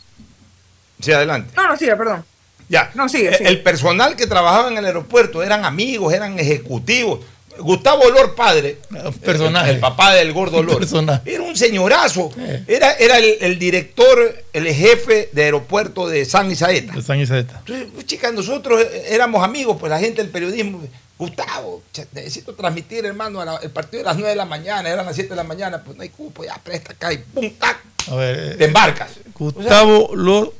sí, 0.99 1.13
adelante. 1.13 1.53
no, 1.55 1.69
no, 1.69 1.77
sigue, 1.77 1.95
perdón. 1.95 2.25
Ya. 2.67 2.91
No, 2.93 3.07
sigue, 3.07 3.29
El- 3.29 3.37
sigue. 3.37 3.49
El 3.51 3.61
personal 3.63 4.17
que 4.17 4.27
trabajaba 4.27 4.67
en 4.69 4.77
el 4.77 4.83
aeropuerto 4.85 5.41
eran 5.43 5.63
amigos, 5.63 6.13
eran 6.13 6.37
ejecutivos. 6.37 7.21
Gustavo 7.61 8.03
Olor 8.03 8.35
padre, 8.35 8.77
Personaje. 9.23 9.69
el, 9.69 9.75
el 9.75 9.81
papá 9.81 10.13
del 10.13 10.33
gordo 10.33 10.57
Olor, 10.57 10.79
Personaje. 10.79 11.33
era 11.33 11.43
un 11.43 11.55
señorazo. 11.55 12.29
Eh. 12.37 12.63
Era, 12.67 12.93
era 12.93 13.17
el, 13.17 13.37
el 13.41 13.59
director, 13.59 14.43
el 14.53 14.67
jefe 14.67 15.29
de 15.31 15.43
aeropuerto 15.43 16.07
de 16.07 16.25
San 16.25 16.49
Isaeta. 16.51 16.93
De 16.93 17.01
San 17.01 17.19
Isaeta. 17.19 17.61
Entonces, 17.65 18.05
chicas, 18.05 18.33
nosotros 18.33 18.85
éramos 19.07 19.43
amigos, 19.43 19.77
pues 19.79 19.89
la 19.89 19.99
gente 19.99 20.21
del 20.21 20.31
periodismo. 20.31 20.81
Gustavo, 21.17 21.83
necesito 22.13 22.55
transmitir, 22.55 23.05
hermano, 23.05 23.45
la- 23.45 23.57
el 23.57 23.69
partido 23.69 23.99
de 23.99 24.05
las 24.05 24.15
9 24.15 24.31
de 24.31 24.35
la 24.35 24.45
mañana, 24.45 24.89
eran 24.89 25.05
las 25.05 25.13
7 25.13 25.29
de 25.29 25.35
la 25.35 25.43
mañana, 25.43 25.83
pues 25.83 25.95
no 25.95 26.01
hay 26.01 26.09
cupo, 26.09 26.43
ya 26.43 26.55
presta 26.63 26.93
acá 26.93 27.13
y 27.13 27.19
pum, 27.19 27.47
tac, 27.59 27.77
A 28.09 28.15
ver, 28.15 28.57
te 28.57 28.63
eh, 28.63 28.67
embarcas. 28.67 29.11
Gustavo 29.37 30.15
Lor 30.15 30.51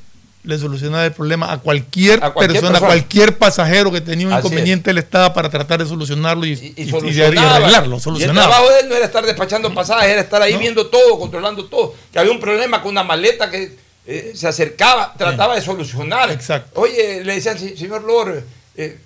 le 0.44 0.58
solucionaba 0.58 1.06
el 1.06 1.12
problema 1.12 1.52
a 1.52 1.60
cualquier, 1.60 2.24
A 2.24 2.32
cualquier 2.32 2.62
persona, 2.62 2.72
persona. 2.80 2.88
a 2.88 2.90
cualquier 2.98 3.38
pasajero 3.38 3.92
que 3.92 4.02
tenía 4.02 4.26
un 4.28 4.34
Así 4.34 4.48
inconveniente, 4.48 4.90
él 4.92 4.98
estaba 4.98 5.34
para 5.34 5.50
tratar 5.50 5.80
de 5.80 5.86
solucionarlo 5.86 6.46
y, 6.46 6.54
y, 6.54 6.54
y- 6.54 6.74
y 6.78 6.82
y- 6.84 6.88
y 6.88 6.90
solucionaba. 6.90 7.56
arreglarlo. 7.58 7.94
Y 7.94 7.98
el 7.98 8.02
Solucionaba. 8.02 8.48
trabajo 8.50 8.70
de 8.72 8.80
él 8.80 8.90
no 8.90 8.96
era 8.96 9.06
estar 9.06 9.24
despachando 9.26 9.74
pasajes, 9.74 10.10
era 10.10 10.22
estar 10.22 10.42
ahí 10.42 10.54
No. 10.54 10.60
viendo 10.60 10.88
todo, 10.88 11.20
controlando 11.20 11.66
todo. 11.66 11.94
Que 12.12 12.18
había 12.20 12.32
un 12.32 12.40
problema 12.40 12.82
con 12.82 12.92
una 12.92 13.04
maleta 13.04 13.50
que 13.52 13.78
eh, 14.08 14.32
se 14.36 14.48
acercaba, 14.48 15.14
trataba 15.16 15.54
de 15.54 15.62
solucionar. 15.62 16.32
Exacto. 16.32 16.82
Oye, 16.82 17.24
le 17.24 17.36
decían, 17.36 17.60
"Sí, 17.60 17.78
señor 17.78 18.02
Lor, 18.04 18.44
eh, 18.76 18.98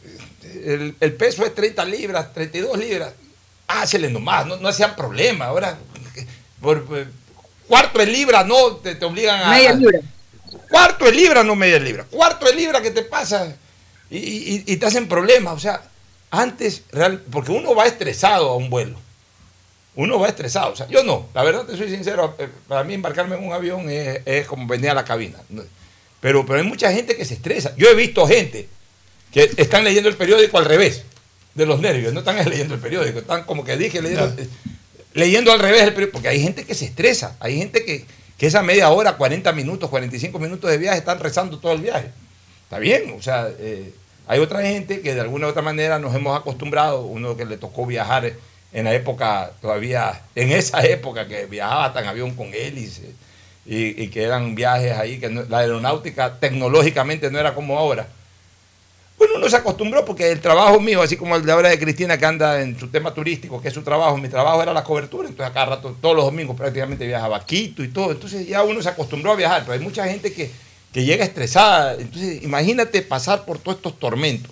el, 0.64 0.96
el 1.02 1.14
peso 1.14 1.46
es 1.46 1.54
30 1.54 1.84
libras, 1.84 2.34
32 2.34 2.78
libras. 2.78 3.12
Hácele 3.68 4.10
nomás, 4.10 4.46
no, 4.46 4.56
no 4.56 4.70
hacían 4.70 4.96
problema. 4.96 5.46
Ahora, 5.46 5.78
por, 6.62 6.86
por 6.86 7.06
cuarto 7.68 8.00
de 8.00 8.06
libra 8.06 8.44
no 8.46 8.78
te, 8.78 8.96
te 8.96 9.04
obligan 9.04 9.42
a. 9.42 9.50
Media 9.50 9.74
libra. 9.74 10.00
Cuarto 10.76 11.06
de 11.06 11.12
libra, 11.14 11.42
no 11.42 11.56
media 11.56 11.80
libra. 11.80 12.04
Cuarto 12.04 12.46
de 12.46 12.54
libra 12.54 12.82
que 12.82 12.92
te 12.92 13.02
pasa 13.04 13.56
y, 14.10 14.18
y- 14.18 14.64
y 14.66 14.76
te 14.76 14.86
hacen 14.86 15.08
problemas. 15.08 15.54
O 15.54 15.60
sea, 15.60 15.82
antes, 16.32 16.82
real, 16.92 17.24
porque 17.32 17.52
uno 17.54 17.74
va 17.74 17.86
estresado 17.88 18.50
a 18.50 18.56
un 18.58 18.70
vuelo. 18.70 19.00
Uno 19.96 20.20
va 20.20 20.28
estresado. 20.28 20.74
O 20.74 20.76
sea, 20.76 20.86
yo 20.90 21.02
no. 21.02 21.30
La 21.34 21.44
verdad, 21.44 21.64
te 21.66 21.78
soy 21.78 21.90
sincero. 21.90 22.36
eh, 22.40 22.50
Para 22.68 22.84
mí, 22.84 22.94
embarcarme 22.94 23.38
en 23.38 23.46
un 23.46 23.54
avión 23.54 23.90
es, 23.90 24.20
es 24.26 24.46
como 24.48 24.68
venir 24.68 24.90
a 24.90 24.94
la 24.94 25.06
cabina. 25.06 25.38
Pero, 26.20 26.46
pero 26.46 26.60
hay 26.60 26.66
mucha 26.66 26.92
gente 26.92 27.16
que 27.16 27.24
se 27.24 27.36
estresa. 27.36 27.74
Yo 27.78 27.88
he 27.88 27.96
visto 27.96 28.28
gente 28.28 28.68
que 29.32 29.50
están 29.56 29.86
leyendo 29.86 30.10
el 30.10 30.18
periódico 30.18 30.58
al 30.58 30.66
revés 30.66 31.04
de 31.54 31.66
los 31.66 31.80
nervios. 31.80 32.12
No 32.12 32.20
están 32.20 32.36
leyendo 32.50 32.74
el 32.74 32.82
periódico. 32.82 33.20
Están 33.20 33.44
como 33.46 33.64
que 33.64 33.78
dije, 33.78 34.02
leyendo, 34.02 34.36
leyendo 35.14 35.54
al 35.54 35.60
revés 35.60 35.84
el 35.84 35.92
periódico. 35.94 36.16
Porque 36.18 36.28
hay 36.28 36.42
gente 36.42 36.66
que 36.66 36.76
se 36.76 36.84
estresa. 36.84 37.38
Hay 37.40 37.58
gente 37.58 37.86
que, 37.86 38.04
que 38.38 38.48
esa 38.48 38.62
media 38.62 38.90
hora, 38.90 39.18
40 39.18 39.52
minutos, 39.54 39.90
45 39.90 40.40
minutos 40.40 40.70
de 40.70 40.78
viaje 40.78 40.98
están 40.98 41.20
rezando 41.20 41.60
todo 41.60 41.74
el 41.74 41.82
viaje. 41.82 42.12
Está 42.64 42.80
bien. 42.80 43.14
O 43.18 43.22
sea, 43.22 43.50
eh, 43.60 43.94
hay 44.28 44.40
otra 44.40 44.62
gente 44.62 45.02
que 45.02 45.14
de 45.14 45.22
alguna 45.22 45.48
u 45.48 45.50
otra 45.50 45.62
manera 45.62 46.00
nos 46.00 46.14
hemos 46.14 46.38
acostumbrado. 46.38 47.02
Uno 47.02 47.38
que 47.38 47.46
le 47.46 47.58
tocó 47.58 47.86
viajar 47.86 48.34
en 48.74 48.84
la 48.84 48.94
época, 48.94 49.52
todavía, 49.62 50.22
en 50.36 50.52
esa 50.52 50.86
época 50.86 51.28
que 51.28 51.46
viajaba 51.46 51.98
en 52.00 52.08
avión 52.08 52.36
con 52.36 52.54
hélice 52.54 53.14
y, 53.66 54.08
que 54.10 54.24
eran 54.24 54.54
viajes 54.54 54.92
ahí, 54.92 55.20
que 55.20 55.30
la 55.30 55.60
aeronáutica 55.60 56.40
tecnológicamente 56.40 57.32
no 57.32 57.40
era 57.40 57.56
como 57.56 57.78
ahora. 57.78 58.08
Bueno, 59.18 59.36
uno 59.38 59.50
se 59.50 59.56
acostumbró 59.56 60.04
porque 60.04 60.32
el 60.32 60.42
trabajo 60.42 60.80
mío, 60.80 61.02
así 61.02 61.16
como 61.16 61.36
el 61.38 61.46
de 61.46 61.52
ahora 61.52 61.70
de 61.70 61.80
Cristina 61.80 62.18
que 62.18 62.26
anda 62.26 62.62
en 62.62 62.78
su 62.78 62.90
tema 62.90 63.14
turístico, 63.14 63.62
que 63.62 63.70
es 63.70 63.74
su 63.74 63.82
trabajo, 63.82 64.18
mi 64.18 64.28
trabajo 64.28 64.62
era 64.62 64.74
la 64.74 64.84
cobertura, 64.84 65.30
entonces 65.30 65.54
cada 65.54 65.68
rato, 65.68 65.96
todos 66.02 66.16
los 66.16 66.26
domingos 66.26 66.58
prácticamente 66.58 67.08
viajaba 67.08 67.38
a 67.38 67.46
Quito 67.46 67.82
y 67.82 67.88
todo, 67.88 68.12
entonces 68.12 68.46
ya 68.46 68.64
uno 68.64 68.82
se 68.82 68.90
acostumbró 68.90 69.32
a 69.32 69.36
viajar, 69.36 69.62
pero 69.62 69.74
hay 69.74 69.80
mucha 69.80 70.06
gente 70.06 70.34
que, 70.34 70.52
que 70.92 71.06
llega 71.06 71.24
estresada, 71.24 71.94
entonces 71.94 72.44
imagínate 72.44 73.02
pasar 73.04 73.46
por 73.46 73.58
todos 73.58 73.78
estos 73.78 73.98
tormentos 73.98 74.52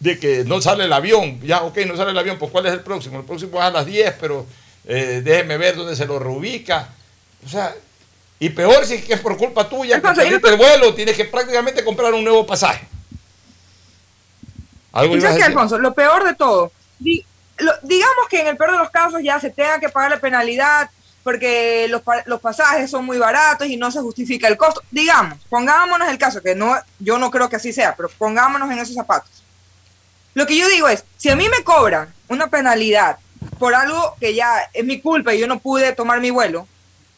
de 0.00 0.18
que 0.18 0.44
no 0.44 0.62
sale 0.62 0.84
el 0.84 0.92
avión, 0.92 1.40
ya 1.42 1.62
ok, 1.62 1.78
no 1.86 1.96
sale 1.96 2.12
el 2.12 2.18
avión, 2.18 2.38
pues 2.38 2.50
¿cuál 2.50 2.66
es 2.66 2.72
el 2.72 2.80
próximo? 2.80 3.18
El 3.18 3.24
próximo 3.24 3.58
es 3.58 3.64
a 3.64 3.70
las 3.70 3.84
10, 3.84 4.14
pero 4.20 4.46
eh, 4.86 5.20
déjeme 5.22 5.58
ver 5.58 5.76
dónde 5.76 5.96
se 5.96 6.06
lo 6.06 6.18
reubica, 6.18 6.88
o 7.44 7.48
sea, 7.48 7.74
y 8.40 8.48
peor 8.48 8.86
si 8.86 8.94
es 8.94 9.04
que 9.04 9.14
es 9.14 9.20
por 9.20 9.36
culpa 9.36 9.68
tuya, 9.68 10.00
que 10.00 10.48
el 10.48 10.56
vuelo, 10.56 10.94
tienes 10.94 11.14
que 11.14 11.26
prácticamente 11.26 11.84
comprar 11.84 12.12
un 12.14 12.24
nuevo 12.24 12.46
pasaje. 12.46 12.93
¿Algo 14.94 15.14
¿Y 15.14 15.18
ibas 15.18 15.24
a 15.24 15.28
sabes 15.32 15.44
qué? 15.44 15.48
Alfonso? 15.52 15.78
Lo 15.78 15.92
peor 15.94 16.24
de 16.24 16.34
todo, 16.34 16.72
di- 16.98 17.24
lo- 17.58 17.72
digamos 17.82 18.28
que 18.30 18.40
en 18.40 18.46
el 18.48 18.56
peor 18.56 18.72
de 18.72 18.78
los 18.78 18.90
casos 18.90 19.20
ya 19.22 19.38
se 19.40 19.50
tenga 19.50 19.78
que 19.80 19.88
pagar 19.88 20.10
la 20.12 20.20
penalidad 20.20 20.88
porque 21.22 21.86
los, 21.88 22.02
los 22.26 22.40
pasajes 22.40 22.90
son 22.90 23.04
muy 23.06 23.16
baratos 23.18 23.66
y 23.66 23.76
no 23.78 23.90
se 23.90 24.00
justifica 24.00 24.46
el 24.48 24.56
costo. 24.58 24.82
Digamos, 24.90 25.38
pongámonos 25.48 26.08
el 26.08 26.18
caso, 26.18 26.42
que 26.42 26.54
no, 26.54 26.76
yo 26.98 27.18
no 27.18 27.30
creo 27.30 27.48
que 27.48 27.56
así 27.56 27.72
sea, 27.72 27.94
pero 27.96 28.10
pongámonos 28.18 28.70
en 28.70 28.78
esos 28.78 28.94
zapatos. 28.94 29.30
Lo 30.34 30.46
que 30.46 30.56
yo 30.56 30.68
digo 30.68 30.88
es, 30.88 31.04
si 31.16 31.30
a 31.30 31.36
mí 31.36 31.48
me 31.48 31.64
cobran 31.64 32.12
una 32.28 32.48
penalidad 32.48 33.18
por 33.58 33.74
algo 33.74 34.16
que 34.20 34.34
ya 34.34 34.68
es 34.72 34.84
mi 34.84 35.00
culpa 35.00 35.32
y 35.34 35.38
yo 35.38 35.46
no 35.46 35.60
pude 35.60 35.92
tomar 35.92 36.20
mi 36.20 36.30
vuelo, 36.30 36.66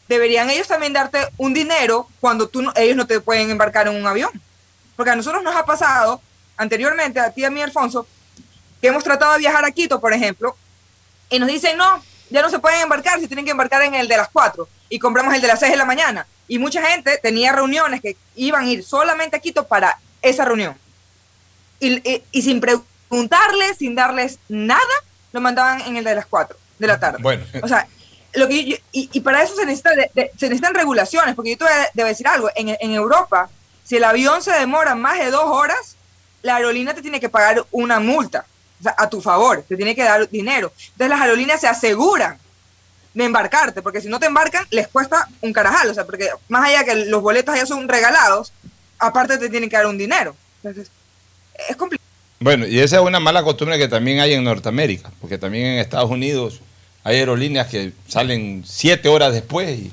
deberían 0.07 0.49
ellos 0.49 0.67
también 0.67 0.93
darte 0.93 1.27
un 1.37 1.53
dinero 1.53 2.07
cuando 2.21 2.47
tú 2.47 2.61
no- 2.61 2.71
ellos 2.75 2.95
no 2.95 3.07
te 3.07 3.19
pueden 3.19 3.49
embarcar 3.49 3.87
en 3.87 3.95
un 3.95 4.07
avión. 4.07 4.31
Porque 4.95 5.11
a 5.11 5.15
nosotros 5.15 5.43
nos 5.43 5.55
ha 5.55 5.65
pasado 5.65 6.21
anteriormente, 6.57 7.19
a 7.19 7.31
ti 7.31 7.41
y 7.41 7.45
a 7.45 7.49
mí, 7.49 7.61
Alfonso, 7.61 8.07
que 8.81 8.87
hemos 8.87 9.03
tratado 9.03 9.33
de 9.33 9.39
viajar 9.39 9.63
a 9.65 9.71
Quito, 9.71 9.99
por 10.01 10.13
ejemplo, 10.13 10.55
y 11.29 11.39
nos 11.39 11.47
dicen, 11.49 11.77
no, 11.77 12.03
ya 12.29 12.41
no 12.41 12.49
se 12.49 12.59
pueden 12.59 12.81
embarcar, 12.81 13.19
se 13.19 13.27
tienen 13.27 13.45
que 13.45 13.51
embarcar 13.51 13.81
en 13.83 13.93
el 13.95 14.07
de 14.07 14.17
las 14.17 14.29
4 14.29 14.67
y 14.89 14.99
compramos 14.99 15.33
el 15.33 15.41
de 15.41 15.47
las 15.47 15.59
6 15.59 15.71
de 15.71 15.77
la 15.77 15.85
mañana. 15.85 16.27
Y 16.47 16.59
mucha 16.59 16.81
gente 16.85 17.17
tenía 17.21 17.51
reuniones 17.51 18.01
que 18.01 18.15
iban 18.35 18.65
a 18.65 18.69
ir 18.69 18.83
solamente 18.83 19.35
a 19.35 19.39
Quito 19.39 19.67
para 19.67 19.97
esa 20.21 20.45
reunión. 20.45 20.75
Y, 21.79 21.95
y- 22.09 22.23
y 22.31 22.41
sin 22.41 22.59
preguntarles, 22.61 23.77
sin 23.77 23.95
darles 23.95 24.39
nada, 24.47 24.81
lo 25.31 25.41
mandaban 25.41 25.81
en 25.81 25.97
el 25.97 26.03
de 26.03 26.15
las 26.15 26.25
4 26.25 26.57
de 26.79 26.87
la 26.87 26.99
tarde. 26.99 27.17
Bueno. 27.21 27.43
O 27.61 27.67
sea, 27.67 27.87
lo 28.33 28.47
que 28.47 28.63
yo- 28.65 28.77
y, 28.91 29.09
y 29.11 29.19
para 29.21 29.43
eso 29.43 29.55
se, 29.55 29.65
necesita 29.65 29.91
de- 29.91 30.09
de- 30.13 30.31
se 30.37 30.47
necesitan 30.47 30.73
regulaciones, 30.73 31.35
porque 31.35 31.51
yo 31.51 31.57
te 31.57 31.63
voy 31.65 31.73
a, 31.73 31.89
debo 31.93 32.07
decir 32.09 32.27
algo, 32.27 32.49
en, 32.55 32.69
en 32.69 32.91
Europa, 32.91 33.49
si 33.83 33.97
el 33.97 34.03
avión 34.05 34.41
se 34.41 34.51
demora 34.51 34.95
más 34.95 35.19
de 35.19 35.29
dos 35.31 35.45
horas, 35.45 35.96
la 36.41 36.55
aerolínea 36.55 36.93
te 36.93 37.01
tiene 37.01 37.19
que 37.19 37.29
pagar 37.29 37.65
una 37.71 37.99
multa, 37.99 38.45
o 38.79 38.83
sea, 38.83 38.95
a 38.97 39.09
tu 39.09 39.21
favor, 39.21 39.63
te 39.67 39.75
tiene 39.75 39.95
que 39.95 40.03
dar 40.03 40.29
dinero. 40.29 40.71
Entonces 40.77 41.09
las 41.09 41.21
aerolíneas 41.21 41.61
se 41.61 41.67
aseguran 41.67 42.37
de 43.13 43.25
embarcarte, 43.25 43.81
porque 43.81 44.01
si 44.01 44.09
no 44.09 44.19
te 44.19 44.27
embarcan, 44.27 44.65
les 44.69 44.87
cuesta 44.87 45.27
un 45.41 45.51
carajal, 45.51 45.89
o 45.89 45.93
sea, 45.93 46.05
porque 46.05 46.29
más 46.49 46.67
allá 46.67 46.83
que 46.83 47.05
los 47.05 47.21
boletos 47.21 47.55
ya 47.55 47.65
son 47.65 47.87
regalados, 47.87 48.53
aparte 48.99 49.37
te 49.37 49.49
tienen 49.49 49.69
que 49.69 49.75
dar 49.75 49.87
un 49.87 49.97
dinero. 49.97 50.35
Entonces, 50.61 50.91
es 51.67 51.75
complicado. 51.75 52.07
Bueno, 52.39 52.67
y 52.67 52.79
esa 52.79 52.97
es 52.97 53.01
una 53.01 53.19
mala 53.19 53.41
costumbre 53.41 53.79
que 53.79 53.87
también 53.87 54.19
hay 54.19 54.33
en 54.33 54.43
Norteamérica, 54.43 55.09
porque 55.19 55.39
también 55.39 55.65
en 55.65 55.79
Estados 55.79 56.11
Unidos 56.11 56.61
hay 57.03 57.17
aerolíneas 57.17 57.67
que 57.67 57.93
salen 58.07 58.63
siete 58.65 59.09
horas 59.09 59.33
después 59.33 59.79
y, 59.79 59.91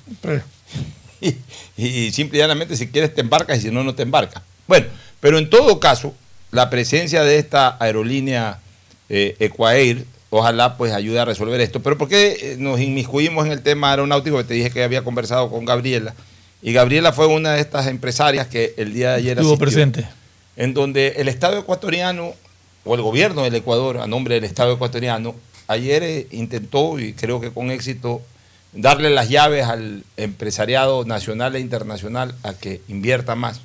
y, 1.77 1.87
y 1.87 2.13
simple 2.13 2.39
y 2.39 2.41
llanamente 2.43 2.77
si 2.77 2.89
quieres 2.89 3.15
te 3.15 3.23
embarcas 3.23 3.59
y 3.59 3.63
si 3.63 3.71
no, 3.71 3.83
no 3.83 3.95
te 3.95 4.03
embarcas. 4.03 4.43
Bueno, 4.67 4.87
pero 5.21 5.39
en 5.39 5.49
todo 5.49 5.81
caso, 5.81 6.15
la 6.55 6.71
presencia 6.71 7.25
de 7.25 7.39
esta 7.39 7.77
aerolínea 7.81 8.61
eh, 9.09 9.35
Equair, 9.41 10.07
ojalá 10.31 10.77
pues 10.77 10.93
ayude 10.93 11.19
a 11.19 11.25
resolver 11.25 11.61
esto. 11.61 11.83
Pero 11.83 11.99
¿por 11.99 12.09
qué 12.09 12.37
eh, 12.41 12.57
nos 12.59 12.81
inmiscuimos 12.81 13.45
en 13.47 13.53
el 13.53 13.61
tema 13.61 13.91
aeronáutico? 13.91 14.39
Que 14.39 14.45
te 14.45 14.55
dije 14.55 14.71
que 14.71 14.85
había 14.85 15.03
conversado 15.03 15.51
con 15.51 15.65
Gabriela. 15.65 16.15
Y 16.63 16.73
Gabriela 16.73 17.13
fue 17.13 17.27
una 17.27 17.55
de 17.55 17.61
estas 17.61 17.89
empresarias 17.89 18.47
que 18.47 18.73
el 18.77 18.95
día 18.95 19.11
de 19.11 19.17
ayer 19.17 19.39
Estuvo 19.39 19.55
asistió 19.55 19.67
presente. 19.67 20.09
en 20.57 20.75
donde 20.75 21.15
el 21.17 21.29
Estado 21.29 21.59
ecuatoriano 21.59 22.35
o 22.85 22.95
el 22.95 23.03
gobierno 23.03 23.43
del 23.43 23.57
Ecuador, 23.57 23.99
a 23.99 24.07
nombre 24.07 24.37
del 24.37 24.45
Estado 24.45 24.75
ecuatoriano, 24.75 25.35
ayer 25.67 26.05
eh, 26.05 26.27
intentó, 26.31 27.01
y 27.01 27.15
creo 27.15 27.41
que 27.41 27.51
con 27.51 27.73
éxito, 27.73 28.23
darle 28.73 29.11
las 29.11 29.29
llaves 29.29 29.65
al 29.65 30.05
empresariado 30.17 31.05
nacional 31.05 31.57
e 31.57 31.61
internacional 31.61 32.35
a 32.45 32.55
que 32.55 32.81
invierta 32.87 33.35
más. 33.35 33.61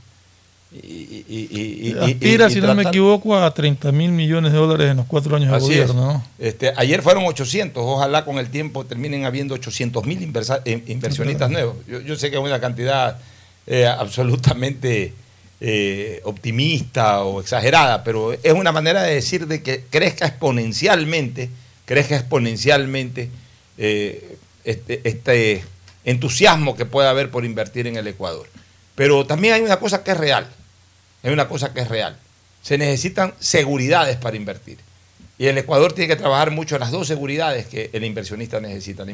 Y, 0.71 1.25
y- 1.27 1.89
y- 1.89 1.95
Aspira, 1.99 2.49
si 2.49 2.61
no 2.61 2.75
me 2.75 2.83
equivoco, 2.83 3.35
a 3.35 3.51
30 3.53 3.91
mil 3.91 4.11
millones 4.11 4.51
de 4.51 4.57
dólares 4.59 4.91
en 4.91 4.97
los 4.97 5.07
cuatro 5.07 5.35
años 5.35 5.51
de 5.51 5.59
gobierno. 5.59 5.91
es. 5.91 5.95
¿no? 5.95 6.25
Este, 6.37 6.73
ayer 6.75 7.01
fueron 7.01 7.25
800, 7.25 7.81
ojalá 7.83 8.23
con 8.23 8.37
el 8.37 8.49
tiempo 8.49 8.85
terminen 8.85 9.25
habiendo 9.25 9.55
800 9.55 10.05
mil 10.05 10.21
inversionistas 10.21 11.49
nuevos. 11.49 11.75
Yo, 11.87 12.01
yo 12.01 12.15
sé 12.15 12.29
que 12.29 12.37
es 12.37 12.41
una 12.43 12.59
cantidad 12.59 13.17
eh, 13.65 13.87
absolutamente 13.87 15.13
eh, 15.59 16.21
optimista 16.23 17.23
o 17.23 17.41
exagerada, 17.41 18.03
pero 18.03 18.33
es 18.33 18.53
una 18.53 18.71
manera 18.71 19.01
de 19.01 19.15
decir 19.15 19.47
de 19.47 19.63
que 19.63 19.83
crezca 19.89 20.27
exponencialmente, 20.27 21.49
crezca 21.85 22.15
exponencialmente 22.15 23.29
eh, 23.79 24.37
este, 24.65 25.01
este 25.03 25.63
entusiasmo 26.05 26.75
que 26.75 26.85
puede 26.85 27.07
haber 27.09 27.31
por 27.31 27.43
invertir 27.43 27.87
en 27.87 27.95
el 27.97 28.07
Ecuador. 28.07 28.47
Pero 28.95 29.25
también 29.25 29.53
hay 29.55 29.61
una 29.61 29.77
cosa 29.77 30.03
que 30.03 30.11
es 30.11 30.17
real, 30.17 30.47
hay 31.23 31.31
una 31.31 31.47
cosa 31.47 31.73
que 31.73 31.81
es 31.81 31.87
real. 31.87 32.17
Se 32.61 32.77
necesitan 32.77 33.33
seguridades 33.39 34.17
para 34.17 34.37
invertir. 34.37 34.77
Y 35.37 35.47
el 35.47 35.57
Ecuador 35.57 35.93
tiene 35.93 36.09
que 36.09 36.17
trabajar 36.17 36.51
mucho 36.51 36.75
en 36.75 36.81
las 36.81 36.91
dos 36.91 37.07
seguridades 37.07 37.65
que 37.65 37.89
el 37.93 38.03
inversionista 38.03 38.59
necesita, 38.59 39.05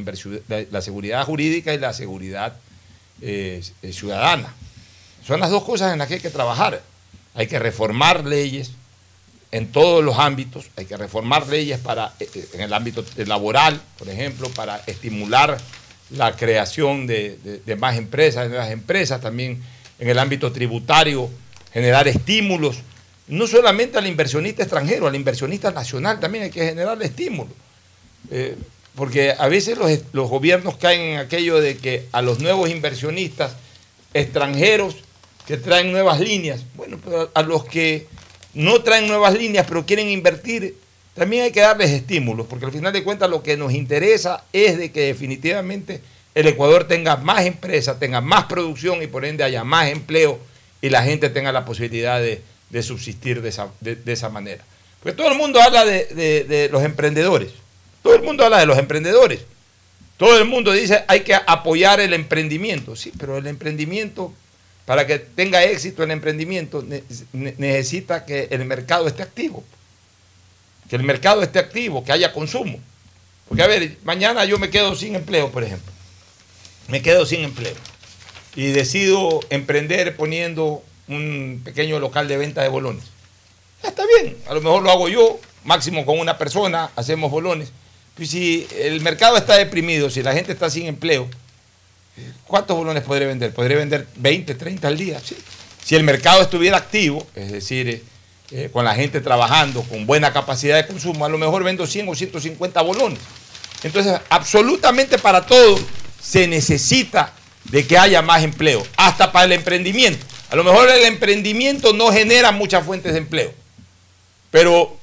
la, 0.72 0.82
seguridad 0.82 1.24
jurídica 1.24 1.74
y 1.74 1.78
la 1.78 1.94
seguridad 1.94 2.56
eh, 3.22 3.62
ciudadana. 3.92 4.52
Son 5.26 5.40
las 5.40 5.52
dos 5.52 5.64
cosas 5.64 5.94
en 5.94 6.00
las 6.00 6.08
que 6.08 6.16
hay 6.16 6.20
que 6.20 6.32
trabajar. 6.32 6.82
Hay 7.36 7.48
que 7.48 7.60
reformar 7.60 8.26
leyes, 8.26 8.72
en 9.52 9.72
todos 9.72 10.04
los 10.04 10.18
ámbitos, 10.20 10.66
hay 10.76 10.86
que 10.86 10.98
reformar 10.98 11.48
leyes 11.48 11.80
para, 11.80 12.14
eh, 12.20 12.28
en 12.54 12.62
el 12.62 12.74
ámbito 12.74 13.06
laboral, 13.26 13.80
por 13.98 14.10
ejemplo, 14.10 14.50
para 14.50 14.82
estimular 14.88 15.58
la 16.10 16.36
creación 16.36 17.08
de, 17.08 17.62
de 17.66 17.76
más 17.76 17.98
empresas, 17.98 18.44
de 18.44 18.50
nuevas 18.50 18.72
empresas, 18.72 19.22
también 19.22 19.64
en 19.98 20.10
el 20.10 20.20
ámbito 20.20 20.52
tributario, 20.52 21.30
generar 21.76 22.08
estímulos, 22.08 22.78
no 23.28 23.48
solamente 23.48 23.98
al 23.98 24.08
inversionista 24.08 24.64
extranjero, 24.64 25.08
al 25.08 25.16
inversionista 25.16 25.72
nacional 25.72 26.22
también 26.22 26.46
hay 26.46 26.50
que 26.50 26.66
generar 26.66 27.04
estímulos. 27.04 27.54
Eh, 28.32 28.56
porque 28.96 29.34
a 29.38 29.50
veces 29.50 29.78
los, 29.78 29.92
los, 30.14 30.30
gobiernos 30.30 30.78
caen 30.78 31.02
en 31.02 31.20
aquello 31.20 31.60
de 31.60 31.76
que 31.76 32.06
a 32.14 32.22
los 32.22 32.40
nuevos 32.40 32.70
inversionistas 32.70 33.58
extranjeros 34.14 34.96
que 35.46 35.58
traen 35.58 35.92
nuevas 35.92 36.22
líneas, 36.22 36.62
bueno, 36.76 36.98
a 37.34 37.42
los 37.42 37.66
que 37.66 38.08
no 38.54 38.82
traen 38.82 39.08
nuevas 39.08 39.34
líneas 39.34 39.66
pero 39.68 39.86
quieren 39.86 40.08
invertir, 40.08 40.78
también 41.14 41.44
hay 41.44 41.52
que 41.52 41.60
darles 41.60 41.92
estímulos, 41.92 42.48
porque 42.48 42.68
al 42.68 42.72
final 42.72 42.94
de 42.94 43.04
cuentas 43.04 43.30
lo 43.30 43.44
que 43.44 43.58
nos 43.58 43.74
interesa 43.74 44.46
es 44.54 44.78
de 44.78 44.94
que 44.94 45.02
definitivamente 45.02 46.00
el 46.36 46.48
Ecuador 46.48 46.86
tenga 46.86 47.18
más 47.18 47.46
empresas, 47.46 48.00
tenga 48.00 48.22
más 48.22 48.46
producción 48.46 49.04
y 49.04 49.08
por 49.08 49.26
ende 49.26 49.44
haya 49.44 49.66
más 49.66 49.90
empleo 49.90 50.40
y 50.82 50.90
la 50.90 51.04
gente 51.04 51.30
tenga 51.30 51.52
la 51.52 51.66
posibilidad 51.66 52.22
de, 52.22 52.42
subsistir 52.84 53.42
de 53.42 53.50
esa, 53.50 53.70
de, 53.80 54.00
esa, 54.12 54.30
manera. 54.30 54.64
Porque 55.00 55.16
todo 55.16 55.32
el 55.32 55.38
mundo 55.38 55.62
habla 55.62 55.86
de, 55.86 56.70
los 56.72 56.84
emprendedores, 56.84 57.52
todo 58.04 58.16
el 58.16 58.22
mundo 58.22 58.44
habla 58.44 58.60
de 58.60 58.66
los 58.66 58.78
emprendedores, 58.78 59.42
todo 60.18 60.38
el 60.38 60.46
mundo 60.46 60.72
dice 60.72 61.04
hay 61.08 61.22
que 61.22 61.36
apoyar 61.36 62.00
el 62.00 62.14
emprendimiento, 62.14 62.96
sí, 62.96 63.12
pero 63.18 63.38
el 63.38 63.48
emprendimiento, 63.48 64.34
para 64.86 65.08
que 65.08 65.20
tenga 65.20 65.64
éxito 65.64 66.04
el 66.04 66.12
emprendimiento, 66.12 66.86
necesita 67.34 68.26
que 68.26 68.48
el 68.52 68.66
mercado 68.66 69.08
esté 69.08 69.24
activo, 69.24 69.64
que 70.90 70.96
el 70.96 71.04
mercado 71.04 71.42
esté 71.42 71.60
activo, 71.60 72.04
que 72.04 72.12
haya 72.12 72.32
consumo. 72.32 72.80
Porque 73.48 73.64
a 73.64 73.68
ver, 73.68 73.98
mañana 74.04 74.44
yo 74.46 74.58
me 74.58 74.70
quedo 74.70 74.96
sin 74.96 75.16
empleo, 75.16 75.52
por 75.52 75.64
ejemplo. 75.64 75.92
Me 76.88 77.02
quedo 77.02 77.26
sin 77.26 77.42
empleo 77.42 77.76
y 78.56 78.68
decido 78.68 79.42
emprender 79.50 80.16
poniendo 80.16 80.84
un 81.08 81.62
pequeño 81.64 82.00
local 82.00 82.28
de 82.28 82.38
venta 82.38 82.62
de 82.62 82.70
bolones. 82.70 83.04
está 83.84 84.04
bien, 84.20 84.38
a 84.48 84.54
lo 84.54 84.62
mejor 84.62 84.84
lo 84.84 84.92
hago 84.92 85.10
yo, 85.10 85.40
máximo 85.64 86.06
con 86.06 86.20
una 86.20 86.38
persona, 86.38 86.90
hacemos 86.96 87.32
bolones. 87.32 87.72
Pues 88.16 88.30
si 88.30 88.66
el 88.78 89.02
mercado 89.02 89.38
está 89.38 89.58
deprimido, 89.58 90.10
si 90.10 90.24
la 90.24 90.34
gente 90.34 90.54
está 90.54 90.70
sin 90.70 90.88
empleo, 90.88 91.28
¿cuántos 92.48 92.78
bolones 92.78 93.04
podré 93.04 93.26
vender? 93.26 93.54
Podré 93.54 93.76
vender 93.76 94.08
20, 94.16 94.56
30 94.56 94.88
al 94.88 94.98
día. 94.98 95.22
Si 95.84 95.96
el 95.96 96.04
mercado 96.04 96.42
estuviera 96.42 96.78
activo, 96.78 97.28
es 97.36 97.52
decir, 97.52 98.04
eh, 98.52 98.70
con 98.72 98.86
la 98.86 98.96
gente 98.96 99.22
trabajando, 99.22 99.84
con 99.84 100.06
buena 100.06 100.32
capacidad 100.32 100.78
de 100.78 100.88
consumo, 100.88 101.26
a 101.26 101.30
lo 101.30 101.38
mejor 101.38 101.64
vendo 101.64 101.86
100 101.86 102.08
o 102.08 102.16
150 102.16 102.82
bolones. 102.82 103.20
Entonces, 103.84 104.20
absolutamente 104.30 105.18
para 105.18 105.46
todo 105.46 105.78
se 106.22 106.48
necesita 106.48 107.34
de 107.66 107.86
que 107.86 107.98
haya 107.98 108.22
más 108.22 108.44
empleo, 108.44 108.86
hasta 108.98 109.32
para 109.32 109.46
el 109.46 109.52
emprendimiento. 109.54 110.26
A 110.50 110.56
lo 110.56 110.64
mejor 110.64 110.90
el 110.90 111.06
emprendimiento 111.06 111.94
no 111.94 112.12
genera 112.12 112.52
muchas 112.52 112.86
fuentes 112.86 113.14
de 113.14 113.20
empleo, 113.20 113.54
pero 114.52 114.98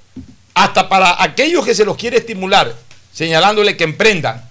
hasta 0.54 0.88
para 0.88 1.22
aquellos 1.22 1.64
que 1.64 1.74
se 1.74 1.84
los 1.84 1.96
quiere 1.96 2.18
estimular, 2.18 2.74
señalándole 3.12 3.76
que 3.76 3.84
emprendan 3.84 4.48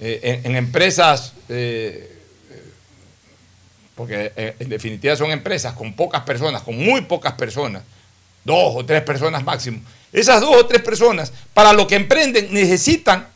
eh, 0.00 0.42
en, 0.44 0.56
empresas, 0.56 1.32
eh, 1.48 2.16
porque 3.94 4.32
eh, 4.36 4.54
en 4.58 4.68
definitiva 4.68 5.16
son 5.16 5.30
empresas 5.30 5.72
con 5.72 5.94
pocas 5.94 6.22
personas, 6.22 6.62
con 6.62 6.76
muy 6.76 7.00
pocas 7.02 7.32
personas, 7.32 7.82
dos 8.44 8.74
o 8.76 8.84
tres 8.84 9.02
personas 9.02 9.42
máximo. 9.42 9.80
Esas 10.12 10.40
dos 10.40 10.54
o 10.54 10.66
tres 10.66 10.82
personas, 10.82 11.32
para 11.54 11.72
lo 11.72 11.86
que 11.86 11.96
emprenden, 11.96 12.52
necesitan 12.52 13.26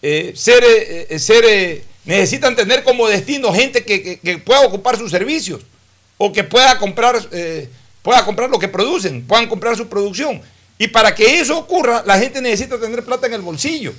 ser, 0.00 1.18
ser 1.18 1.84
necesitan 2.04 2.54
tener 2.56 2.84
como 2.84 3.08
destino 3.08 3.52
gente 3.52 3.84
que, 3.84 4.38
pueda 4.44 4.60
ocupar 4.60 4.96
sus 4.96 5.10
servicios 5.10 5.62
o 6.18 6.32
que 6.32 6.44
pueda 6.44 6.78
comprar, 6.78 7.16
pueda 8.02 8.24
comprar 8.24 8.50
lo 8.50 8.58
que 8.58 8.68
producen, 8.68 9.26
puedan 9.26 9.48
comprar 9.48 9.76
su 9.76 9.88
producción. 9.88 10.42
Y 10.78 10.88
para 10.88 11.14
que 11.14 11.40
eso 11.40 11.58
ocurra, 11.58 12.02
la 12.06 12.18
gente 12.18 12.40
necesita 12.40 12.78
tener 12.78 13.04
plata 13.04 13.26
en 13.26 13.34
el 13.34 13.42
bolsillo. 13.42 13.94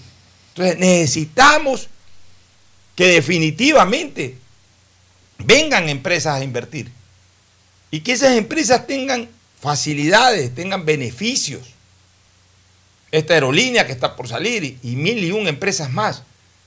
Entonces 0.50 0.78
necesitamos 0.78 1.88
que 2.96 3.08
definitivamente 3.08 4.38
vengan 5.38 5.90
empresas 5.90 6.40
a 6.40 6.44
invertir 6.44 6.90
y 7.92 8.02
que 8.02 8.14
esas 8.14 8.38
empresas 8.38 8.88
tengan 8.88 9.30
facilidades, 9.62 10.54
tengan 10.54 10.86
beneficios 10.86 11.76
esta 13.12 13.34
aerolínea 13.34 13.86
que 13.86 13.94
está 13.94 14.16
por 14.16 14.28
salir 14.28 14.78
y, 14.82 14.96
mil 14.96 15.24
y 15.24 15.32
un 15.32 15.48
empresas 15.48 15.92
más. 15.92 16.24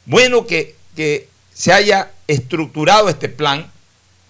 Bueno 0.07 0.47
que, 0.47 0.76
que 0.95 1.28
se 1.55 1.72
haya 1.72 2.11
estructurado 2.26 3.09
este 3.09 3.28
plan, 3.28 3.70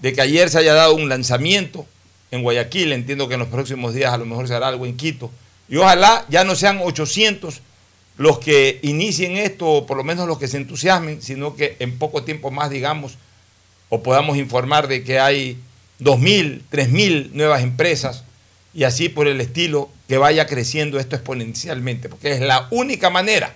de 0.01 0.13
que 0.13 0.21
ayer 0.21 0.49
se 0.51 0.59
haya 0.59 0.75
dado 0.75 0.95
un 0.95 1.09
lanzamiento 1.09 1.87
en 2.31 2.43
Guayaquil, 2.43 2.93
entiendo 2.93 3.29
que 3.29 3.35
en 3.35 3.41
los 3.41 3.49
próximos 3.49 3.95
días 3.95 4.13
a 4.13 4.19
lo 4.19 4.27
mejor 4.27 4.49
se 4.49 4.55
hará 4.55 4.69
algo 4.69 4.87
en 4.87 4.97
Quito, 4.97 5.31
y 5.69 5.77
ojalá 5.77 6.25
ya 6.29 6.45
no 6.45 6.55
sean 6.55 6.81
800 6.83 7.61
los 8.17 8.39
que 8.39 8.81
inicien 8.83 9.37
esto, 9.37 9.67
o 9.67 9.87
por 9.87 9.97
lo 9.97 10.05
menos 10.05 10.27
los 10.27 10.39
que 10.39 10.49
se 10.49 10.57
entusiasmen, 10.57 11.23
sino 11.23 11.55
que 11.55 11.77
en 11.79 11.99
poco 11.99 12.25
tiempo 12.25 12.51
más, 12.51 12.71
digamos, 12.71 13.17
o 13.89 14.03
podamos 14.03 14.37
informar 14.37 14.89
de 14.89 15.05
que 15.05 15.19
hay 15.19 15.59
2.000, 16.01 16.63
3.000 16.71 17.31
nuevas 17.33 17.63
empresas 17.63 18.25
y 18.75 18.85
así 18.85 19.09
por 19.09 19.27
el 19.27 19.41
estilo 19.41 19.89
que 20.09 20.19
vaya 20.19 20.47
creciendo 20.47 20.99
esto 20.99 21.17
exponencialmente, 21.17 22.09
porque 22.09 22.33
es 22.33 22.41
la 22.41 22.69
única 22.71 23.11
manera 23.11 23.55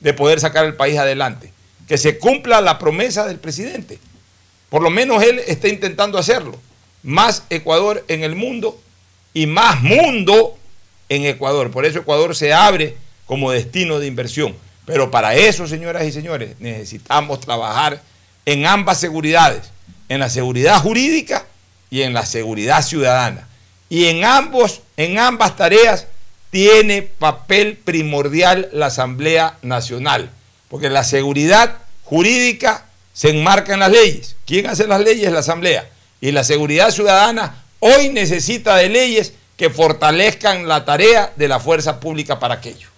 de 0.00 0.12
poder 0.14 0.40
sacar 0.40 0.64
el 0.64 0.74
país 0.74 0.98
adelante, 0.98 1.52
que 1.90 1.98
se 1.98 2.18
cumpla 2.18 2.60
la 2.60 2.78
promesa 2.78 3.26
del 3.26 3.40
presidente. 3.40 3.98
Por 4.68 4.80
lo 4.80 4.90
menos 4.90 5.24
él 5.24 5.40
está 5.48 5.66
intentando 5.66 6.18
hacerlo. 6.18 6.56
Más 7.02 7.42
Ecuador 7.50 8.04
en 8.06 8.22
el 8.22 8.36
mundo 8.36 8.80
y 9.34 9.48
más 9.48 9.82
mundo 9.82 10.56
en 11.08 11.26
Ecuador. 11.26 11.72
Por 11.72 11.84
eso 11.84 11.98
Ecuador 11.98 12.36
se 12.36 12.52
abre 12.52 12.96
como 13.26 13.50
destino 13.50 13.98
de 13.98 14.06
inversión. 14.06 14.54
Pero 14.86 15.10
para 15.10 15.34
eso, 15.34 15.66
señoras 15.66 16.04
y 16.04 16.12
señores, 16.12 16.54
necesitamos 16.60 17.40
trabajar 17.40 18.00
en 18.46 18.66
ambas 18.66 19.00
seguridades, 19.00 19.72
en 20.08 20.20
la 20.20 20.30
seguridad 20.30 20.80
jurídica 20.80 21.44
y 21.90 22.02
en 22.02 22.12
la 22.12 22.24
seguridad 22.24 22.84
ciudadana. 22.84 23.48
Y 23.88 24.06
en, 24.06 24.24
ambos, 24.24 24.82
en 24.96 25.18
ambas 25.18 25.56
tareas 25.56 26.06
tiene 26.50 27.02
papel 27.02 27.76
primordial 27.78 28.68
la 28.72 28.86
Asamblea 28.86 29.58
Nacional, 29.62 30.30
porque 30.70 30.88
la 30.88 31.04
seguridad 31.04 31.76
jurídica 32.04 32.86
se 33.12 33.30
enmarca 33.30 33.74
en 33.74 33.80
las 33.80 33.90
leyes. 33.90 34.36
¿Quién 34.46 34.66
hace 34.66 34.86
las 34.86 35.02
leyes? 35.02 35.30
La 35.30 35.40
Asamblea. 35.40 35.90
Y 36.22 36.32
la 36.32 36.44
seguridad 36.44 36.90
ciudadana 36.90 37.56
hoy 37.80 38.08
necesita 38.08 38.76
de 38.76 38.88
leyes 38.88 39.34
que 39.56 39.68
fortalezcan 39.68 40.66
la 40.66 40.86
tarea 40.86 41.32
de 41.36 41.48
la 41.48 41.60
fuerza 41.60 42.00
pública 42.00 42.38
para 42.38 42.54
aquello. 42.54 42.88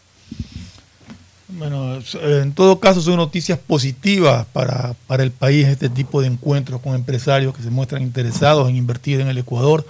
Bueno, 1.48 2.00
en 2.22 2.52
todo 2.54 2.80
caso 2.80 3.00
son 3.00 3.16
noticias 3.16 3.58
positivas 3.58 4.46
para, 4.52 4.94
para 5.06 5.22
el 5.22 5.32
país 5.32 5.66
este 5.66 5.88
tipo 5.88 6.20
de 6.20 6.28
encuentros 6.28 6.80
con 6.80 6.94
empresarios 6.94 7.54
que 7.54 7.62
se 7.62 7.70
muestran 7.70 8.02
interesados 8.02 8.68
en 8.68 8.76
invertir 8.76 9.20
en 9.20 9.28
el 9.28 9.38
Ecuador. 9.38 9.84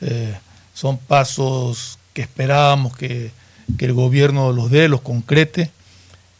Eh, 0.00 0.34
son 0.74 0.98
pasos 0.98 1.98
que 2.12 2.22
esperábamos 2.22 2.96
que, 2.96 3.30
el 3.78 3.92
gobierno 3.94 4.52
los 4.52 4.70
dé, 4.70 4.88
los 4.88 5.00
concrete. 5.00 5.70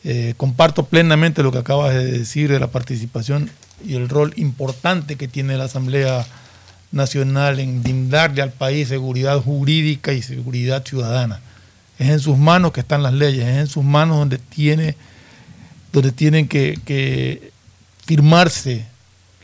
Eh, 0.04 0.34
comparto 0.36 0.86
plenamente 0.86 1.44
lo 1.44 1.52
que 1.52 1.58
acabas 1.58 1.94
de 1.94 2.04
decir 2.04 2.50
de 2.50 2.58
la 2.58 2.66
participación 2.66 3.50
y 3.84 3.94
el 3.94 4.08
rol 4.08 4.32
importante 4.36 5.16
que 5.16 5.28
tiene 5.28 5.56
la 5.56 5.64
Asamblea 5.64 6.26
Nacional 6.90 7.60
en 7.60 7.82
brindarle 7.82 8.42
al 8.42 8.50
país 8.50 8.88
seguridad 8.88 9.40
jurídica 9.40 10.12
y 10.12 10.22
seguridad 10.22 10.84
ciudadana. 10.84 11.40
Es 11.98 12.08
en 12.08 12.20
sus 12.20 12.36
manos 12.36 12.72
que 12.72 12.80
están 12.80 13.02
las 13.04 13.12
leyes, 13.12 13.46
es 13.46 13.56
en 13.58 13.66
sus 13.68 13.84
manos 13.84 14.18
donde, 14.18 14.38
tiene, 14.38 14.96
donde 15.92 16.10
tienen 16.10 16.48
que, 16.48 16.80
que 16.84 17.52
firmarse 18.04 18.84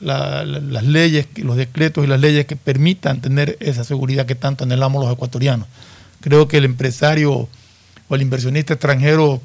las 0.01 0.85
leyes, 0.85 1.27
los 1.37 1.57
decretos 1.57 2.05
y 2.05 2.09
las 2.09 2.21
leyes 2.21 2.47
que 2.47 2.57
permitan 2.57 3.21
tener 3.21 3.57
esa 3.61 3.85
seguridad 3.85 4.27
que 4.27 4.35
tanto 4.35 4.65
anhelamos 4.65 5.03
los 5.03 5.13
ecuatorianos. 5.13 5.69
Creo 6.21 6.49
que 6.49 6.59
el 6.59 6.65
empresario 6.65 7.49
o 8.09 8.15
el 8.15 8.23
inversionista 8.23 8.75
extranjero 8.75 9.41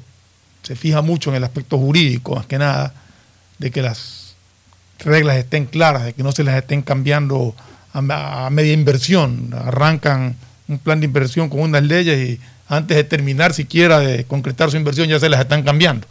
se 0.64 0.74
fija 0.74 1.02
mucho 1.02 1.30
en 1.30 1.36
el 1.36 1.44
aspecto 1.44 1.78
jurídico, 1.78 2.34
más 2.34 2.46
que 2.46 2.58
nada, 2.58 2.92
de 3.58 3.70
que 3.70 3.82
las 3.82 4.34
reglas 4.98 5.36
estén 5.36 5.66
claras, 5.66 6.04
de 6.04 6.14
que 6.14 6.22
no 6.22 6.32
se 6.32 6.42
las 6.42 6.56
estén 6.56 6.82
cambiando 6.82 7.54
a, 7.92 8.48
media 8.50 8.72
inversión. 8.72 9.54
Arrancan 9.54 10.36
un 10.66 10.78
plan 10.78 11.00
de 11.00 11.06
inversión 11.06 11.48
con 11.50 11.60
unas 11.60 11.82
leyes 11.82 12.18
y 12.30 12.40
antes 12.66 12.96
de 12.96 13.04
terminar 13.04 13.52
siquiera 13.52 14.00
de 14.00 14.24
concretar 14.24 14.70
su 14.70 14.78
inversión 14.78 15.08
ya 15.08 15.20
se 15.20 15.28
las 15.28 15.40
están 15.40 15.62
cambiando. 15.62 16.06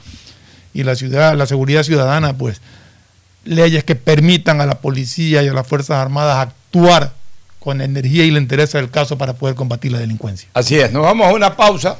Y 0.73 0.83
la 0.83 0.95
ciudad, 0.95 1.35
la 1.35 1.47
seguridad 1.47 1.83
ciudadana, 1.83 2.37
pues 2.37 2.61
leyes 3.45 3.83
que 3.83 3.95
permitan 3.95 4.61
a 4.61 4.65
la 4.67 4.75
policía 4.75 5.41
y 5.43 5.47
a 5.47 5.53
las 5.53 5.67
Fuerzas 5.67 5.97
Armadas 5.97 6.37
actuar 6.37 7.13
con 7.59 7.79
la 7.79 7.85
energía 7.85 8.23
y 8.23 8.31
la 8.31 8.39
interés 8.39 8.71
del 8.73 8.91
caso 8.91 9.17
para 9.17 9.33
poder 9.33 9.55
combatir 9.55 9.91
la 9.91 9.99
delincuencia. 9.99 10.47
Así 10.53 10.75
es, 10.75 10.91
nos 10.91 11.01
vamos 11.01 11.27
a 11.27 11.33
una 11.33 11.55
pausa 11.57 11.97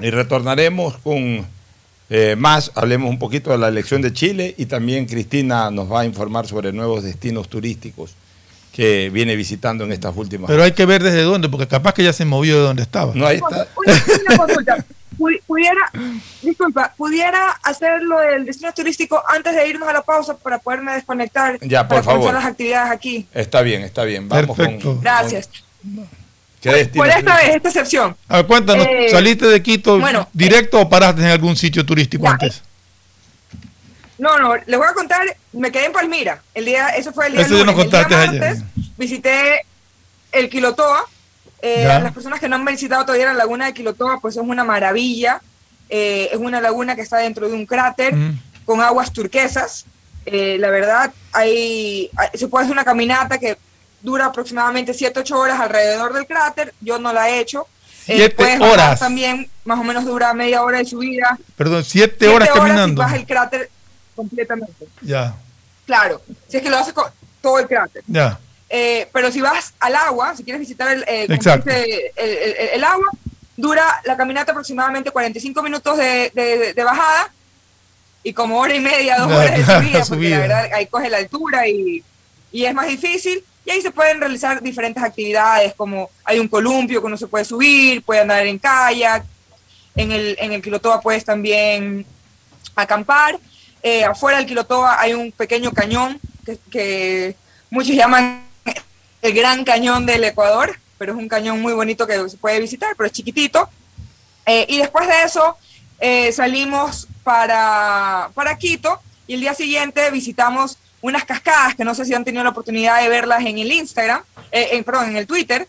y 0.00 0.10
retornaremos 0.10 0.96
con 0.98 1.46
eh, 2.10 2.36
más. 2.36 2.70
Hablemos 2.74 3.08
un 3.08 3.18
poquito 3.18 3.50
de 3.50 3.58
la 3.58 3.68
elección 3.68 4.02
de 4.02 4.12
Chile 4.12 4.54
y 4.58 4.66
también 4.66 5.06
Cristina 5.06 5.70
nos 5.70 5.90
va 5.90 6.00
a 6.00 6.04
informar 6.04 6.46
sobre 6.46 6.72
nuevos 6.72 7.02
destinos 7.02 7.48
turísticos 7.48 8.14
que 8.72 9.10
viene 9.10 9.34
visitando 9.36 9.84
en 9.84 9.92
estas 9.92 10.14
últimas. 10.16 10.48
Pero 10.48 10.62
hay 10.62 10.72
que 10.72 10.86
ver 10.86 11.02
desde 11.02 11.22
dónde, 11.22 11.48
porque 11.48 11.66
capaz 11.66 11.92
que 11.94 12.04
ya 12.04 12.12
se 12.12 12.24
movió 12.24 12.56
de 12.58 12.62
donde 12.62 12.82
estaba. 12.82 13.12
No, 13.14 13.26
ahí 13.26 13.36
está. 13.36 13.66
Una, 13.76 13.94
una 14.26 14.36
consulta. 14.36 14.76
Pu- 15.18 15.40
Pudiera, 15.46 15.90
disculpa, 16.40 16.94
pudiera 16.96 17.50
hacerlo 17.62 18.18
del 18.20 18.46
destino 18.46 18.72
turístico 18.72 19.22
antes 19.28 19.54
de 19.54 19.68
irnos 19.68 19.86
a 19.86 19.92
la 19.92 20.00
pausa 20.02 20.34
para 20.38 20.58
poderme 20.58 20.94
desconectar. 20.94 21.58
Ya, 21.60 21.82
por 21.86 21.98
para 21.98 22.02
favor. 22.02 22.32
las 22.32 22.44
actividades 22.46 22.90
aquí. 22.90 23.26
Está 23.34 23.60
bien, 23.60 23.82
está 23.82 24.04
bien. 24.04 24.28
Vamos 24.30 24.56
Perfecto. 24.56 24.92
con. 24.94 25.00
Gracias. 25.02 25.48
con- 25.48 25.54
¿Qué 25.54 25.88
destino 25.88 26.19
Por 26.62 27.08
esta 27.08 27.36
vez, 27.36 27.54
esta 27.56 27.68
excepción. 27.68 28.16
A 28.28 28.36
ver, 28.38 28.46
cuéntanos, 28.46 28.86
Eh, 28.86 29.08
¿saliste 29.10 29.46
de 29.46 29.62
Quito 29.62 29.98
bueno, 29.98 30.28
directo 30.32 30.80
o 30.80 30.88
paraste 30.88 31.22
en 31.22 31.28
algún 31.28 31.56
sitio 31.56 31.84
turístico 31.86 32.24
ya, 32.24 32.30
antes? 32.32 32.62
No, 34.18 34.38
no, 34.38 34.54
les 34.56 34.76
voy 34.78 34.86
a 34.86 34.92
contar, 34.92 35.20
me 35.52 35.72
quedé 35.72 35.86
en 35.86 35.92
Palmira. 35.92 36.42
El 36.52 36.66
día, 36.66 36.88
eso 36.90 37.12
fue 37.12 37.28
el 37.28 37.32
día 37.32 37.40
Eso 37.42 37.54
lunes. 37.54 37.74
El 37.78 37.90
día 37.90 38.00
ayer. 38.18 38.40
martes 38.40 38.62
visité 38.98 39.62
el 40.32 40.50
Quilotoa. 40.50 41.04
Eh, 41.62 41.84
las 41.86 42.12
personas 42.12 42.38
que 42.40 42.48
no 42.48 42.56
han 42.56 42.64
visitado 42.64 43.04
todavía 43.04 43.26
la 43.26 43.34
laguna 43.34 43.66
de 43.66 43.74
Quilotoa, 43.74 44.20
pues 44.20 44.36
es 44.36 44.42
una 44.42 44.62
maravilla. 44.64 45.40
Eh, 45.88 46.28
es 46.32 46.38
una 46.38 46.60
laguna 46.60 46.94
que 46.94 47.02
está 47.02 47.16
dentro 47.18 47.48
de 47.48 47.54
un 47.54 47.64
cráter 47.66 48.14
Mm. 48.14 48.38
con 48.66 48.80
aguas 48.82 49.10
turquesas. 49.12 49.86
Eh, 50.26 50.56
la 50.60 50.68
verdad, 50.70 51.10
hay, 51.32 52.10
hay- 52.16 52.28
se 52.38 52.46
puede 52.48 52.64
hacer 52.64 52.72
una 52.72 52.84
caminata 52.84 53.38
que 53.38 53.56
dura 54.02 54.26
aproximadamente 54.26 54.92
7-8 54.92 55.32
horas 55.36 55.60
alrededor 55.60 56.12
del 56.12 56.26
cráter. 56.26 56.74
Yo 56.80 56.98
no 56.98 57.12
la 57.12 57.28
he 57.30 57.40
hecho. 57.40 57.66
Eh, 58.06 58.30
puedes 58.30 58.60
horas. 58.60 58.98
También 58.98 59.48
más 59.64 59.78
o 59.78 59.84
menos 59.84 60.04
dura 60.04 60.32
media 60.34 60.62
hora 60.62 60.78
de 60.78 60.84
subida. 60.84 61.38
Perdón, 61.56 61.84
siete, 61.84 62.16
Siete 62.18 62.28
horas 62.34 62.48
y 62.54 62.58
caminando. 62.58 63.02
bajas 63.02 63.18
el 63.18 63.26
cráter 63.26 63.70
completamente. 64.16 64.86
Ya, 65.02 65.34
Claro, 65.86 66.22
si 66.48 66.56
es 66.56 66.62
que 66.62 66.70
lo 66.70 66.78
haces 66.78 66.92
con 66.92 67.06
todo 67.42 67.58
el 67.58 67.66
cráter. 67.66 68.02
ya. 68.06 68.38
Eh, 68.72 69.08
pero 69.12 69.32
si 69.32 69.40
vas 69.40 69.74
al 69.80 69.96
agua, 69.96 70.36
si 70.36 70.44
quieres 70.44 70.60
visitar 70.60 70.88
el, 70.92 71.02
eh, 71.08 71.26
el, 71.28 72.12
el- 72.16 72.68
el 72.74 72.84
agua, 72.84 73.08
dura 73.56 73.84
la 74.04 74.16
caminata 74.16 74.52
aproximadamente 74.52 75.10
45 75.10 75.62
minutos 75.62 75.98
de, 75.98 76.30
de- 76.34 76.72
de 76.74 76.84
bajada 76.84 77.32
y 78.22 78.32
como 78.32 78.58
hora 78.60 78.74
y 78.74 78.80
media, 78.80 79.18
dos 79.18 79.32
horas 79.32 79.56
de 79.56 79.64
claro, 79.64 79.80
subida, 79.82 79.98
porque 79.98 80.04
subida. 80.14 80.36
la 80.36 80.40
verdad 80.42 80.70
ahí 80.74 80.86
coge 80.86 81.10
la 81.10 81.16
altura 81.18 81.66
y, 81.68 82.02
y 82.52 82.64
es 82.64 82.74
más 82.74 82.86
difícil. 82.86 83.42
Y 83.64 83.70
ahí 83.70 83.82
se 83.82 83.90
pueden 83.90 84.20
realizar 84.20 84.62
diferentes 84.62 85.02
actividades, 85.02 85.74
como 85.74 86.10
hay 86.24 86.38
un 86.38 86.48
columpio 86.48 87.00
que 87.00 87.06
uno 87.06 87.16
se 87.16 87.26
puede 87.26 87.44
subir, 87.44 88.02
puede 88.02 88.20
andar 88.20 88.46
en 88.46 88.58
kayak, 88.58 89.24
en 89.96 90.12
el, 90.12 90.36
en 90.40 90.52
el 90.52 90.62
Quilotoa 90.62 91.00
puedes 91.00 91.24
también 91.24 92.06
acampar. 92.74 93.38
Eh, 93.82 94.04
afuera 94.04 94.38
del 94.38 94.46
Quilotoa 94.46 95.00
hay 95.00 95.14
un 95.14 95.32
pequeño 95.32 95.72
cañón 95.72 96.20
que, 96.70 97.36
muchos 97.70 97.94
llaman 97.94 98.44
el 99.22 99.32
Gran 99.32 99.64
Cañón 99.64 100.06
del 100.06 100.24
Ecuador, 100.24 100.78
pero 100.98 101.12
es 101.12 101.18
un 101.18 101.28
cañón 101.28 101.60
muy 101.60 101.72
bonito 101.72 102.06
que 102.06 102.28
se 102.28 102.36
puede 102.36 102.60
visitar, 102.60 102.94
pero 102.96 103.06
es 103.06 103.12
chiquitito. 103.12 103.68
Eh, 104.46 104.66
y 104.68 104.78
después 104.78 105.06
de 105.06 105.22
eso 105.22 105.56
eh, 106.00 106.32
salimos 106.32 107.06
para, 107.22 108.30
para 108.34 108.56
Quito 108.58 109.00
y 109.26 109.34
el 109.34 109.40
día 109.40 109.54
siguiente 109.54 110.10
visitamos 110.10 110.78
unas 111.02 111.24
cascadas 111.24 111.74
que 111.74 111.84
no 111.84 111.94
sé 111.94 112.04
si 112.04 112.14
han 112.14 112.24
tenido 112.24 112.44
la 112.44 112.50
oportunidad 112.50 113.00
de 113.02 113.08
verlas 113.08 113.40
en 113.44 113.58
el 113.58 113.72
Instagram, 113.72 114.20
eh, 114.52 114.68
en- 114.72 114.84
perdón, 114.84 115.10
en 115.10 115.16
el 115.16 115.26
Twitter, 115.26 115.66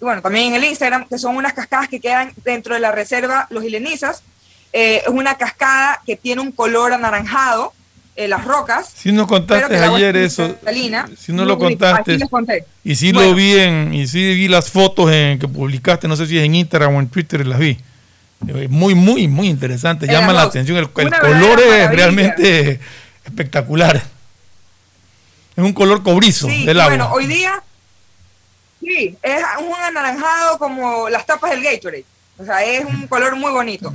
y 0.00 0.04
bueno, 0.04 0.22
también 0.22 0.48
en 0.48 0.54
el 0.54 0.64
Instagram, 0.64 1.08
que 1.08 1.18
son 1.18 1.36
unas 1.36 1.52
cascadas 1.52 1.88
que 1.88 1.98
quedan 2.00 2.32
dentro 2.44 2.74
de 2.74 2.80
la 2.80 2.92
reserva 2.92 3.46
Los 3.50 3.64
Ilenizas. 3.64 4.22
Eh, 4.72 5.02
es 5.04 5.08
una 5.08 5.36
cascada 5.36 6.00
que 6.06 6.14
tiene 6.16 6.40
un 6.42 6.52
color 6.52 6.92
anaranjado, 6.92 7.72
eh, 8.14 8.28
las 8.28 8.44
rocas. 8.44 8.90
Si 8.94 9.10
pero 9.10 9.26
contaste 9.26 9.76
ayer 9.76 10.16
es 10.16 10.32
eso, 10.34 10.48
cristalina. 10.48 11.08
si 11.18 11.32
no 11.32 11.44
lo 11.44 11.58
contaste, 11.58 12.18
y 12.84 12.94
si 12.94 13.12
Bueno. 13.12 13.30
lo 13.30 13.34
vi 13.34 13.56
en, 13.58 13.94
y 13.94 14.06
sí 14.06 14.34
vi 14.34 14.46
las 14.48 14.70
fotos 14.70 15.10
en, 15.10 15.38
que 15.38 15.48
publicaste, 15.48 16.06
no 16.06 16.16
sé 16.16 16.26
si 16.26 16.36
es 16.38 16.44
en 16.44 16.54
Instagram 16.54 16.94
o 16.94 17.00
en 17.00 17.08
Twitter, 17.08 17.44
las 17.46 17.58
vi. 17.58 17.78
Eh, 18.46 18.68
Muy, 18.68 18.94
muy, 18.94 19.26
muy 19.26 19.48
interesante. 19.48 20.06
Llama 20.06 20.32
la 20.32 20.42
atención. 20.42 20.76
El, 20.78 20.84
el 20.84 21.10
color 21.18 21.60
es 21.60 21.90
realmente 21.90 22.78
espectacular. 23.24 24.00
Es 25.58 25.64
un 25.64 25.72
color 25.72 26.04
cobrizo 26.04 26.46
Sí, 26.46 26.64
del 26.64 26.78
agua. 26.78 26.90
bueno, 26.90 27.10
hoy 27.12 27.26
día, 27.26 27.60
sí, 28.80 29.16
es 29.20 29.42
un 29.58 29.74
anaranjado 29.74 30.56
como 30.56 31.08
las 31.08 31.26
tapas 31.26 31.50
del 31.50 31.64
Gatorade. 31.64 32.04
O 32.38 32.44
sea, 32.44 32.62
es 32.64 32.84
un 32.84 33.08
color 33.08 33.34
muy 33.34 33.50
bonito. 33.50 33.92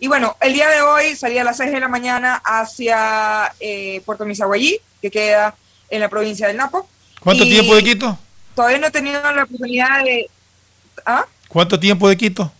Y 0.00 0.08
bueno, 0.08 0.36
el 0.40 0.52
día 0.54 0.68
de 0.70 0.82
hoy 0.82 1.14
salí 1.14 1.38
a 1.38 1.44
las 1.44 1.56
6 1.58 1.70
de 1.70 1.78
la 1.78 1.86
mañana 1.86 2.42
hacia 2.44 3.54
eh, 3.60 4.02
Puerto 4.04 4.24
Misaguayí, 4.26 4.80
que 5.00 5.08
queda 5.12 5.54
en 5.88 6.00
la 6.00 6.08
provincia 6.08 6.48
del 6.48 6.56
Napo. 6.56 6.88
¿Cuánto 7.20 7.44
y 7.44 7.48
tiempo 7.48 7.76
de 7.76 7.84
Quito? 7.84 8.18
Todavía 8.56 8.78
no 8.78 8.88
he 8.88 8.90
tenido 8.90 9.22
la 9.22 9.44
oportunidad 9.44 10.02
de... 10.02 10.28
¿Ah? 11.06 11.26
¿Cuánto 11.46 11.78
tiempo 11.78 12.08
de 12.08 12.16
Quito? 12.16 12.50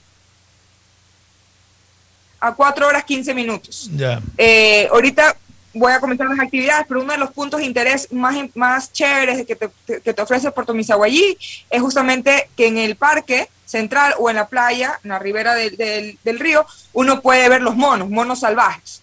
A 2.38 2.55
4 2.55 2.86
horas 2.86 3.02
15 3.05 3.34
minutos. 3.34 3.90
Ya. 3.96 4.22
Eh, 4.38 4.86
ahorita 4.92 5.36
voy 5.75 5.93
a 5.93 6.01
comentar 6.01 6.27
las 6.29 6.39
actividades, 6.41 6.87
pero 6.89 7.03
uno 7.03 7.12
de 7.12 7.18
los 7.18 7.31
puntos 7.33 7.61
de 7.61 7.66
interés 7.66 8.11
más, 8.12 8.35
más 8.55 8.93
chéveres 8.93 9.45
que 9.47 9.57
te, 9.57 9.68
que 10.01 10.14
te 10.14 10.22
ofrece 10.22 10.51
Puerto 10.53 10.72
Misaguayí 10.75 11.37
es 11.68 11.83
justamente 11.83 12.49
que 12.57 12.66
en 12.68 12.79
el 12.79 12.97
parque 12.97 13.49
central 13.66 14.14
o 14.18 14.31
en 14.31 14.37
la 14.37 14.47
playa, 14.49 15.01
en 15.03 15.11
la 15.11 15.18
ribera 15.18 15.55
del, 15.55 15.77
del- 15.77 16.18
del 16.22 16.39
río, 16.39 16.64
uno 16.93 17.20
puede 17.20 17.49
ver 17.49 17.61
los 17.62 17.75
monos, 17.77 18.09
monos 18.09 18.41
salvajes. 18.41 19.03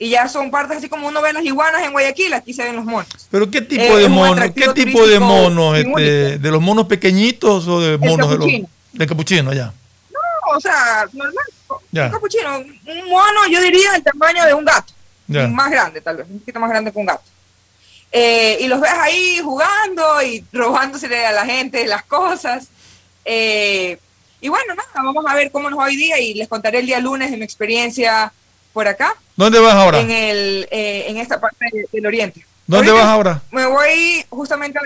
Y 0.00 0.10
ya 0.10 0.28
son 0.28 0.52
partes 0.52 0.76
así 0.78 0.88
como 0.88 1.08
uno 1.08 1.20
ve 1.20 1.32
las 1.32 1.42
iguanas 1.44 1.82
en 1.82 1.90
Guayaquil, 1.90 2.32
aquí 2.32 2.52
se 2.54 2.62
ven 2.62 2.76
los 2.76 2.84
monos. 2.84 3.08
¿Pero 3.32 3.50
qué 3.50 3.60
tipo 3.62 3.82
Eh, 3.82 4.02
de 4.02 4.08
monos? 4.08 4.50
¿Qué 4.54 4.68
tipo 4.68 5.04
de 5.04 5.18
monos? 5.18 5.76
Este. 5.76 6.38
¿De 6.38 6.50
los 6.52 6.62
monos 6.62 6.86
pequeñitos 6.86 7.66
o 7.66 7.80
de 7.80 7.98
monos 7.98 8.30
de 8.30 8.36
los 8.38 8.48
de 8.92 9.06
capuchino 9.08 9.52
ya? 9.52 9.72
No, 10.12 10.56
o 10.56 10.60
sea, 10.60 11.04
normal, 11.12 11.44
Ya. 11.90 12.04
un 12.06 12.10
capuchino, 12.12 12.58
un 12.58 13.08
mono 13.10 13.40
yo 13.50 13.60
diría 13.60 13.90
el 13.96 14.02
tamaño 14.04 14.44
de 14.46 14.54
un 14.54 14.64
gato. 14.64 14.92
Más 15.48 15.70
grande 15.70 16.00
tal 16.00 16.16
vez, 16.16 16.26
un 16.28 16.38
poquito 16.40 16.58
más 16.60 16.70
grande 16.70 16.90
que 16.92 16.98
un 16.98 17.06
gato. 17.06 17.22
Eh, 18.10 18.56
y 18.60 18.66
los 18.68 18.80
ves 18.80 18.90
ahí 18.92 19.38
jugando 19.42 20.22
y 20.22 20.44
robándose 20.52 21.26
a 21.26 21.32
la 21.32 21.44
gente 21.44 21.86
las 21.86 22.04
cosas. 22.04 22.68
Eh, 23.24 23.98
y 24.40 24.48
bueno, 24.48 24.74
nada, 24.74 24.88
vamos 24.94 25.24
a 25.28 25.34
ver 25.34 25.50
cómo 25.50 25.68
nos 25.68 25.78
va 25.78 25.84
hoy 25.84 25.96
día 25.96 26.18
y 26.18 26.32
les 26.34 26.48
contaré 26.48 26.78
el 26.78 26.86
día 26.86 27.00
lunes 27.00 27.30
de 27.30 27.36
mi 27.36 27.44
experiencia 27.44 28.32
por 28.72 28.86
acá, 28.88 29.14
¿Dónde 29.36 29.58
vas 29.58 29.74
ahora? 29.74 30.00
en, 30.00 30.10
el, 30.10 30.68
eh, 30.70 31.06
en 31.08 31.16
esta 31.18 31.40
parte 31.40 31.66
de- 31.72 31.86
del 31.90 32.06
oriente. 32.06 32.44
¿Dónde 32.66 32.90
Ahorita 32.90 33.04
vas 33.04 33.12
ahora? 33.14 33.42
Me 33.50 33.66
voy 33.66 34.24
justamente, 34.30 34.78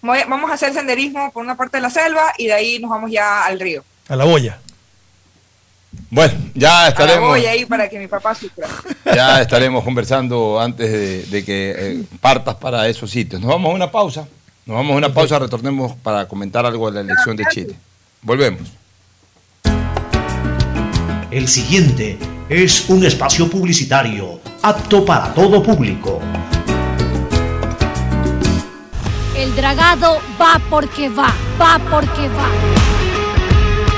voy- 0.00 0.22
vamos 0.28 0.50
a 0.50 0.54
hacer 0.54 0.72
senderismo 0.72 1.32
por 1.32 1.42
una 1.42 1.56
parte 1.56 1.78
de 1.78 1.80
la 1.82 1.90
selva 1.90 2.32
y 2.38 2.46
de 2.46 2.52
ahí 2.52 2.78
nos 2.78 2.90
vamos 2.90 3.10
ya 3.10 3.44
al 3.44 3.58
río. 3.58 3.84
A 4.08 4.14
la 4.16 4.24
boya. 4.24 4.60
Bueno, 6.10 6.34
ya 6.54 6.88
estaremos, 6.88 7.28
voy 7.28 7.46
ahí 7.46 7.64
para 7.66 7.88
que 7.88 7.98
mi 7.98 8.06
papá 8.06 8.34
sufra. 8.34 8.68
ya 9.14 9.42
estaremos 9.42 9.82
conversando 9.82 10.60
antes 10.60 10.90
de, 10.90 11.22
de 11.24 11.44
que 11.44 11.74
eh, 11.76 12.02
partas 12.20 12.54
para 12.54 12.88
esos 12.88 13.10
sitios. 13.10 13.40
Nos 13.40 13.50
vamos 13.50 13.70
a 13.72 13.74
una 13.74 13.90
pausa. 13.90 14.26
Nos 14.66 14.76
vamos 14.76 14.94
a 14.94 14.96
una 14.96 15.14
pausa, 15.14 15.38
retornemos 15.38 15.94
para 15.96 16.26
comentar 16.26 16.66
algo 16.66 16.90
de 16.90 16.96
la 16.96 17.00
elección 17.12 17.36
de 17.36 17.44
Chile. 17.50 17.76
Volvemos. 18.22 18.68
El 21.30 21.48
siguiente 21.48 22.18
es 22.48 22.88
un 22.88 23.04
espacio 23.04 23.50
publicitario 23.50 24.40
apto 24.62 25.04
para 25.04 25.34
todo 25.34 25.62
público. 25.62 26.20
El 29.36 29.54
dragado 29.54 30.20
va 30.40 30.60
porque 30.70 31.08
va, 31.08 31.34
va 31.60 31.78
porque 31.90 32.28
va. 32.28 32.85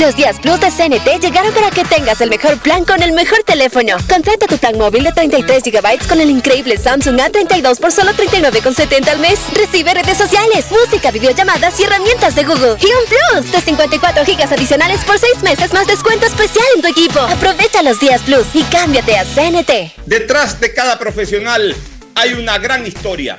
Los 0.00 0.16
días 0.16 0.40
Plus 0.40 0.58
de 0.58 0.70
CNT 0.70 1.20
llegaron 1.20 1.52
para 1.52 1.70
que 1.70 1.84
tengas 1.84 2.22
el 2.22 2.30
mejor 2.30 2.56
plan 2.58 2.86
con 2.86 3.02
el 3.02 3.12
mejor 3.12 3.42
teléfono. 3.42 3.98
Contrata 4.08 4.46
tu 4.46 4.56
plan 4.56 4.78
móvil 4.78 5.04
de 5.04 5.12
33 5.12 5.62
GB 5.62 6.08
con 6.08 6.22
el 6.22 6.30
increíble 6.30 6.78
Samsung 6.78 7.18
A32 7.18 7.78
por 7.78 7.92
solo 7.92 8.12
39,70 8.12 9.08
al 9.08 9.18
mes. 9.18 9.38
Recibe 9.52 9.92
redes 9.92 10.16
sociales, 10.16 10.64
música, 10.70 11.10
videollamadas 11.10 11.78
y 11.78 11.84
herramientas 11.84 12.34
de 12.34 12.44
Google. 12.44 12.76
Y 12.80 12.86
un 12.86 13.42
Plus 13.42 13.52
de 13.52 13.60
54 13.60 14.24
GB 14.24 14.54
adicionales 14.54 15.04
por 15.04 15.18
6 15.18 15.42
meses 15.42 15.70
más 15.74 15.86
descuento 15.86 16.24
especial 16.24 16.64
en 16.76 16.80
tu 16.80 16.88
equipo. 16.88 17.20
Aprovecha 17.20 17.82
los 17.82 18.00
días 18.00 18.22
Plus 18.22 18.46
y 18.54 18.62
cámbiate 18.62 19.18
a 19.18 19.24
CNT. 19.26 20.06
Detrás 20.06 20.58
de 20.60 20.72
cada 20.72 20.98
profesional 20.98 21.76
hay 22.14 22.32
una 22.32 22.56
gran 22.56 22.86
historia. 22.86 23.38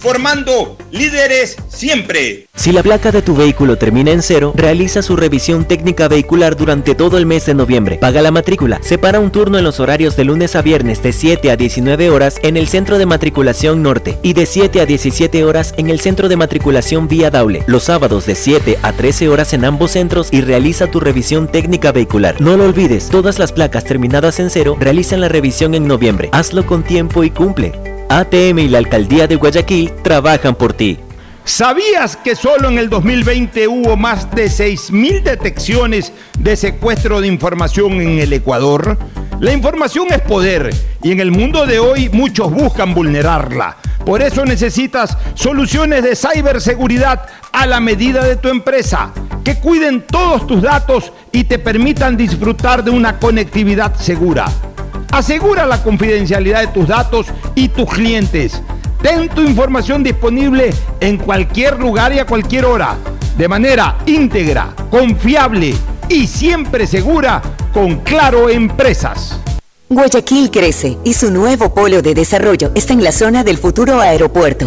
formando 0.00 0.76
líderes 0.90 1.56
siempre. 1.68 2.46
Si 2.56 2.72
la 2.72 2.82
placa 2.82 3.12
de 3.12 3.22
tu 3.22 3.36
vehículo 3.36 3.76
termina 3.76 4.10
en 4.10 4.22
cero, 4.22 4.52
realiza 4.56 5.02
su 5.02 5.14
revisión 5.14 5.66
técnica 5.66 6.08
vehicular 6.08 6.56
durante 6.56 6.94
todo 6.94 7.18
el 7.18 7.26
mes 7.26 7.46
de 7.46 7.54
noviembre. 7.54 7.98
Paga 7.98 8.22
la 8.22 8.30
matrícula. 8.30 8.80
Separa 8.82 9.20
un 9.20 9.30
turno 9.30 9.58
en 9.58 9.64
los 9.64 9.78
horarios 9.78 10.16
de 10.16 10.24
lunes 10.24 10.56
a 10.56 10.62
viernes 10.62 11.02
de 11.02 11.12
7 11.12 11.50
a 11.50 11.56
19 11.56 12.10
horas 12.10 12.36
en 12.42 12.56
el 12.56 12.68
Centro 12.68 12.98
de 12.98 13.06
Matriculación 13.06 13.82
Norte 13.82 14.18
y 14.22 14.32
de 14.32 14.46
7 14.46 14.80
a 14.80 14.86
17 14.86 15.44
horas 15.44 15.74
en 15.76 15.90
el 15.90 16.00
Centro 16.00 16.28
de 16.28 16.36
Matriculación 16.36 17.06
Vía 17.06 17.30
Daule. 17.30 17.62
Los 17.66 17.84
sábados 17.84 18.26
de 18.26 18.34
7 18.34 18.78
a 18.82 18.92
13 18.92 19.28
horas 19.28 19.52
en 19.52 19.64
ambos 19.64 19.92
centros 19.92 20.28
y 20.32 20.40
realiza 20.40 20.90
tu 20.90 21.00
revisión 21.00 21.46
técnica 21.46 21.92
vehicular. 21.92 22.40
No 22.40 22.56
lo 22.56 22.64
olvides, 22.64 23.08
todas 23.10 23.38
las 23.38 23.52
placas 23.52 23.84
terminadas 23.84 24.40
en 24.40 24.50
cero 24.50 24.76
realizan 24.80 25.20
la 25.20 25.28
revisión 25.28 25.74
en 25.74 25.86
noviembre. 25.86 26.30
Hazlo 26.32 26.66
con 26.66 26.82
tiempo 26.82 27.22
y 27.22 27.30
cumple. 27.30 27.99
ATM 28.10 28.58
y 28.58 28.68
la 28.68 28.78
Alcaldía 28.78 29.28
de 29.28 29.36
Guayaquil 29.36 29.92
trabajan 30.02 30.56
por 30.56 30.72
ti. 30.72 30.98
¿Sabías 31.44 32.16
que 32.16 32.34
solo 32.34 32.68
en 32.68 32.76
el 32.76 32.90
2020 32.90 33.68
hubo 33.68 33.96
más 33.96 34.28
de 34.34 34.46
6.000 34.46 35.22
detecciones 35.22 36.12
de 36.36 36.56
secuestro 36.56 37.20
de 37.20 37.28
información 37.28 38.00
en 38.00 38.18
el 38.18 38.32
Ecuador? 38.32 38.98
La 39.38 39.52
información 39.52 40.08
es 40.10 40.20
poder 40.22 40.74
y 41.04 41.12
en 41.12 41.20
el 41.20 41.30
mundo 41.30 41.66
de 41.66 41.78
hoy 41.78 42.08
muchos 42.08 42.50
buscan 42.50 42.94
vulnerarla. 42.94 43.76
Por 44.04 44.22
eso 44.22 44.44
necesitas 44.44 45.16
soluciones 45.34 46.02
de 46.02 46.16
ciberseguridad 46.16 47.28
a 47.52 47.64
la 47.64 47.78
medida 47.78 48.24
de 48.24 48.34
tu 48.34 48.48
empresa, 48.48 49.12
que 49.44 49.60
cuiden 49.60 50.04
todos 50.04 50.48
tus 50.48 50.62
datos 50.62 51.12
y 51.30 51.44
te 51.44 51.60
permitan 51.60 52.16
disfrutar 52.16 52.82
de 52.82 52.90
una 52.90 53.20
conectividad 53.20 53.94
segura. 53.94 54.50
Asegura 55.10 55.66
la 55.66 55.82
confidencialidad 55.82 56.60
de 56.60 56.66
tus 56.68 56.86
datos 56.86 57.26
y 57.54 57.68
tus 57.68 57.88
clientes. 57.88 58.62
Ten 59.02 59.28
tu 59.28 59.42
información 59.42 60.02
disponible 60.04 60.72
en 61.00 61.16
cualquier 61.16 61.78
lugar 61.78 62.12
y 62.12 62.18
a 62.18 62.26
cualquier 62.26 62.64
hora, 62.64 62.96
de 63.36 63.48
manera 63.48 63.98
íntegra, 64.06 64.74
confiable 64.90 65.74
y 66.08 66.26
siempre 66.26 66.86
segura 66.86 67.42
con 67.72 68.00
Claro 68.00 68.48
Empresas. 68.48 69.40
Guayaquil 69.88 70.50
crece 70.50 70.98
y 71.02 71.14
su 71.14 71.32
nuevo 71.32 71.74
polo 71.74 72.02
de 72.02 72.14
desarrollo 72.14 72.70
está 72.74 72.92
en 72.92 73.02
la 73.02 73.10
zona 73.10 73.42
del 73.42 73.58
futuro 73.58 74.00
aeropuerto. 74.00 74.66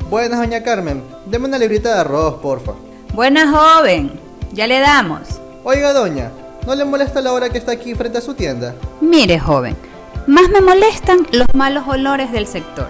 Buenas, 0.11 0.39
doña 0.39 0.61
Carmen. 0.61 1.01
Deme 1.25 1.47
una 1.47 1.57
librita 1.57 1.93
de 1.93 2.01
arroz, 2.01 2.41
porfa. 2.41 2.73
Buenas, 3.13 3.49
joven. 3.49 4.11
Ya 4.51 4.67
le 4.67 4.79
damos. 4.79 5.39
Oiga, 5.63 5.93
doña, 5.93 6.31
¿no 6.67 6.75
le 6.75 6.83
molesta 6.83 7.21
la 7.21 7.31
hora 7.31 7.49
que 7.49 7.57
está 7.57 7.71
aquí 7.71 7.95
frente 7.95 8.17
a 8.17 8.21
su 8.21 8.33
tienda? 8.33 8.75
Mire, 8.99 9.39
joven, 9.39 9.77
más 10.27 10.49
me 10.49 10.59
molestan 10.59 11.25
los 11.31 11.47
malos 11.53 11.87
olores 11.87 12.29
del 12.33 12.45
sector. 12.45 12.89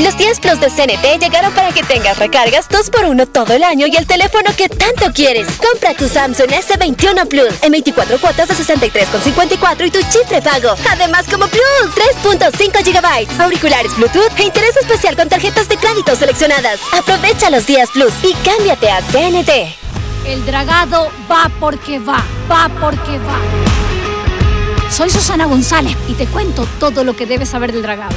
Los 0.00 0.16
10 0.18 0.40
Plus 0.40 0.58
de 0.58 0.70
CNT 0.70 1.20
llegaron 1.20 1.52
para 1.52 1.70
que 1.70 1.84
tengas 1.84 2.18
recargas 2.18 2.68
2x1 2.68 3.28
todo 3.30 3.52
el 3.52 3.62
año 3.62 3.86
y 3.86 3.94
el 3.94 4.06
teléfono 4.06 4.50
que 4.56 4.68
tanto 4.68 5.12
quieres. 5.12 5.46
Compra 5.56 5.94
tu 5.94 6.08
Samsung 6.08 6.48
S21 6.48 7.28
Plus 7.28 7.62
en 7.62 7.70
24 7.70 8.18
cuotas 8.18 8.48
de 8.48 8.54
63,54 8.54 9.86
y 9.86 9.90
tu 9.92 10.00
chip 10.00 10.26
prepago. 10.28 10.74
Además, 10.90 11.26
como 11.30 11.46
Plus, 11.46 11.94
3.5 12.24 12.82
GB, 12.82 13.40
auriculares 13.40 13.96
Bluetooth 13.96 14.36
e 14.36 14.42
interés 14.42 14.76
especial 14.76 15.14
con 15.14 15.28
tarjetas 15.28 15.68
de 15.68 15.76
crédito 15.76 16.16
seleccionadas. 16.16 16.80
Aprovecha 16.92 17.48
los 17.50 17.64
días 17.64 17.88
Plus 17.92 18.12
y 18.24 18.34
cámbiate 18.44 18.90
a 18.90 19.00
CNT. 19.00 19.76
El 20.26 20.44
dragado 20.44 21.12
va 21.30 21.48
porque 21.60 22.00
va, 22.00 22.24
va 22.50 22.68
porque 22.80 23.18
va. 23.18 23.38
Soy 24.90 25.08
Susana 25.08 25.46
González 25.46 25.96
y 26.08 26.14
te 26.14 26.26
cuento 26.26 26.66
todo 26.80 27.04
lo 27.04 27.14
que 27.14 27.26
debes 27.26 27.50
saber 27.50 27.72
del 27.72 27.82
dragado. 27.82 28.16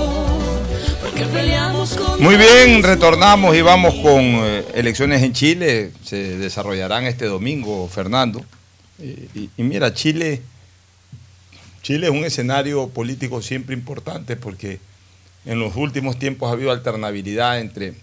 Muy 2.19 2.35
bien, 2.37 2.83
retornamos 2.83 3.55
y 3.55 3.61
vamos 3.61 3.93
con 3.95 4.21
eh, 4.21 4.65
elecciones 4.75 5.21
en 5.23 5.33
Chile. 5.33 5.91
Se 6.03 6.37
desarrollarán 6.37 7.05
este 7.05 7.25
domingo, 7.25 7.87
Fernando. 7.87 8.43
Y, 8.99 9.05
y- 9.39 9.49
y 9.57 9.63
mira, 9.63 9.93
Chile, 9.93 10.41
Chile 11.81 12.07
es 12.07 12.11
un 12.13 12.23
escenario 12.25 12.89
político 12.89 13.41
siempre 13.41 13.73
importante 13.75 14.35
porque 14.35 14.79
en 15.45 15.59
los 15.59 15.75
últimos 15.75 16.19
tiempos 16.19 16.49
ha 16.49 16.53
habido 16.53 16.71
alternabilidad 16.71 17.59
entre 17.59 17.93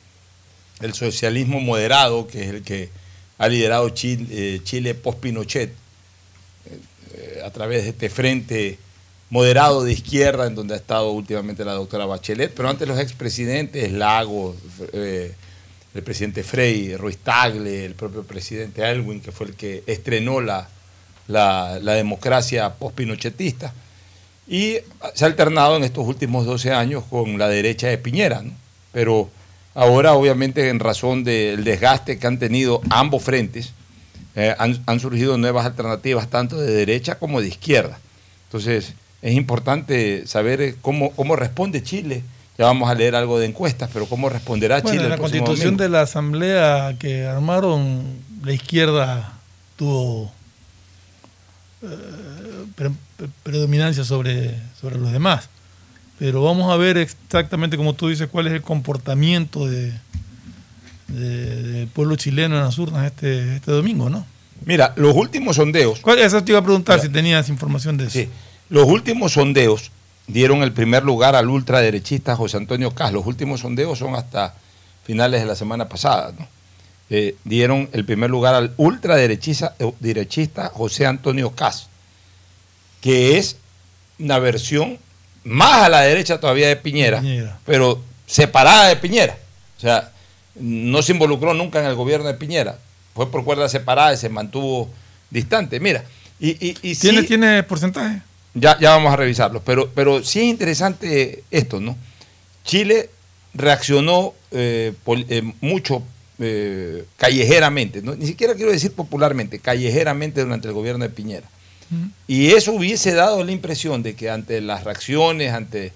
el 0.80 0.94
socialismo 0.94 1.60
moderado, 1.60 2.26
que 2.26 2.42
es 2.42 2.48
el 2.48 2.62
que 2.62 2.90
ha 3.38 3.48
liderado 3.48 3.88
Chile, 3.90 4.26
eh, 4.30 4.60
Chile 4.64 4.94
post-Pinochet, 4.94 5.70
eh, 7.14 7.42
a 7.44 7.50
través 7.50 7.84
de 7.84 7.90
este 7.90 8.10
frente 8.10 8.78
moderado 9.30 9.84
de 9.84 9.92
izquierda, 9.92 10.46
en 10.46 10.54
donde 10.54 10.74
ha 10.74 10.76
estado 10.76 11.10
últimamente 11.12 11.64
la 11.64 11.72
doctora 11.72 12.06
Bachelet, 12.06 12.52
pero 12.54 12.68
antes 12.68 12.88
los 12.88 12.98
expresidentes, 12.98 13.92
Lagos, 13.92 14.56
eh, 14.92 15.34
el 15.94 16.02
presidente 16.02 16.42
Frey, 16.42 16.96
Ruiz 16.96 17.18
Tagle, 17.18 17.84
el 17.84 17.94
propio 17.94 18.22
presidente 18.22 18.82
Elwin, 18.82 19.20
que 19.20 19.32
fue 19.32 19.48
el 19.48 19.54
que 19.54 19.82
estrenó 19.86 20.40
la, 20.40 20.68
la, 21.26 21.78
la 21.82 21.92
democracia 21.92 22.74
post-pinochetista, 22.74 23.72
y 24.46 24.78
se 25.14 25.24
ha 25.24 25.28
alternado 25.28 25.76
en 25.76 25.84
estos 25.84 26.06
últimos 26.06 26.46
12 26.46 26.72
años 26.72 27.04
con 27.10 27.38
la 27.38 27.48
derecha 27.48 27.88
de 27.88 27.98
Piñera, 27.98 28.40
¿no? 28.42 28.52
pero 28.92 29.28
ahora 29.74 30.14
obviamente 30.14 30.70
en 30.70 30.80
razón 30.80 31.22
del 31.22 31.64
desgaste 31.64 32.18
que 32.18 32.26
han 32.26 32.38
tenido 32.38 32.80
ambos 32.88 33.22
frentes, 33.22 33.74
eh, 34.34 34.54
han, 34.58 34.82
han 34.86 35.00
surgido 35.00 35.36
nuevas 35.36 35.66
alternativas 35.66 36.28
tanto 36.28 36.58
de 36.58 36.72
derecha 36.72 37.18
como 37.18 37.42
de 37.42 37.48
izquierda. 37.48 37.98
Entonces 38.46 38.94
es 39.22 39.34
importante 39.34 40.26
saber 40.26 40.60
eh, 40.60 40.76
cómo, 40.80 41.10
cómo 41.12 41.36
responde 41.36 41.82
Chile. 41.82 42.22
Ya 42.56 42.64
vamos 42.64 42.90
a 42.90 42.94
leer 42.94 43.14
algo 43.14 43.38
de 43.38 43.46
encuestas, 43.46 43.88
pero 43.92 44.06
cómo 44.06 44.28
responderá 44.28 44.80
Bueno, 44.80 44.90
Chile. 44.90 45.04
en 45.04 45.10
la 45.10 45.18
constitución 45.18 45.58
domingo? 45.76 45.82
de 45.84 45.88
la 45.90 46.00
asamblea 46.02 46.96
que 46.98 47.24
armaron, 47.26 48.02
la 48.44 48.52
izquierda 48.52 49.32
tuvo 49.76 50.32
eh, 51.82 51.86
pre- 52.74 52.90
pre- 53.16 53.28
predominancia 53.44 54.04
sobre, 54.04 54.54
sobre 54.80 54.98
los 54.98 55.12
demás. 55.12 55.48
Pero 56.18 56.42
vamos 56.42 56.72
a 56.72 56.76
ver 56.76 56.96
exactamente, 56.98 57.76
como 57.76 57.92
tú 57.94 58.08
dices, 58.08 58.28
cuál 58.28 58.48
es 58.48 58.52
el 58.52 58.62
comportamiento 58.62 59.68
de, 59.68 59.92
de- 61.06 61.62
del 61.62 61.86
pueblo 61.88 62.16
chileno 62.16 62.56
en 62.56 62.64
las 62.64 62.76
urnas 62.78 63.06
este, 63.06 63.56
este 63.56 63.70
domingo, 63.70 64.10
¿no? 64.10 64.26
Mira, 64.64 64.92
los 64.96 65.14
últimos 65.14 65.54
sondeos. 65.56 66.00
¿Cuál, 66.00 66.18
eso 66.18 66.42
te 66.42 66.50
iba 66.50 66.58
a 66.58 66.64
preguntar 66.64 66.98
si 67.00 67.08
tenías 67.08 67.48
información 67.48 67.96
de 67.96 68.04
eso. 68.06 68.18
Sí. 68.18 68.28
Los 68.70 68.86
últimos 68.86 69.32
sondeos 69.32 69.90
dieron 70.26 70.62
el 70.62 70.72
primer 70.72 71.04
lugar 71.04 71.34
al 71.34 71.48
ultraderechista 71.48 72.36
José 72.36 72.56
Antonio 72.58 72.94
Cas. 72.94 73.12
Los 73.12 73.26
últimos 73.26 73.60
sondeos 73.60 73.98
son 73.98 74.14
hasta 74.14 74.54
finales 75.04 75.40
de 75.40 75.46
la 75.46 75.54
semana 75.56 75.88
pasada. 75.88 76.32
¿no? 76.38 76.46
Eh, 77.10 77.36
dieron 77.44 77.88
el 77.92 78.04
primer 78.04 78.28
lugar 78.30 78.54
al 78.54 78.74
ultraderechista 78.76 79.74
eh, 79.78 79.90
derechista 80.00 80.70
José 80.74 81.06
Antonio 81.06 81.52
Cas, 81.54 81.88
que 83.00 83.38
es 83.38 83.56
una 84.18 84.38
versión 84.38 84.98
más 85.44 85.84
a 85.84 85.88
la 85.88 86.02
derecha 86.02 86.38
todavía 86.40 86.68
de 86.68 86.76
Piñera, 86.76 87.20
Piñera. 87.20 87.58
pero 87.64 88.02
separada 88.26 88.88
de 88.88 88.96
Piñera. 88.96 89.38
O 89.78 89.80
sea, 89.80 90.10
no 90.56 91.00
se 91.02 91.12
involucró 91.12 91.54
nunca 91.54 91.80
en 91.80 91.86
el 91.86 91.94
gobierno 91.94 92.26
de 92.26 92.34
Piñera. 92.34 92.78
Fue 93.14 93.30
por 93.30 93.44
cuerda 93.44 93.68
separada 93.68 94.12
y 94.12 94.16
se 94.18 94.28
mantuvo 94.28 94.90
distante. 95.30 95.80
Mira, 95.80 96.04
y, 96.38 96.50
y, 96.50 96.76
y 96.82 96.94
sí- 96.94 97.00
¿Tiene, 97.08 97.22
¿Tiene 97.22 97.62
porcentaje? 97.62 98.20
Ya, 98.60 98.78
ya 98.78 98.90
vamos 98.90 99.12
a 99.12 99.16
revisarlo. 99.16 99.62
Pero, 99.64 99.90
pero 99.94 100.22
sí 100.24 100.40
es 100.40 100.46
interesante 100.46 101.42
esto, 101.50 101.80
¿no? 101.80 101.96
Chile 102.64 103.10
reaccionó 103.54 104.34
eh, 104.50 104.92
pol- 105.04 105.26
eh, 105.28 105.42
mucho 105.60 106.02
eh, 106.38 107.04
callejeramente, 107.16 108.02
¿no? 108.02 108.14
ni 108.14 108.26
siquiera 108.26 108.54
quiero 108.54 108.70
decir 108.70 108.92
popularmente, 108.92 109.58
callejeramente 109.58 110.40
durante 110.42 110.68
el 110.68 110.74
gobierno 110.74 111.04
de 111.04 111.10
Piñera. 111.10 111.48
Y 112.26 112.48
eso 112.50 112.72
hubiese 112.72 113.14
dado 113.14 113.42
la 113.42 113.50
impresión 113.50 114.02
de 114.02 114.14
que 114.14 114.28
ante 114.28 114.60
las 114.60 114.84
reacciones, 114.84 115.52
ante 115.54 115.92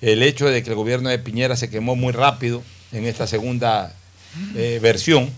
el 0.00 0.22
hecho 0.24 0.46
de 0.48 0.62
que 0.64 0.70
el 0.70 0.76
gobierno 0.76 1.08
de 1.10 1.18
Piñera 1.20 1.54
se 1.56 1.70
quemó 1.70 1.94
muy 1.94 2.12
rápido 2.12 2.62
en 2.92 3.04
esta 3.06 3.26
segunda 3.28 3.94
eh, 4.56 4.80
versión, 4.82 5.30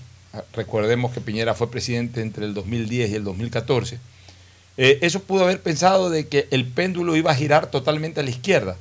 recordemos 0.54 1.12
que 1.12 1.20
Piñera 1.20 1.54
fue 1.54 1.70
presidente 1.70 2.22
entre 2.22 2.46
el 2.46 2.54
2010 2.54 3.10
y 3.10 3.14
el 3.14 3.24
2014, 3.24 3.98
eh, 4.82 4.98
eso 5.02 5.20
pudo 5.20 5.44
haber 5.44 5.60
pensado 5.60 6.08
de 6.08 6.26
que 6.26 6.48
el 6.50 6.64
péndulo 6.64 7.14
iba 7.14 7.30
a 7.30 7.34
girar 7.34 7.70
totalmente 7.70 8.20
a 8.20 8.22
la 8.22 8.30
izquierda. 8.30 8.76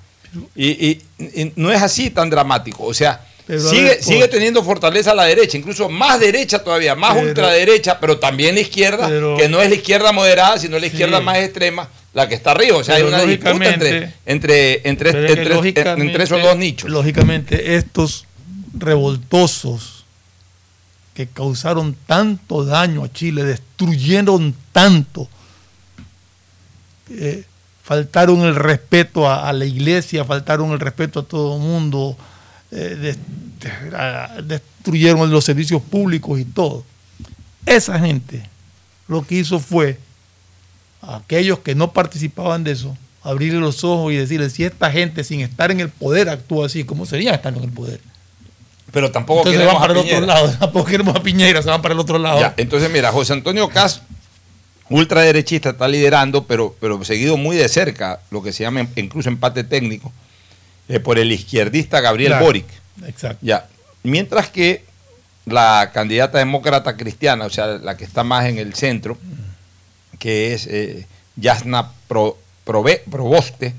Y, 0.56 0.68
y- 0.88 1.02
y 1.20 1.52
no 1.58 1.72
es 1.72 1.82
así 1.82 2.10
tan 2.10 2.30
dramático. 2.30 2.86
O 2.86 2.94
sea, 2.94 3.26
Pero, 3.48 3.62
sigue, 3.70 3.84
ver, 3.84 4.04
sigue 4.04 4.28
teniendo 4.30 4.64
fortaleza 4.64 5.12
a 5.12 5.16
la 5.16 5.24
derecha, 5.26 5.58
incluso 5.58 5.90
más 5.90 6.20
derecha 6.20 6.64
todavía, 6.64 6.96
más 6.96 7.16
Pero- 7.16 7.28
ultraderecha, 7.28 8.00
pero 8.00 8.18
también 8.20 8.56
la 8.56 8.62
izquierda, 8.62 9.08
Pero- 9.10 9.36
que 9.38 9.50
no 9.50 9.62
es 9.62 9.70
la 9.70 9.76
izquierda 9.76 10.12
moderada, 10.14 10.58
sino 10.60 10.78
la 10.80 10.86
izquierda 10.86 11.18
Sí. 11.18 11.24
más 11.26 11.38
extrema, 11.40 11.90
la 12.14 12.30
que 12.30 12.36
está 12.36 12.52
arriba. 12.52 12.78
O 12.78 12.84
sea, 12.84 12.96
hay 12.96 13.04
una 13.04 13.24
disputa 13.24 13.52
entre, 13.74 14.14
entre, 14.26 14.88
entre, 14.88 15.32
entre 15.32 16.24
esos 16.24 16.42
dos 16.42 16.56
nichos. 16.58 16.90
Lógicamente, 16.90 17.76
estos 17.76 18.26
revoltosos 18.78 20.06
que 21.14 21.28
causaron 21.28 21.96
tanto 22.08 22.64
daño 22.66 23.04
a 23.04 23.12
Chile, 23.12 23.44
destruyeron 23.44 24.56
tanto, 24.72 25.28
eh, 27.12 27.44
faltaron 27.84 28.42
el 28.42 28.56
respeto 28.56 29.28
a, 29.28 29.48
a 29.50 29.54
la 29.54 29.66
iglesia, 29.66 30.26
faltaron 30.26 30.72
el 30.72 30.80
respeto 30.80 31.22
a 31.22 31.24
todo 31.24 31.56
el 31.56 31.62
mundo, 31.62 32.18
eh, 32.72 32.98
des- 33.00 33.18
de- 33.60 33.96
a- 33.96 34.42
destruyeron 34.44 35.30
los 35.32 35.44
servicios 35.46 35.82
públicos 35.82 36.40
y 36.40 36.46
todo. 36.46 36.84
Esa 37.66 38.00
gente 38.00 38.48
lo 39.08 39.26
que 39.26 39.36
hizo 39.36 39.60
fue 39.60 39.98
a 41.02 41.18
aquellos 41.18 41.60
que 41.60 41.76
no 41.76 41.92
participaban 41.92 42.64
de 42.64 42.72
eso, 42.72 42.96
abrirle 43.24 43.60
los 43.60 43.84
ojos 43.84 44.12
y 44.14 44.16
decirles, 44.18 44.54
si 44.54 44.64
esta 44.64 44.92
gente 44.92 45.24
sin 45.24 45.42
estar 45.42 45.72
en 45.72 45.80
el 45.80 45.90
poder 45.90 46.30
actúa 46.30 46.66
así, 46.68 46.84
¿cómo 46.84 47.06
sería 47.06 47.34
estar 47.34 47.56
en 47.56 47.64
el 47.64 47.70
poder? 47.70 48.00
Pero 48.92 49.12
tampoco 49.12 49.42
Entonces 49.42 49.60
queremos 49.62 49.80
van 49.82 49.88
para 49.88 50.00
a 50.00 50.02
el 50.04 50.08
otro 50.16 50.26
lado. 50.26 50.50
Tampoco 50.60 50.86
queremos 50.86 51.16
a 51.16 51.22
Piñera, 51.22 51.62
se 51.62 51.70
van 51.70 51.82
para 51.82 51.94
el 51.94 52.00
otro 52.00 52.18
lado. 52.18 52.40
Ya, 52.40 52.54
entonces 52.58 52.90
mira, 52.92 53.12
José 53.12 53.34
Antonio 53.34 53.68
Cas, 53.70 54.02
ultraderechista, 54.90 55.70
está 55.72 55.88
liderando, 55.88 56.44
pero, 56.46 56.76
pero 56.80 57.04
seguido 57.04 57.38
muy 57.38 57.56
de 57.56 57.70
cerca, 57.70 58.20
lo 58.32 58.42
que 58.44 58.52
se 58.54 58.64
llama 58.64 58.88
incluso 58.96 59.30
empate 59.30 59.64
técnico, 59.64 60.12
eh, 60.88 61.00
por 61.00 61.20
el 61.20 61.32
izquierdista 61.32 62.02
Gabriel 62.02 62.32
Claro. 62.32 62.46
Boric. 62.46 62.66
Exacto. 63.08 63.40
Ya. 63.42 63.68
Mientras 64.04 64.50
que 64.50 64.84
la 65.46 65.92
candidata 65.94 66.38
demócrata 66.38 66.96
cristiana, 66.98 67.46
o 67.46 67.50
sea, 67.50 67.68
la 67.68 67.98
que 67.98 68.04
está 68.06 68.24
más 68.24 68.46
en 68.46 68.58
el 68.58 68.74
centro, 68.74 69.18
que 70.20 70.54
es 70.54 70.68
eh, 70.68 71.08
Yasna 71.36 71.92
Pro- 72.08 72.38
Prove- 72.66 73.02
Proboste, 73.10 73.74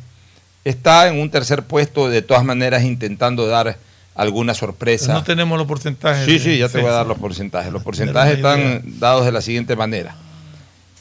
está 0.65 1.09
en 1.09 1.19
un 1.21 1.31
tercer 1.31 1.63
puesto, 1.65 2.09
de 2.09 2.23
todas 2.23 2.45
maneras 2.45 2.83
intentando 2.85 3.47
dar 3.47 3.77
alguna 4.15 4.55
sorpresa. 4.55 5.13
No 5.13 5.23
tenemos 5.25 5.57
los 5.59 5.67
porcentajes. 5.67 6.25
Sí, 6.27 6.39
sí, 6.39 6.59
ya 6.59 6.69
te 6.69 6.75
sí, 6.75 6.81
voy 6.81 6.91
a 6.91 6.95
dar 6.95 7.07
los 7.07 7.19
porcentajes. 7.19 7.73
Los 7.73 7.83
porcentajes 7.83 8.37
están 8.37 8.83
dados 8.99 9.25
de 9.25 9.33
la 9.33 9.41
siguiente 9.41 9.77
manera. 9.77 10.17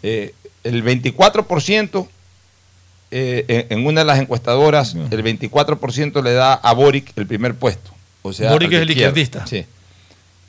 Eh, 0.03 0.33
el 0.63 0.83
24%, 0.83 2.07
eh, 3.11 3.45
en 3.69 3.79
en 3.79 3.85
una 3.87 4.01
de 4.01 4.05
las 4.05 4.19
encuestadoras, 4.19 4.93
el 4.95 5.23
24% 5.23 6.21
le 6.23 6.33
da 6.33 6.53
a 6.53 6.73
Boric 6.73 7.11
el 7.17 7.25
primer 7.27 7.55
puesto. 7.55 7.91
O 8.21 8.33
sea, 8.33 8.51
Boric 8.51 8.71
es 8.73 8.81
el 8.81 8.89
izquierdista. 8.91 9.47
Sí. 9.47 9.65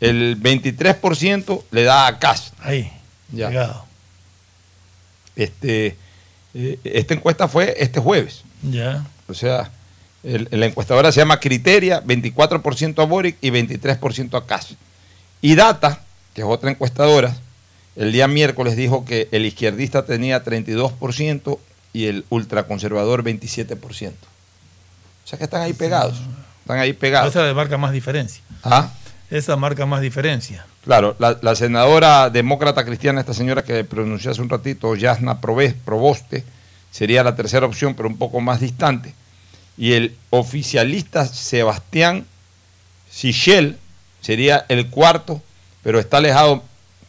El 0.00 0.36
23% 0.40 1.62
le 1.70 1.82
da 1.84 2.06
a 2.06 2.18
Cast. 2.18 2.54
Ahí, 2.60 2.90
Ya. 3.32 3.48
pegado. 3.48 3.84
Este, 5.36 5.96
eh, 6.54 6.78
esta 6.84 7.14
encuesta 7.14 7.48
fue 7.48 7.74
este 7.78 8.00
jueves. 8.00 8.42
Ya. 8.62 9.06
O 9.28 9.34
sea, 9.34 9.70
el- 10.22 10.48
la 10.50 10.66
encuestadora 10.66 11.12
se 11.12 11.20
llama 11.20 11.40
Criteria, 11.40 12.00
24% 12.04 13.02
a 13.02 13.06
Boric 13.06 13.36
y 13.40 13.50
23% 13.50 14.36
a 14.36 14.46
Cas. 14.46 14.74
Y 15.40 15.54
Data, 15.54 16.00
que 16.34 16.42
es 16.42 16.46
otra 16.46 16.70
encuestadora, 16.70 17.34
el 17.96 18.12
día 18.12 18.28
miércoles 18.28 18.76
dijo 18.76 19.04
que 19.04 19.28
el 19.32 19.44
izquierdista 19.44 20.04
tenía 20.04 20.44
32% 20.44 21.58
y 21.92 22.06
el 22.06 22.24
ultraconservador 22.30 23.24
27%. 23.24 24.12
O 24.12 25.28
sea 25.28 25.38
que 25.38 25.44
están 25.44 25.62
ahí 25.62 25.72
pegados. 25.72 26.20
Están 26.62 26.78
ahí 26.78 26.92
pegados. 26.92 27.34
Esa 27.34 27.52
marca 27.54 27.76
más 27.76 27.92
diferencia. 27.92 28.42
Ah, 28.62 28.90
Esa 29.30 29.56
marca 29.56 29.86
más 29.86 30.00
diferencia. 30.00 30.66
Claro, 30.84 31.14
la, 31.18 31.38
la 31.42 31.54
senadora 31.54 32.30
demócrata 32.30 32.84
cristiana, 32.84 33.20
esta 33.20 33.34
señora 33.34 33.62
que 33.62 33.84
pronunció 33.84 34.30
hace 34.30 34.40
un 34.40 34.48
ratito, 34.48 34.94
Yasna 34.94 35.40
Proboste, 35.40 36.44
sería 36.90 37.22
la 37.22 37.36
tercera 37.36 37.66
opción, 37.66 37.94
pero 37.94 38.08
un 38.08 38.16
poco 38.18 38.40
más 38.40 38.60
distante. 38.60 39.14
Y 39.76 39.92
el 39.92 40.16
oficialista 40.30 41.26
Sebastián 41.26 42.26
Sichel 43.10 43.78
sería 44.20 44.64
el 44.68 44.88
cuarto, 44.88 45.42
pero 45.82 45.98
está 45.98 46.18
alejado 46.18 46.62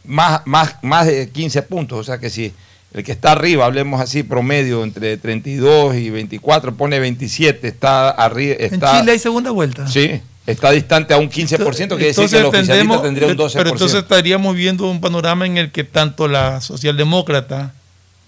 más, 0.04 0.42
más, 0.46 0.76
más 0.82 1.06
de 1.06 1.28
15 1.30 1.62
puntos. 1.62 1.98
O 1.98 2.04
sea 2.04 2.18
que 2.18 2.30
si 2.30 2.52
el 2.92 3.04
que 3.04 3.12
está 3.12 3.32
arriba, 3.32 3.64
hablemos 3.64 4.00
así, 4.00 4.22
promedio 4.22 4.84
entre 4.84 5.16
32 5.16 5.96
y 5.96 6.10
24, 6.10 6.74
pone 6.74 6.98
27, 7.00 7.66
está 7.68 8.10
arriba. 8.10 8.56
Está, 8.58 8.92
en 8.94 9.00
Chile 9.00 9.12
hay 9.12 9.18
segunda 9.18 9.50
vuelta. 9.50 9.86
Sí, 9.88 10.20
está 10.46 10.70
distante 10.72 11.14
a 11.14 11.18
un 11.18 11.30
15%, 11.30 11.96
que 11.96 12.06
decir 12.06 12.28
que 12.28 12.36
el 12.38 12.44
oficialista 12.46 13.02
tendría 13.02 13.28
un 13.28 13.36
12%. 13.36 13.52
Pero 13.54 13.70
entonces 13.70 13.98
estaríamos 14.02 14.54
viendo 14.56 14.90
un 14.90 15.00
panorama 15.00 15.46
en 15.46 15.56
el 15.56 15.70
que 15.72 15.84
tanto 15.84 16.28
la 16.28 16.60
socialdemócrata 16.60 17.72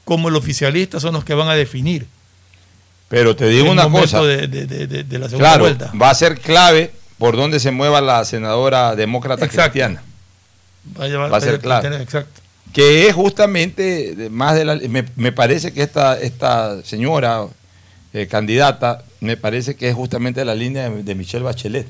como 0.05 0.29
el 0.29 0.37
oficialista 0.37 1.01
son 1.01 1.15
los 1.15 1.25
que 1.25 1.35
van 1.35 1.49
a 1.49 1.55
definir. 1.55 2.07
Pero 3.09 3.37
te 3.37 3.47
digo 3.49 3.67
el 3.67 3.73
una 3.73 3.89
cosa. 3.91 4.23
De, 4.23 4.49
de- 4.49 4.67
de- 4.67 4.87
de- 4.87 5.05
de 5.05 5.19
la 5.19 5.29
segunda 5.29 5.49
Claro, 5.51 5.65
vuelta. 5.65 5.93
va 6.01 6.11
a 6.11 6.15
ser 6.15 6.41
clave 6.41 6.91
por 7.19 7.37
donde 7.37 7.61
se 7.61 7.71
mueva 7.71 8.01
la 8.01 8.25
senadora 8.25 8.97
demócrata 8.97 9.45
Exacto. 9.45 9.73
cristiana. 9.73 10.03
Va 10.99 11.05
a 11.37 11.41
ser 11.41 11.59
vaya- 11.59 11.59
clave. 11.59 12.03
Exacto. 12.03 12.41
Que 12.73 13.07
es 13.09 13.15
justamente 13.15 14.29
más 14.31 14.55
de 14.57 14.65
la. 14.65 14.75
Me, 14.77 15.05
me 15.17 15.33
parece 15.33 15.73
que 15.73 15.83
esta, 15.83 16.19
esta 16.21 16.83
señora 16.83 17.47
eh, 18.13 18.27
candidata, 18.27 19.05
me 19.21 19.37
parece 19.37 19.77
que 19.77 19.89
es 19.89 19.95
justamente 19.95 20.45
la 20.45 20.55
línea 20.55 20.91
de, 20.91 21.03
de 21.03 21.15
Michelle 21.15 21.45
Bachelet. 21.45 21.87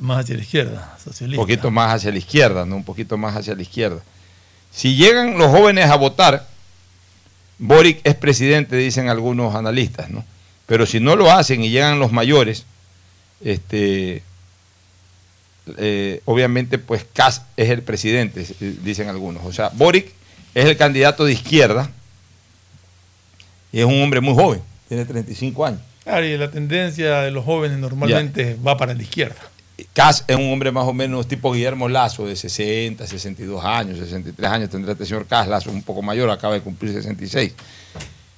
Más 0.00 0.20
hacia 0.24 0.36
la 0.36 0.42
izquierda, 0.42 0.94
Un 0.98 1.04
socialista. 1.12 1.42
poquito 1.42 1.70
más 1.70 1.94
hacia 1.94 2.10
la 2.12 2.18
izquierda, 2.18 2.64
¿no? 2.66 2.76
Un 2.76 2.84
poquito 2.84 3.16
más 3.16 3.36
hacia 3.36 3.54
la 3.54 3.62
izquierda. 3.62 4.00
Si 4.72 4.94
llegan 4.96 5.36
los 5.38 5.48
jóvenes 5.50 5.86
a 5.90 5.96
votar, 5.96 6.46
Boric 7.58 8.00
es 8.04 8.14
presidente, 8.14 8.76
dicen 8.76 9.08
algunos 9.08 9.54
analistas, 9.54 10.08
¿no? 10.10 10.24
Pero 10.66 10.86
si 10.86 11.00
no 11.00 11.16
lo 11.16 11.30
hacen 11.32 11.62
y 11.64 11.70
llegan 11.70 11.98
los 11.98 12.12
mayores, 12.12 12.64
este, 13.42 14.22
eh, 15.78 16.22
obviamente, 16.24 16.78
pues 16.78 17.06
Kass 17.12 17.42
es 17.56 17.70
el 17.70 17.82
presidente, 17.82 18.46
eh, 18.60 18.74
dicen 18.82 19.08
algunos. 19.08 19.44
O 19.44 19.52
sea, 19.52 19.70
Boric 19.70 20.12
es 20.54 20.64
el 20.66 20.76
candidato 20.76 21.24
de 21.24 21.32
izquierda 21.32 21.90
y 23.72 23.80
es 23.80 23.84
un 23.84 24.02
hombre 24.02 24.20
muy 24.20 24.34
joven, 24.34 24.60
tiene 24.88 25.04
35 25.04 25.66
años. 25.66 25.80
Claro, 26.04 26.26
y 26.26 26.36
la 26.36 26.50
tendencia 26.50 27.20
de 27.20 27.30
los 27.30 27.44
jóvenes 27.44 27.78
normalmente 27.78 28.56
va 28.66 28.76
para 28.76 28.94
la 28.94 29.02
izquierda. 29.02 29.36
Kass 29.92 30.24
es 30.26 30.36
un 30.36 30.52
hombre 30.52 30.72
más 30.72 30.84
o 30.84 30.92
menos 30.92 31.26
tipo 31.26 31.52
Guillermo 31.52 31.88
Lazo, 31.88 32.26
de 32.26 32.36
60, 32.36 33.06
62 33.06 33.64
años, 33.64 33.98
63 33.98 34.50
años 34.50 34.70
tendrá 34.70 34.92
este 34.92 35.06
señor 35.06 35.26
Kass, 35.26 35.48
Lazo 35.48 35.70
un 35.70 35.82
poco 35.82 36.02
mayor, 36.02 36.30
acaba 36.30 36.54
de 36.54 36.60
cumplir 36.60 36.92
66. 36.92 37.54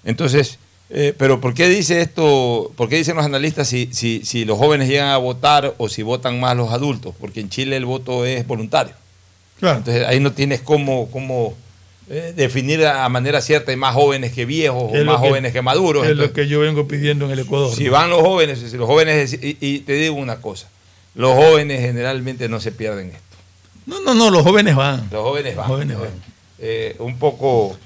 Entonces, 0.04 0.58
eh, 0.94 1.14
pero 1.16 1.40
¿por 1.40 1.54
qué 1.54 1.68
dice 1.68 2.00
esto? 2.00 2.70
¿Por 2.76 2.88
qué 2.88 2.96
dicen 2.96 3.16
los 3.16 3.24
analistas 3.24 3.66
si, 3.68 3.88
si, 3.92 4.22
si 4.24 4.44
los 4.44 4.58
jóvenes 4.58 4.88
llegan 4.88 5.08
a 5.08 5.16
votar 5.16 5.74
o 5.78 5.88
si 5.88 6.02
votan 6.02 6.38
más 6.38 6.56
los 6.56 6.70
adultos? 6.70 7.14
Porque 7.18 7.40
en 7.40 7.48
Chile 7.48 7.76
el 7.76 7.84
voto 7.86 8.24
es 8.26 8.46
voluntario. 8.46 8.92
Claro. 9.58 9.78
Entonces 9.78 10.06
ahí 10.06 10.20
no 10.20 10.32
tienes 10.32 10.60
cómo, 10.60 11.08
cómo 11.10 11.54
eh, 12.10 12.32
definir 12.36 12.84
a 12.86 13.08
manera 13.08 13.40
cierta, 13.40 13.74
más 13.76 13.94
jóvenes 13.94 14.32
que 14.32 14.44
viejos 14.44 14.92
Es 14.92 15.02
o 15.02 15.04
más 15.04 15.20
que- 15.20 15.28
jóvenes 15.28 15.52
que 15.52 15.62
maduros. 15.62 16.04
Es 16.04 16.10
Entonces, 16.10 16.30
lo 16.30 16.34
que 16.42 16.48
yo 16.48 16.60
vengo 16.60 16.86
pidiendo 16.88 17.24
en 17.26 17.30
el 17.30 17.38
Ecuador. 17.38 17.74
si 17.74 17.84
¿no? 17.84 17.92
van 17.92 18.10
los 18.10 18.20
jóvenes, 18.20 18.58
si 18.58 18.76
los 18.76 18.86
jóvenes, 18.86 19.32
y, 19.34 19.56
y 19.60 19.78
te 19.80 19.94
digo 19.94 20.16
una 20.16 20.40
cosa, 20.40 20.68
los 21.14 21.32
jóvenes 21.34 21.80
generalmente 21.80 22.48
no 22.48 22.60
se 22.60 22.72
pierden 22.72 23.08
esto. 23.08 23.22
No, 23.86 24.00
no, 24.00 24.14
no, 24.14 24.30
los 24.30 24.42
jóvenes 24.42 24.74
van. 24.76 25.08
Los 25.10 25.22
jóvenes 25.22 25.56
van. 25.56 25.68
Los 25.68 25.76
jóvenes 25.76 25.98
van. 25.98 26.10
Eh, 26.58 26.96
un 26.98 27.18
poco. 27.18 27.76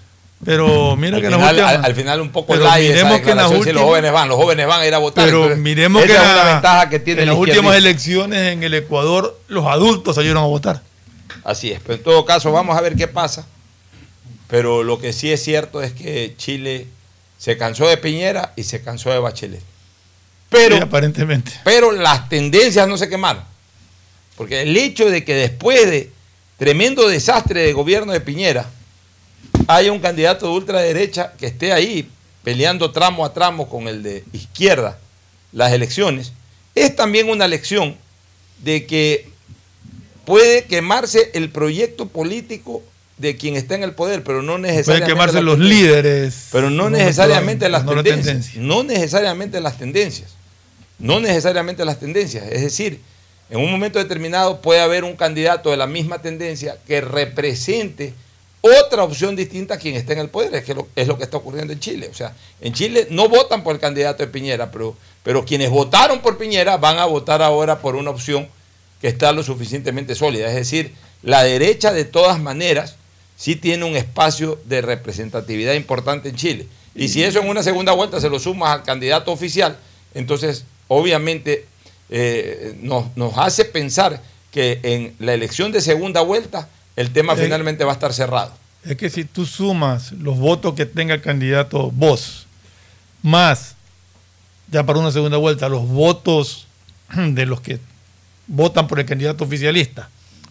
Pero 0.45 0.97
mira 0.97 1.17
al 1.17 1.23
que 1.23 1.31
las 1.31 1.39
final, 1.39 1.55
últimas- 1.55 1.75
al, 1.77 1.85
al 1.87 1.95
final 1.95 2.21
un 2.21 2.31
poco 2.31 2.53
pero 2.53 2.71
miremos 2.71 3.21
que 3.21 3.31
en 3.31 3.37
las 3.39 3.51
si 3.65 3.73
los 3.73 3.83
jóvenes 3.83 4.13
van, 4.13 4.29
los 4.29 4.37
jóvenes 4.37 4.67
van 4.67 4.81
a 4.83 4.87
ir 4.87 4.95
a 4.95 4.99
votar. 4.99 5.25
Pero 5.25 5.39
entonces, 5.39 5.59
miremos 5.63 6.05
esa 6.05 6.13
que 6.13 6.19
es 6.19 6.25
la- 6.29 6.43
una 6.43 6.53
ventaja 6.53 6.89
que 6.91 6.99
tiene 7.01 7.23
en 7.23 7.29
las 7.29 7.37
últimas 7.37 7.75
elecciones 7.77 8.53
en 8.53 8.63
el 8.63 8.75
Ecuador 8.75 9.39
los 9.49 9.67
adultos 9.67 10.15
salieron 10.15 10.43
a 10.43 10.47
votar. 10.47 10.83
Así 11.43 11.71
es, 11.73 11.81
pero 11.81 11.95
en 11.95 12.03
todo 12.03 12.25
caso 12.27 12.53
vamos 12.53 12.77
a 12.77 12.81
ver 12.81 12.97
qué 12.97 13.09
pasa. 13.09 13.47
Pero 14.49 14.85
lo 14.85 15.01
que 15.01 15.13
sí 15.13 15.33
es 15.33 15.43
cierto 15.43 15.83
es 15.83 15.93
que 15.93 16.35
Chile 16.37 16.87
se 17.39 17.57
cansó 17.57 17.89
de 17.89 17.97
Piñera 17.97 18.53
y 18.57 18.63
se 18.65 18.83
cansó 18.83 19.11
de 19.11 19.19
Bachelet. 19.19 19.63
Pero, 20.51 20.77
Sí, 20.77 20.83
aparentemente. 20.83 21.53
pero 21.65 21.91
las 21.93 22.29
tendencias 22.29 22.87
no 22.87 22.97
se 22.99 23.09
quemaron. 23.09 23.43
Porque 24.37 24.63
el 24.63 24.77
hecho 24.77 25.11
de 25.11 25.25
que 25.25 25.35
después 25.35 25.91
de 25.91 26.11
tremendo 26.59 27.09
desastre 27.09 27.63
de 27.63 27.73
gobierno 27.73 28.13
de 28.13 28.21
Piñera, 28.21 28.67
haya 29.67 29.93
un 29.93 29.99
candidato 29.99 30.47
de 30.47 30.53
ultraderecha 30.53 31.33
que 31.39 31.47
esté 31.47 31.73
ahí 31.73 32.09
peleando 32.43 32.93
tramo 32.93 33.25
a 33.25 33.33
tramo 33.33 33.69
con 33.69 33.89
el 33.89 34.03
de 34.03 34.25
izquierda 34.33 34.99
las 35.53 35.73
elecciones, 35.73 36.33
es 36.75 36.95
también 36.95 37.29
una 37.29 37.49
lección 37.49 37.97
de 38.63 38.87
que 38.87 39.29
puede 40.25 40.65
quemarse 40.65 41.31
el 41.35 41.51
proyecto 41.51 42.07
político 42.09 42.83
de 43.19 43.37
quien 43.37 43.57
está 43.57 43.75
en 43.75 43.83
el 43.83 43.93
poder, 43.93 44.23
pero 44.23 44.43
no 44.43 44.59
Pueden 44.59 44.75
necesariamente 44.75 45.13
quemarse 45.13 45.43
los 45.43 45.59
líderes. 45.59 46.49
Pero 46.53 46.71
no 46.71 46.91
necesariamente 46.91 47.69
las 47.69 47.85
la 47.85 47.95
tendencias. 47.95 48.27
tendencia. 48.27 48.61
No 48.61 48.83
necesariamente 48.85 49.61
las 49.61 49.79
tendencias. 49.79 50.35
No 50.99 51.21
necesariamente 51.21 51.85
las 51.85 51.99
tendencias. 51.99 52.47
Es 52.51 52.61
decir, 52.63 53.01
en 53.49 53.59
un 53.59 53.71
momento 53.71 53.99
determinado 53.99 54.61
puede 54.61 54.81
haber 54.81 55.05
un 55.05 55.17
candidato 55.17 55.71
de 55.71 55.77
la 55.77 55.87
misma 55.87 56.21
tendencia 56.21 56.77
que 56.87 57.01
represente 57.01 58.13
otra 58.67 59.05
opción 59.05 59.37
distinta 59.37 59.75
a 59.75 59.79
quien 59.79 59.97
está 59.97 60.13
en 60.13 60.21
el 60.21 60.29
poder. 60.29 60.55
Es, 60.55 60.65
que 60.65 60.75
lo, 60.75 60.89
es 60.95 61.07
lo 61.07 61.17
que 61.17 61.25
está 61.25 61.37
ocurriendo 61.37 61.73
en 61.73 61.81
Chile. 61.81 62.09
O 62.11 62.15
sea, 62.15 62.35
en 62.61 62.73
Chile 62.73 63.07
no 63.11 63.29
votan 63.29 63.63
por 63.63 63.75
el 63.75 63.81
candidato 63.81 64.23
de 64.23 64.29
Piñera, 64.29 64.71
pero, 64.71 64.97
pero 65.23 65.45
quienes 65.45 65.71
votaron 65.71 66.21
por 66.21 66.39
Piñera 66.39 66.77
van 66.77 66.99
a 66.99 67.05
votar 67.05 67.43
ahora 67.43 67.81
por 67.81 67.97
una 67.97 68.11
opción 68.11 68.49
que 69.01 69.09
está 69.09 69.33
lo 69.33 69.43
suficientemente 69.43 70.15
sólida. 70.15 70.49
Es 70.49 70.55
decir, 70.55 70.93
la 71.23 71.43
derecha 71.43 71.93
de 71.93 72.05
todas 72.05 72.41
maneras 72.41 72.97
sí 73.37 73.57
tiene 73.57 73.85
un 73.85 73.97
espacio 73.97 74.59
de 74.65 74.81
representatividad 74.81 75.75
importante 75.75 76.29
en 76.31 76.37
Chile. 76.37 76.67
Y 76.95 77.09
si 77.09 77.23
eso 77.23 77.41
en 77.41 77.49
una 77.49 77.63
segunda 77.63 77.93
vuelta 77.93 78.21
se 78.21 78.31
lo 78.31 78.39
sumas 78.39 78.71
al 78.71 78.83
candidato 78.83 79.31
oficial, 79.31 79.77
entonces 80.15 80.65
obviamente 80.89 81.67
eh, 82.09 82.75
nos, 82.81 83.15
nos 83.17 83.37
hace 83.37 83.65
pensar 83.67 84.23
que 84.51 84.81
en 84.83 85.15
la 85.19 85.35
elección 85.35 85.73
de 85.73 85.83
segunda 85.83 86.23
vuelta 86.23 86.69
el 86.97 87.13
tema 87.13 87.35
Eh, 87.35 87.37
finalmente 87.37 87.85
va 87.85 87.93
a 87.93 87.95
estar 87.95 88.13
cerrado. 88.13 88.53
Es 88.85 88.97
que 88.97 89.11
si 89.11 89.25
tú 89.25 89.47
sumas 89.47 90.13
los 90.13 90.39
votos 90.39 90.75
que 90.75 90.87
tenga 90.87 91.15
el 91.15 91.21
candidato 91.23 91.91
vos, 91.91 92.47
más 93.23 93.75
ya 94.71 94.85
para 94.85 94.99
una 94.99 95.11
segunda 95.13 95.37
vuelta 95.37 95.69
los 95.69 95.87
votos 95.87 96.67
de 97.17 97.47
los 97.47 97.61
que 97.61 97.79
votan 98.47 98.87
por 98.89 98.99
el 99.01 99.07
candidato 99.07 99.45
oficialista, 99.45 100.09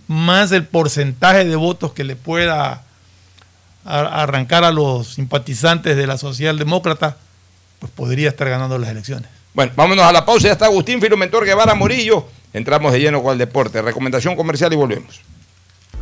más 0.08 0.52
el 0.52 0.66
porcentaje 0.66 1.46
de 1.46 1.56
votos 1.56 1.93
que 1.93 2.04
le 2.04 2.16
pueda 2.16 2.84
a- 3.86 4.22
arrancar 4.24 4.64
a 4.64 4.72
los 4.72 5.14
simpatizantes 5.16 5.96
de 5.98 6.08
la 6.08 6.18
socialdemócrata, 6.18 7.18
pues 7.80 7.91
podría 7.91 8.30
estar 8.30 8.50
ganando 8.50 8.78
las 8.78 8.89
elecciones. 8.89 9.30
Bueno, 9.54 9.72
vámonos 9.76 10.04
a 10.06 10.12
la 10.12 10.26
pausa. 10.26 10.48
Ya 10.48 10.54
está 10.54 10.66
Agustín 10.66 11.00
Filomentor 11.02 11.46
Guevara 11.46 11.74
Morillo. 11.76 12.28
Entramos 12.52 12.91
de 12.91 13.00
lleno 13.00 13.24
con 13.24 13.32
el 13.34 13.38
deporte. 13.38 13.82
Recomendación 13.82 14.36
comercial 14.36 14.72
y 14.74 14.76
volvemos. 14.76 15.22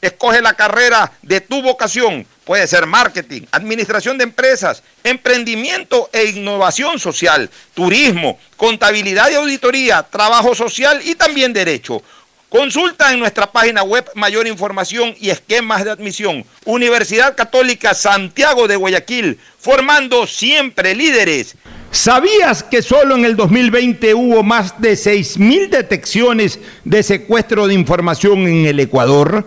Escoge 0.00 0.40
la 0.40 0.54
carrera 0.54 1.12
de 1.22 1.40
tu 1.40 1.62
vocación. 1.62 2.26
Puede 2.44 2.66
ser 2.66 2.86
marketing, 2.86 3.42
administración 3.52 4.18
de 4.18 4.24
empresas, 4.24 4.82
emprendimiento 5.04 6.08
e 6.12 6.24
innovación 6.24 6.98
social, 6.98 7.50
turismo, 7.74 8.38
contabilidad 8.56 9.30
y 9.30 9.34
auditoría, 9.34 10.02
trabajo 10.02 10.54
social 10.54 11.00
y 11.04 11.14
también 11.14 11.52
derecho. 11.52 12.02
Consulta 12.48 13.12
en 13.12 13.20
nuestra 13.20 13.52
página 13.52 13.84
web 13.84 14.04
mayor 14.16 14.48
información 14.48 15.14
y 15.20 15.30
esquemas 15.30 15.84
de 15.84 15.92
admisión. 15.92 16.44
Universidad 16.64 17.36
Católica 17.36 17.94
Santiago 17.94 18.66
de 18.66 18.74
Guayaquil, 18.74 19.38
formando 19.60 20.26
siempre 20.26 20.96
líderes. 20.96 21.54
¿Sabías 21.92 22.64
que 22.64 22.82
solo 22.82 23.16
en 23.16 23.24
el 23.24 23.36
2020 23.36 24.14
hubo 24.14 24.42
más 24.42 24.80
de 24.80 24.94
6.000 24.94 25.68
detecciones 25.70 26.58
de 26.84 27.02
secuestro 27.04 27.68
de 27.68 27.74
información 27.74 28.48
en 28.48 28.66
el 28.66 28.80
Ecuador? 28.80 29.46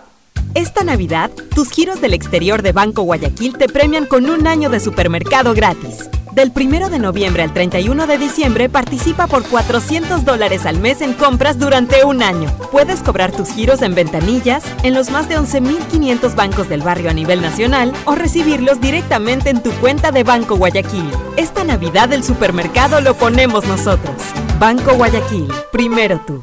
Esta 0.55 0.83
Navidad, 0.83 1.31
tus 1.55 1.71
giros 1.71 2.01
del 2.01 2.15
exterior 2.15 2.63
de 2.63 2.73
Banco 2.73 3.03
Guayaquil 3.03 3.59
te 3.59 3.69
premian 3.69 4.07
con 4.07 4.29
un 4.29 4.47
año 4.47 4.71
de 4.71 4.81
supermercado 4.81 5.55
gratis. 5.55 6.09
Del 6.37 6.53
1 6.55 6.91
de 6.91 6.99
noviembre 6.99 7.43
al 7.43 7.55
31 7.55 8.07
de 8.07 8.19
diciembre 8.19 8.69
participa 8.69 9.27
por 9.27 9.49
400 9.49 10.27
dólares 10.27 10.67
al 10.67 10.79
mes 10.79 11.01
en 11.01 11.15
compras 11.15 11.59
durante 11.59 12.05
un 12.05 12.23
año. 12.23 12.55
Puedes 12.71 13.01
cobrar 13.01 13.33
tus 13.33 13.49
giros 13.49 13.81
en 13.81 13.95
ventanillas, 13.95 14.63
en 14.83 14.93
los 14.93 15.11
más 15.11 15.31
de 15.31 15.39
11.500 15.39 16.35
bancos 16.35 16.69
del 16.69 16.83
barrio 16.83 17.09
a 17.09 17.15
nivel 17.15 17.41
nacional 17.41 17.91
o 18.05 18.17
recibirlos 18.17 18.83
directamente 18.83 19.49
en 19.49 19.63
tu 19.63 19.71
cuenta 19.81 20.13
de 20.13 20.25
Banco 20.25 20.57
Guayaquil. 20.57 21.11
Esta 21.39 21.65
Navidad 21.65 22.13
el 22.13 22.23
supermercado 22.23 23.01
lo 23.01 23.15
ponemos 23.15 23.67
nosotros. 23.67 24.15
Banco 24.59 24.93
Guayaquil, 24.93 25.49
primero 25.73 26.21
tú. 26.27 26.43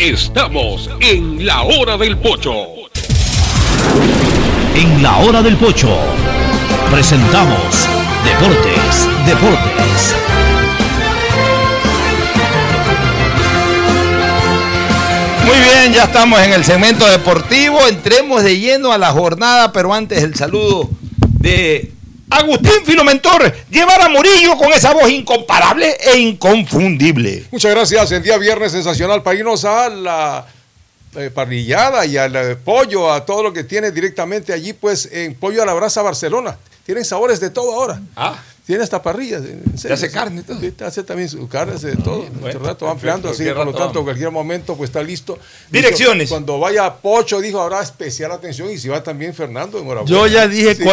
Estamos 0.00 0.88
en 1.00 1.44
la 1.44 1.60
hora 1.60 1.98
del 1.98 2.16
pocho. 2.16 2.54
En 4.74 5.02
la 5.02 5.18
hora 5.18 5.42
del 5.42 5.58
pocho 5.58 5.94
presentamos 6.90 7.86
Deportes, 8.24 9.06
Deportes. 9.26 10.16
Muy 15.44 15.58
bien, 15.58 15.92
ya 15.92 16.04
estamos 16.04 16.40
en 16.40 16.54
el 16.54 16.64
segmento 16.64 17.04
deportivo. 17.04 17.86
Entremos 17.86 18.42
de 18.42 18.58
lleno 18.58 18.92
a 18.92 18.96
la 18.96 19.10
jornada, 19.12 19.70
pero 19.70 19.92
antes 19.92 20.22
el 20.22 20.34
saludo 20.34 20.88
de 21.40 21.92
Agustín 22.30 22.84
Filomentor. 22.84 23.52
Llevar 23.70 24.00
a 24.02 24.08
Murillo 24.08 24.56
con 24.56 24.72
esa 24.72 24.92
voz 24.92 25.10
incomparable 25.10 25.96
e 26.00 26.18
inconfundible. 26.18 27.44
Muchas 27.50 27.70
gracias. 27.72 28.12
El 28.12 28.22
día 28.22 28.38
viernes 28.38 28.72
sensacional 28.72 29.22
para 29.22 29.38
irnos 29.38 29.64
a 29.64 29.88
la 29.88 30.46
eh, 31.16 31.30
parrillada 31.34 32.06
y 32.06 32.16
al 32.16 32.34
eh, 32.36 32.56
pollo, 32.56 33.12
a 33.12 33.24
todo 33.24 33.42
lo 33.42 33.52
que 33.52 33.64
tiene 33.64 33.90
directamente 33.90 34.52
allí, 34.52 34.72
pues 34.72 35.08
en 35.10 35.34
Pollo 35.34 35.62
a 35.62 35.66
la 35.66 35.74
Brasa 35.74 36.02
Barcelona. 36.02 36.56
Tienen 36.86 37.04
sabores 37.04 37.40
de 37.40 37.50
todo 37.50 37.74
ahora. 37.74 38.00
Ah. 38.16 38.40
Tiene 38.64 38.84
hasta 38.84 39.02
parrillas. 39.02 39.42
en 39.42 39.76
serio. 39.76 39.96
hace 39.96 40.10
carne 40.12 40.44
todo. 40.44 40.60
Sí, 40.60 40.70
te 40.70 40.84
hace 40.84 41.02
también 41.02 41.28
su 41.28 41.48
carne, 41.48 41.74
hace 41.74 41.88
de 41.88 41.96
todo. 41.96 42.18
bueno, 42.18 42.40
Mucho 42.40 42.58
rato 42.60 42.86
va 42.86 42.92
ampliando, 42.92 43.28
así 43.30 43.44
por 43.46 43.66
lo 43.66 43.72
tanto, 43.72 43.94
vamos. 43.94 44.04
cualquier 44.04 44.30
momento 44.30 44.76
pues 44.76 44.90
está 44.90 45.02
listo. 45.02 45.36
Direcciones. 45.70 46.28
Dijo, 46.28 46.34
cuando 46.36 46.60
vaya 46.60 46.94
Pocho, 46.94 47.40
dijo, 47.40 47.60
habrá 47.60 47.82
especial 47.82 48.30
atención 48.30 48.70
y 48.70 48.78
si 48.78 48.86
va 48.88 49.02
también 49.02 49.34
Fernando, 49.34 49.78
enhorabuena. 49.80 50.08
Yo 50.16 50.26
ya 50.28 50.46
dije 50.46 50.76
Sí. 50.76 50.84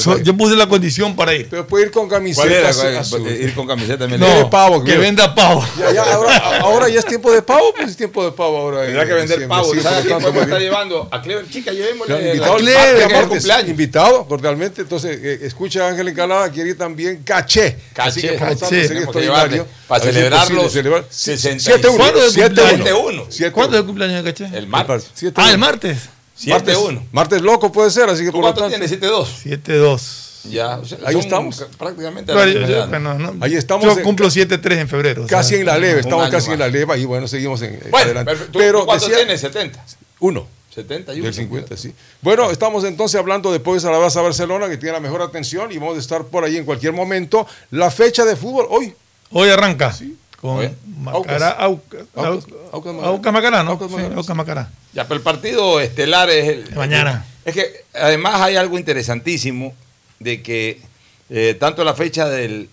So- 0.00 0.18
yo 0.18 0.36
puse 0.36 0.56
la 0.56 0.66
condición 0.68 1.14
para 1.16 1.34
ir. 1.34 1.48
Pero 1.50 1.66
puede 1.66 1.86
ir 1.86 1.90
con 1.90 2.08
camiseta. 2.08 2.46
¿Cuál 2.46 2.52
era? 2.58 2.70
azul- 2.70 2.80
¿Cuál- 2.82 2.96
azul. 2.96 3.28
Ir 3.30 3.54
con 3.54 3.66
camiseta 3.66 4.06
No, 4.06 4.16
Quiere 4.26 4.44
pavo, 4.46 4.78
que 4.80 4.84
quiere- 4.86 5.00
venda 5.00 5.34
pavo. 5.34 5.64
Ya, 5.78 5.92
ya, 5.92 6.14
ahora, 6.14 6.36
ahora 6.60 6.88
ya 6.88 6.98
es 7.00 7.06
tiempo 7.06 7.30
de 7.32 7.42
pavo, 7.42 7.72
pues 7.76 7.90
es 7.90 7.96
tiempo 7.96 8.24
de 8.24 8.32
pavo 8.32 8.56
ahora. 8.58 8.82
Tendrá 8.84 9.02
en 9.02 9.08
que 9.08 9.14
vender 9.14 9.48
pavo. 9.48 9.74
Sí, 9.74 9.80
¿Sabes 9.80 9.98
a 10.00 10.02
quién 10.02 10.18
podemos 10.20 10.42
estar 10.44 10.60
llevando? 10.60 11.08
A 11.10 11.20
Clever 11.22 11.48
Chica, 11.50 11.72
llevémosle. 11.72 12.26
Invitado, 12.28 12.56
el 12.56 12.62
Clever, 12.64 13.28
cumpleaños. 13.28 13.68
invitado 13.70 14.26
cordialmente. 14.26 14.82
Entonces, 14.82 15.18
eh, 15.22 15.38
escucha 15.42 15.86
a 15.86 15.88
Ángel 15.90 16.08
Encalada, 16.08 16.50
quiere 16.50 16.70
ir 16.70 16.78
también 16.78 17.22
caché. 17.24 17.76
Así 17.96 18.20
que 18.20 18.28
por 18.32 18.40
lo 18.48 18.56
tanto, 18.56 18.64
Caché. 18.66 18.86
sería 18.88 19.02
extraordinario. 19.02 19.66
para 19.86 20.02
A 20.02 20.04
ver 20.06 20.14
si 20.14 20.18
es 20.18 20.24
celebrar 20.24 20.40
posible 20.42 20.62
los 20.62 20.72
celebrar. 20.72 21.04
65. 21.10 21.78
7-1. 21.78 21.96
¿Cuándo 21.98 22.20
es 22.24 22.36
el 22.36 22.42
7-1. 22.54 23.26
7-1. 23.28 23.52
¿Cuándo 23.52 23.76
es 23.76 23.80
el 23.80 23.86
cumpleaños 23.86 24.24
de 24.24 24.32
Caché? 24.32 24.56
El 24.56 24.66
martes. 24.66 25.10
Ah, 25.36 25.50
el 25.50 25.58
martes. 25.58 25.98
Martes, 26.46 26.76
7-1. 26.76 27.00
martes 27.12 27.42
loco 27.42 27.70
puede 27.70 27.90
ser, 27.90 28.08
así 28.10 28.20
que 28.24 28.26
¿Tú 28.30 28.40
por 28.40 28.42
cuánto 28.54 28.68
tienes? 28.68 28.90
7-2. 28.90 29.26
7-2. 29.44 30.50
Ya, 30.50 30.76
o 30.78 30.84
sea, 30.84 30.98
Ahí 31.06 31.18
estamos. 31.18 31.58
ca- 31.60 31.66
Prácticamente 31.78 32.32
a 32.32 32.34
la 32.34 32.46
yo- 32.46 32.86
bueno, 32.88 33.14
no, 33.18 33.34
Ahí 33.44 33.54
estamos 33.54 33.84
Yo 33.86 33.92
en- 33.92 34.02
cumplo 34.04 34.28
7-3 34.30 34.78
en 34.78 34.88
febrero. 34.88 35.24
o 35.24 35.28
sea, 35.28 35.38
Casi 35.38 35.54
en 35.54 35.66
la 35.66 35.78
leve, 35.78 36.00
estamos 36.00 36.28
casi 36.28 36.46
en 36.50 36.58
más. 36.58 36.58
la 36.58 36.68
leve 36.68 36.98
y 36.98 37.04
bueno, 37.06 37.26
seguimos 37.28 37.62
en 37.62 37.78
Bueno, 37.90 37.96
adelante. 37.98 38.30
perfecto. 38.30 38.52
¿Tú 38.52 38.58
Pero 38.58 38.84
¿cuánto 38.84 39.04
decía- 39.06 39.18
tienes? 39.24 39.40
70. 39.40 39.82
Uno. 40.20 40.46
71. 40.74 41.24
Del 41.24 41.34
50, 41.34 41.76
sí. 41.76 41.94
Bueno, 42.20 42.50
estamos 42.50 42.84
entonces 42.84 43.18
hablando 43.18 43.52
de 43.52 43.60
Pollos 43.60 43.84
a 43.84 43.90
la 43.92 43.98
Brasa 43.98 44.20
Barcelona, 44.22 44.68
que 44.68 44.76
tiene 44.76 44.92
la 44.92 45.00
mejor 45.00 45.22
atención 45.22 45.70
y 45.70 45.78
vamos 45.78 45.96
a 45.96 46.00
estar 46.00 46.24
por 46.24 46.42
ahí 46.44 46.56
en 46.56 46.64
cualquier 46.64 46.92
momento. 46.92 47.46
La 47.70 47.90
fecha 47.92 48.24
de 48.24 48.34
fútbol 48.36 48.66
hoy. 48.70 48.92
Hoy 49.30 49.48
arranca. 49.50 49.96
Con 50.44 50.58
Oye, 50.58 50.74
Macará, 50.98 51.52
Aucas. 51.52 52.02
Aucas, 52.14 52.52
Aucas, 52.70 52.94
Aucas 53.02 53.32
Macará. 53.32 53.64
¿no? 53.64 53.70
Aucas 54.14 54.36
Macará. 54.36 54.68
Ya, 54.92 55.04
pero 55.04 55.16
el 55.16 55.22
partido 55.22 55.80
estelar 55.80 56.28
es 56.28 56.46
el. 56.46 56.68
De 56.68 56.76
mañana. 56.76 57.24
Es 57.46 57.54
que 57.54 57.84
además 57.94 58.42
hay 58.42 58.56
algo 58.56 58.76
interesantísimo 58.76 59.72
de 60.18 60.42
que 60.42 60.82
eh, 61.30 61.56
tanto 61.58 61.82
la 61.82 61.94
fecha 61.94 62.28
del. 62.28 62.68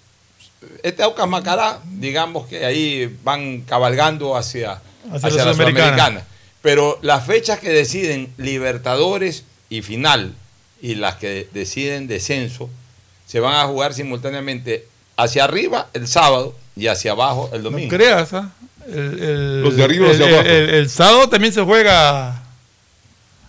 Este 0.83 1.01
Aucas 1.01 1.25
Macará, 1.29 1.79
digamos 1.85 2.45
que 2.47 2.65
ahí 2.65 3.17
van 3.23 3.61
cabalgando 3.61 4.35
hacia, 4.35 4.81
Hacia 5.09 5.29
la 5.29 5.53
Sudamericana. 5.53 5.53
Sudamericana. 5.53 6.23
Pero 6.61 6.99
las 7.01 7.25
fechas 7.25 7.59
que 7.59 7.69
deciden 7.69 8.33
Libertadores 8.35 9.45
y 9.69 9.81
final 9.81 10.33
y 10.81 10.95
las 10.95 11.15
que 11.15 11.47
deciden 11.53 12.07
descenso 12.07 12.69
se 13.25 13.39
van 13.39 13.55
a 13.55 13.65
jugar 13.65 13.93
simultáneamente 13.93 14.89
hacia 15.15 15.45
arriba 15.45 15.87
el 15.93 16.09
sábado 16.09 16.53
y 16.75 16.87
hacia 16.87 17.11
abajo 17.11 17.49
el 17.53 17.63
No 17.63 17.69
domingo. 17.71 17.89
creas, 17.89 18.33
¿ah? 18.33 18.49
El, 18.87 19.19
el- 19.23 19.61
Los 19.63 19.75
de 19.75 19.83
arriba 19.83 20.05
el, 20.09 20.11
los 20.11 20.19
de 20.19 20.25
el- 20.27 20.33
abajo. 20.35 20.49
el- 20.49 20.69
el 20.71 20.89
sábado 20.89 21.29
también 21.29 21.53
se 21.53 21.61
juega. 21.61 22.41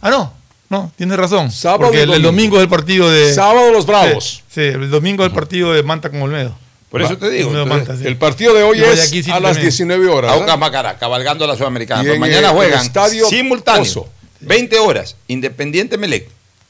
Ah, 0.01 0.11
no. 0.11 0.33
No, 0.69 0.91
tienes 0.97 1.19
razón. 1.19 1.51
Sábado 1.51 1.83
porque 1.85 2.03
el, 2.03 2.13
el 2.15 2.23
domingo. 2.23 2.57
es 2.57 2.63
el 2.63 2.69
partido 2.69 3.11
de. 3.11 3.35
Sábado 3.35 3.71
los 3.73 3.85
Bravos. 3.87 4.43
Sí, 4.49 4.55
sí, 4.55 4.61
el 4.63 4.91
domingo 4.91 5.23
es 5.23 5.29
el 5.31 5.35
partido 5.35 5.73
de 5.73 5.83
Manta 5.83 6.09
con 6.11 6.23
Olmedo. 6.23 6.55
Por 6.91 7.01
eso 7.03 7.17
te 7.19 7.29
digo, 7.31 7.49
Olmedo 7.49 7.63
entonces, 7.65 7.89
Manta, 7.89 8.03
sí. 8.03 8.09
El 8.09 8.17
partido 8.17 8.55
de 8.55 8.63
hoy 8.63 8.79
es 8.81 9.29
a 9.29 9.41
las 9.41 9.43
también. 9.55 9.63
19 9.63 10.09
horas. 10.09 10.33
Aucas. 10.33 10.59
Macará, 10.59 10.99
cabalgando 10.99 11.45
a 11.45 11.49
la 11.49 11.57
Sudamericana. 11.57 12.11
En 12.11 12.19
mañana 12.21 12.49
el 12.49 12.55
juegan 12.55 12.85
Estadio 12.85 13.27
simultáneo, 13.29 13.83
Pozo. 13.85 14.09
20 14.41 14.79
horas, 14.79 15.17
Independiente 15.29 15.97
Melec, 15.99 16.29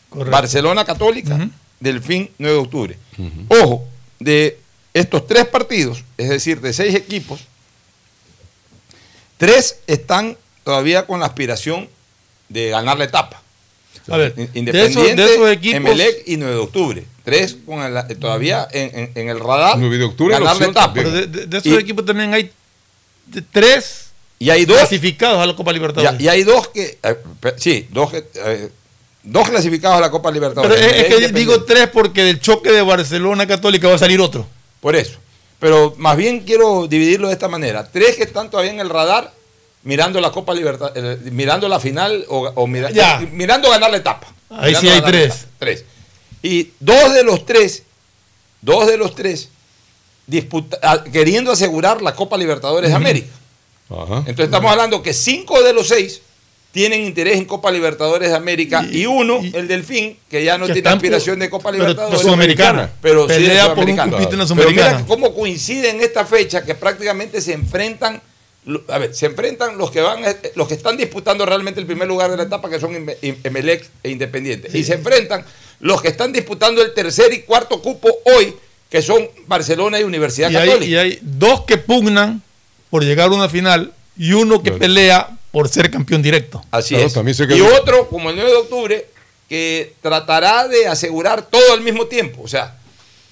Correcto. 0.09 0.31
Barcelona 0.31 0.85
Católica, 0.85 1.35
Ujú. 1.35 1.49
Delfín 1.81 2.31
9 2.39 2.55
de 2.57 2.61
octubre. 2.63 2.99
Ojo, 3.49 3.85
de 4.21 4.59
estos 4.95 5.27
tres 5.27 5.47
partidos, 5.47 6.05
es 6.19 6.29
decir, 6.29 6.61
de 6.61 6.73
seis 6.73 6.95
equipos, 6.95 7.41
tres 9.39 9.79
están 9.87 10.37
todavía 10.65 11.07
con 11.07 11.21
la 11.21 11.27
aspiración 11.27 11.89
de 12.49 12.71
ganar 12.71 12.99
la 12.99 13.05
etapa. 13.05 13.43
A 14.11 14.17
ver, 14.17 14.35
In- 14.37 14.65
de 14.65 14.71
esos, 14.87 14.97
Independiente, 15.07 15.23
de 15.23 15.35
esos 15.35 15.51
equipos. 15.51 15.77
Emelec 15.77 16.23
y 16.27 16.37
9 16.37 16.55
de 16.55 16.61
octubre. 16.61 17.05
Tres 17.25 17.57
con 17.65 17.81
el- 17.83 18.19
todavía 18.19 18.67
en, 18.73 18.99
en- 18.99 19.13
en 19.15 19.29
el 19.29 19.39
radar. 19.39 19.79
9 19.79 19.97
de 19.99 20.05
octubre, 20.05 20.35
ganar 20.35 20.57
la 20.57 20.67
etapa. 20.67 20.93
pero 20.93 21.11
de, 21.11 21.27
de- 21.27 21.59
esos 21.59 21.73
Y- 21.73 21.77
equipos 21.77 22.05
también 22.05 22.35
hay 22.35 22.51
tres 23.53 24.07
Y 24.41 24.51
hay 24.51 24.65
dos 24.65 24.77
clasificados 24.79 25.39
a 25.39 25.47
la 25.47 25.55
Copa 25.55 25.73
Libertadores. 25.73 26.21
Y, 26.21 26.25
y 26.25 26.29
hay 26.29 26.43
dos 26.43 26.69
que, 26.69 26.99
eh, 27.03 27.17
sí, 27.57 27.87
dos, 27.93 28.11
que, 28.11 28.25
eh, 28.35 28.71
dos 29.23 29.49
clasificados 29.49 29.99
a 29.99 30.01
la 30.01 30.11
Copa 30.11 30.33
Libertadores. 30.33 30.77
Pero 30.77 30.91
es, 30.93 31.03
es 31.05 31.15
que 31.15 31.29
digo 31.29 31.63
tres 31.63 31.89
porque 31.89 32.25
del 32.25 32.41
choque 32.41 32.71
de 32.73 32.83
Barcelona 32.83 33.47
Católica 33.47 33.87
va 33.89 33.95
a 33.95 33.99
salir 33.99 34.21
otro. 34.21 34.45
Por 34.83 34.95
eso. 34.97 35.19
Pero 35.59 35.95
más 35.97 36.17
bien 36.19 36.41
quiero 36.41 36.87
dividirlo 36.89 37.29
de 37.29 37.35
esta 37.35 37.49
manera. 37.49 37.89
Tres 37.91 38.17
que 38.17 38.25
están 38.25 38.51
todavía 38.51 38.73
en 38.73 38.81
el 38.81 38.91
radar 38.91 39.33
mirando 39.85 40.21
la 40.21 40.31
Copa 40.31 40.53
Libertadores, 40.53 41.21
mirando 41.33 41.69
la 41.69 41.81
final 41.81 42.27
o, 42.29 42.51
o 42.57 42.67
mira- 42.67 42.91
Ya. 42.91 43.23
eh, 43.23 43.29
mirando 43.33 43.71
ganar 43.71 43.91
la 43.91 43.97
etapa. 43.99 44.27
Ahí 44.51 44.75
sí 44.75 44.89
hay 44.89 45.01
tres. 45.01 45.27
etapa. 45.35 45.47
Tres. 45.61 45.85
Y 46.43 46.71
dos 46.81 47.15
de 47.15 47.23
los 47.23 47.47
tres, 47.47 47.85
dos 48.61 48.87
de 48.89 48.97
los 48.97 49.15
tres, 49.15 49.49
disputa- 50.27 50.79
ah, 50.83 51.05
queriendo 51.05 51.53
asegurar 51.53 52.03
la 52.03 52.15
Copa 52.15 52.37
Libertadores 52.37 52.91
de 52.91 52.97
América. 52.97 53.29
Entonces 53.89 54.47
estamos 54.47 54.71
hablando 54.71 55.01
que 55.03 55.13
cinco 55.15 55.63
de 55.63 55.73
los 55.73 55.87
seis 55.89 56.23
tienen 56.73 57.03
interés 57.05 57.37
en 57.37 57.45
Copa 57.45 57.71
Libertadores 57.71 58.31
de 58.31 58.35
América 58.35 58.85
y, 58.91 59.03
Y- 59.03 59.07
uno, 59.07 59.41
y- 59.43 59.55
el 59.55 59.69
Delfín, 59.69 60.17
que 60.29 60.43
ya 60.43 60.57
no 60.59 60.67
que 60.67 60.73
tiene 60.73 60.89
aspiración 60.89 61.39
de 61.39 61.51
Copa 61.51 61.71
pero 61.71 61.85
Libertadores. 61.85 62.21
Sudamericana. 62.23 62.91
Pero 63.01 63.29
sí 63.29 63.43
de 63.43 63.61
Sudamericana. 63.61 64.17
en 64.19 64.39
la 64.39 64.47
Pero 64.57 64.71
mira 64.71 65.05
cómo 65.07 65.35
coincide 65.35 65.91
en 65.91 66.01
esta 66.01 66.25
fecha 66.25 66.65
que 66.65 66.75
prácticamente 66.75 67.41
se 67.43 67.53
enfrentan, 67.53 68.23
a 68.89 68.99
ver, 68.99 69.15
se 69.15 69.27
enfrentan 69.27 69.77
los 69.77 69.91
que 69.91 70.01
van, 70.01 70.25
eh, 70.25 70.37
los 70.55 70.67
que 70.67 70.75
están 70.75 70.97
disputando 70.97 71.45
realmente 71.45 71.79
el 71.79 71.87
primer 71.87 72.09
lugar 72.09 72.31
de 72.31 72.39
la 72.39 72.45
etapa, 72.45 72.71
que 72.71 72.81
son 72.81 72.95
Em- 72.97 73.07
Em- 73.21 73.37
Emelec 73.45 73.87
e 74.03 74.11
Independiente. 74.11 74.71
Y 74.77 74.83
se 74.83 74.95
enfrentan 74.95 75.45
los 75.81 76.01
que 76.01 76.09
están 76.09 76.33
disputando 76.33 76.81
el 76.81 76.95
tercer 76.95 77.33
y 77.35 77.41
cuarto 77.43 77.83
cupo 77.83 78.09
hoy, 78.37 78.55
que 78.89 79.03
son 79.03 79.29
Barcelona 79.47 80.01
y 80.01 80.05
Universidad 80.05 80.51
Y 80.51 80.57
hay, 80.57 80.69
Católica. 80.69 80.91
y 80.91 80.97
hay 80.97 81.19
dos 81.21 81.63
que 81.63 81.77
pugnan 81.77 82.41
por 82.89 83.05
llegar 83.05 83.29
a 83.29 83.33
una 83.35 83.49
final 83.51 83.93
y 84.17 84.33
uno 84.33 84.63
que 84.63 84.71
pelea 84.73 85.37
por 85.53 85.69
ser 85.69 85.91
campeón 85.91 86.23
directo. 86.23 86.65
Así 86.73 86.95
Claro, 86.95 87.07
es. 87.07 87.13
también 87.15 87.35
se 87.37 87.45
Y 87.45 87.61
otro, 87.61 88.09
como 88.09 88.31
el 88.31 88.37
9 88.37 88.51
de 88.51 88.57
octubre, 88.57 89.07
que 89.49 89.95
tratará 90.01 90.67
de 90.67 90.87
asegurar 90.89 91.43
todo 91.43 91.73
al 91.75 91.83
mismo 91.83 92.07
tiempo. 92.07 92.43
O 92.43 92.49
sea, 92.49 92.77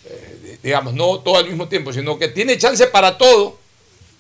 eh, 0.05 0.59
digamos, 0.63 0.93
no 0.95 1.19
todo 1.21 1.39
al 1.39 1.47
mismo 1.47 1.67
tiempo, 1.67 1.93
sino 1.93 2.19
que 2.19 2.29
tiene 2.29 2.57
chance 2.59 2.87
para 2.87 3.17
todo, 3.19 3.59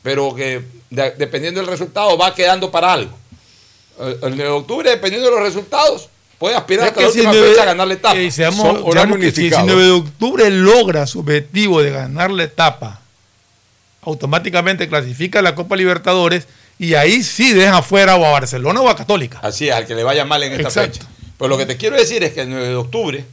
pero 0.02 0.34
que 0.34 0.62
de- 0.88 1.10
dependiendo 1.18 1.60
del 1.60 1.68
resultado 1.68 2.16
va 2.16 2.34
quedando 2.34 2.70
para 2.70 2.92
algo. 2.94 3.16
El, 3.98 4.12
el 4.14 4.18
9 4.30 4.42
de 4.44 4.48
octubre, 4.48 4.90
dependiendo 4.90 5.28
de 5.28 5.34
los 5.36 5.44
resultados, 5.44 6.08
puede 6.38 6.54
aspirar 6.56 6.86
Es 6.86 6.90
hasta 6.92 7.00
que 7.00 7.04
la 7.22 7.28
última 7.30 7.32
fecha 7.48 7.62
a 7.62 7.66
ganar 7.66 7.86
la 7.86 7.94
etapa. 7.94 8.16
eh, 8.16 8.30
seamos- 8.30 8.56
Son 8.80 8.92
seamos 8.94 9.18
que 9.18 9.24
si- 9.30 9.32
si 9.32 9.40
unificado. 9.42 9.66
9 9.66 9.82
de 9.84 9.90
octubre 9.90 10.50
logra 10.50 11.06
su 11.06 11.20
objetivo 11.20 11.82
de 11.82 11.90
ganar 11.90 12.30
la 12.30 12.44
etapa, 12.44 13.02
automáticamente 14.02 14.88
clasifica 14.88 15.40
a 15.40 15.42
la 15.42 15.54
Copa 15.54 15.76
Libertadores 15.76 16.46
y 16.82 16.94
ahí 16.94 17.22
sí 17.22 17.52
deja 17.52 17.82
fuera 17.82 18.16
o 18.16 18.24
a 18.24 18.30
Barcelona 18.30 18.80
o 18.80 18.88
a 18.88 18.96
Católica. 18.96 19.38
Así 19.42 19.68
es, 19.68 19.74
al 19.74 19.86
que 19.86 19.94
le 19.94 20.02
vaya 20.02 20.24
mal 20.24 20.42
en 20.42 20.52
esta 20.52 20.62
Exacto. 20.68 20.98
fecha. 21.00 21.06
Pero 21.38 21.48
lo 21.48 21.58
que 21.58 21.66
te 21.66 21.76
quiero 21.76 21.96
decir 21.96 22.24
es 22.24 22.32
que 22.32 22.40
el 22.40 22.50
9 22.50 22.68
de 22.68 22.74
octubre, 22.74 23.24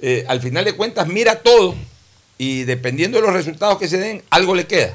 eh, 0.00 0.24
al 0.28 0.40
final 0.40 0.64
de 0.64 0.74
cuentas, 0.74 1.06
mira 1.06 1.36
todo 1.36 1.74
y 2.38 2.64
dependiendo 2.64 3.18
de 3.18 3.24
los 3.26 3.32
resultados 3.32 3.78
que 3.78 3.88
se 3.88 3.98
den, 3.98 4.22
algo 4.30 4.54
le 4.54 4.66
queda. 4.66 4.94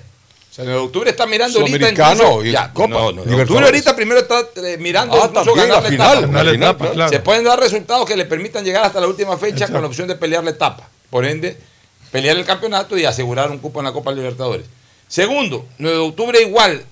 O 0.52 0.54
sea, 0.54 0.64
el 0.64 0.70
9 0.70 0.80
de 0.82 0.86
octubre 0.88 1.10
está 1.10 1.26
mirando 1.26 1.60
ahorita. 1.60 1.78
Sudamericano 1.78 2.24
incluso- 2.24 2.46
y 2.46 2.52
ya, 2.52 2.74
Copa, 2.74 2.88
no, 2.90 3.00
no, 3.00 3.10
el 3.10 3.16
9 3.16 3.26
de 3.26 3.32
Libertadores. 3.32 3.50
octubre 3.50 3.66
ahorita 3.66 3.96
primero 3.96 4.20
está 4.20 4.40
eh, 4.68 4.78
mirando 4.80 5.16
Ah, 5.16 5.26
incluso 5.30 5.46
también 5.46 5.68
ganar 5.70 5.70
la 5.70 5.82
la 5.84 5.90
final, 5.90 6.08
etapa. 6.18 6.22
Ganar 6.28 6.46
la 6.46 6.52
final, 6.52 6.70
etapa, 6.72 6.92
claro. 6.92 7.10
Se 7.12 7.20
pueden 7.20 7.44
dar 7.44 7.60
resultados 7.60 8.06
que 8.08 8.16
le 8.18 8.26
permitan 8.26 8.64
llegar 8.66 8.84
hasta 8.86 9.00
la 9.00 9.08
última 9.08 9.38
fecha 9.38 9.68
con 9.68 9.82
la 9.82 9.88
opción 9.88 10.08
de 10.08 10.16
pelear 10.16 10.44
la 10.44 10.52
etapa. 10.52 10.88
Por 11.10 11.26
ende, 11.26 11.58
pelear 12.12 12.38
el 12.38 12.46
campeonato 12.46 12.98
y 12.98 13.06
asegurar 13.06 13.50
un 13.52 13.60
cupo 13.60 13.80
en 13.80 13.86
la 13.86 13.92
Copa 13.92 14.12
Libertadores. 14.12 14.66
Segundo, 15.08 15.66
9 15.80 15.98
de 15.98 16.04
octubre 16.04 16.42
igual 16.42 16.84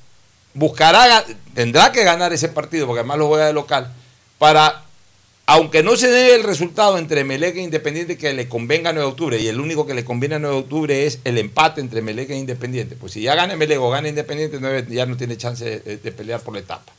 buscará, 0.54 1.26
tendrá 1.54 1.92
que 1.92 2.04
ganar 2.04 2.34
ese 2.34 2.50
partido, 2.50 2.88
porque 2.88 3.00
además 3.00 3.20
lo 3.20 3.28
juega 3.28 3.48
de 3.48 3.54
local, 3.54 3.94
para, 4.38 4.84
aunque 5.46 5.84
no 5.84 5.96
se 5.96 6.10
dé 6.10 6.36
el 6.36 6.44
resultado 6.44 6.98
entre 6.98 7.24
Melec 7.24 7.56
e 7.58 7.62
Independiente 7.62 8.18
que 8.18 8.34
le 8.34 8.50
convenga 8.50 8.90
a 8.90 8.94
9 8.94 9.06
de 9.06 9.12
octubre, 9.12 9.40
y 9.40 9.48
el 9.48 9.60
único 9.60 9.86
que 9.86 9.94
le 9.94 10.06
conviene 10.06 10.36
a 10.36 10.40
9 10.40 10.56
de 10.56 10.62
octubre 10.62 11.06
es 11.06 11.20
el 11.24 11.38
empate 11.38 11.82
entre 11.82 12.02
Melec 12.02 12.30
e 12.30 12.36
Independiente, 12.36 12.96
pues 12.96 13.14
si 13.14 13.22
ya 13.22 13.36
gana 13.36 13.56
Melec 13.56 13.80
o 13.80 13.90
gana 13.90 14.10
Independiente, 14.10 14.58
9 14.60 14.88
ya 14.90 15.06
no 15.06 15.18
tiene 15.18 15.38
chance 15.38 15.80
de, 15.80 15.98
de 15.98 16.12
pelear 16.12 16.42
por 16.42 16.54
la 16.54 16.62
etapa. 16.62 16.92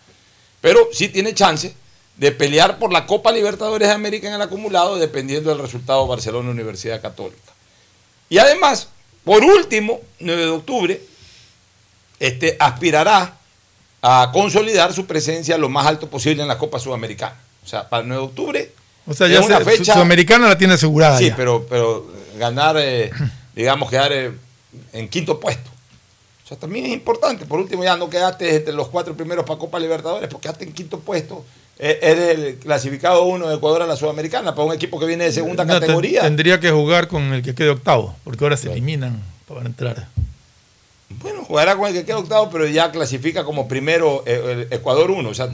Pero 0.60 0.88
sí 0.92 1.08
tiene 1.08 1.34
chance 1.34 1.74
de 2.16 2.32
pelear 2.32 2.78
por 2.78 2.92
la 2.92 3.06
Copa 3.06 3.30
Libertadores 3.30 3.88
de 3.88 3.94
América 3.94 4.28
en 4.28 4.34
el 4.34 4.42
acumulado, 4.42 4.98
dependiendo 4.98 5.50
del 5.50 5.60
resultado 5.60 6.06
Barcelona-Universidad 6.06 7.00
Católica. 7.00 7.52
Y 8.28 8.38
además, 8.38 8.88
por 9.24 9.44
último, 9.44 10.00
9 10.18 10.42
de 10.42 10.50
octubre, 10.50 11.00
este, 12.18 12.56
aspirará 12.58 13.37
a 14.02 14.30
consolidar 14.32 14.92
su 14.92 15.06
presencia 15.06 15.58
lo 15.58 15.68
más 15.68 15.86
alto 15.86 16.08
posible 16.08 16.42
en 16.42 16.48
la 16.48 16.58
Copa 16.58 16.78
Sudamericana. 16.78 17.36
O 17.64 17.66
sea, 17.68 17.88
para 17.88 18.02
el 18.02 18.08
9 18.08 18.22
de 18.22 18.28
octubre 18.28 18.72
O 19.06 19.14
sea, 19.14 19.26
es 19.26 19.32
ya 19.34 19.40
una 19.40 19.58
se- 19.58 19.64
fecha... 19.64 19.92
Sudamericana 19.94 20.48
la 20.48 20.56
tiene 20.58 20.74
asegurada. 20.74 21.18
Sí, 21.18 21.28
ya. 21.28 21.36
pero, 21.36 21.66
pero 21.68 22.06
ganar, 22.38 22.76
eh, 22.78 23.10
digamos, 23.54 23.90
quedar 23.90 24.12
eh, 24.12 24.32
en 24.92 25.08
quinto 25.08 25.38
puesto. 25.40 25.68
O 26.44 26.48
sea, 26.48 26.56
también 26.56 26.86
es 26.86 26.92
importante. 26.92 27.44
Por 27.44 27.60
último, 27.60 27.84
ya 27.84 27.96
no 27.96 28.08
quedaste 28.08 28.54
entre 28.56 28.72
los 28.72 28.88
cuatro 28.88 29.14
primeros 29.14 29.44
para 29.44 29.58
Copa 29.58 29.78
Libertadores, 29.78 30.28
porque 30.30 30.44
quedaste 30.44 30.64
en 30.64 30.72
quinto 30.72 30.98
puesto. 31.00 31.44
eh, 31.78 31.98
eres 32.00 32.38
el 32.38 32.56
clasificado 32.58 33.24
uno 33.24 33.48
de 33.48 33.56
Ecuador 33.56 33.82
a 33.82 33.86
la 33.86 33.96
Sudamericana, 33.96 34.54
para 34.54 34.66
un 34.68 34.74
equipo 34.74 34.98
que 34.98 35.04
viene 35.06 35.24
de 35.24 35.32
segunda 35.32 35.64
No, 35.66 35.74
categoría. 35.74 36.22
tendría 36.22 36.58
que 36.58 36.70
jugar 36.70 37.06
con 37.08 37.34
el 37.34 37.42
que 37.42 37.54
quede 37.54 37.68
octavo, 37.70 38.16
porque 38.24 38.44
ahora 38.44 38.56
se 38.56 38.70
eliminan 38.72 39.20
para 39.46 39.60
entrar. 39.66 40.08
Bueno, 41.10 41.42
jugará 41.44 41.74
con 41.76 41.86
el 41.88 41.94
que 41.94 42.04
queda 42.04 42.18
octavo, 42.18 42.50
pero 42.50 42.66
ya 42.66 42.92
clasifica 42.92 43.44
como 43.44 43.66
primero 43.66 44.22
eh, 44.26 44.66
el 44.68 44.72
Ecuador 44.72 45.10
1. 45.10 45.28
O 45.28 45.34
sea, 45.34 45.48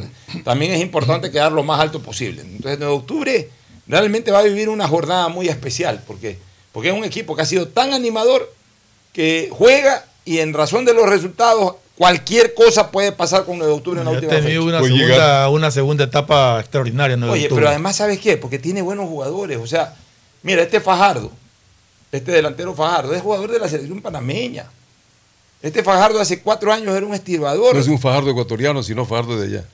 también 0.44 0.72
es 0.72 0.80
importante 0.80 1.30
quedar 1.30 1.52
lo 1.52 1.62
más 1.62 1.80
alto 1.80 2.00
posible. 2.02 2.42
Entonces, 2.42 2.80
en 2.80 2.86
octubre 2.88 3.48
realmente 3.86 4.30
va 4.30 4.40
a 4.40 4.42
vivir 4.42 4.68
una 4.68 4.88
jornada 4.88 5.28
muy 5.28 5.48
especial, 5.48 6.02
porque, 6.06 6.38
porque 6.72 6.88
es 6.88 6.94
un 6.94 7.04
equipo 7.04 7.36
que 7.36 7.42
ha 7.42 7.46
sido 7.46 7.68
tan 7.68 7.92
animador 7.94 8.52
que 9.12 9.48
juega 9.52 10.04
y 10.24 10.38
en 10.38 10.54
razón 10.54 10.84
de 10.84 10.92
los 10.94 11.08
resultados, 11.08 11.76
cualquier 11.96 12.54
cosa 12.54 12.90
puede 12.90 13.12
pasar 13.12 13.44
con 13.44 13.58
9 13.58 13.72
de 13.72 13.78
octubre 13.78 14.00
en 14.00 14.06
la 14.06 14.10
última 14.10 14.32
tenido 14.32 14.62
fecha. 14.62 14.68
una 14.68 14.78
Pues 14.80 14.92
segunda, 14.92 15.48
una 15.50 15.70
segunda 15.70 16.04
etapa 16.04 16.58
extraordinaria. 16.60 17.16
9 17.16 17.30
de 17.30 17.38
Oye, 17.38 17.44
octubre. 17.44 17.60
pero 17.60 17.70
además, 17.70 17.94
¿sabes 17.96 18.18
qué? 18.18 18.36
Porque 18.36 18.58
tiene 18.58 18.82
buenos 18.82 19.06
jugadores. 19.08 19.58
O 19.58 19.66
sea, 19.68 19.94
mira, 20.42 20.62
este 20.62 20.80
Fajardo, 20.80 21.30
este 22.10 22.32
delantero 22.32 22.74
Fajardo, 22.74 23.14
es 23.14 23.22
jugador 23.22 23.52
de 23.52 23.60
la 23.60 23.68
selección 23.68 24.02
panameña. 24.02 24.66
Este 25.64 25.82
Fajardo 25.82 26.20
hace 26.20 26.40
cuatro 26.40 26.72
años 26.72 26.94
era 26.94 27.06
un 27.06 27.14
estirvador. 27.14 27.74
No 27.74 27.80
es 27.80 27.88
un 27.88 27.98
Fajardo 27.98 28.30
ecuatoriano, 28.30 28.82
sino 28.82 29.06
Fajardo 29.06 29.40
de 29.40 29.46
allá. 29.46 29.64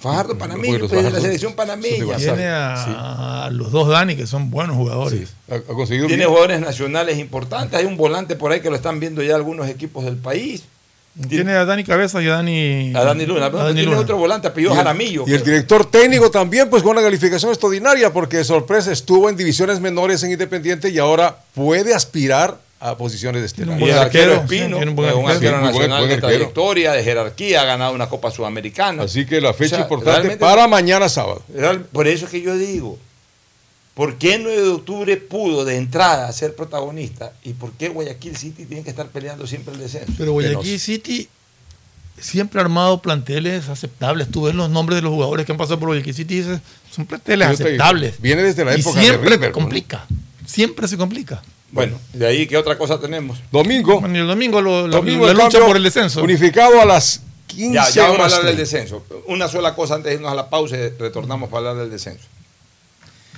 Fajardo 0.00 0.38
panameño, 0.38 0.78
pues, 0.88 0.90
de 1.04 1.10
la 1.10 1.20
selección 1.20 1.52
panameña. 1.54 2.16
Tiene 2.16 2.46
a, 2.46 3.44
a 3.44 3.50
los 3.50 3.70
dos 3.70 3.86
Dani, 3.88 4.16
que 4.16 4.26
son 4.26 4.50
buenos 4.50 4.76
jugadores. 4.76 5.34
Ha, 5.50 5.56
ha 5.56 5.60
conseguido 5.60 6.06
Tiene 6.06 6.22
bien. 6.22 6.28
jugadores 6.30 6.60
nacionales 6.60 7.18
importantes. 7.18 7.78
Hay 7.78 7.84
un 7.84 7.98
volante 7.98 8.34
por 8.36 8.50
ahí 8.50 8.60
que 8.60 8.70
lo 8.70 8.76
están 8.76 8.98
viendo 8.98 9.22
ya 9.22 9.34
algunos 9.34 9.68
equipos 9.68 10.04
del 10.06 10.16
país. 10.16 10.62
Tiene 11.28 11.52
a 11.52 11.64
Dani 11.66 11.84
Cabeza 11.84 12.22
y 12.22 12.28
a 12.28 12.32
Dani. 12.36 12.92
A 12.94 13.02
Dani 13.04 13.26
Luna. 13.26 13.46
a 13.46 13.50
Dani 13.50 13.74
tiene 13.74 13.90
Luna. 13.90 14.00
otro 14.00 14.16
volante, 14.16 14.48
apellido 14.48 14.74
Jaramillo. 14.74 15.24
Y 15.26 15.32
el 15.34 15.42
director 15.42 15.84
técnico 15.90 16.30
también, 16.30 16.70
pues 16.70 16.82
con 16.82 16.92
una 16.92 17.02
calificación 17.02 17.50
extraordinaria, 17.50 18.12
porque 18.12 18.42
sorpresa 18.44 18.92
estuvo 18.92 19.28
en 19.28 19.36
divisiones 19.36 19.80
menores 19.80 20.22
en 20.22 20.30
Independiente 20.30 20.88
y 20.90 20.98
ahora 20.98 21.36
puede 21.54 21.94
aspirar 21.94 22.58
a 22.80 22.96
posiciones 22.96 23.40
de 23.42 23.46
estelares. 23.46 23.78
Y 23.80 23.84
buen 23.84 23.94
el 23.94 23.98
arquero 24.00 24.32
Espino, 24.34 24.78
sí, 24.78 24.84
un 24.88 24.96
buen 24.96 25.08
es 25.08 25.14
un 25.16 25.28
arquero. 25.30 25.30
arquero 25.30 25.52
buen- 25.60 25.64
nacional 25.72 25.98
buen 25.98 26.08
de 26.08 26.14
arquero. 26.14 26.28
trayectoria, 26.28 26.92
de 26.92 27.04
jerarquía, 27.04 27.62
ha 27.62 27.64
ganado 27.64 27.94
una 27.94 28.08
Copa 28.08 28.30
Sudamericana. 28.30 29.04
Así 29.04 29.24
que 29.26 29.40
la 29.40 29.54
fecha 29.54 29.76
O 29.76 29.78
sea, 29.78 29.80
importante 29.84 30.36
para 30.36 30.68
mañana 30.68 31.08
sábado. 31.08 31.42
Real- 31.54 31.80
Por 31.84 32.06
eso 32.06 32.26
es 32.26 32.30
que 32.30 32.42
yo 32.42 32.54
digo, 32.56 32.98
¿por 33.94 34.16
qué 34.18 34.38
9 34.38 34.60
de 34.62 34.68
octubre 34.68 35.16
pudo 35.16 35.64
de 35.64 35.76
entrada 35.76 36.30
ser 36.32 36.54
protagonista? 36.54 37.32
¿Y 37.42 37.54
por 37.54 37.72
qué 37.72 37.88
Guayaquil 37.88 38.36
City 38.36 38.66
tiene 38.66 38.82
que 38.84 38.90
estar 38.90 39.06
peleando 39.08 39.46
siempre 39.46 39.72
el 39.74 39.80
descenso? 39.80 40.12
Pero 40.18 40.32
Guayaquil 40.32 40.78
City 40.78 41.28
siempre 42.20 42.60
ha 42.60 42.64
armado 42.64 43.00
planteles 43.00 43.68
aceptables. 43.70 44.30
Tú 44.30 44.42
ves 44.44 44.54
los 44.54 44.68
nombres 44.70 44.96
de 44.96 45.02
los 45.02 45.12
jugadores 45.12 45.46
que 45.46 45.52
han 45.52 45.58
pasado 45.58 45.78
por 45.78 45.88
Guayaquil 45.88 46.14
City 46.14 46.34
y 46.34 46.38
dices, 46.42 46.60
son 46.90 47.06
planteles 47.06 47.48
aceptables. 47.48 48.20
viene 48.20 48.42
desde 48.42 48.64
la 48.66 48.76
Y 48.76 48.80
época 48.80 48.98
de 49.00 49.06
siempre 49.06 49.30
River, 49.30 49.48
¿no? 49.48 49.54
complica. 49.54 50.06
Siempre 50.46 50.88
se 50.88 50.96
complica. 50.98 51.42
Bueno, 51.72 51.98
de 52.12 52.26
ahí, 52.26 52.46
¿qué 52.46 52.56
otra 52.56 52.78
cosa 52.78 52.98
tenemos? 53.00 53.38
Domingo. 53.50 54.00
Bueno, 54.00 54.16
el 54.18 54.26
domingo, 54.26 54.60
lo, 54.62 54.86
lo- 54.86 54.96
Domingo 54.98 55.26
la 55.26 55.32
lucha 55.32 55.44
cambio 55.50 55.66
por 55.66 55.76
el 55.76 55.82
descenso. 55.82 56.22
Unificado 56.22 56.80
a 56.80 56.84
las 56.84 57.20
15 57.48 57.74
Ya, 57.74 57.90
ya 57.90 58.02
vamos 58.04 58.20
a 58.20 58.24
hablar 58.24 58.44
del 58.44 58.56
30. 58.56 58.60
descenso. 58.62 59.04
Una 59.26 59.48
sola 59.48 59.74
cosa 59.74 59.96
antes 59.96 60.10
de 60.10 60.14
irnos 60.16 60.30
a 60.30 60.34
la 60.34 60.48
pausa 60.48 60.76
y 60.76 60.88
retornamos 60.90 61.48
para 61.50 61.70
hablar 61.70 61.84
del 61.84 61.90
descenso. 61.90 62.24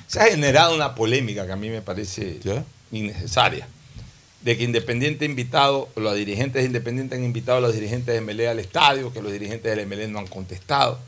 Se 0.06 0.20
ha 0.20 0.24
generado 0.26 0.74
una 0.74 0.94
polémica 0.94 1.46
que 1.46 1.52
a 1.52 1.56
mí 1.56 1.68
me 1.70 1.82
parece 1.82 2.38
innecesaria. 2.92 3.66
De 4.42 4.56
que 4.56 4.64
Independiente 4.64 5.24
ha 5.24 5.28
invitado, 5.28 5.88
los 5.96 6.14
dirigentes 6.14 6.62
de 6.62 6.66
Independiente 6.66 7.16
han 7.16 7.24
invitado 7.24 7.58
a 7.58 7.60
los 7.60 7.74
dirigentes 7.74 8.14
de 8.14 8.20
MLE 8.20 8.48
al 8.48 8.58
estadio, 8.60 9.12
que 9.12 9.20
los 9.20 9.32
dirigentes 9.32 9.74
del 9.74 9.86
MLE 9.86 10.06
no 10.08 10.20
han 10.20 10.26
contestado. 10.28 10.98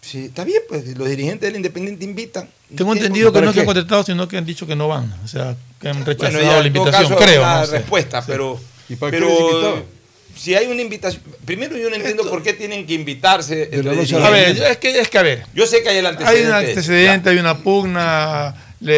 Sí, 0.00 0.26
está 0.26 0.44
bien, 0.44 0.62
pues 0.68 0.96
los 0.96 1.08
dirigentes 1.08 1.48
del 1.48 1.56
Independiente 1.56 2.04
invitan. 2.04 2.48
Tengo 2.74 2.92
¿Qué? 2.92 2.98
entendido 3.00 3.30
que 3.30 3.34
¿Para 3.34 3.46
no 3.46 3.52
se 3.52 3.56
qué? 3.56 3.60
han 3.60 3.66
contestado, 3.66 4.02
sino 4.04 4.28
que 4.28 4.36
han 4.38 4.46
dicho 4.46 4.66
que 4.66 4.76
no 4.76 4.88
van. 4.88 5.12
O 5.24 5.28
sea, 5.28 5.56
que 5.80 5.88
han 5.88 6.04
rechazado 6.04 6.38
Bueno, 6.38 6.52
ya, 6.52 6.60
la 6.60 6.66
invitación, 6.66 7.02
caso, 7.08 7.16
creo. 7.16 7.42
una 7.42 7.60
no 7.60 7.66
sé. 7.66 7.72
respuesta, 7.78 8.20
Sí. 8.22 8.26
pero, 8.30 8.60
¿Y 8.88 8.96
para 8.96 9.10
qué 9.12 9.18
pero 9.18 9.30
invitaron? 9.30 9.84
si 10.36 10.54
hay 10.54 10.66
una 10.66 10.80
invitación, 10.82 11.22
primero 11.44 11.76
yo 11.76 11.90
no 11.90 11.96
entiendo 11.96 12.28
por 12.30 12.42
qué 12.42 12.52
tienen 12.52 12.86
que 12.86 12.94
invitarse. 12.94 13.64
entre 13.72 13.90
a 13.90 14.30
ver, 14.30 14.56
es 14.56 14.76
que, 14.78 14.98
es 15.00 15.08
que 15.08 15.18
a 15.18 15.22
ver. 15.22 15.44
Yo 15.54 15.66
sé 15.66 15.82
que 15.82 15.88
hay 15.90 15.98
el 15.98 16.06
Hay 16.06 16.12
antecedente. 16.12 16.48
un 16.48 16.54
antecedente, 16.54 17.30
hay 17.30 17.38
una 17.38 17.58
pugna. 17.58 18.54
le- 18.80 18.92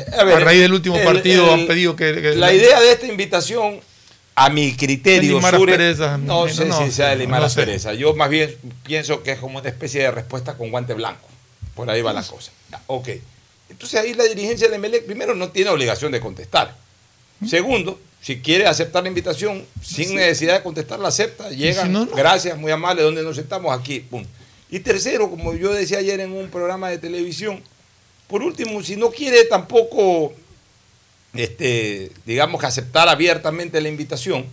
Eh, 0.00 0.04
a 0.18 0.24
ver, 0.24 0.36
a 0.38 0.40
raíz 0.40 0.60
del 0.60 0.72
último 0.72 0.96
el- 0.96 1.04
partido 1.04 1.46
el- 1.54 1.60
han 1.60 1.66
pedido 1.68 1.94
que. 1.94 2.20
que- 2.20 2.34
La 2.34 2.52
idea 2.52 2.80
de 2.80 2.90
esta 2.92 3.06
invitación, 3.06 3.78
a 4.34 4.50
mi 4.50 4.74
criterio, 4.74 5.36
Limar 5.36 5.56
Sure, 5.56 5.94
no 5.94 6.18
no, 6.18 6.48
sé 6.48 6.64
no, 6.66 6.84
si 6.84 6.90
sea 6.90 7.10
de 7.10 7.16
limar 7.16 7.40
no 7.40 7.46
asperezas. 7.46 7.96
Yo 7.96 8.14
más 8.14 8.28
bien 8.28 8.54
pienso 8.82 9.22
que 9.22 9.32
es 9.32 9.38
como 9.38 9.58
una 9.58 9.68
especie 9.68 10.02
de 10.02 10.10
respuesta 10.10 10.56
con 10.56 10.70
guante 10.70 10.94
blanco. 10.94 11.28
Por 11.74 11.88
ahí 11.90 12.02
va 12.02 12.12
la 12.12 12.22
cosa. 12.22 12.52
Ok. 12.86 13.10
Entonces 13.68 14.00
ahí 14.00 14.14
la 14.14 14.24
dirigencia 14.24 14.68
del 14.68 14.80
MLE, 14.80 15.00
primero, 15.02 15.34
no 15.34 15.50
tiene 15.50 15.70
obligación 15.70 16.12
de 16.12 16.20
contestar. 16.20 16.76
Segundo, 17.46 18.00
si 18.20 18.40
quiere 18.40 18.66
aceptar 18.66 19.02
la 19.02 19.08
invitación 19.08 19.66
sin 19.82 20.14
necesidad 20.14 20.54
de 20.54 20.62
contestar, 20.62 20.98
la 20.98 21.08
acepta, 21.08 21.50
llega, 21.50 21.82
si 21.82 21.88
no, 21.88 22.06
no. 22.06 22.16
gracias, 22.16 22.56
muy 22.56 22.72
amable, 22.72 23.02
donde 23.02 23.22
nos 23.22 23.36
sentamos 23.36 23.76
aquí, 23.78 24.00
pum. 24.00 24.24
Y 24.70 24.80
tercero, 24.80 25.28
como 25.28 25.54
yo 25.54 25.72
decía 25.72 25.98
ayer 25.98 26.20
en 26.20 26.32
un 26.32 26.48
programa 26.48 26.88
de 26.88 26.98
televisión, 26.98 27.62
por 28.28 28.42
último, 28.42 28.82
si 28.82 28.96
no 28.96 29.10
quiere 29.10 29.44
tampoco, 29.44 30.32
este, 31.34 32.10
digamos 32.26 32.60
que 32.60 32.66
aceptar 32.66 33.08
abiertamente 33.08 33.80
la 33.80 33.88
invitación, 33.88 34.46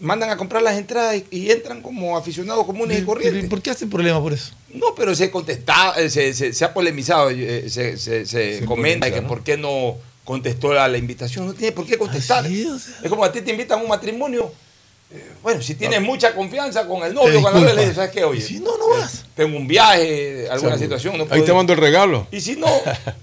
mandan 0.00 0.28
a 0.30 0.36
comprar 0.36 0.60
las 0.62 0.76
entradas 0.76 1.16
y, 1.30 1.38
y 1.38 1.50
entran 1.50 1.80
como 1.80 2.16
aficionados 2.16 2.66
comunes 2.66 3.00
y 3.00 3.04
corrientes. 3.04 3.44
¿y 3.44 3.48
¿Por 3.48 3.62
qué 3.62 3.70
hacen 3.70 3.88
problema 3.90 4.20
por 4.20 4.32
eso? 4.32 4.52
No, 4.72 4.94
pero 4.94 5.14
se 5.14 5.30
contesta, 5.30 5.94
eh, 5.96 6.10
se, 6.10 6.34
se- 6.34 6.52
se 6.52 6.64
ha 6.64 6.74
polemizado, 6.74 7.30
eh, 7.30 7.68
se, 7.70 7.96
se- 7.96 8.64
comenta 8.64 9.06
polemiza, 9.06 9.10
que 9.14 9.20
¿no? 9.22 9.28
por 9.28 9.42
qué 9.44 9.56
no 9.56 9.96
contestó 10.24 10.72
a 10.72 10.88
la 10.88 10.98
invitación. 10.98 11.46
No 11.46 11.54
tiene 11.54 11.72
por 11.72 11.86
qué 11.86 11.96
contestar. 11.96 12.44
Así 12.44 12.62
es, 12.62 12.66
o 12.68 12.78
sea. 12.78 12.94
Es 13.02 13.08
como 13.08 13.24
a 13.24 13.30
ti 13.30 13.40
te 13.40 13.50
invitan 13.52 13.78
a 13.78 13.82
un 13.82 13.88
matrimonio. 13.88 14.50
eh, 15.12 15.22
bueno, 15.42 15.62
si 15.62 15.74
tienes 15.76 16.00
mucha 16.02 16.34
confianza 16.34 16.86
con 16.88 17.04
el 17.04 17.14
novio, 17.14 17.40
con 17.40 17.52
la 17.52 17.60
novia, 17.60 17.72
disculpas. 17.72 17.74
le 17.76 17.80
dices, 17.82 17.96
¿sabes 17.96 18.10
qué? 18.10 18.24
Oye, 18.24 18.40
si 18.40 18.58
no, 18.58 18.76
no 18.76 18.88
vas. 18.88 19.23
Tengo 19.34 19.56
un 19.56 19.66
viaje, 19.66 20.48
alguna 20.50 20.78
situación. 20.78 21.16
No 21.18 21.24
Ahí 21.24 21.28
puedo 21.28 21.44
te 21.44 21.50
ir". 21.50 21.54
mando 21.56 21.72
el 21.72 21.78
regalo. 21.78 22.26
Y 22.30 22.40
si 22.40 22.56
no, 22.56 22.68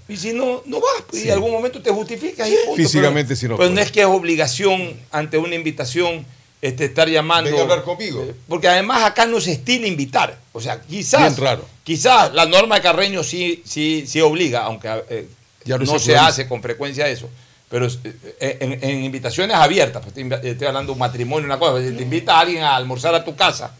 y 0.08 0.16
si 0.16 0.32
no, 0.32 0.62
no 0.66 0.80
vas, 0.80 1.04
pues, 1.08 1.24
y 1.24 1.28
en 1.28 1.32
algún 1.34 1.50
momento 1.52 1.80
te 1.80 1.90
justificas. 1.90 2.48
y 2.48 2.54
punto, 2.66 2.76
Físicamente 2.76 3.28
pero, 3.28 3.40
si 3.40 3.48
no 3.48 3.56
Pero 3.56 3.70
no 3.70 3.80
es 3.80 3.90
que 3.90 4.00
es 4.00 4.06
obligación 4.06 4.94
ante 5.10 5.38
una 5.38 5.54
invitación 5.54 6.24
este, 6.60 6.84
estar 6.84 7.08
llamando. 7.08 7.50
Venga 7.50 7.60
a 7.60 7.64
hablar 7.64 7.82
conmigo. 7.82 8.22
Eh, 8.22 8.34
Porque 8.48 8.68
además 8.68 9.02
acá 9.04 9.26
no 9.26 9.40
se 9.40 9.52
estila 9.52 9.86
invitar. 9.86 10.38
O 10.52 10.60
sea, 10.60 10.80
quizás. 10.80 11.36
Raro. 11.38 11.66
Quizás 11.82 12.32
la 12.34 12.46
norma 12.46 12.76
de 12.76 12.82
Carreño 12.82 13.24
sí, 13.24 13.62
sí, 13.64 14.04
sí 14.06 14.20
obliga, 14.20 14.60
aunque 14.64 14.88
eh, 15.10 15.28
Ya 15.64 15.78
no 15.78 15.98
se 15.98 16.16
hace 16.16 16.46
con 16.46 16.62
frecuencia 16.62 17.08
eso. 17.08 17.28
Pero 17.68 17.86
eh, 17.86 18.58
en, 18.60 18.78
en 18.84 19.02
invitaciones 19.02 19.56
abiertas, 19.56 20.02
pues, 20.04 20.14
estoy 20.44 20.66
hablando 20.66 20.88
de 20.88 20.92
un 20.92 20.98
matrimonio, 20.98 21.46
una 21.46 21.58
cosa, 21.58 21.82
si 21.82 21.96
te 21.96 22.02
invita 22.02 22.36
a 22.36 22.40
alguien 22.40 22.62
a 22.62 22.76
almorzar 22.76 23.14
a 23.14 23.24
tu 23.24 23.34
casa 23.34 23.74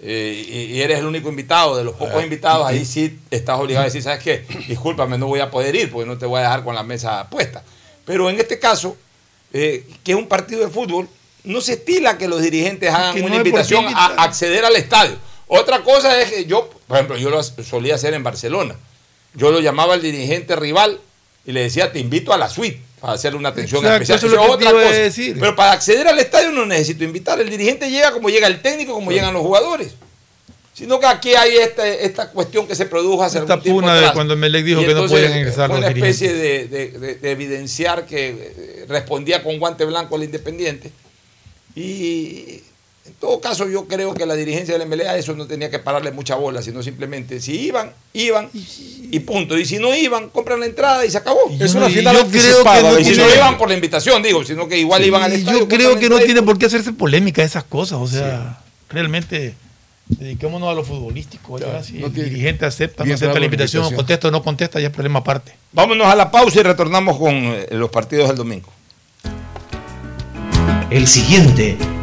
eh, 0.00 0.68
y, 0.72 0.80
eres 0.80 0.98
el 0.98 1.06
único 1.06 1.28
invitado, 1.28 1.76
de 1.76 1.84
los 1.84 1.94
pocos 1.94 2.16
Ah, 2.16 2.22
invitados, 2.22 2.66
ahí 2.66 2.84
sí 2.84 3.18
estás 3.30 3.58
obligado 3.58 3.82
a 3.82 3.86
decir, 3.86 4.02
¿sabes 4.02 4.22
qué? 4.22 4.44
Discúlpame, 4.68 5.16
no 5.16 5.26
voy 5.26 5.40
a 5.40 5.50
poder 5.50 5.74
ir 5.74 5.90
porque 5.90 6.06
no 6.06 6.18
te 6.18 6.26
voy 6.26 6.40
a 6.40 6.42
dejar 6.42 6.64
con 6.64 6.74
la 6.74 6.82
mesa 6.82 7.28
puesta. 7.30 7.62
Pero 8.04 8.28
en 8.28 8.38
este 8.38 8.58
caso, 8.58 8.96
eh, 9.52 9.86
que 10.04 10.12
es 10.12 10.18
un 10.18 10.28
partido 10.28 10.60
de 10.60 10.68
fútbol, 10.68 11.08
no 11.44 11.60
se 11.60 11.74
estila 11.74 12.18
que 12.18 12.28
los 12.28 12.42
dirigentes 12.42 12.92
hagan 12.92 13.14
que 13.14 13.22
una 13.22 13.36
invitación 13.36 13.86
a 13.86 14.22
acceder 14.22 14.64
al 14.64 14.76
estadio. 14.76 15.16
Otra 15.46 15.82
cosa 15.82 16.20
es 16.20 16.30
que 16.30 16.44
yo, 16.44 16.68
por 16.86 16.96
ejemplo, 16.96 17.16
yo 17.16 17.30
lo 17.30 17.42
solía 17.42 17.94
hacer 17.94 18.14
en 18.14 18.22
Barcelona. 18.22 18.74
Yo 19.34 19.50
lo 19.50 19.60
llamaba 19.60 19.94
al 19.94 20.02
dirigente 20.02 20.56
rival 20.56 21.00
y 21.44 21.52
le 21.52 21.62
decía, 21.62 21.92
te 21.92 22.00
invito 22.00 22.32
a 22.32 22.38
la 22.38 22.48
suite 22.48 22.80
para 23.06 23.14
hacerle 23.14 23.38
una 23.38 23.50
atención 23.50 23.84
Exacto, 23.84 24.02
especial. 24.02 24.18
eso 24.18 24.26
es 24.26 24.32
lo 24.32 24.42
Eso 24.42 24.58
que 24.58 24.64
te 24.64 24.70
iba 24.70 24.80
a 24.80 24.84
cosa. 24.84 24.96
decir. 24.96 25.36
Pero 25.38 25.54
para 25.54 25.72
acceder 25.72 26.08
al 26.08 26.18
estadio 26.18 26.50
no 26.50 26.66
necesito 26.66 27.04
invitar. 27.04 27.40
El 27.40 27.48
dirigente 27.48 27.88
llega 27.88 28.10
como 28.10 28.28
llega 28.30 28.48
el 28.48 28.60
técnico, 28.60 28.94
como 28.94 29.12
llegan 29.12 29.32
los 29.32 29.42
jugadores. 29.42 29.94
Sino 30.74 30.98
que 30.98 31.06
aquí 31.06 31.34
hay 31.34 31.56
esta, 31.56 31.86
esta 31.88 32.30
cuestión 32.30 32.66
que 32.66 32.74
se 32.74 32.84
produjo 32.86 33.22
hace 33.22 33.38
Esta 33.38 33.54
algún 33.54 33.62
tiempo 33.62 33.80
pugna 33.80 33.94
de 34.00 34.12
cuando 34.12 34.34
Emelec 34.34 34.64
dijo 34.64 34.82
Y 34.82 34.86
que 34.86 34.92
no 34.94 35.06
podían 35.06 35.38
ingresar 35.38 35.70
Fue 35.70 35.80
los 35.80 35.88
una 35.88 35.96
especie 35.96 36.34
de, 36.34 36.66
de- 36.68 36.88
de- 36.90 37.14
de 37.14 37.30
evidenciar 37.30 38.04
que 38.06 38.28
eh, 38.28 38.84
respondía 38.88 39.42
con 39.42 39.58
guante 39.58 39.84
blanco 39.84 40.16
al 40.16 40.24
Independiente. 40.24 40.90
Y 41.76 42.62
en 43.06 43.14
todo 43.14 43.40
caso 43.40 43.68
yo 43.68 43.86
creo 43.86 44.14
que 44.14 44.26
la 44.26 44.34
dirigencia 44.34 44.76
del 44.78 44.88
MLA 44.88 45.10
a 45.12 45.16
eso 45.16 45.34
no 45.34 45.46
tenía 45.46 45.70
que 45.70 45.78
pararle 45.78 46.10
mucha 46.12 46.34
bola, 46.34 46.60
sino 46.62 46.82
simplemente 46.82 47.40
si 47.40 47.58
iban, 47.60 47.92
iban 48.12 48.48
y 48.52 49.20
punto. 49.20 49.56
Y 49.56 49.64
si 49.64 49.78
no 49.78 49.94
iban, 49.94 50.28
compran 50.30 50.60
la 50.60 50.66
entrada 50.66 51.04
y 51.06 51.10
se 51.10 51.18
acabó. 51.18 51.40
Es 51.58 51.72
yo 51.72 51.78
una 51.78 51.88
final 51.88 52.14
yo 52.16 52.20
creo 52.28 52.30
que 52.32 52.38
anticipada. 52.38 52.82
no 52.92 52.98
Y 52.98 53.04
si 53.04 53.10
tiene- 53.12 53.28
no 53.28 53.34
iban 53.34 53.58
por 53.58 53.68
la 53.68 53.74
invitación, 53.74 54.22
digo, 54.22 54.44
sino 54.44 54.68
que 54.68 54.78
igual 54.78 55.04
iban 55.04 55.22
al 55.22 55.32
Sí, 55.32 55.38
estadio. 55.38 55.60
yo 55.60 55.68
creo 55.68 55.98
que 55.98 56.08
no 56.08 56.18
tiene 56.18 56.42
por 56.42 56.58
qué 56.58 56.66
hacerse 56.66 56.92
polémica 56.92 57.42
esas 57.42 57.64
cosas. 57.64 57.98
O 58.00 58.06
sea, 58.06 58.58
realmente 58.88 59.54
dediquémonos 60.08 60.68
a 60.68 60.74
lo 60.74 60.84
futbolístico. 60.84 61.58
Ya, 61.58 61.82
si 61.82 61.94
no 61.94 62.06
el 62.06 62.12
dirigente 62.12 62.64
acepta, 62.66 63.04
no 63.04 63.14
acepta 63.14 63.38
la 63.38 63.44
invitación, 63.44 63.82
invitación. 63.82 63.96
contesta 63.96 64.28
o 64.28 64.30
no 64.30 64.42
contesta, 64.42 64.78
ya 64.80 64.88
es 64.88 64.92
problema 64.92 65.20
aparte. 65.20 65.52
Vámonos 65.72 66.06
a 66.06 66.14
la 66.14 66.30
pausa 66.30 66.60
y 66.60 66.62
retornamos 66.62 67.18
con 67.18 67.34
eh, 67.34 67.66
los 67.72 67.90
partidos 67.90 68.28
del 68.28 68.36
domingo. 68.36 68.68
El 70.90 71.08
siguiente 71.08 71.76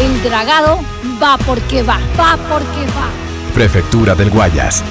El 0.00 0.24
dragado 0.24 0.80
va 1.22 1.38
porque 1.46 1.84
va, 1.84 2.00
va 2.18 2.36
porque 2.48 2.84
va. 2.86 3.08
Prefectura 3.54 4.16
del 4.16 4.28
Guayas. 4.28 4.82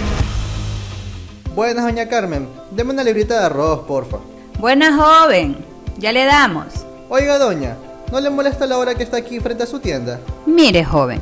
Buenas, 1.53 1.83
doña 1.83 2.07
Carmen. 2.07 2.47
Deme 2.71 2.93
una 2.93 3.03
librita 3.03 3.37
de 3.37 3.45
arroz, 3.47 3.81
porfa. 3.85 4.19
Buena 4.59 4.95
joven, 4.95 5.57
ya 5.97 6.13
le 6.13 6.23
damos. 6.23 6.67
Oiga, 7.09 7.37
doña, 7.37 7.75
¿no 8.13 8.21
le 8.21 8.29
molesta 8.29 8.65
la 8.65 8.77
hora 8.77 8.95
que 8.95 9.03
está 9.03 9.17
aquí 9.17 9.41
frente 9.41 9.63
a 9.63 9.67
su 9.67 9.79
tienda? 9.81 10.21
Mire, 10.45 10.85
joven, 10.85 11.21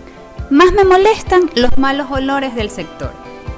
más 0.52 0.72
me 0.74 0.84
molestan 0.84 1.49
los 1.56 1.76
malos 1.80 2.12
olores 2.12 2.53
del 2.53 2.70
sector. 2.70 3.12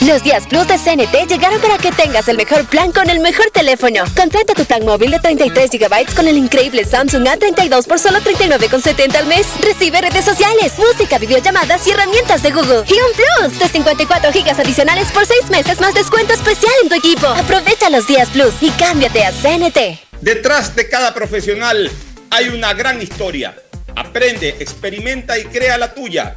Los 0.00 0.22
días 0.22 0.46
Plus 0.46 0.66
de 0.68 0.78
CNT 0.78 1.28
llegaron 1.28 1.60
para 1.60 1.76
que 1.76 1.90
tengas 1.90 2.28
el 2.28 2.36
mejor 2.36 2.64
plan 2.66 2.92
con 2.92 3.10
el 3.10 3.18
mejor 3.18 3.50
teléfono. 3.50 4.04
Contrata 4.16 4.54
tu 4.54 4.64
plan 4.64 4.84
móvil 4.84 5.10
de 5.10 5.18
33 5.18 5.70
GB 5.70 6.14
con 6.14 6.28
el 6.28 6.38
increíble 6.38 6.84
Samsung 6.84 7.26
A32 7.26 7.86
por 7.86 7.98
solo 7.98 8.20
39,70 8.20 9.16
al 9.16 9.26
mes. 9.26 9.46
Recibe 9.60 10.00
redes 10.00 10.24
sociales, 10.24 10.74
música, 10.78 11.18
videollamadas 11.18 11.86
y 11.86 11.90
herramientas 11.90 12.42
de 12.42 12.50
Google. 12.52 12.84
Y 12.86 12.92
un 12.92 13.12
Plus 13.16 13.58
de 13.58 13.68
54 13.68 14.30
GB 14.30 14.60
adicionales 14.60 15.10
por 15.10 15.26
6 15.26 15.50
meses 15.50 15.80
más 15.80 15.94
descuento 15.94 16.32
especial 16.32 16.72
en 16.84 16.88
tu 16.88 16.94
equipo. 16.94 17.26
Aprovecha 17.26 17.90
los 17.90 18.06
días 18.06 18.28
Plus 18.30 18.54
y 18.60 18.70
cámbiate 18.70 19.24
a 19.24 19.32
CNT. 19.32 20.00
Detrás 20.20 20.76
de 20.76 20.88
cada 20.88 21.12
profesional 21.12 21.90
hay 22.30 22.48
una 22.50 22.72
gran 22.72 23.02
historia. 23.02 23.56
Aprende, 23.96 24.50
experimenta 24.60 25.38
y 25.38 25.44
crea 25.44 25.76
la 25.76 25.92
tuya. 25.92 26.36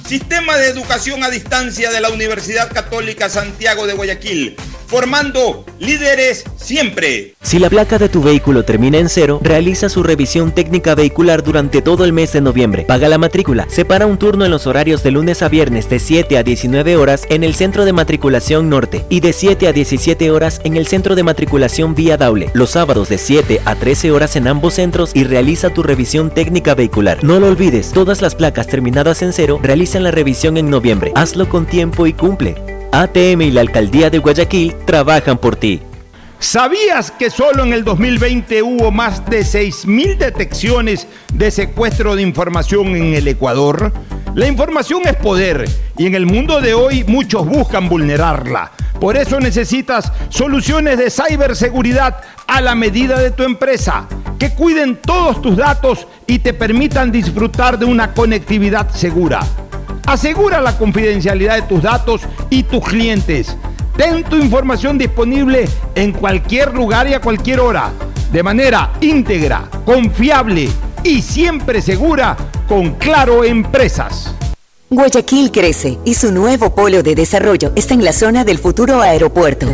Sistema 0.07 0.57
de 0.57 0.67
educación 0.67 1.23
a 1.23 1.29
distancia 1.29 1.91
de 1.91 2.01
la 2.01 2.09
Universidad 2.09 2.71
Católica 2.71 3.29
Santiago 3.29 3.87
de 3.87 3.93
Guayaquil 3.93 4.57
formando 4.91 5.65
líderes 5.79 6.43
siempre. 6.57 7.33
Si 7.41 7.59
la 7.59 7.69
placa 7.69 7.97
de 7.97 8.09
tu 8.09 8.21
vehículo 8.21 8.65
termina 8.65 8.97
en 8.97 9.07
cero, 9.07 9.39
realiza 9.41 9.87
su 9.87 10.03
revisión 10.03 10.51
técnica 10.51 10.95
vehicular 10.95 11.43
durante 11.43 11.81
todo 11.81 12.03
el 12.03 12.11
mes 12.11 12.33
de 12.33 12.41
noviembre. 12.41 12.83
Paga 12.83 13.07
la 13.07 13.17
matrícula. 13.17 13.65
Separa 13.69 14.05
un 14.05 14.17
turno 14.17 14.43
en 14.43 14.51
los 14.51 14.67
horarios 14.67 15.01
de 15.01 15.11
lunes 15.11 15.41
a 15.43 15.47
viernes 15.47 15.89
de 15.89 15.97
7 15.97 16.37
a 16.37 16.43
19 16.43 16.97
horas 16.97 17.25
en 17.29 17.45
el 17.45 17.55
Centro 17.55 17.85
de 17.85 17.93
Matriculación 17.93 18.69
Norte 18.69 19.05
y 19.07 19.21
de 19.21 19.31
7 19.31 19.69
a 19.69 19.71
17 19.71 20.29
horas 20.29 20.59
en 20.65 20.75
el 20.75 20.87
Centro 20.87 21.15
de 21.15 21.23
Matriculación 21.23 21.95
Vía 21.95 22.17
Daule. 22.17 22.51
Los 22.53 22.71
sábados 22.71 23.07
de 23.07 23.17
7 23.17 23.61
a 23.63 23.75
13 23.75 24.11
horas 24.11 24.35
en 24.35 24.49
ambos 24.49 24.73
centros 24.73 25.11
y 25.13 25.23
realiza 25.23 25.69
tu 25.69 25.83
revisión 25.83 26.31
técnica 26.31 26.75
vehicular. 26.75 27.23
No 27.23 27.39
lo 27.39 27.47
olvides, 27.47 27.91
todas 27.93 28.21
las 28.21 28.35
placas 28.35 28.67
terminadas 28.67 29.21
en 29.21 29.31
cero 29.31 29.57
realizan 29.91 30.03
la 30.03 30.11
revisión 30.11 30.55
en 30.55 30.69
noviembre. 30.69 31.11
Hazlo 31.15 31.49
con 31.49 31.65
tiempo 31.65 32.07
y 32.07 32.13
cumple. 32.13 32.55
ATM 32.93 33.41
y 33.41 33.51
la 33.51 33.59
Alcaldía 33.59 34.09
de 34.09 34.19
Guayaquil 34.19 34.73
trabajan 34.85 35.37
por 35.37 35.57
ti. 35.57 35.81
¿Sabías 36.39 37.11
que 37.11 37.29
solo 37.29 37.63
en 37.63 37.73
el 37.73 37.83
2020 37.83 38.63
hubo 38.63 38.89
más 38.91 39.29
de 39.29 39.41
6.000 39.41 40.17
detecciones 40.17 41.07
de 41.33 41.51
secuestro 41.51 42.15
de 42.15 42.21
información 42.21 42.95
en 42.95 43.13
el 43.15 43.27
Ecuador? 43.27 43.91
La 44.33 44.47
información 44.47 45.01
es 45.05 45.15
poder 45.17 45.69
y 45.97 46.05
en 46.05 46.15
el 46.15 46.25
mundo 46.25 46.61
de 46.61 46.73
hoy 46.73 47.03
muchos 47.03 47.45
buscan 47.45 47.89
vulnerarla. 47.89 48.71
Por 48.97 49.17
eso 49.17 49.41
necesitas 49.41 50.09
soluciones 50.29 50.97
de 50.97 51.09
ciberseguridad 51.09 52.21
a 52.47 52.61
la 52.61 52.75
medida 52.75 53.19
de 53.19 53.31
tu 53.31 53.43
empresa, 53.43 54.07
que 54.39 54.51
cuiden 54.51 55.01
todos 55.01 55.41
tus 55.41 55.57
datos 55.57 56.07
y 56.27 56.39
te 56.39 56.53
permitan 56.53 57.11
disfrutar 57.11 57.77
de 57.77 57.85
una 57.85 58.13
conectividad 58.13 58.89
segura. 58.91 59.41
Asegura 60.05 60.61
la 60.61 60.77
confidencialidad 60.77 61.55
de 61.55 61.61
tus 61.63 61.81
datos 61.81 62.21
y 62.49 62.63
tus 62.63 62.83
clientes. 62.83 63.55
Ten 63.95 64.23
tu 64.23 64.37
información 64.37 64.97
disponible 64.97 65.67
en 65.95 66.11
cualquier 66.11 66.73
lugar 66.73 67.07
y 67.07 67.13
a 67.13 67.21
cualquier 67.21 67.59
hora, 67.59 67.91
de 68.31 68.43
manera 68.43 68.93
íntegra, 69.01 69.69
confiable 69.85 70.69
y 71.03 71.21
siempre 71.21 71.81
segura 71.81 72.35
con 72.67 72.91
Claro 72.95 73.43
Empresas. 73.43 74.33
Guayaquil 74.93 75.51
crece 75.51 75.99
y 76.03 76.15
su 76.15 76.33
nuevo 76.33 76.75
polo 76.75 77.01
de 77.01 77.15
desarrollo 77.15 77.71
está 77.77 77.93
en 77.93 78.03
la 78.03 78.11
zona 78.11 78.43
del 78.43 78.57
futuro 78.57 79.01
aeropuerto. 79.01 79.65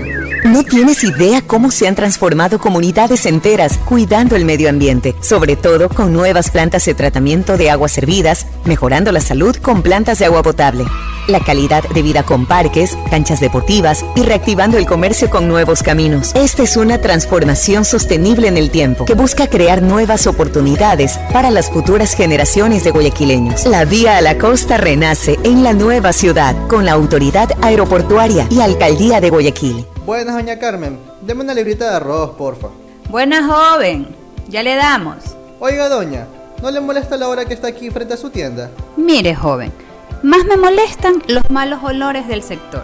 No 0.43 0.63
tienes 0.63 1.03
idea 1.03 1.41
cómo 1.41 1.71
se 1.71 1.87
han 1.87 1.95
transformado 1.95 2.59
comunidades 2.59 3.25
enteras 3.25 3.79
cuidando 3.79 4.35
el 4.35 4.45
medio 4.45 4.69
ambiente, 4.69 5.15
sobre 5.19 5.55
todo 5.55 5.89
con 5.89 6.13
nuevas 6.13 6.51
plantas 6.51 6.85
de 6.85 6.93
tratamiento 6.93 7.57
de 7.57 7.71
aguas 7.71 7.93
servidas, 7.93 8.45
mejorando 8.63 9.11
la 9.11 9.19
salud 9.19 9.55
con 9.57 9.81
plantas 9.81 10.19
de 10.19 10.25
agua 10.25 10.43
potable, 10.43 10.85
la 11.27 11.39
calidad 11.41 11.83
de 11.89 12.01
vida 12.01 12.23
con 12.23 12.45
parques, 12.45 12.97
canchas 13.09 13.39
deportivas 13.39 14.05
y 14.15 14.21
reactivando 14.21 14.77
el 14.77 14.85
comercio 14.85 15.29
con 15.29 15.47
nuevos 15.47 15.83
caminos. 15.83 16.31
Esta 16.35 16.63
es 16.63 16.77
una 16.77 16.99
transformación 16.99 17.83
sostenible 17.83 18.47
en 18.47 18.57
el 18.57 18.69
tiempo 18.69 19.05
que 19.05 19.15
busca 19.15 19.47
crear 19.47 19.81
nuevas 19.81 20.27
oportunidades 20.27 21.19
para 21.33 21.51
las 21.51 21.69
futuras 21.69 22.13
generaciones 22.13 22.83
de 22.83 22.91
guayaquileños. 22.91 23.65
La 23.65 23.83
vía 23.83 24.17
a 24.17 24.21
la 24.21 24.37
costa 24.37 24.77
renace 25.07 25.39
en 25.43 25.63
la 25.63 25.71
nueva 25.71 26.11
ciudad 26.11 26.53
con 26.67 26.83
la 26.83 26.91
autoridad 26.91 27.49
aeroportuaria 27.61 28.45
y 28.49 28.59
alcaldía 28.59 29.21
de 29.21 29.29
Guayaquil. 29.29 29.85
Buenas, 30.05 30.35
doña 30.35 30.59
Carmen. 30.59 30.99
Deme 31.21 31.45
una 31.45 31.53
librita 31.53 31.89
de 31.89 31.95
arroz, 31.95 32.31
porfa. 32.31 32.67
Buena 33.09 33.47
joven, 33.47 34.13
ya 34.49 34.63
le 34.63 34.75
damos. 34.75 35.15
Oiga, 35.61 35.87
doña, 35.87 36.27
¿no 36.61 36.71
le 36.71 36.81
molesta 36.81 37.15
la 37.15 37.29
hora 37.29 37.45
que 37.45 37.53
está 37.53 37.69
aquí 37.69 37.89
frente 37.89 38.15
a 38.15 38.17
su 38.17 38.31
tienda? 38.31 38.69
Mire, 38.97 39.33
joven, 39.33 39.71
más 40.23 40.43
me 40.43 40.57
molestan 40.57 41.23
los 41.27 41.49
malos 41.51 41.81
olores 41.83 42.27
del 42.27 42.43
sector. 42.43 42.83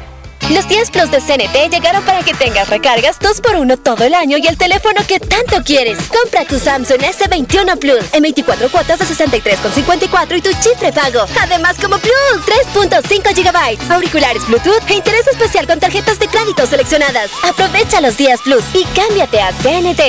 Los 0.51 0.67
10 0.67 0.91
Plus 0.91 1.09
de 1.09 1.21
CNT 1.21 1.71
llegaron 1.71 2.03
para 2.03 2.23
que 2.23 2.33
tengas 2.33 2.67
recargas 2.67 3.17
2x1 3.21 3.81
todo 3.81 4.03
el 4.03 4.13
año 4.13 4.37
y 4.37 4.47
el 4.47 4.57
teléfono 4.57 4.99
que 5.07 5.17
tanto 5.17 5.63
quieres. 5.63 5.97
Compra 6.09 6.43
tu 6.43 6.59
Samsung 6.59 6.99
S21 6.99 7.79
Plus 7.79 8.03
en 8.11 8.21
24 8.21 8.69
cuotas 8.69 8.99
de 8.99 9.05
63,54 9.05 10.37
y 10.37 10.41
tu 10.41 10.49
chip 10.61 10.77
prepago. 10.77 11.25
Además, 11.41 11.77
como 11.79 11.97
Plus, 11.99 12.45
3.5 12.75 13.33
GB, 13.33 13.91
auriculares 13.93 14.45
Bluetooth 14.45 14.83
e 14.89 14.95
interés 14.95 15.25
especial 15.27 15.65
con 15.67 15.79
tarjetas 15.79 16.19
de 16.19 16.27
crédito 16.27 16.65
seleccionadas. 16.65 17.31
Aprovecha 17.43 18.01
los 18.01 18.17
días 18.17 18.41
Plus 18.41 18.65
y 18.73 18.83
cámbiate 18.93 19.39
a 19.39 19.53
CNT. 19.53 20.01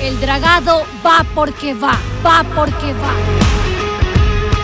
El 0.00 0.18
dragado 0.20 0.86
va 1.04 1.26
porque 1.34 1.74
va, 1.74 1.98
va 2.24 2.44
porque 2.56 2.94
va. 2.94 3.12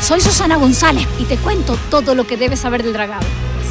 Soy 0.00 0.22
Susana 0.22 0.56
González 0.56 1.06
y 1.18 1.24
te 1.24 1.36
cuento 1.36 1.78
todo 1.90 2.14
lo 2.14 2.26
que 2.26 2.38
debes 2.38 2.60
saber 2.60 2.82
del 2.82 2.94
dragado. 2.94 3.26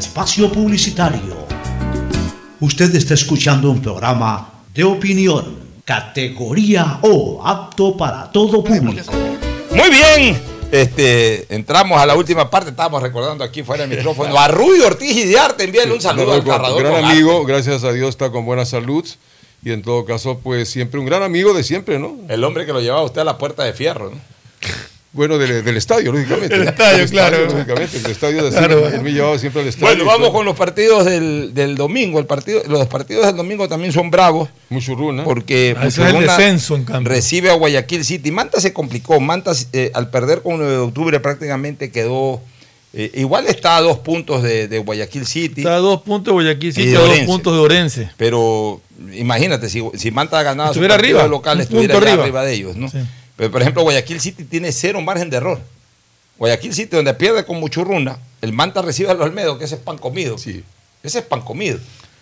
espacio 0.00 0.50
publicitario. 0.50 1.46
Usted 2.58 2.94
está 2.96 3.14
escuchando 3.14 3.70
un 3.70 3.80
programa 3.82 4.64
de 4.74 4.82
opinión, 4.82 5.58
categoría 5.84 7.00
O, 7.02 7.42
apto 7.44 7.96
para 7.96 8.32
todo 8.32 8.64
público. 8.64 9.12
Muy 9.70 9.90
bien, 9.90 10.40
este, 10.72 11.54
entramos 11.54 12.00
a 12.00 12.06
la 12.06 12.16
última 12.16 12.48
parte, 12.48 12.70
estábamos 12.70 13.02
recordando 13.02 13.44
aquí 13.44 13.62
fuera 13.62 13.86
del 13.86 13.98
micrófono 13.98 14.38
a 14.38 14.48
Rubio 14.48 14.86
Ortiz 14.86 15.14
y 15.14 15.24
Diarte, 15.24 15.64
envíale 15.64 15.92
un 15.92 16.00
saludo 16.00 16.32
al 16.32 16.46
narrador. 16.46 16.82
gran 16.82 17.04
amigo, 17.04 17.40
arte. 17.40 17.52
gracias 17.52 17.84
a 17.84 17.92
Dios 17.92 18.08
está 18.08 18.30
con 18.30 18.46
buena 18.46 18.64
salud 18.64 19.06
y 19.62 19.72
en 19.72 19.82
todo 19.82 20.06
caso 20.06 20.40
pues 20.42 20.70
siempre 20.70 20.98
un 20.98 21.04
gran 21.04 21.22
amigo 21.22 21.52
de 21.52 21.62
siempre, 21.62 21.98
¿no? 21.98 22.16
El 22.28 22.42
hombre 22.44 22.64
que 22.64 22.72
lo 22.72 22.80
llevaba 22.80 23.02
usted 23.02 23.20
a 23.20 23.24
la 23.24 23.36
puerta 23.36 23.64
de 23.64 23.74
fierro, 23.74 24.10
¿no? 24.10 24.18
Bueno, 25.12 25.38
del, 25.38 25.64
del 25.64 25.76
estadio, 25.76 26.12
lógicamente. 26.12 26.56
Del 26.56 26.68
estadio, 26.68 27.04
claro. 27.08 27.44
Lógicamente, 27.46 27.96
el 27.98 28.06
estadio 28.06 28.44
de 28.44 28.50
Claro. 28.50 28.82
me 29.02 29.12
llevaba 29.12 29.36
siempre 29.38 29.62
al 29.62 29.66
estadio. 29.68 29.86
Bueno, 29.88 30.04
vamos 30.04 30.30
con 30.30 30.44
los 30.46 30.56
partidos 30.56 31.04
del, 31.04 31.50
del 31.52 31.74
domingo. 31.74 32.20
El 32.20 32.26
partido, 32.26 32.62
los 32.68 32.86
partidos 32.86 33.26
del 33.26 33.34
domingo 33.36 33.68
también 33.68 33.92
son 33.92 34.08
bravos. 34.10 34.48
Muchurruna. 34.68 35.24
Porque 35.24 35.74
Ah, 35.76 35.88
ese 35.88 36.02
es 36.04 36.14
el 36.14 36.20
descenso, 36.20 36.76
en 36.76 36.84
cambio. 36.84 37.10
recibe 37.12 37.50
a 37.50 37.54
Guayaquil 37.54 38.04
City. 38.04 38.30
Manta 38.30 38.60
se 38.60 38.72
complicó. 38.72 39.18
Manta, 39.18 39.52
eh, 39.72 39.90
al 39.94 40.10
perder 40.10 40.42
con 40.42 40.58
9 40.58 40.70
de 40.72 40.78
octubre, 40.78 41.18
prácticamente 41.18 41.90
quedó. 41.90 42.40
eh, 42.92 43.10
igual 43.14 43.46
está 43.48 43.78
a 43.78 43.80
dos 43.80 43.98
puntos 43.98 44.44
de, 44.44 44.68
de 44.68 44.78
Guayaquil 44.78 45.26
City. 45.26 45.62
Está 45.62 45.74
a 45.74 45.78
dos 45.78 46.02
puntos 46.02 46.26
de 46.26 46.32
Guayaquil 46.34 46.70
Y 46.70 46.72
City, 46.72 46.86
de 46.86 46.96
a 46.96 47.00
dos 47.00 47.18
puntos 47.20 47.52
de 47.52 47.58
Orense. 47.58 48.10
Pero 48.16 48.80
imagínate, 49.12 49.68
si, 49.68 49.82
si 49.94 50.12
Manta 50.12 50.40
ganaba 50.44 50.70
Estuviera 50.70 50.94
su 50.94 50.98
partido 51.00 51.18
arriba, 51.18 51.28
local, 51.30 51.56
un 51.56 51.62
estuviera 51.62 51.94
punto 51.94 52.06
arriba. 52.08 52.22
arriba. 52.22 52.44
de 52.44 52.52
ellos, 52.54 52.76
¿no? 52.76 52.88
Pero, 53.40 53.50
por 53.50 53.62
ejemplo, 53.62 53.82
Guayaquil 53.84 54.20
City 54.20 54.44
tiene 54.44 54.70
cero 54.70 55.00
margen 55.00 55.30
de 55.30 55.38
error. 55.38 55.58
Guayaquil 56.36 56.74
City, 56.74 56.94
donde 56.94 57.14
pierde 57.14 57.42
con 57.46 57.58
Muchurruna, 57.58 58.18
el 58.42 58.52
Manta 58.52 58.82
recibe 58.82 59.10
a 59.10 59.14
los 59.14 59.24
Olmedo, 59.24 59.56
que 59.58 59.64
ese 59.64 59.76
es 59.76 59.80
pan 59.80 59.96
comido. 59.96 60.36
Ese 60.36 60.62
es 61.02 61.24
pan 61.24 61.40
comido. 61.40 61.78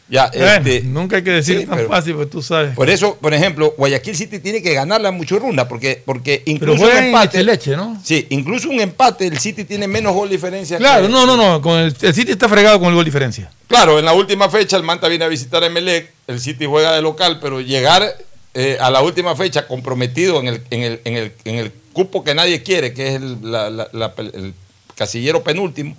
Ya, 0.08 0.30
Bueno, 0.32 0.46
este, 0.46 0.82
nunca 0.84 1.16
hay 1.16 1.24
que 1.24 1.32
decir 1.32 1.58
sí, 1.58 1.66
tan 1.66 1.74
pero- 1.76 1.88
fácil, 1.88 2.14
porque 2.14 2.30
tú 2.30 2.40
sabes. 2.40 2.76
por 2.76 2.88
eso, 2.88 3.16
por 3.20 3.34
ejemplo, 3.34 3.74
Guayaquil 3.76 4.14
City 4.16 4.38
tiene 4.38 4.62
que 4.62 4.72
ganarle 4.74 5.08
a 5.08 5.10
Muchurruna, 5.10 5.66
porque, 5.66 6.00
porque 6.06 6.40
Pero 6.44 6.52
incluso 6.52 6.72
un 6.74 6.78
juega 6.86 7.00
en 7.00 7.06
empate. 7.06 7.42
leche, 7.42 7.76
¿no? 7.76 8.00
Sí, 8.04 8.26
incluso 8.30 8.70
un 8.70 8.78
empate, 8.80 9.26
el 9.26 9.38
City 9.40 9.64
tiene 9.64 9.88
menos 9.88 10.14
gol 10.14 10.30
diferencia. 10.30 10.78
Claro, 10.78 11.06
que- 11.08 11.12
no, 11.12 11.26
no, 11.26 11.36
no. 11.36 11.60
Con 11.60 11.80
el, 11.80 11.96
el 12.00 12.14
City 12.14 12.30
está 12.30 12.48
fregado 12.48 12.78
con 12.78 12.90
el 12.90 12.94
gol 12.94 13.04
diferencia. 13.04 13.50
Claro, 13.66 13.98
en 13.98 14.04
la 14.04 14.12
última 14.12 14.48
fecha 14.48 14.76
el 14.76 14.84
Manta 14.84 15.08
viene 15.08 15.24
a 15.24 15.28
visitar 15.28 15.64
a 15.64 15.66
Emelec, 15.66 16.12
el 16.28 16.38
City 16.38 16.64
juega 16.64 16.94
de 16.94 17.02
local, 17.02 17.38
pero 17.42 17.60
llegar 17.60 18.16
eh, 18.60 18.76
a 18.80 18.90
la 18.90 19.00
última 19.02 19.36
fecha 19.36 19.66
comprometido 19.68 20.40
en 20.40 20.48
el, 20.48 20.62
en 20.70 20.82
el, 20.82 21.00
en 21.04 21.16
el, 21.16 21.32
en 21.44 21.54
el 21.56 21.72
cupo 21.92 22.24
que 22.24 22.34
nadie 22.34 22.62
quiere, 22.62 22.92
que 22.92 23.08
es 23.08 23.14
el, 23.14 23.38
la- 23.52 23.70
la- 23.70 23.88
la- 23.92 24.12
el 24.18 24.52
casillero 24.96 25.42
penúltimo, 25.44 25.96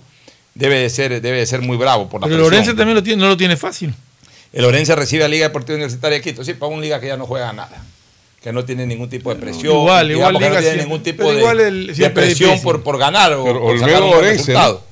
debe 0.54 0.78
de 0.78 0.90
ser, 0.90 1.22
debe 1.22 1.38
de 1.38 1.46
ser 1.46 1.62
muy 1.62 1.76
bravo 1.76 2.08
por 2.08 2.20
la 2.20 2.26
Pero 2.26 2.36
el 2.36 2.40
presión. 2.42 2.62
Orense 2.64 2.76
también 2.76 2.96
lo 2.96 3.02
tiene, 3.02 3.22
no 3.22 3.28
lo 3.28 3.36
tiene 3.36 3.56
fácil. 3.56 3.94
El 4.52 4.64
Orense 4.64 4.94
recibe 4.94 5.24
a 5.24 5.28
Liga 5.28 5.46
Deportiva 5.46 5.76
Universitaria 5.76 6.18
de 6.18 6.22
Quito, 6.24 6.44
sí, 6.44 6.54
para 6.54 6.72
una 6.72 6.82
liga 6.82 7.00
que 7.00 7.06
ya 7.06 7.16
no 7.16 7.24
juega 7.26 7.52
nada, 7.52 7.82
que 8.42 8.52
no 8.52 8.64
tiene 8.64 8.84
ningún 8.86 9.08
tipo 9.08 9.32
de 9.32 9.40
presión, 9.40 9.74
Igual, 9.76 10.08
digamos 10.08 10.30
igual 10.30 10.32
que 10.34 10.40
no 10.40 10.48
Liga 10.50 10.60
tiene 10.60 10.62
siempre- 10.62 10.84
ningún 10.84 11.02
tipo 11.02 11.32
de, 11.32 11.38
igual 11.38 11.60
el- 11.60 11.96
de 11.96 12.10
presión 12.10 12.60
por, 12.62 12.82
por 12.82 12.98
ganar 12.98 13.32
o 13.34 13.44
Pero 13.44 13.60
por 13.60 13.78
sacar 13.78 14.02
un 14.02 14.08
Orense, 14.12 14.38
resultado. 14.38 14.82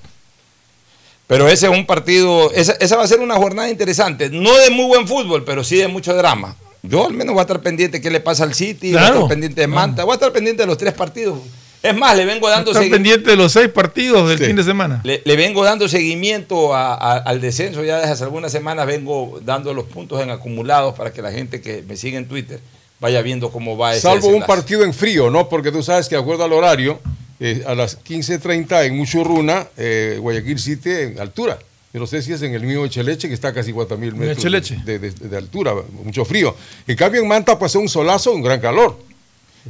Pero 1.27 1.47
ese 1.49 1.67
es 1.67 1.73
un 1.73 1.85
partido, 1.85 2.51
esa, 2.53 2.73
esa 2.81 2.97
va 2.97 3.05
a 3.05 3.09
ser 3.09 3.21
una 3.21 3.35
jornada 3.37 3.69
interesante, 3.69 4.31
no 4.31 4.57
de 4.57 4.71
muy 4.71 4.87
buen 4.87 5.07
fútbol, 5.07 5.45
pero 5.45 5.63
sí 5.65 5.77
de 5.77 5.89
mucho 5.89 6.15
drama. 6.15 6.57
Yo 6.83 7.07
al 7.07 7.13
menos 7.15 7.33
voy 7.35 7.41
a 7.41 7.43
estar 7.43 7.61
pendiente 7.61 7.99
de 7.99 8.03
qué 8.03 8.11
le 8.11 8.21
pasa 8.21 8.45
al 8.45 8.55
City, 8.55 8.89
voy 8.93 8.99
a 8.99 9.01
Claro. 9.01 9.15
estar 9.17 9.29
pendiente 9.31 9.61
de 9.61 9.67
Manta, 9.67 10.05
voy 10.05 10.13
a 10.13 10.15
estar 10.15 10.33
pendiente 10.33 10.63
de 10.63 10.67
los 10.67 10.79
tres 10.79 10.95
partidos. 10.95 11.39
Es 11.83 11.97
más, 11.97 12.17
le 12.17 12.25
vengo 12.25 12.49
dando 12.49 12.73
Está 12.73 12.83
segui- 12.83 12.91
pendiente 12.91 13.31
de 13.31 13.37
los 13.37 13.53
seis 13.53 13.69
partidos 13.69 14.29
del 14.29 14.39
fin 14.39 14.57
de 14.57 14.65
semana. 14.65 15.01
le, 15.05 15.23
le 15.25 15.37
vengo 15.37 15.63
dando 15.65 15.89
seguimiento 15.89 16.75
a- 16.75 16.95
a- 16.95 17.19
al 17.19 17.41
descenso, 17.41 17.85
ya 17.85 17.99
desde 17.99 18.13
hace 18.13 18.25
algunas 18.25 18.51
semanas 18.51 18.87
vengo 18.87 19.41
dando 19.45 19.73
los 19.75 19.85
puntos 19.85 20.21
en 20.21 20.31
acumulados 20.31 20.95
para 20.95 21.13
que 21.13 21.23
la 21.23 21.31
gente 21.31 21.61
que 21.61 21.83
me 21.87 21.97
sigue 21.97 22.17
en 22.17 22.27
Twitter 22.27 22.59
vaya 23.01 23.23
viendo 23.23 23.51
cómo 23.53 23.77
va 23.77 23.93
ese 23.93 24.03
Salvo 24.03 24.27
un 24.29 24.43
partido 24.43 24.83
en 24.83 24.93
frío, 24.93 25.31
¿no? 25.31 25.49
Porque 25.49 25.71
tú 25.71 25.83
sabes 25.85 26.09
que 26.09 26.17
de 26.17 26.21
acuerdo 26.21 26.43
al 26.43 26.53
horario, 26.53 26.99
eh, 27.39 27.63
a 27.65 27.77
las 27.77 27.97
15.30 28.03 28.85
en 28.85 28.97
Muchurruna, 28.97 29.69
eh, 29.77 30.17
Guayaquil 30.21 30.59
City 30.59 30.91
en 30.91 31.21
altura. 31.21 31.59
Yo 31.99 32.03
no 32.03 32.07
sé 32.07 32.23
si 32.23 32.33
es 32.33 32.41
en 32.43 32.55
el 32.55 32.63
mío 32.63 32.85
Echeleche, 32.85 33.27
que 33.27 33.35
está 33.35 33.49
a 33.49 33.53
casi 33.53 33.73
4.000 33.73 34.15
metros 34.15 34.85
de, 34.85 35.01
de- 35.01 35.11
de 35.11 35.37
altura, 35.37 35.75
mucho 36.05 36.25
frío. 36.25 36.55
En 36.87 36.95
cambio, 36.95 37.21
en 37.21 37.27
Manta 37.27 37.59
pasó 37.59 37.81
un 37.81 37.89
solazo, 37.89 38.31
un 38.31 38.41
gran 38.41 38.61
calor. 38.61 38.97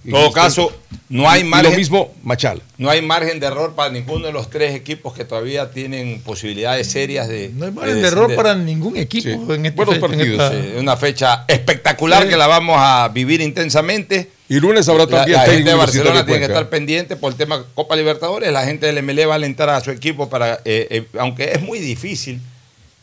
En 0.05 0.10
todo 0.12 0.30
caso, 0.30 0.70
no 1.09 1.26
hay 1.30 1.42
margen. 1.42 1.70
lo 1.72 1.78
mismo 1.78 2.12
Machal. 2.22 2.60
No 2.76 2.90
hay 2.90 3.00
margen 3.00 3.40
de 3.40 3.46
error 3.46 3.72
para 3.74 3.90
ninguno 3.90 4.26
de 4.26 4.32
los 4.34 4.50
tres 4.50 4.74
equipos 4.74 5.14
que 5.14 5.24
todavía 5.24 5.70
tienen 5.70 6.20
posibilidades 6.20 6.90
serias 6.90 7.28
de. 7.28 7.50
No 7.55 7.64
hay 7.64 7.72
margen 7.72 8.02
de 8.02 8.06
error 8.09 8.34
para 8.36 8.55
ningún 8.55 8.98
equipo 8.98 9.55
en 9.55 9.64
este 9.64 9.74
Buenos 9.76 9.94
fe- 9.94 10.05
en 10.05 10.10
partidos. 10.10 10.52
esta- 10.52 10.62
sí, 10.62 10.72
una 10.78 10.98
fecha 10.98 11.44
espectacular 11.48 12.24
Sí. 12.24 12.28
que 12.28 12.36
la 12.36 12.46
vamos 12.46 12.76
a 12.78 13.09
vivir 13.09 13.40
intensamente. 13.40 14.28
Y 14.48 14.60
lunes 14.60 14.88
habrá 14.88 15.04
La, 15.04 15.10
también 15.10 15.36
la 15.38 15.44
técnico 15.44 15.56
gente 15.56 15.70
de 15.70 15.76
Barcelona 15.76 16.24
tiene 16.24 16.40
que 16.40 16.46
estar 16.46 16.68
pendiente 16.70 17.16
por 17.16 17.32
el 17.32 17.38
tema 17.38 17.64
Copa 17.74 17.96
Libertadores. 17.96 18.50
La 18.52 18.64
gente 18.64 18.86
del 18.86 19.02
MLE 19.02 19.26
va 19.26 19.34
a 19.34 19.36
alentar 19.36 19.68
a 19.68 19.80
su 19.80 19.90
equipo 19.90 20.28
para. 20.30 20.54
eh, 20.64 20.86
eh, 20.90 21.04
aunque 21.18 21.52
es 21.52 21.60
muy 21.60 21.78
difícil, 21.78 22.40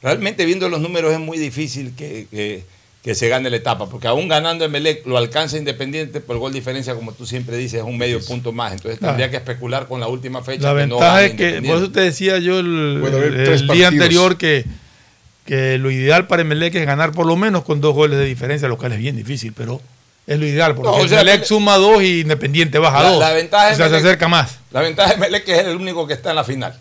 realmente 0.02 0.44
viendo 0.46 0.68
los 0.70 0.82
números 0.82 1.14
es 1.14 1.20
muy 1.20 1.38
difícil 1.38 1.94
que, 1.96 2.28
que- 2.32 2.64
que 3.04 3.14
se 3.14 3.30
gane 3.30 3.52
la 3.52 3.58
etapa, 3.58 3.88
porque 3.88 4.08
aún 4.08 4.28
ganando 4.28 4.66
Emelec 4.66 5.06
lo 5.06 5.20
alcanza 5.20 5.60
Independiente 5.60 6.22
por 6.22 6.40
gol 6.40 6.52
diferencia, 6.52 6.96
como 6.96 7.12
tú 7.14 7.28
siempre 7.28 7.56
dices, 7.56 7.82
es 7.82 7.86
un 7.86 8.00
medio 8.00 8.20
punto 8.26 8.52
más. 8.52 8.74
Entonces 8.74 8.98
Claro. 8.98 9.12
tendría 9.14 9.30
que 9.30 9.38
especular 9.38 9.88
con 9.88 10.00
la 10.00 10.08
última 10.08 10.42
fecha. 10.42 10.74
La 10.74 10.82
que 10.82 10.88
no 10.88 10.96
ventaja 10.96 11.14
gane 11.22 11.26
es 11.28 11.34
que, 11.36 11.62
por 11.68 11.78
eso 11.78 11.92
te 11.92 12.02
decía 12.02 12.40
yo 12.40 12.58
el, 12.60 13.04
el 13.06 13.68
día 13.68 13.90
anterior 13.90 14.38
que, 14.40 14.66
que 15.46 15.78
lo 15.78 15.92
ideal 15.92 16.26
para 16.26 16.42
Emelec 16.42 16.74
es 16.74 16.86
ganar 16.88 17.12
por 17.12 17.28
lo 17.28 17.36
menos 17.36 17.64
con 17.64 17.80
dos 17.80 17.94
goles 17.94 18.18
de 18.18 18.26
diferencia, 18.26 18.68
lo 18.68 18.78
cual 18.80 18.94
es 18.94 18.98
bien 19.00 19.16
difícil, 19.16 19.54
pero 19.56 19.80
es 20.28 20.40
lo 20.40 20.46
ideal, 20.46 20.76
porque 20.76 20.90
No, 20.92 20.98
o 21.04 21.08
sea, 21.08 21.22
Emelec 21.22 21.42
que- 21.42 21.48
suma 21.48 21.78
dos 21.78 22.02
y 22.02 22.22
Independiente 22.22 22.80
baja 22.80 23.04
La- 23.04 23.10
dos. 23.10 23.20
la 23.20 23.32
ventaja 23.32 23.68
o 23.68 23.72
es 23.72 23.78
sea, 23.78 23.90
se 23.90 23.98
acerca 23.98 24.28
más. 24.28 24.58
La 24.72 24.82
ventaja 24.82 25.10
de 25.10 25.16
Emelec 25.16 25.42
es 25.42 25.46
que 25.46 25.60
es 25.62 25.68
el 25.68 25.76
único 25.76 26.08
que 26.08 26.14
está 26.14 26.32
en 26.32 26.36
la 26.38 26.44
final. 26.44 26.80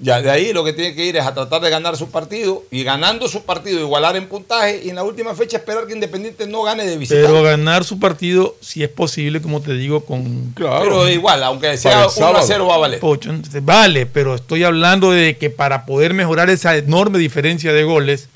Ya, 0.00 0.20
de 0.20 0.28
ahí 0.28 0.52
lo 0.52 0.64
que 0.64 0.72
tiene 0.72 0.92
que 0.96 1.04
ir 1.04 1.16
es 1.16 1.24
a 1.24 1.32
tratar 1.32 1.62
de 1.62 1.70
ganar 1.70 1.96
su 1.96 2.10
partido 2.10 2.64
y 2.72 2.82
ganando 2.82 3.28
su 3.28 3.44
partido 3.44 3.78
igualar 3.78 4.16
en 4.16 4.26
puntaje 4.26 4.82
y 4.84 4.90
en 4.90 4.96
la 4.96 5.04
última 5.04 5.36
fecha 5.36 5.56
esperar 5.58 5.86
que 5.86 5.92
Independiente 5.92 6.48
no 6.48 6.64
gane 6.64 6.84
de 6.84 6.98
visita. 6.98 7.20
Pero 7.20 7.44
ganar 7.44 7.84
su 7.84 8.00
partido, 8.00 8.56
si 8.60 8.82
es 8.82 8.88
posible, 8.88 9.40
como 9.40 9.60
te 9.62 9.72
digo, 9.74 10.04
con. 10.04 10.52
Pero 10.56 11.08
igual, 11.08 11.44
aunque 11.44 11.76
sea 11.78 12.08
1 12.08 12.36
a 12.36 12.42
0 12.42 12.66
va 12.66 12.74
a 12.74 12.78
valer. 12.78 12.98
Pocho, 12.98 13.30
vale, 13.62 14.04
pero 14.06 14.34
estoy 14.34 14.64
hablando 14.64 15.12
de 15.12 15.36
que 15.38 15.48
para 15.48 15.86
poder 15.86 16.12
mejorar 16.12 16.50
esa 16.50 16.76
enorme 16.76 17.18
diferencia 17.20 17.72
de 17.72 17.84
goles, 17.84 18.28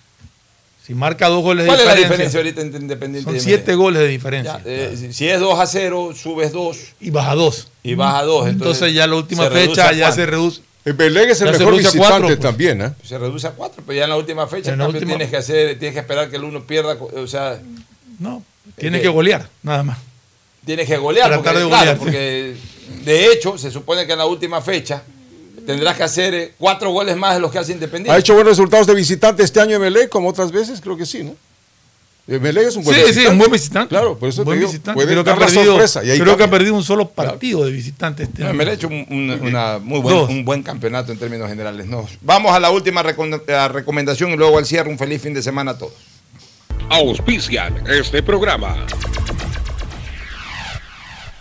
Si 0.89 0.95
marca 0.95 1.29
dos 1.29 1.43
goles 1.43 1.65
de 1.65 1.69
¿Cuál 1.69 1.81
es 1.81 1.87
la 1.87 1.95
diferencia. 1.95 2.25
diferencia 2.25 2.41
ahorita 2.41 2.61
entre 2.63 2.81
Independiente 2.81 3.29
Son 3.31 3.37
y 3.37 3.41
siete 3.41 3.75
goles 3.77 4.01
de 4.03 4.09
diferencia. 4.09 4.61
Ya, 4.65 4.71
eh, 4.71 4.95
si- 4.97 5.13
si 5.13 5.29
es 5.29 5.39
2 5.39 5.61
a 5.61 5.67
0, 5.67 6.13
subes 6.17 6.51
2. 6.51 6.79
Y 6.99 7.11
baja 7.11 7.35
dos. 7.35 7.69
Y 7.83 7.95
baja 7.95 8.23
2. 8.25 8.49
Entonces, 8.49 8.93
ya 8.95 9.07
la 9.07 9.15
última 9.17 9.45
se 9.45 9.49
reduce 9.51 9.69
fecha 9.69 9.89
a 9.89 9.93
ya 9.93 10.11
se 10.13 10.25
reduce. 10.27 10.63
El 10.87 10.95
Belén 10.95 11.29
es 11.29 11.41
el 11.43 11.49
Ya 11.49 11.53
se 11.53 11.59
mejor 11.59 11.75
reduce 11.75 11.89
a 11.89 11.91
visitante 11.93 12.09
cuatro, 12.11 12.27
pues. 12.29 12.41
también, 12.41 12.81
¿eh? 12.83 12.93
Se 13.05 13.19
reduce 13.19 13.47
a 13.47 13.51
4, 13.51 13.83
pero 13.87 13.99
ya 13.99 14.05
en 14.05 14.11
la 14.11 14.17
última 14.17 14.47
fecha, 14.49 14.73
En 14.73 14.79
la 14.79 14.89
última- 14.89 15.07
tienes 15.11 15.29
que 15.29 15.37
hacer, 15.37 15.79
tienes 15.79 15.93
que 15.93 16.01
esperar 16.01 16.31
que 16.31 16.37
el 16.37 16.45
uno 16.45 16.63
pierda, 16.67 16.95
o 16.95 17.27
sea, 17.27 17.61
No, 18.19 18.43
tiene 18.79 19.01
que 19.03 19.09
golear, 19.09 19.47
nada 19.63 19.83
más. 19.83 19.99
tienes 20.65 20.87
que 20.89 20.97
golear, 20.97 21.29
Tratar 21.29 21.45
porque, 21.53 21.59
de 21.65 21.69
claro, 21.69 21.81
golear. 21.85 21.99
porque 21.99 22.57
de 23.05 23.33
hecho 23.33 23.59
se 23.59 23.71
supone 23.71 24.07
que 24.07 24.13
en 24.13 24.19
la 24.19 24.27
última 24.27 24.63
fecha 24.63 25.03
tendrás 25.69 25.99
que 25.99 26.03
hacer 26.03 26.33
eh, 26.35 26.55
cuatro 26.57 26.91
goles 26.91 27.15
más 27.15 27.35
de 27.35 27.41
los 27.41 27.53
que 27.53 27.59
hace 27.59 27.73
Independiente. 27.73 28.11
¿Ha 28.11 28.19
hecho 28.19 28.33
buenos 28.33 28.53
resultados 28.53 28.87
de 28.87 28.95
visitante 28.95 29.43
este 29.43 29.61
año 29.61 29.77
Emelec 29.77 30.09
como 30.09 30.31
otras 30.31 30.51
veces? 30.51 30.81
Creo 30.81 30.97
que 30.97 31.05
sí, 31.05 31.23
¿no? 31.23 31.37
Emelec 32.27 32.69
es 32.69 32.77
un 32.77 32.85
buen 32.85 32.95
Sí, 32.97 33.01
visitante. 33.03 33.27
sí, 33.29 33.33
un 33.33 33.39
buen 33.39 33.51
visitante. 33.51 33.89
Claro, 33.91 34.19
por 34.19 34.31
eso 34.31 34.45
buen 34.45 34.57
te 34.57 34.61
digo, 34.61 34.71
visitante. 34.73 34.95
puede 34.97 35.09
Creo, 35.13 35.25
que 35.25 35.31
ha, 35.31 35.37
perdido, 35.37 35.65
sorpresa. 35.65 36.05
Y 36.05 36.11
ahí 36.11 36.19
creo 36.19 36.37
que 36.37 36.43
ha 36.43 36.47
cambia. 36.47 36.59
perdido 36.59 36.75
un 36.75 36.83
solo 36.85 37.09
partido 37.11 37.65
de 37.67 37.71
visitante 37.73 38.23
este 38.23 38.45
año. 38.45 38.55
me 38.55 38.65
le 38.65 38.71
ha 38.71 38.75
hecho 38.75 38.89
un, 38.89 39.07
un- 39.11 39.41
una 39.47 39.79
muy 39.79 40.01
buen, 40.01 40.17
un 40.17 40.45
buen 40.45 40.63
campeonato 40.63 41.13
en 41.13 41.19
términos 41.19 41.49
generales. 41.49 41.87
Nos 41.87 42.19
vamos 42.23 42.53
a 42.53 42.61
la 42.61 42.71
última 42.71 43.03
recomendación 43.03 44.31
y 44.33 44.37
luego 44.37 44.57
al 44.59 44.65
cierre. 44.67 44.91
Un 44.91 44.99
feliz 44.99 45.21
fin 45.21 45.35
de 45.35 45.43
semana 45.43 45.73
a 45.73 45.79
todos. 45.79 45.93
Auspician 46.91 47.83
este 47.89 48.23
programa. 48.23 48.87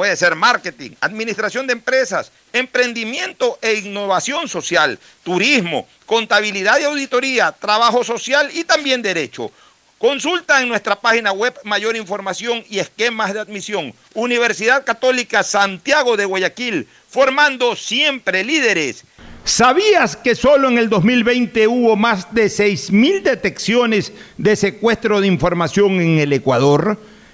Puede 0.00 0.16
ser 0.16 0.34
marketing, 0.34 0.92
administración 1.02 1.66
de 1.66 1.74
empresas, 1.74 2.32
emprendimiento 2.54 3.58
e 3.60 3.74
innovación 3.74 4.48
social, 4.48 4.98
turismo, 5.22 5.86
contabilidad 6.06 6.80
y 6.80 6.84
auditoría, 6.84 7.52
trabajo 7.52 8.02
social 8.02 8.48
y 8.54 8.64
también 8.64 9.02
derecho. 9.02 9.52
Consulta 9.98 10.62
en 10.62 10.70
nuestra 10.70 10.98
página 10.98 11.32
web 11.32 11.54
mayor 11.64 11.96
información 11.96 12.64
y 12.70 12.78
esquemas 12.78 13.34
de 13.34 13.40
admisión. 13.40 13.92
Universidad 14.14 14.86
Católica 14.86 15.42
Santiago 15.42 16.16
de 16.16 16.24
Guayaquil, 16.24 16.88
formando 17.10 17.76
siempre 17.76 18.42
líderes. 18.42 19.04
¿Sabías 19.44 20.16
que 20.16 20.34
solo 20.34 20.70
en 20.70 20.78
el 20.78 20.88
2020 20.88 21.68
hubo 21.68 21.94
más 21.96 22.32
de 22.34 22.46
6.000 22.46 23.20
detecciones 23.20 24.14
de 24.38 24.56
secuestro 24.56 25.20
de 25.20 25.26
información 25.26 26.00
en 26.00 26.20
el 26.20 26.32
Ecuador? 26.32 26.98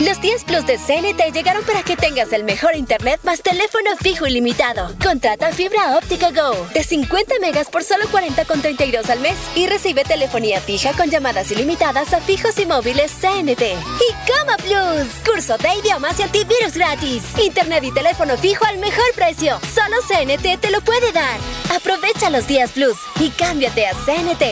Los 0.00 0.20
10 0.22 0.44
Plus 0.44 0.66
de 0.66 0.78
CNT 0.78 1.34
llegaron 1.34 1.62
para 1.64 1.82
que 1.82 1.96
tengas 1.96 2.32
el 2.32 2.44
mejor 2.44 2.74
internet 2.74 3.20
más 3.24 3.42
teléfono 3.42 3.90
fijo 4.00 4.26
ilimitado. 4.26 4.90
Contrata 5.02 5.52
fibra 5.52 5.98
óptica 5.98 6.30
Go 6.30 6.66
de 6.72 6.82
50 6.82 7.34
megas 7.40 7.68
por 7.68 7.84
solo 7.84 8.06
40,32 8.06 9.10
al 9.10 9.20
mes 9.20 9.36
y 9.54 9.66
recibe 9.66 10.02
telefonía 10.04 10.60
fija 10.60 10.92
con 10.94 11.10
llamadas 11.10 11.50
ilimitadas 11.52 12.14
a 12.14 12.20
fijos 12.20 12.58
y 12.58 12.64
móviles 12.64 13.12
CNT. 13.12 13.60
Y 13.60 14.30
Coma 14.30 14.56
Plus, 14.56 15.08
curso 15.24 15.58
de 15.58 15.68
idiomas 15.74 16.18
y 16.18 16.22
antivirus 16.22 16.74
gratis. 16.74 17.22
Internet 17.38 17.84
y 17.84 17.92
teléfono 17.92 18.38
fijo 18.38 18.64
al 18.64 18.78
mejor 18.78 19.12
precio. 19.14 19.60
Solo 19.74 19.98
CNT 20.08 20.58
te 20.58 20.70
lo 20.70 20.80
puede 20.80 21.12
dar. 21.12 21.38
Aprovecha 21.70 22.30
los 22.30 22.46
10 22.48 22.72
Plus 22.72 22.96
y 23.20 23.28
cámbiate 23.28 23.86
a 23.86 23.92
CNT. 23.92 24.42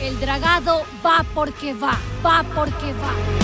El 0.00 0.20
dragado 0.20 0.84
va 1.04 1.24
porque 1.34 1.72
va, 1.72 1.98
va 2.22 2.44
porque 2.54 2.92
va. 2.92 3.43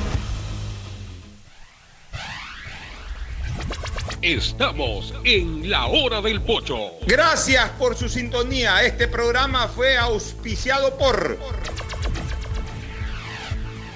Estamos 4.21 5.15
en 5.23 5.67
la 5.67 5.87
hora 5.87 6.21
del 6.21 6.41
pocho. 6.41 6.91
Gracias 7.07 7.71
por 7.71 7.95
su 7.95 8.07
sintonía. 8.07 8.83
Este 8.83 9.07
programa 9.07 9.67
fue 9.67 9.97
auspiciado 9.97 10.95
por 10.95 11.39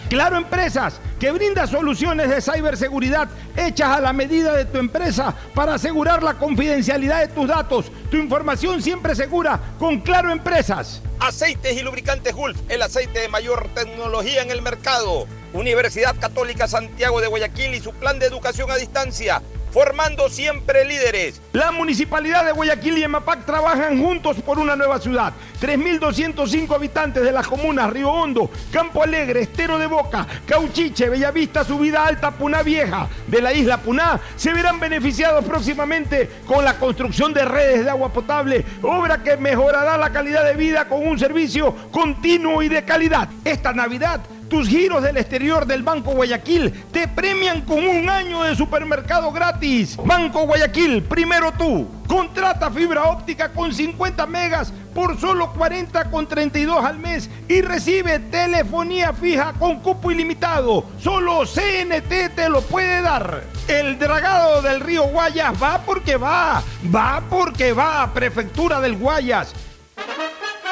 Claro 0.10 0.38
Empresas, 0.38 0.99
que 1.19 1.30
brinda 1.30 1.68
soluciones 1.68 2.27
de 2.27 2.41
ciberseguridad 2.41 3.30
hechas 3.56 3.97
a 3.97 4.02
la 4.02 4.14
medida 4.14 4.53
de 4.53 4.65
tu 4.65 4.80
empresa 4.80 5.31
para 5.53 5.76
asegurar 5.76 6.23
la 6.23 6.34
confidencialidad 6.34 7.19
de 7.19 7.27
tus 7.27 7.47
datos. 7.47 7.91
Tu 8.10 8.18
información 8.18 8.81
siempre 8.81 9.14
segura 9.14 9.60
con 9.77 9.99
Claro 9.99 10.31
Empresas. 10.31 11.03
Aceites 11.19 11.77
y 11.77 11.84
lubricantes 11.84 12.34
Gulf, 12.34 12.57
el 12.69 12.81
aceite 12.81 13.19
de 13.19 13.30
mayor 13.30 13.68
tecnología 13.76 14.41
en 14.41 14.49
el 14.49 14.64
mercado. 14.64 15.27
Universidad 15.53 16.15
Católica 16.19 16.68
Santiago 16.68 17.22
de 17.22 17.27
Guayaquil 17.27 17.76
y 17.76 17.80
su 17.80 17.93
plan 17.93 18.18
de 18.18 18.26
educación 18.26 18.72
a 18.72 18.76
distancia 18.76 19.43
formando 19.76 20.30
siempre 20.30 20.85
líderes. 20.85 21.41
La 21.52 21.69
municipalidad 21.69 22.45
de 22.45 22.53
Guayaquil 22.53 22.97
y 22.97 23.03
EMAPAC 23.03 23.45
trabajan 23.45 24.02
juntos 24.02 24.38
por 24.38 24.57
una 24.57 24.77
nueva 24.77 25.02
ciudad. 25.02 25.34
3.205 25.60 26.73
habitantes 26.73 27.23
de 27.23 27.34
las 27.34 27.45
comunas 27.45 27.89
Río 27.89 28.10
Hondo, 28.10 28.49
Campo 28.72 29.03
Alegre, 29.03 29.41
Estero 29.41 29.77
de 29.77 29.88
Boca, 29.88 30.26
Cauchiche, 30.45 31.10
Bellavista, 31.10 31.65
Subida 31.65 32.06
Alta, 32.06 32.31
Puná 32.31 32.64
Vieja 32.64 33.10
de 33.27 33.41
la 33.41 33.52
isla 33.52 33.81
Puná 33.81 34.22
se 34.38 34.53
verán 34.53 34.80
beneficiados 34.80 35.43
próximamente 35.43 36.30
con 36.45 36.64
la 36.64 36.80
construcción 36.80 37.34
de 37.34 37.43
redes 37.43 37.84
de 37.84 37.89
agua 37.89 38.14
potable, 38.14 38.64
obra 38.81 39.23
que 39.23 39.35
mejorará 39.35 39.97
la 39.97 40.10
calidad 40.11 40.45
de 40.45 40.53
vida 40.53 40.88
con 40.88 41.06
un 41.06 41.19
servicio 41.19 41.76
continuo 41.91 42.64
y 42.64 42.69
de 42.69 42.85
calidad. 42.85 43.27
Esta 43.43 43.73
Navidad 43.73 44.22
tus 44.49 44.67
giros 44.67 45.03
del 45.03 45.17
exterior 45.17 45.65
del 45.65 45.84
Banco 45.84 46.11
Guayaquil 46.11 46.72
te 46.91 47.07
premian 47.07 47.61
con 47.61 47.85
un 47.85 48.09
año 48.09 48.43
de 48.43 48.55
supermercado 48.55 49.31
gratis. 49.31 49.97
Banco 50.03 50.45
Guayaquil, 50.45 51.03
primero 51.03 51.51
tú. 51.51 51.88
Contrata 52.07 52.69
fibra 52.69 53.05
óptica 53.05 53.51
con 53.51 53.73
50 53.73 54.26
megas 54.27 54.72
por 54.93 55.19
solo 55.19 55.51
40 55.53 56.11
con 56.11 56.27
32 56.27 56.85
al 56.85 56.99
mes 56.99 57.30
y 57.49 57.61
recibe 57.61 58.19
telefonía 58.19 59.11
fija 59.11 59.53
con 59.53 59.80
cupo 59.80 60.11
ilimitado. 60.11 60.85
Solo 60.99 61.43
CNT 61.45 62.35
te 62.35 62.49
lo 62.49 62.61
puede 62.61 63.01
dar. 63.01 63.43
El 63.67 63.97
dragado 63.97 64.61
del 64.61 64.80
río 64.80 65.03
Guayas 65.03 65.61
va 65.61 65.81
porque 65.85 66.17
va. 66.17 66.61
Va 66.93 67.23
porque 67.30 67.73
va. 67.73 68.11
Prefectura 68.13 68.80
del 68.80 68.95
Guayas. 68.97 69.53